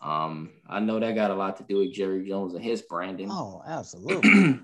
Um, 0.02 0.50
I 0.68 0.80
know 0.80 1.00
that 1.00 1.14
got 1.14 1.30
a 1.30 1.34
lot 1.34 1.56
to 1.56 1.64
do 1.64 1.78
with 1.78 1.94
Jerry 1.94 2.28
Jones 2.28 2.52
and 2.52 2.62
his 2.62 2.82
branding. 2.82 3.30
Oh, 3.30 3.62
absolutely. 3.66 4.60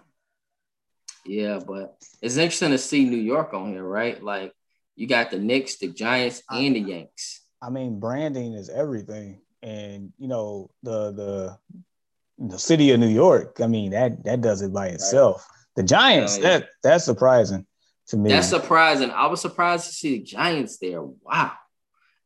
yeah, 1.25 1.61
but 1.67 1.97
it's 2.21 2.37
interesting 2.37 2.73
to 2.73 2.79
see 2.79 3.07
New 3.07 3.17
York 3.17 3.55
on 3.55 3.73
here, 3.73 3.83
right? 3.83 4.23
Like 4.23 4.53
you 4.97 5.07
got 5.07 5.31
the 5.31 5.39
Knicks, 5.39 5.79
the 5.79 5.89
Giants, 5.89 6.43
and 6.51 6.77
the 6.77 6.81
Yanks. 6.81 7.41
I 7.63 7.71
mean, 7.71 8.01
branding 8.01 8.53
is 8.53 8.69
everything 8.69 9.41
and 9.63 10.13
you 10.19 10.29
know 10.29 10.71
the 10.83 11.13
the 11.13 11.59
the 12.39 12.59
city 12.59 12.91
of 12.91 13.01
New 13.01 13.09
York. 13.09 13.61
I 13.63 13.67
mean 13.67 13.93
that 13.93 14.25
that 14.25 14.41
does 14.41 14.63
it 14.63 14.73
by 14.73 14.89
itself. 14.89 15.47
The 15.77 15.83
Giants 15.83 16.39
yeah. 16.39 16.43
that 16.43 16.69
that's 16.83 17.05
surprising 17.05 17.67
to 18.09 18.17
me. 18.17 18.31
That's 18.31 18.49
surprising. 18.49 19.11
I 19.11 19.27
was 19.27 19.41
surprised 19.41 19.87
to 19.87 19.93
see 19.93 20.19
the 20.19 20.25
Giants 20.25 20.79
there. 20.79 21.03
Wow. 21.03 21.53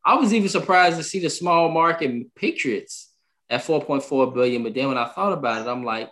I 0.03 0.15
was 0.15 0.33
even 0.33 0.47
surprised 0.47 0.97
to 0.97 1.03
see 1.03 1.19
the 1.19 1.29
small 1.29 1.69
market 1.69 2.33
Patriots 2.33 3.11
at 3.49 3.63
4.4 3.63 4.33
billion. 4.33 4.63
But 4.63 4.73
then 4.73 4.87
when 4.87 4.97
I 4.97 5.07
thought 5.09 5.33
about 5.33 5.65
it, 5.65 5.69
I'm 5.69 5.83
like, 5.83 6.09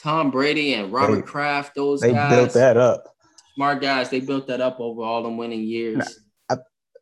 Tom 0.00 0.30
Brady 0.30 0.74
and 0.74 0.92
Robert 0.92 1.16
they, 1.16 1.22
Kraft, 1.22 1.74
those 1.74 2.00
they 2.00 2.12
guys 2.12 2.30
built 2.30 2.52
that 2.54 2.76
up. 2.76 3.04
Smart 3.54 3.80
guys, 3.80 4.10
they 4.10 4.20
built 4.20 4.46
that 4.48 4.60
up 4.60 4.78
over 4.80 5.02
all 5.02 5.22
them 5.22 5.36
winning 5.36 5.62
years. 5.62 6.20
I, 6.48 6.56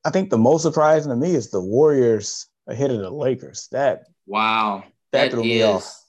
I 0.05 0.11
think 0.11 0.31
the 0.31 0.39
most 0.39 0.63
surprising 0.63 1.11
to 1.11 1.17
me 1.17 1.35
is 1.35 1.51
the 1.51 1.61
Warriors 1.61 2.47
ahead 2.67 2.91
of 2.91 3.01
the 3.01 3.11
Lakers. 3.11 3.69
That 3.73 4.05
wow, 4.27 4.85
that, 5.13 5.25
that 5.25 5.31
threw 5.33 5.43
me 5.43 5.63
off. 5.63 6.03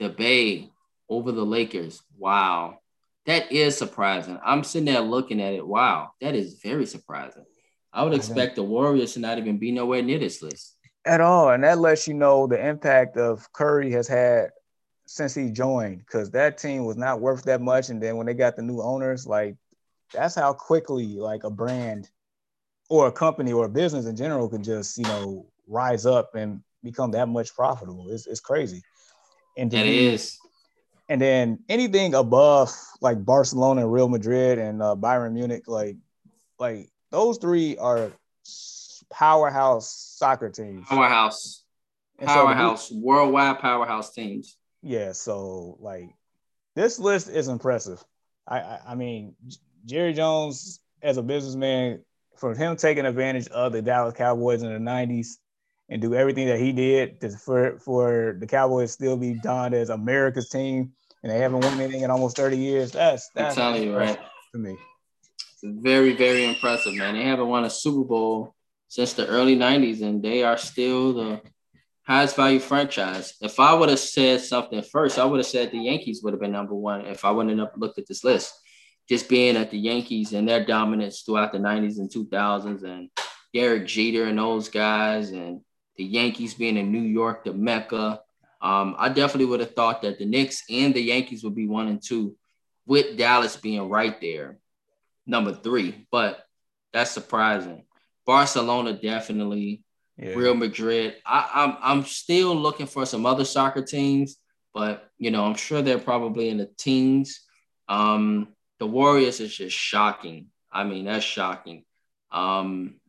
The 0.00 0.08
Bay 0.08 0.70
over 1.08 1.32
the 1.32 1.44
Lakers. 1.44 2.02
Wow. 2.18 2.78
That 3.26 3.50
is 3.50 3.78
surprising. 3.78 4.38
I'm 4.44 4.64
sitting 4.64 4.84
there 4.84 5.00
looking 5.00 5.40
at 5.40 5.54
it. 5.54 5.66
Wow, 5.66 6.10
that 6.20 6.34
is 6.34 6.60
very 6.62 6.84
surprising. 6.84 7.46
I 7.90 8.02
would 8.02 8.12
expect 8.12 8.56
the 8.56 8.62
Warriors 8.62 9.14
to 9.14 9.20
not 9.20 9.38
even 9.38 9.56
be 9.56 9.72
nowhere 9.72 10.02
near 10.02 10.18
this 10.18 10.42
list. 10.42 10.76
At 11.06 11.22
all. 11.22 11.50
And 11.50 11.64
that 11.64 11.78
lets 11.78 12.06
you 12.06 12.12
know 12.12 12.46
the 12.46 12.62
impact 12.62 13.16
of 13.16 13.50
Curry 13.52 13.90
has 13.92 14.06
had 14.06 14.50
since 15.06 15.34
he 15.34 15.50
joined, 15.50 16.00
because 16.00 16.30
that 16.32 16.58
team 16.58 16.84
was 16.84 16.98
not 16.98 17.20
worth 17.20 17.44
that 17.44 17.62
much. 17.62 17.88
And 17.88 18.02
then 18.02 18.16
when 18.16 18.26
they 18.26 18.34
got 18.34 18.56
the 18.56 18.62
new 18.62 18.82
owners, 18.82 19.26
like 19.26 19.56
that's 20.12 20.34
how 20.34 20.52
quickly 20.52 21.16
like 21.16 21.44
a 21.44 21.50
brand 21.50 22.10
or 22.90 23.06
a 23.06 23.12
company 23.12 23.52
or 23.52 23.64
a 23.64 23.70
business 23.70 24.04
in 24.04 24.16
general 24.16 24.50
can 24.50 24.62
just, 24.62 24.98
you 24.98 25.04
know, 25.04 25.46
rise 25.66 26.06
up 26.06 26.34
and 26.34 26.60
become 26.82 27.12
that 27.12 27.28
much 27.28 27.54
profitable. 27.54 28.10
It's, 28.10 28.26
it's 28.26 28.40
crazy. 28.40 28.82
And 29.56 29.72
it 29.72 29.86
is. 29.86 30.38
And 31.08 31.20
then 31.20 31.60
anything 31.68 32.14
above 32.14 32.72
like 33.00 33.24
Barcelona 33.24 33.82
and 33.82 33.92
Real 33.92 34.08
Madrid 34.08 34.58
and 34.58 34.82
uh, 34.82 34.96
Bayern 34.98 35.32
Munich, 35.32 35.64
like 35.66 35.96
like 36.58 36.90
those 37.10 37.38
three 37.38 37.76
are 37.76 38.10
powerhouse 39.10 40.16
soccer 40.18 40.50
teams. 40.50 40.86
Powerhouse. 40.88 41.62
And 42.18 42.28
powerhouse, 42.28 42.88
so 42.88 42.96
worldwide 42.96 43.58
powerhouse 43.58 44.12
teams. 44.12 44.56
Yeah, 44.82 45.12
so 45.12 45.76
like 45.80 46.08
this 46.74 46.98
list 46.98 47.28
is 47.28 47.48
impressive. 47.48 48.02
I, 48.46 48.60
I, 48.60 48.80
I 48.88 48.94
mean, 48.94 49.34
Jerry 49.84 50.12
Jones 50.12 50.80
as 51.02 51.16
a 51.16 51.22
businessman, 51.22 52.02
for 52.36 52.54
him 52.54 52.76
taking 52.76 53.04
advantage 53.04 53.48
of 53.48 53.72
the 53.72 53.82
Dallas 53.82 54.14
Cowboys 54.14 54.62
in 54.62 54.72
the 54.72 54.78
'90s 54.78 55.36
and 55.88 56.00
do 56.00 56.14
everything 56.14 56.46
that 56.46 56.58
he 56.58 56.72
did 56.72 57.20
to, 57.20 57.30
for 57.30 57.78
for 57.78 58.36
the 58.38 58.46
Cowboys 58.46 58.92
still 58.92 59.16
be 59.16 59.34
donned 59.34 59.74
as 59.74 59.90
America's 59.90 60.48
team, 60.48 60.92
and 61.22 61.30
they 61.32 61.38
haven't 61.38 61.60
won 61.60 61.80
anything 61.80 62.02
in 62.02 62.10
almost 62.10 62.36
30 62.36 62.56
years. 62.56 62.92
That's 62.92 63.28
that's 63.34 63.56
I'm 63.56 63.74
telling 63.74 63.82
you, 63.88 63.96
right? 63.96 64.18
To 64.52 64.58
me, 64.58 64.76
very, 65.62 66.14
very 66.14 66.44
impressive, 66.44 66.94
man. 66.94 67.14
They 67.14 67.24
haven't 67.24 67.48
won 67.48 67.64
a 67.64 67.70
Super 67.70 68.04
Bowl 68.04 68.54
since 68.88 69.14
the 69.14 69.26
early 69.26 69.56
90s, 69.56 70.02
and 70.02 70.22
they 70.22 70.42
are 70.42 70.56
still 70.56 71.12
the 71.12 71.40
highest 72.06 72.36
value 72.36 72.60
franchise. 72.60 73.34
If 73.40 73.58
I 73.58 73.74
would 73.74 73.88
have 73.88 73.98
said 73.98 74.40
something 74.40 74.82
first, 74.82 75.18
I 75.18 75.24
would 75.24 75.38
have 75.38 75.46
said 75.46 75.70
the 75.70 75.78
Yankees 75.78 76.22
would 76.22 76.32
have 76.32 76.40
been 76.40 76.52
number 76.52 76.74
one 76.74 77.06
if 77.06 77.24
I 77.24 77.30
wouldn't 77.30 77.58
have 77.58 77.70
looked 77.76 77.98
at 77.98 78.06
this 78.06 78.24
list. 78.24 78.52
Just 79.08 79.28
being 79.28 79.56
at 79.56 79.70
the 79.70 79.78
Yankees 79.78 80.32
and 80.32 80.48
their 80.48 80.64
dominance 80.64 81.22
throughout 81.22 81.52
the 81.52 81.58
90s 81.58 81.98
and 81.98 82.10
2000s, 82.10 82.84
and 82.84 83.10
Derek 83.52 83.86
Jeter 83.86 84.24
and 84.24 84.38
those 84.38 84.68
guys, 84.68 85.30
and 85.30 85.60
the 85.96 86.04
Yankees 86.04 86.54
being 86.54 86.76
in 86.76 86.92
New 86.92 87.02
York, 87.02 87.44
the 87.44 87.52
Mecca. 87.52 88.20
Um, 88.60 88.96
I 88.98 89.08
definitely 89.08 89.46
would 89.46 89.60
have 89.60 89.74
thought 89.74 90.02
that 90.02 90.18
the 90.18 90.24
Knicks 90.24 90.62
and 90.70 90.94
the 90.94 91.02
Yankees 91.02 91.44
would 91.44 91.54
be 91.54 91.66
one 91.66 91.88
and 91.88 92.02
two, 92.02 92.36
with 92.86 93.16
Dallas 93.16 93.56
being 93.56 93.88
right 93.88 94.18
there 94.20 94.58
number 95.26 95.52
three, 95.54 96.06
but 96.10 96.44
that's 96.92 97.10
surprising. 97.10 97.84
Barcelona 98.26 98.92
definitely, 98.94 99.82
yeah. 100.16 100.34
Real 100.34 100.54
Madrid. 100.54 101.16
I, 101.26 101.50
I'm 101.54 101.76
I'm 101.98 102.04
still 102.04 102.54
looking 102.54 102.86
for 102.86 103.04
some 103.04 103.26
other 103.26 103.44
soccer 103.44 103.82
teams, 103.82 104.36
but 104.72 105.10
you 105.18 105.30
know 105.30 105.44
I'm 105.44 105.56
sure 105.56 105.82
they're 105.82 105.98
probably 105.98 106.48
in 106.48 106.58
the 106.58 106.70
teens. 106.78 107.40
Um, 107.88 108.48
the 108.78 108.86
Warriors 108.86 109.40
is 109.40 109.54
just 109.54 109.76
shocking. 109.76 110.46
I 110.72 110.84
mean 110.84 111.04
that's 111.06 111.24
shocking. 111.24 111.84
Um, 112.30 113.00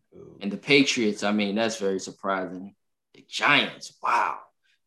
and 0.41 0.51
the 0.51 0.57
Patriots, 0.57 1.23
I 1.23 1.31
mean 1.31 1.55
that's 1.55 1.77
very 1.77 1.99
surprising. 1.99 2.75
The 3.13 3.25
Giants, 3.27 3.97
wow. 4.01 4.37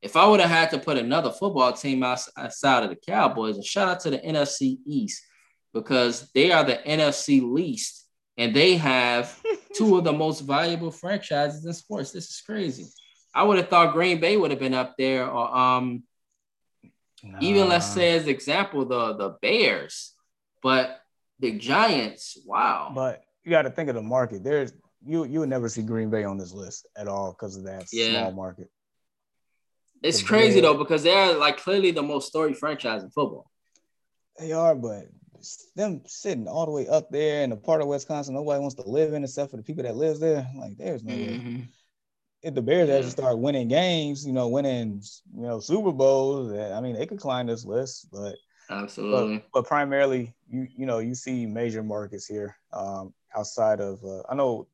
If 0.00 0.16
I 0.16 0.26
would 0.26 0.40
have 0.40 0.50
had 0.50 0.70
to 0.70 0.78
put 0.78 0.96
another 0.96 1.30
football 1.30 1.72
team 1.72 2.02
outside 2.04 2.84
of 2.84 2.90
the 2.90 2.96
Cowboys, 2.96 3.56
and 3.56 3.64
shout 3.64 3.88
out 3.88 4.00
to 4.00 4.10
the 4.10 4.18
NFC 4.18 4.78
East, 4.86 5.24
because 5.72 6.30
they 6.34 6.52
are 6.52 6.64
the 6.64 6.76
NFC 6.76 7.42
least 7.42 8.06
and 8.36 8.54
they 8.54 8.76
have 8.76 9.38
two 9.76 9.98
of 9.98 10.04
the 10.04 10.12
most 10.12 10.40
valuable 10.40 10.90
franchises 10.90 11.64
in 11.64 11.72
sports. 11.72 12.12
This 12.12 12.28
is 12.28 12.42
crazy. 12.44 12.86
I 13.34 13.42
would 13.42 13.58
have 13.58 13.68
thought 13.68 13.92
Green 13.92 14.20
Bay 14.20 14.36
would 14.36 14.50
have 14.50 14.60
been 14.60 14.74
up 14.74 14.94
there 14.96 15.28
or 15.28 15.56
um 15.56 16.02
even 17.40 17.68
let's 17.68 17.86
say 17.86 18.16
as 18.16 18.28
example 18.28 18.84
the 18.84 19.14
the 19.14 19.30
Bears, 19.42 20.14
but 20.62 21.00
the 21.40 21.58
Giants, 21.58 22.38
wow. 22.46 22.92
But 22.94 23.22
you 23.44 23.50
got 23.50 23.62
to 23.62 23.70
think 23.70 23.88
of 23.88 23.96
the 23.96 24.02
market. 24.02 24.44
There's 24.44 24.72
you 25.04 25.24
you 25.24 25.40
would 25.40 25.48
never 25.48 25.68
see 25.68 25.82
Green 25.82 26.10
Bay 26.10 26.24
on 26.24 26.38
this 26.38 26.52
list 26.52 26.86
at 26.96 27.08
all 27.08 27.32
because 27.32 27.56
of 27.56 27.64
that 27.64 27.86
yeah. 27.92 28.10
small 28.10 28.32
market. 28.32 28.70
It's 30.02 30.22
crazy 30.22 30.60
though 30.60 30.74
because 30.74 31.02
they're 31.02 31.34
like 31.34 31.58
clearly 31.58 31.90
the 31.90 32.02
most 32.02 32.28
storied 32.28 32.56
franchise 32.56 33.02
in 33.02 33.10
football. 33.10 33.50
They 34.38 34.52
are, 34.52 34.74
but 34.74 35.06
them 35.76 36.02
sitting 36.06 36.48
all 36.48 36.66
the 36.66 36.72
way 36.72 36.88
up 36.88 37.10
there 37.10 37.42
in 37.42 37.50
the 37.50 37.56
part 37.56 37.80
of 37.80 37.88
Wisconsin 37.88 38.34
nobody 38.34 38.60
wants 38.60 38.74
to 38.76 38.88
live 38.88 39.12
in 39.12 39.24
except 39.24 39.50
for 39.50 39.56
the 39.56 39.62
people 39.62 39.84
that 39.84 39.96
lives 39.96 40.20
there. 40.20 40.46
Like 40.56 40.76
there's 40.76 41.04
no 41.04 41.14
mm-hmm. 41.14 41.56
way. 41.56 41.68
If 42.42 42.54
the 42.54 42.62
Bears 42.62 42.88
yeah. 42.88 42.96
actually 42.96 43.10
start 43.10 43.38
winning 43.38 43.66
games, 43.66 44.24
you 44.24 44.32
know, 44.32 44.48
winning 44.48 45.02
you 45.34 45.42
know 45.42 45.58
Super 45.60 45.92
Bowls, 45.92 46.52
I 46.52 46.80
mean 46.80 46.96
they 46.96 47.06
could 47.06 47.20
climb 47.20 47.46
this 47.46 47.64
list, 47.64 48.08
but 48.12 48.36
absolutely. 48.70 49.38
But, 49.38 49.46
but 49.52 49.66
primarily, 49.66 50.34
you 50.48 50.68
you 50.76 50.86
know 50.86 50.98
you 50.98 51.14
see 51.14 51.46
major 51.46 51.82
markets 51.82 52.26
here 52.26 52.56
um, 52.72 53.12
outside 53.36 53.80
of 53.80 54.04
uh, 54.04 54.22
I 54.28 54.36
know 54.36 54.68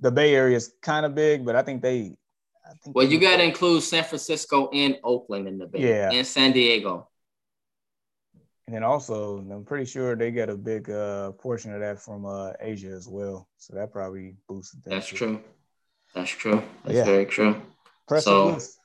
the 0.00 0.10
Bay 0.10 0.34
Area 0.34 0.56
is 0.56 0.72
kind 0.82 1.06
of 1.06 1.14
big, 1.14 1.44
but 1.44 1.56
I 1.56 1.62
think 1.62 1.82
they. 1.82 2.16
I 2.64 2.74
think 2.82 2.94
well, 2.94 3.06
you 3.06 3.18
got 3.18 3.36
to 3.38 3.42
include 3.42 3.82
San 3.82 4.04
Francisco 4.04 4.70
and 4.72 4.96
Oakland 5.02 5.48
in 5.48 5.58
the 5.58 5.66
Bay, 5.66 5.88
yeah, 5.88 6.10
and 6.12 6.26
San 6.26 6.52
Diego. 6.52 7.08
And 8.66 8.76
then 8.76 8.84
also, 8.84 9.38
I'm 9.38 9.64
pretty 9.64 9.84
sure 9.84 10.14
they 10.14 10.30
get 10.30 10.48
a 10.48 10.56
big 10.56 10.88
uh, 10.88 11.32
portion 11.32 11.74
of 11.74 11.80
that 11.80 12.00
from 12.00 12.24
uh, 12.24 12.52
Asia 12.60 12.88
as 12.88 13.08
well. 13.08 13.48
So 13.56 13.74
that 13.74 13.92
probably 13.92 14.36
boosted 14.48 14.82
that. 14.84 14.90
That's 14.90 15.08
too. 15.08 15.16
true. 15.16 15.40
That's 16.14 16.30
true. 16.30 16.62
That's 16.84 16.96
yeah. 16.96 17.04
very 17.04 17.26
true. 17.26 17.60
Impressive 18.04 18.24
so, 18.24 18.46
list. 18.46 18.78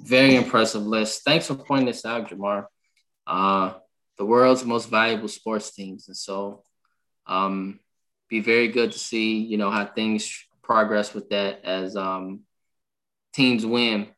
very 0.00 0.36
impressive 0.36 0.82
list. 0.82 1.22
Thanks 1.24 1.46
for 1.46 1.54
pointing 1.54 1.86
this 1.86 2.04
out, 2.04 2.28
Jamar. 2.28 2.66
Uh, 3.26 3.74
the 4.18 4.26
world's 4.26 4.64
most 4.64 4.90
valuable 4.90 5.28
sports 5.28 5.74
teams. 5.74 6.08
And 6.08 6.16
so, 6.16 6.62
um, 7.26 7.80
be 8.34 8.40
very 8.40 8.66
good 8.66 8.90
to 8.90 8.98
see, 8.98 9.38
you 9.38 9.56
know, 9.56 9.70
how 9.70 9.86
things 9.86 10.44
progress 10.60 11.14
with 11.14 11.30
that 11.30 11.64
as 11.64 11.94
um, 11.94 12.40
teams 13.32 13.64
win. 13.64 14.08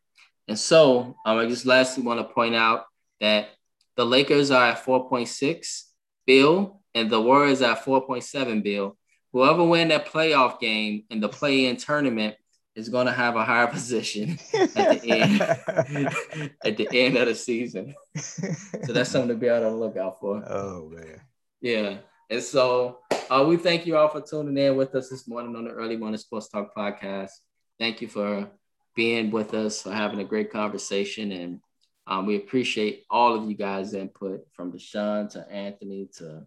And 0.47 0.57
so, 0.57 1.15
um, 1.23 1.37
I 1.37 1.45
just 1.45 1.67
lastly 1.67 2.03
want 2.03 2.19
to 2.19 2.33
point 2.33 2.55
out 2.55 2.85
that 3.21 3.49
the 3.95 4.05
Lakers 4.05 4.49
are 4.49 4.69
at 4.69 4.83
4.6 4.83 5.83
bill, 6.25 6.81
and 6.95 7.11
the 7.11 7.21
Warriors 7.21 7.61
are 7.61 7.73
at 7.73 7.85
4.7 7.85 8.63
bill. 8.63 8.97
Whoever 9.33 9.63
win 9.63 9.89
that 9.89 10.07
playoff 10.07 10.59
game 10.59 11.03
in 11.11 11.19
the 11.19 11.29
play-in 11.29 11.77
tournament 11.77 12.37
is 12.75 12.89
going 12.89 13.05
to 13.05 13.13
have 13.13 13.35
a 13.35 13.45
higher 13.45 13.67
position 13.77 14.39
at 14.53 15.01
the 15.01 15.11
end 15.11 16.51
at 16.65 16.77
the 16.77 16.87
end 16.91 17.17
of 17.17 17.27
the 17.27 17.35
season. 17.35 17.93
So 18.15 18.93
that's 18.93 19.11
something 19.11 19.29
to 19.29 19.35
be 19.35 19.47
able 19.47 19.69
to 19.69 19.75
look 19.75 19.95
out 19.95 20.19
for. 20.19 20.43
Oh 20.47 20.89
man. 20.89 21.21
Yeah. 21.61 21.97
And 22.29 22.43
so 22.43 22.99
uh, 23.29 23.45
we 23.47 23.55
thank 23.57 23.85
you 23.85 23.95
all 23.95 24.09
for 24.09 24.21
tuning 24.21 24.57
in 24.57 24.75
with 24.75 24.93
us 24.95 25.09
this 25.09 25.27
morning 25.27 25.55
on 25.55 25.63
the 25.63 25.71
Early 25.71 25.95
Morning 25.95 26.17
Sports 26.17 26.49
Talk 26.49 26.75
podcast. 26.75 27.31
Thank 27.79 28.01
you 28.01 28.09
for 28.09 28.49
being 28.95 29.31
with 29.31 29.53
us, 29.53 29.81
for 29.81 29.91
having 29.91 30.19
a 30.19 30.25
great 30.25 30.51
conversation, 30.51 31.31
and 31.31 31.61
um, 32.05 32.25
we 32.25 32.35
appreciate 32.35 33.05
all 33.09 33.35
of 33.35 33.49
you 33.49 33.55
guys' 33.55 33.93
input 33.93 34.45
from 34.53 34.71
Deshaun 34.71 35.29
to 35.31 35.49
Anthony 35.49 36.09
to 36.17 36.45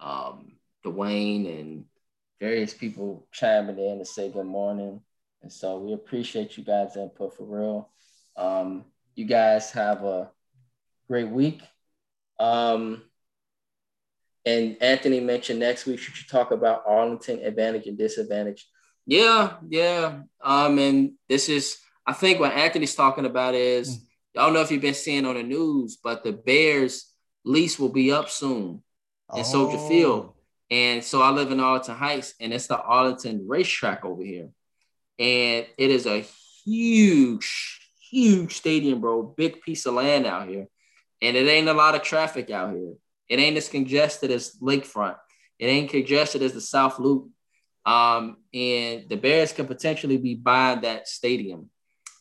um, 0.00 0.52
Dwayne 0.84 1.60
and 1.60 1.84
various 2.40 2.74
people 2.74 3.26
chiming 3.32 3.78
in 3.78 3.98
to 3.98 4.04
say 4.04 4.30
good 4.30 4.46
morning. 4.46 5.00
And 5.42 5.52
so 5.52 5.78
we 5.78 5.94
appreciate 5.94 6.56
you 6.56 6.64
guys' 6.64 6.96
input 6.96 7.36
for 7.36 7.44
real. 7.44 7.90
Um, 8.36 8.84
you 9.14 9.24
guys 9.24 9.70
have 9.72 10.04
a 10.04 10.30
great 11.08 11.28
week. 11.28 11.62
Um, 12.38 13.02
and 14.48 14.82
Anthony 14.82 15.20
mentioned 15.20 15.60
next 15.60 15.84
week 15.86 15.98
should 15.98 16.16
you 16.16 16.24
talk 16.26 16.52
about 16.52 16.84
Arlington 16.86 17.40
advantage 17.40 17.86
and 17.86 17.98
disadvantage. 17.98 18.66
Yeah, 19.04 19.54
yeah. 19.68 20.20
Um, 20.42 20.78
and 20.78 21.12
this 21.28 21.48
is 21.48 21.78
I 22.06 22.14
think 22.14 22.40
what 22.40 22.52
Anthony's 22.52 22.94
talking 22.94 23.26
about 23.26 23.54
is 23.54 23.98
mm. 23.98 24.00
I 24.36 24.44
don't 24.44 24.54
know 24.54 24.62
if 24.62 24.70
you've 24.70 24.80
been 24.80 24.94
seeing 24.94 25.26
on 25.26 25.34
the 25.34 25.42
news, 25.42 25.98
but 26.02 26.24
the 26.24 26.32
Bears 26.32 27.12
lease 27.44 27.78
will 27.78 27.90
be 27.90 28.10
up 28.12 28.30
soon 28.30 28.82
in 29.34 29.40
oh. 29.40 29.42
Soldier 29.42 29.78
Field. 29.88 30.34
And 30.70 31.02
so 31.02 31.22
I 31.22 31.30
live 31.30 31.50
in 31.50 31.60
Arlington 31.60 31.96
Heights, 31.96 32.34
and 32.40 32.52
it's 32.52 32.66
the 32.66 32.78
Arlington 32.78 33.46
racetrack 33.48 34.04
over 34.04 34.22
here. 34.22 34.50
and 35.18 35.66
it 35.76 35.90
is 35.90 36.06
a 36.06 36.26
huge, 36.64 37.80
huge 38.10 38.52
stadium, 38.54 39.00
bro. 39.00 39.22
Big 39.22 39.62
piece 39.62 39.86
of 39.86 39.94
land 39.94 40.26
out 40.26 40.48
here, 40.48 40.66
and 41.22 41.36
it 41.36 41.48
ain't 41.48 41.68
a 41.68 41.74
lot 41.74 41.94
of 41.94 42.02
traffic 42.02 42.50
out 42.50 42.74
here. 42.74 42.94
It 43.28 43.38
ain't 43.38 43.56
as 43.56 43.68
congested 43.68 44.30
as 44.30 44.56
Lakefront. 44.62 45.16
It 45.58 45.66
ain't 45.66 45.90
congested 45.90 46.42
as 46.42 46.52
the 46.52 46.60
South 46.60 46.98
Loop. 46.98 47.30
Um, 47.84 48.38
and 48.52 49.08
the 49.08 49.16
Bears 49.16 49.52
can 49.52 49.66
potentially 49.66 50.18
be 50.18 50.34
buying 50.34 50.82
that 50.82 51.08
stadium. 51.08 51.70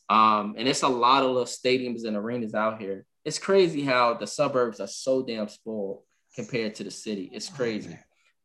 Um, 0.09 0.55
and 0.57 0.67
it's 0.67 0.83
a 0.83 0.87
lot 0.87 1.23
of 1.23 1.29
little 1.29 1.45
stadiums 1.45 2.05
and 2.05 2.15
arenas 2.15 2.55
out 2.55 2.81
here. 2.81 3.05
It's 3.25 3.39
crazy 3.39 3.83
how 3.83 4.13
the 4.13 4.27
suburbs 4.27 4.79
are 4.79 4.87
so 4.87 5.21
damn 5.23 5.49
spoiled 5.49 6.03
compared 6.35 6.75
to 6.75 6.83
the 6.83 6.91
city. 6.91 7.29
It's 7.33 7.49
crazy. 7.49 7.97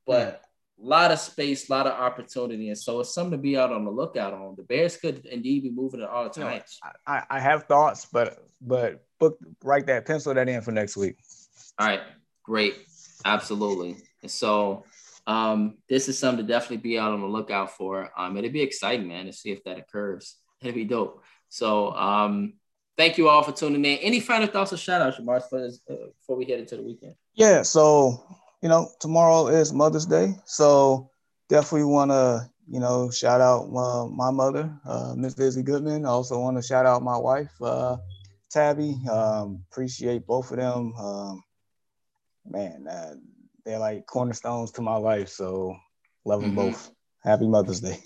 But 0.06 0.42
a 0.82 0.84
lot 0.84 1.12
of 1.12 1.20
space, 1.20 1.68
a 1.68 1.72
lot 1.72 1.86
of 1.86 1.92
opportunity. 1.92 2.68
And 2.68 2.78
so 2.78 2.98
it's 3.00 3.14
something 3.14 3.32
to 3.32 3.38
be 3.38 3.56
out 3.56 3.72
on 3.72 3.84
the 3.84 3.90
lookout 3.90 4.32
on. 4.32 4.56
The 4.56 4.64
Bears 4.64 4.96
could 4.96 5.24
indeed 5.26 5.62
be 5.62 5.70
moving 5.70 6.00
it 6.00 6.08
all 6.08 6.24
the 6.24 6.30
time. 6.30 6.62
I, 7.06 7.22
I 7.30 7.38
have 7.38 7.64
thoughts, 7.64 8.06
but 8.12 8.38
but 8.60 9.04
book 9.20 9.38
write 9.62 9.86
that, 9.86 10.06
pencil 10.06 10.34
that 10.34 10.48
in 10.48 10.62
for 10.62 10.72
next 10.72 10.96
week. 10.96 11.16
All 11.78 11.86
right, 11.86 12.00
great. 12.42 12.74
Absolutely. 13.24 13.96
And 14.22 14.30
so 14.30 14.84
um, 15.26 15.78
this 15.88 16.08
is 16.08 16.18
something 16.18 16.44
to 16.44 16.52
definitely 16.52 16.78
be 16.78 16.98
out 16.98 17.12
on 17.12 17.20
the 17.20 17.26
lookout 17.26 17.76
for. 17.76 18.10
Um, 18.16 18.36
it'd 18.36 18.52
be 18.52 18.62
exciting, 18.62 19.08
man, 19.08 19.26
to 19.26 19.32
see 19.32 19.50
if 19.50 19.62
that 19.64 19.78
occurs. 19.78 20.36
It'd 20.60 20.74
be 20.74 20.84
dope. 20.84 21.22
So 21.48 21.92
um, 21.92 22.54
thank 22.96 23.18
you 23.18 23.28
all 23.28 23.42
for 23.42 23.52
tuning 23.52 23.84
in. 23.84 23.98
Any 23.98 24.20
final 24.20 24.48
thoughts 24.48 24.72
or 24.72 24.76
shout 24.76 25.02
outs, 25.02 25.18
Jamar, 25.18 25.38
uh, 25.38 25.94
before 26.18 26.36
we 26.36 26.44
head 26.44 26.60
into 26.60 26.76
the 26.76 26.82
weekend? 26.82 27.14
Yeah, 27.34 27.62
so 27.62 28.24
you 28.62 28.68
know, 28.68 28.90
tomorrow 29.00 29.48
is 29.48 29.72
Mother's 29.72 30.06
Day, 30.06 30.34
so 30.46 31.10
definitely 31.48 31.84
want 31.84 32.10
to 32.10 32.48
you 32.70 32.80
know 32.80 33.10
shout 33.10 33.40
out 33.40 33.64
uh, 33.74 34.06
my 34.06 34.30
mother, 34.30 34.72
uh, 34.86 35.14
Miss 35.16 35.36
Lizzie 35.36 35.62
Goodman. 35.62 36.06
I 36.06 36.10
also 36.10 36.38
want 36.38 36.56
to 36.56 36.62
shout 36.62 36.86
out 36.86 37.02
my 37.02 37.16
wife, 37.16 37.50
uh, 37.60 37.96
Tabby. 38.50 38.96
Um, 39.10 39.64
appreciate 39.70 40.26
both 40.26 40.50
of 40.52 40.58
them. 40.58 40.94
Um, 40.94 41.42
man, 42.48 42.86
uh, 42.88 43.14
they're 43.64 43.78
like 43.78 44.06
cornerstones 44.06 44.72
to 44.72 44.82
my 44.82 44.96
life. 44.96 45.28
So 45.28 45.76
love 46.24 46.40
them 46.40 46.50
mm-hmm. 46.50 46.70
both. 46.70 46.90
Happy 47.22 47.46
Mother's 47.46 47.80
Day. 47.80 47.98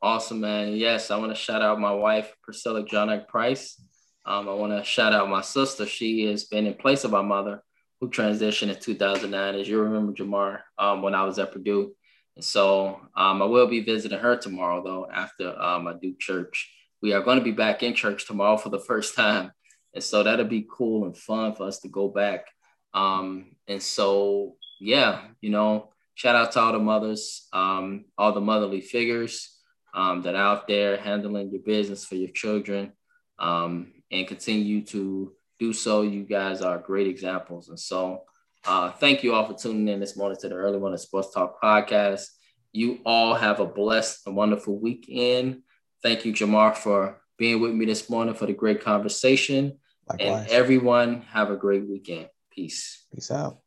Awesome, 0.00 0.40
man. 0.40 0.74
Yes, 0.74 1.10
I 1.10 1.16
want 1.16 1.32
to 1.32 1.34
shout 1.34 1.60
out 1.60 1.80
my 1.80 1.92
wife, 1.92 2.32
Priscilla 2.42 2.84
John 2.84 3.24
Price. 3.28 3.80
Um, 4.24 4.48
I 4.48 4.54
want 4.54 4.72
to 4.72 4.84
shout 4.84 5.12
out 5.12 5.28
my 5.28 5.40
sister. 5.40 5.86
She 5.86 6.26
has 6.26 6.44
been 6.44 6.66
in 6.66 6.74
place 6.74 7.04
of 7.04 7.10
my 7.10 7.22
mother, 7.22 7.62
who 8.00 8.08
transitioned 8.08 8.68
in 8.68 8.80
2009, 8.80 9.54
as 9.54 9.68
you 9.68 9.80
remember, 9.80 10.12
Jamar, 10.12 10.60
um, 10.78 11.02
when 11.02 11.14
I 11.14 11.24
was 11.24 11.38
at 11.38 11.52
Purdue. 11.52 11.94
And 12.36 12.44
so 12.44 13.00
um, 13.16 13.42
I 13.42 13.46
will 13.46 13.66
be 13.66 13.80
visiting 13.80 14.18
her 14.18 14.36
tomorrow, 14.36 14.82
though, 14.84 15.08
after 15.12 15.60
um, 15.60 15.88
I 15.88 15.94
do 15.94 16.14
church. 16.18 16.72
We 17.02 17.12
are 17.12 17.22
going 17.22 17.38
to 17.38 17.44
be 17.44 17.52
back 17.52 17.82
in 17.82 17.94
church 17.94 18.26
tomorrow 18.26 18.56
for 18.56 18.68
the 18.68 18.78
first 18.78 19.14
time. 19.16 19.50
And 19.94 20.04
so 20.04 20.22
that'll 20.22 20.46
be 20.46 20.68
cool 20.70 21.06
and 21.06 21.16
fun 21.16 21.54
for 21.54 21.66
us 21.66 21.80
to 21.80 21.88
go 21.88 22.08
back. 22.08 22.46
Um, 22.94 23.56
and 23.66 23.82
so 23.82 24.56
yeah, 24.80 25.22
you 25.40 25.50
know, 25.50 25.90
shout 26.14 26.36
out 26.36 26.52
to 26.52 26.60
all 26.60 26.72
the 26.72 26.78
mothers, 26.78 27.48
um, 27.52 28.06
all 28.16 28.32
the 28.32 28.40
motherly 28.40 28.80
figures 28.80 29.56
um, 29.94 30.22
that 30.22 30.34
are 30.34 30.42
out 30.42 30.68
there 30.68 30.96
handling 30.96 31.50
your 31.50 31.62
business 31.62 32.04
for 32.04 32.14
your 32.14 32.30
children 32.30 32.92
um, 33.38 33.92
and 34.10 34.26
continue 34.26 34.84
to 34.86 35.32
do 35.58 35.72
so. 35.72 36.02
You 36.02 36.24
guys 36.24 36.62
are 36.62 36.78
great 36.78 37.06
examples. 37.06 37.68
And 37.68 37.78
so 37.78 38.22
uh, 38.66 38.92
thank 38.92 39.22
you 39.22 39.34
all 39.34 39.46
for 39.46 39.54
tuning 39.54 39.88
in 39.88 40.00
this 40.00 40.16
morning 40.16 40.38
to 40.40 40.48
the 40.48 40.54
Early 40.54 40.78
Morning 40.78 40.98
Sports 40.98 41.32
Talk 41.32 41.60
podcast. 41.62 42.26
You 42.72 42.98
all 43.04 43.34
have 43.34 43.60
a 43.60 43.66
blessed 43.66 44.26
and 44.26 44.36
wonderful 44.36 44.78
weekend. 44.78 45.62
Thank 46.02 46.24
you, 46.24 46.32
Jamar, 46.32 46.76
for 46.76 47.20
being 47.38 47.60
with 47.60 47.72
me 47.72 47.86
this 47.86 48.10
morning 48.10 48.34
for 48.34 48.46
the 48.46 48.52
great 48.52 48.82
conversation. 48.82 49.78
Likewise. 50.08 50.42
And 50.42 50.50
everyone 50.50 51.22
have 51.22 51.50
a 51.50 51.56
great 51.56 51.88
weekend. 51.88 52.28
Peace. 52.58 53.06
Peace 53.14 53.30
out. 53.30 53.60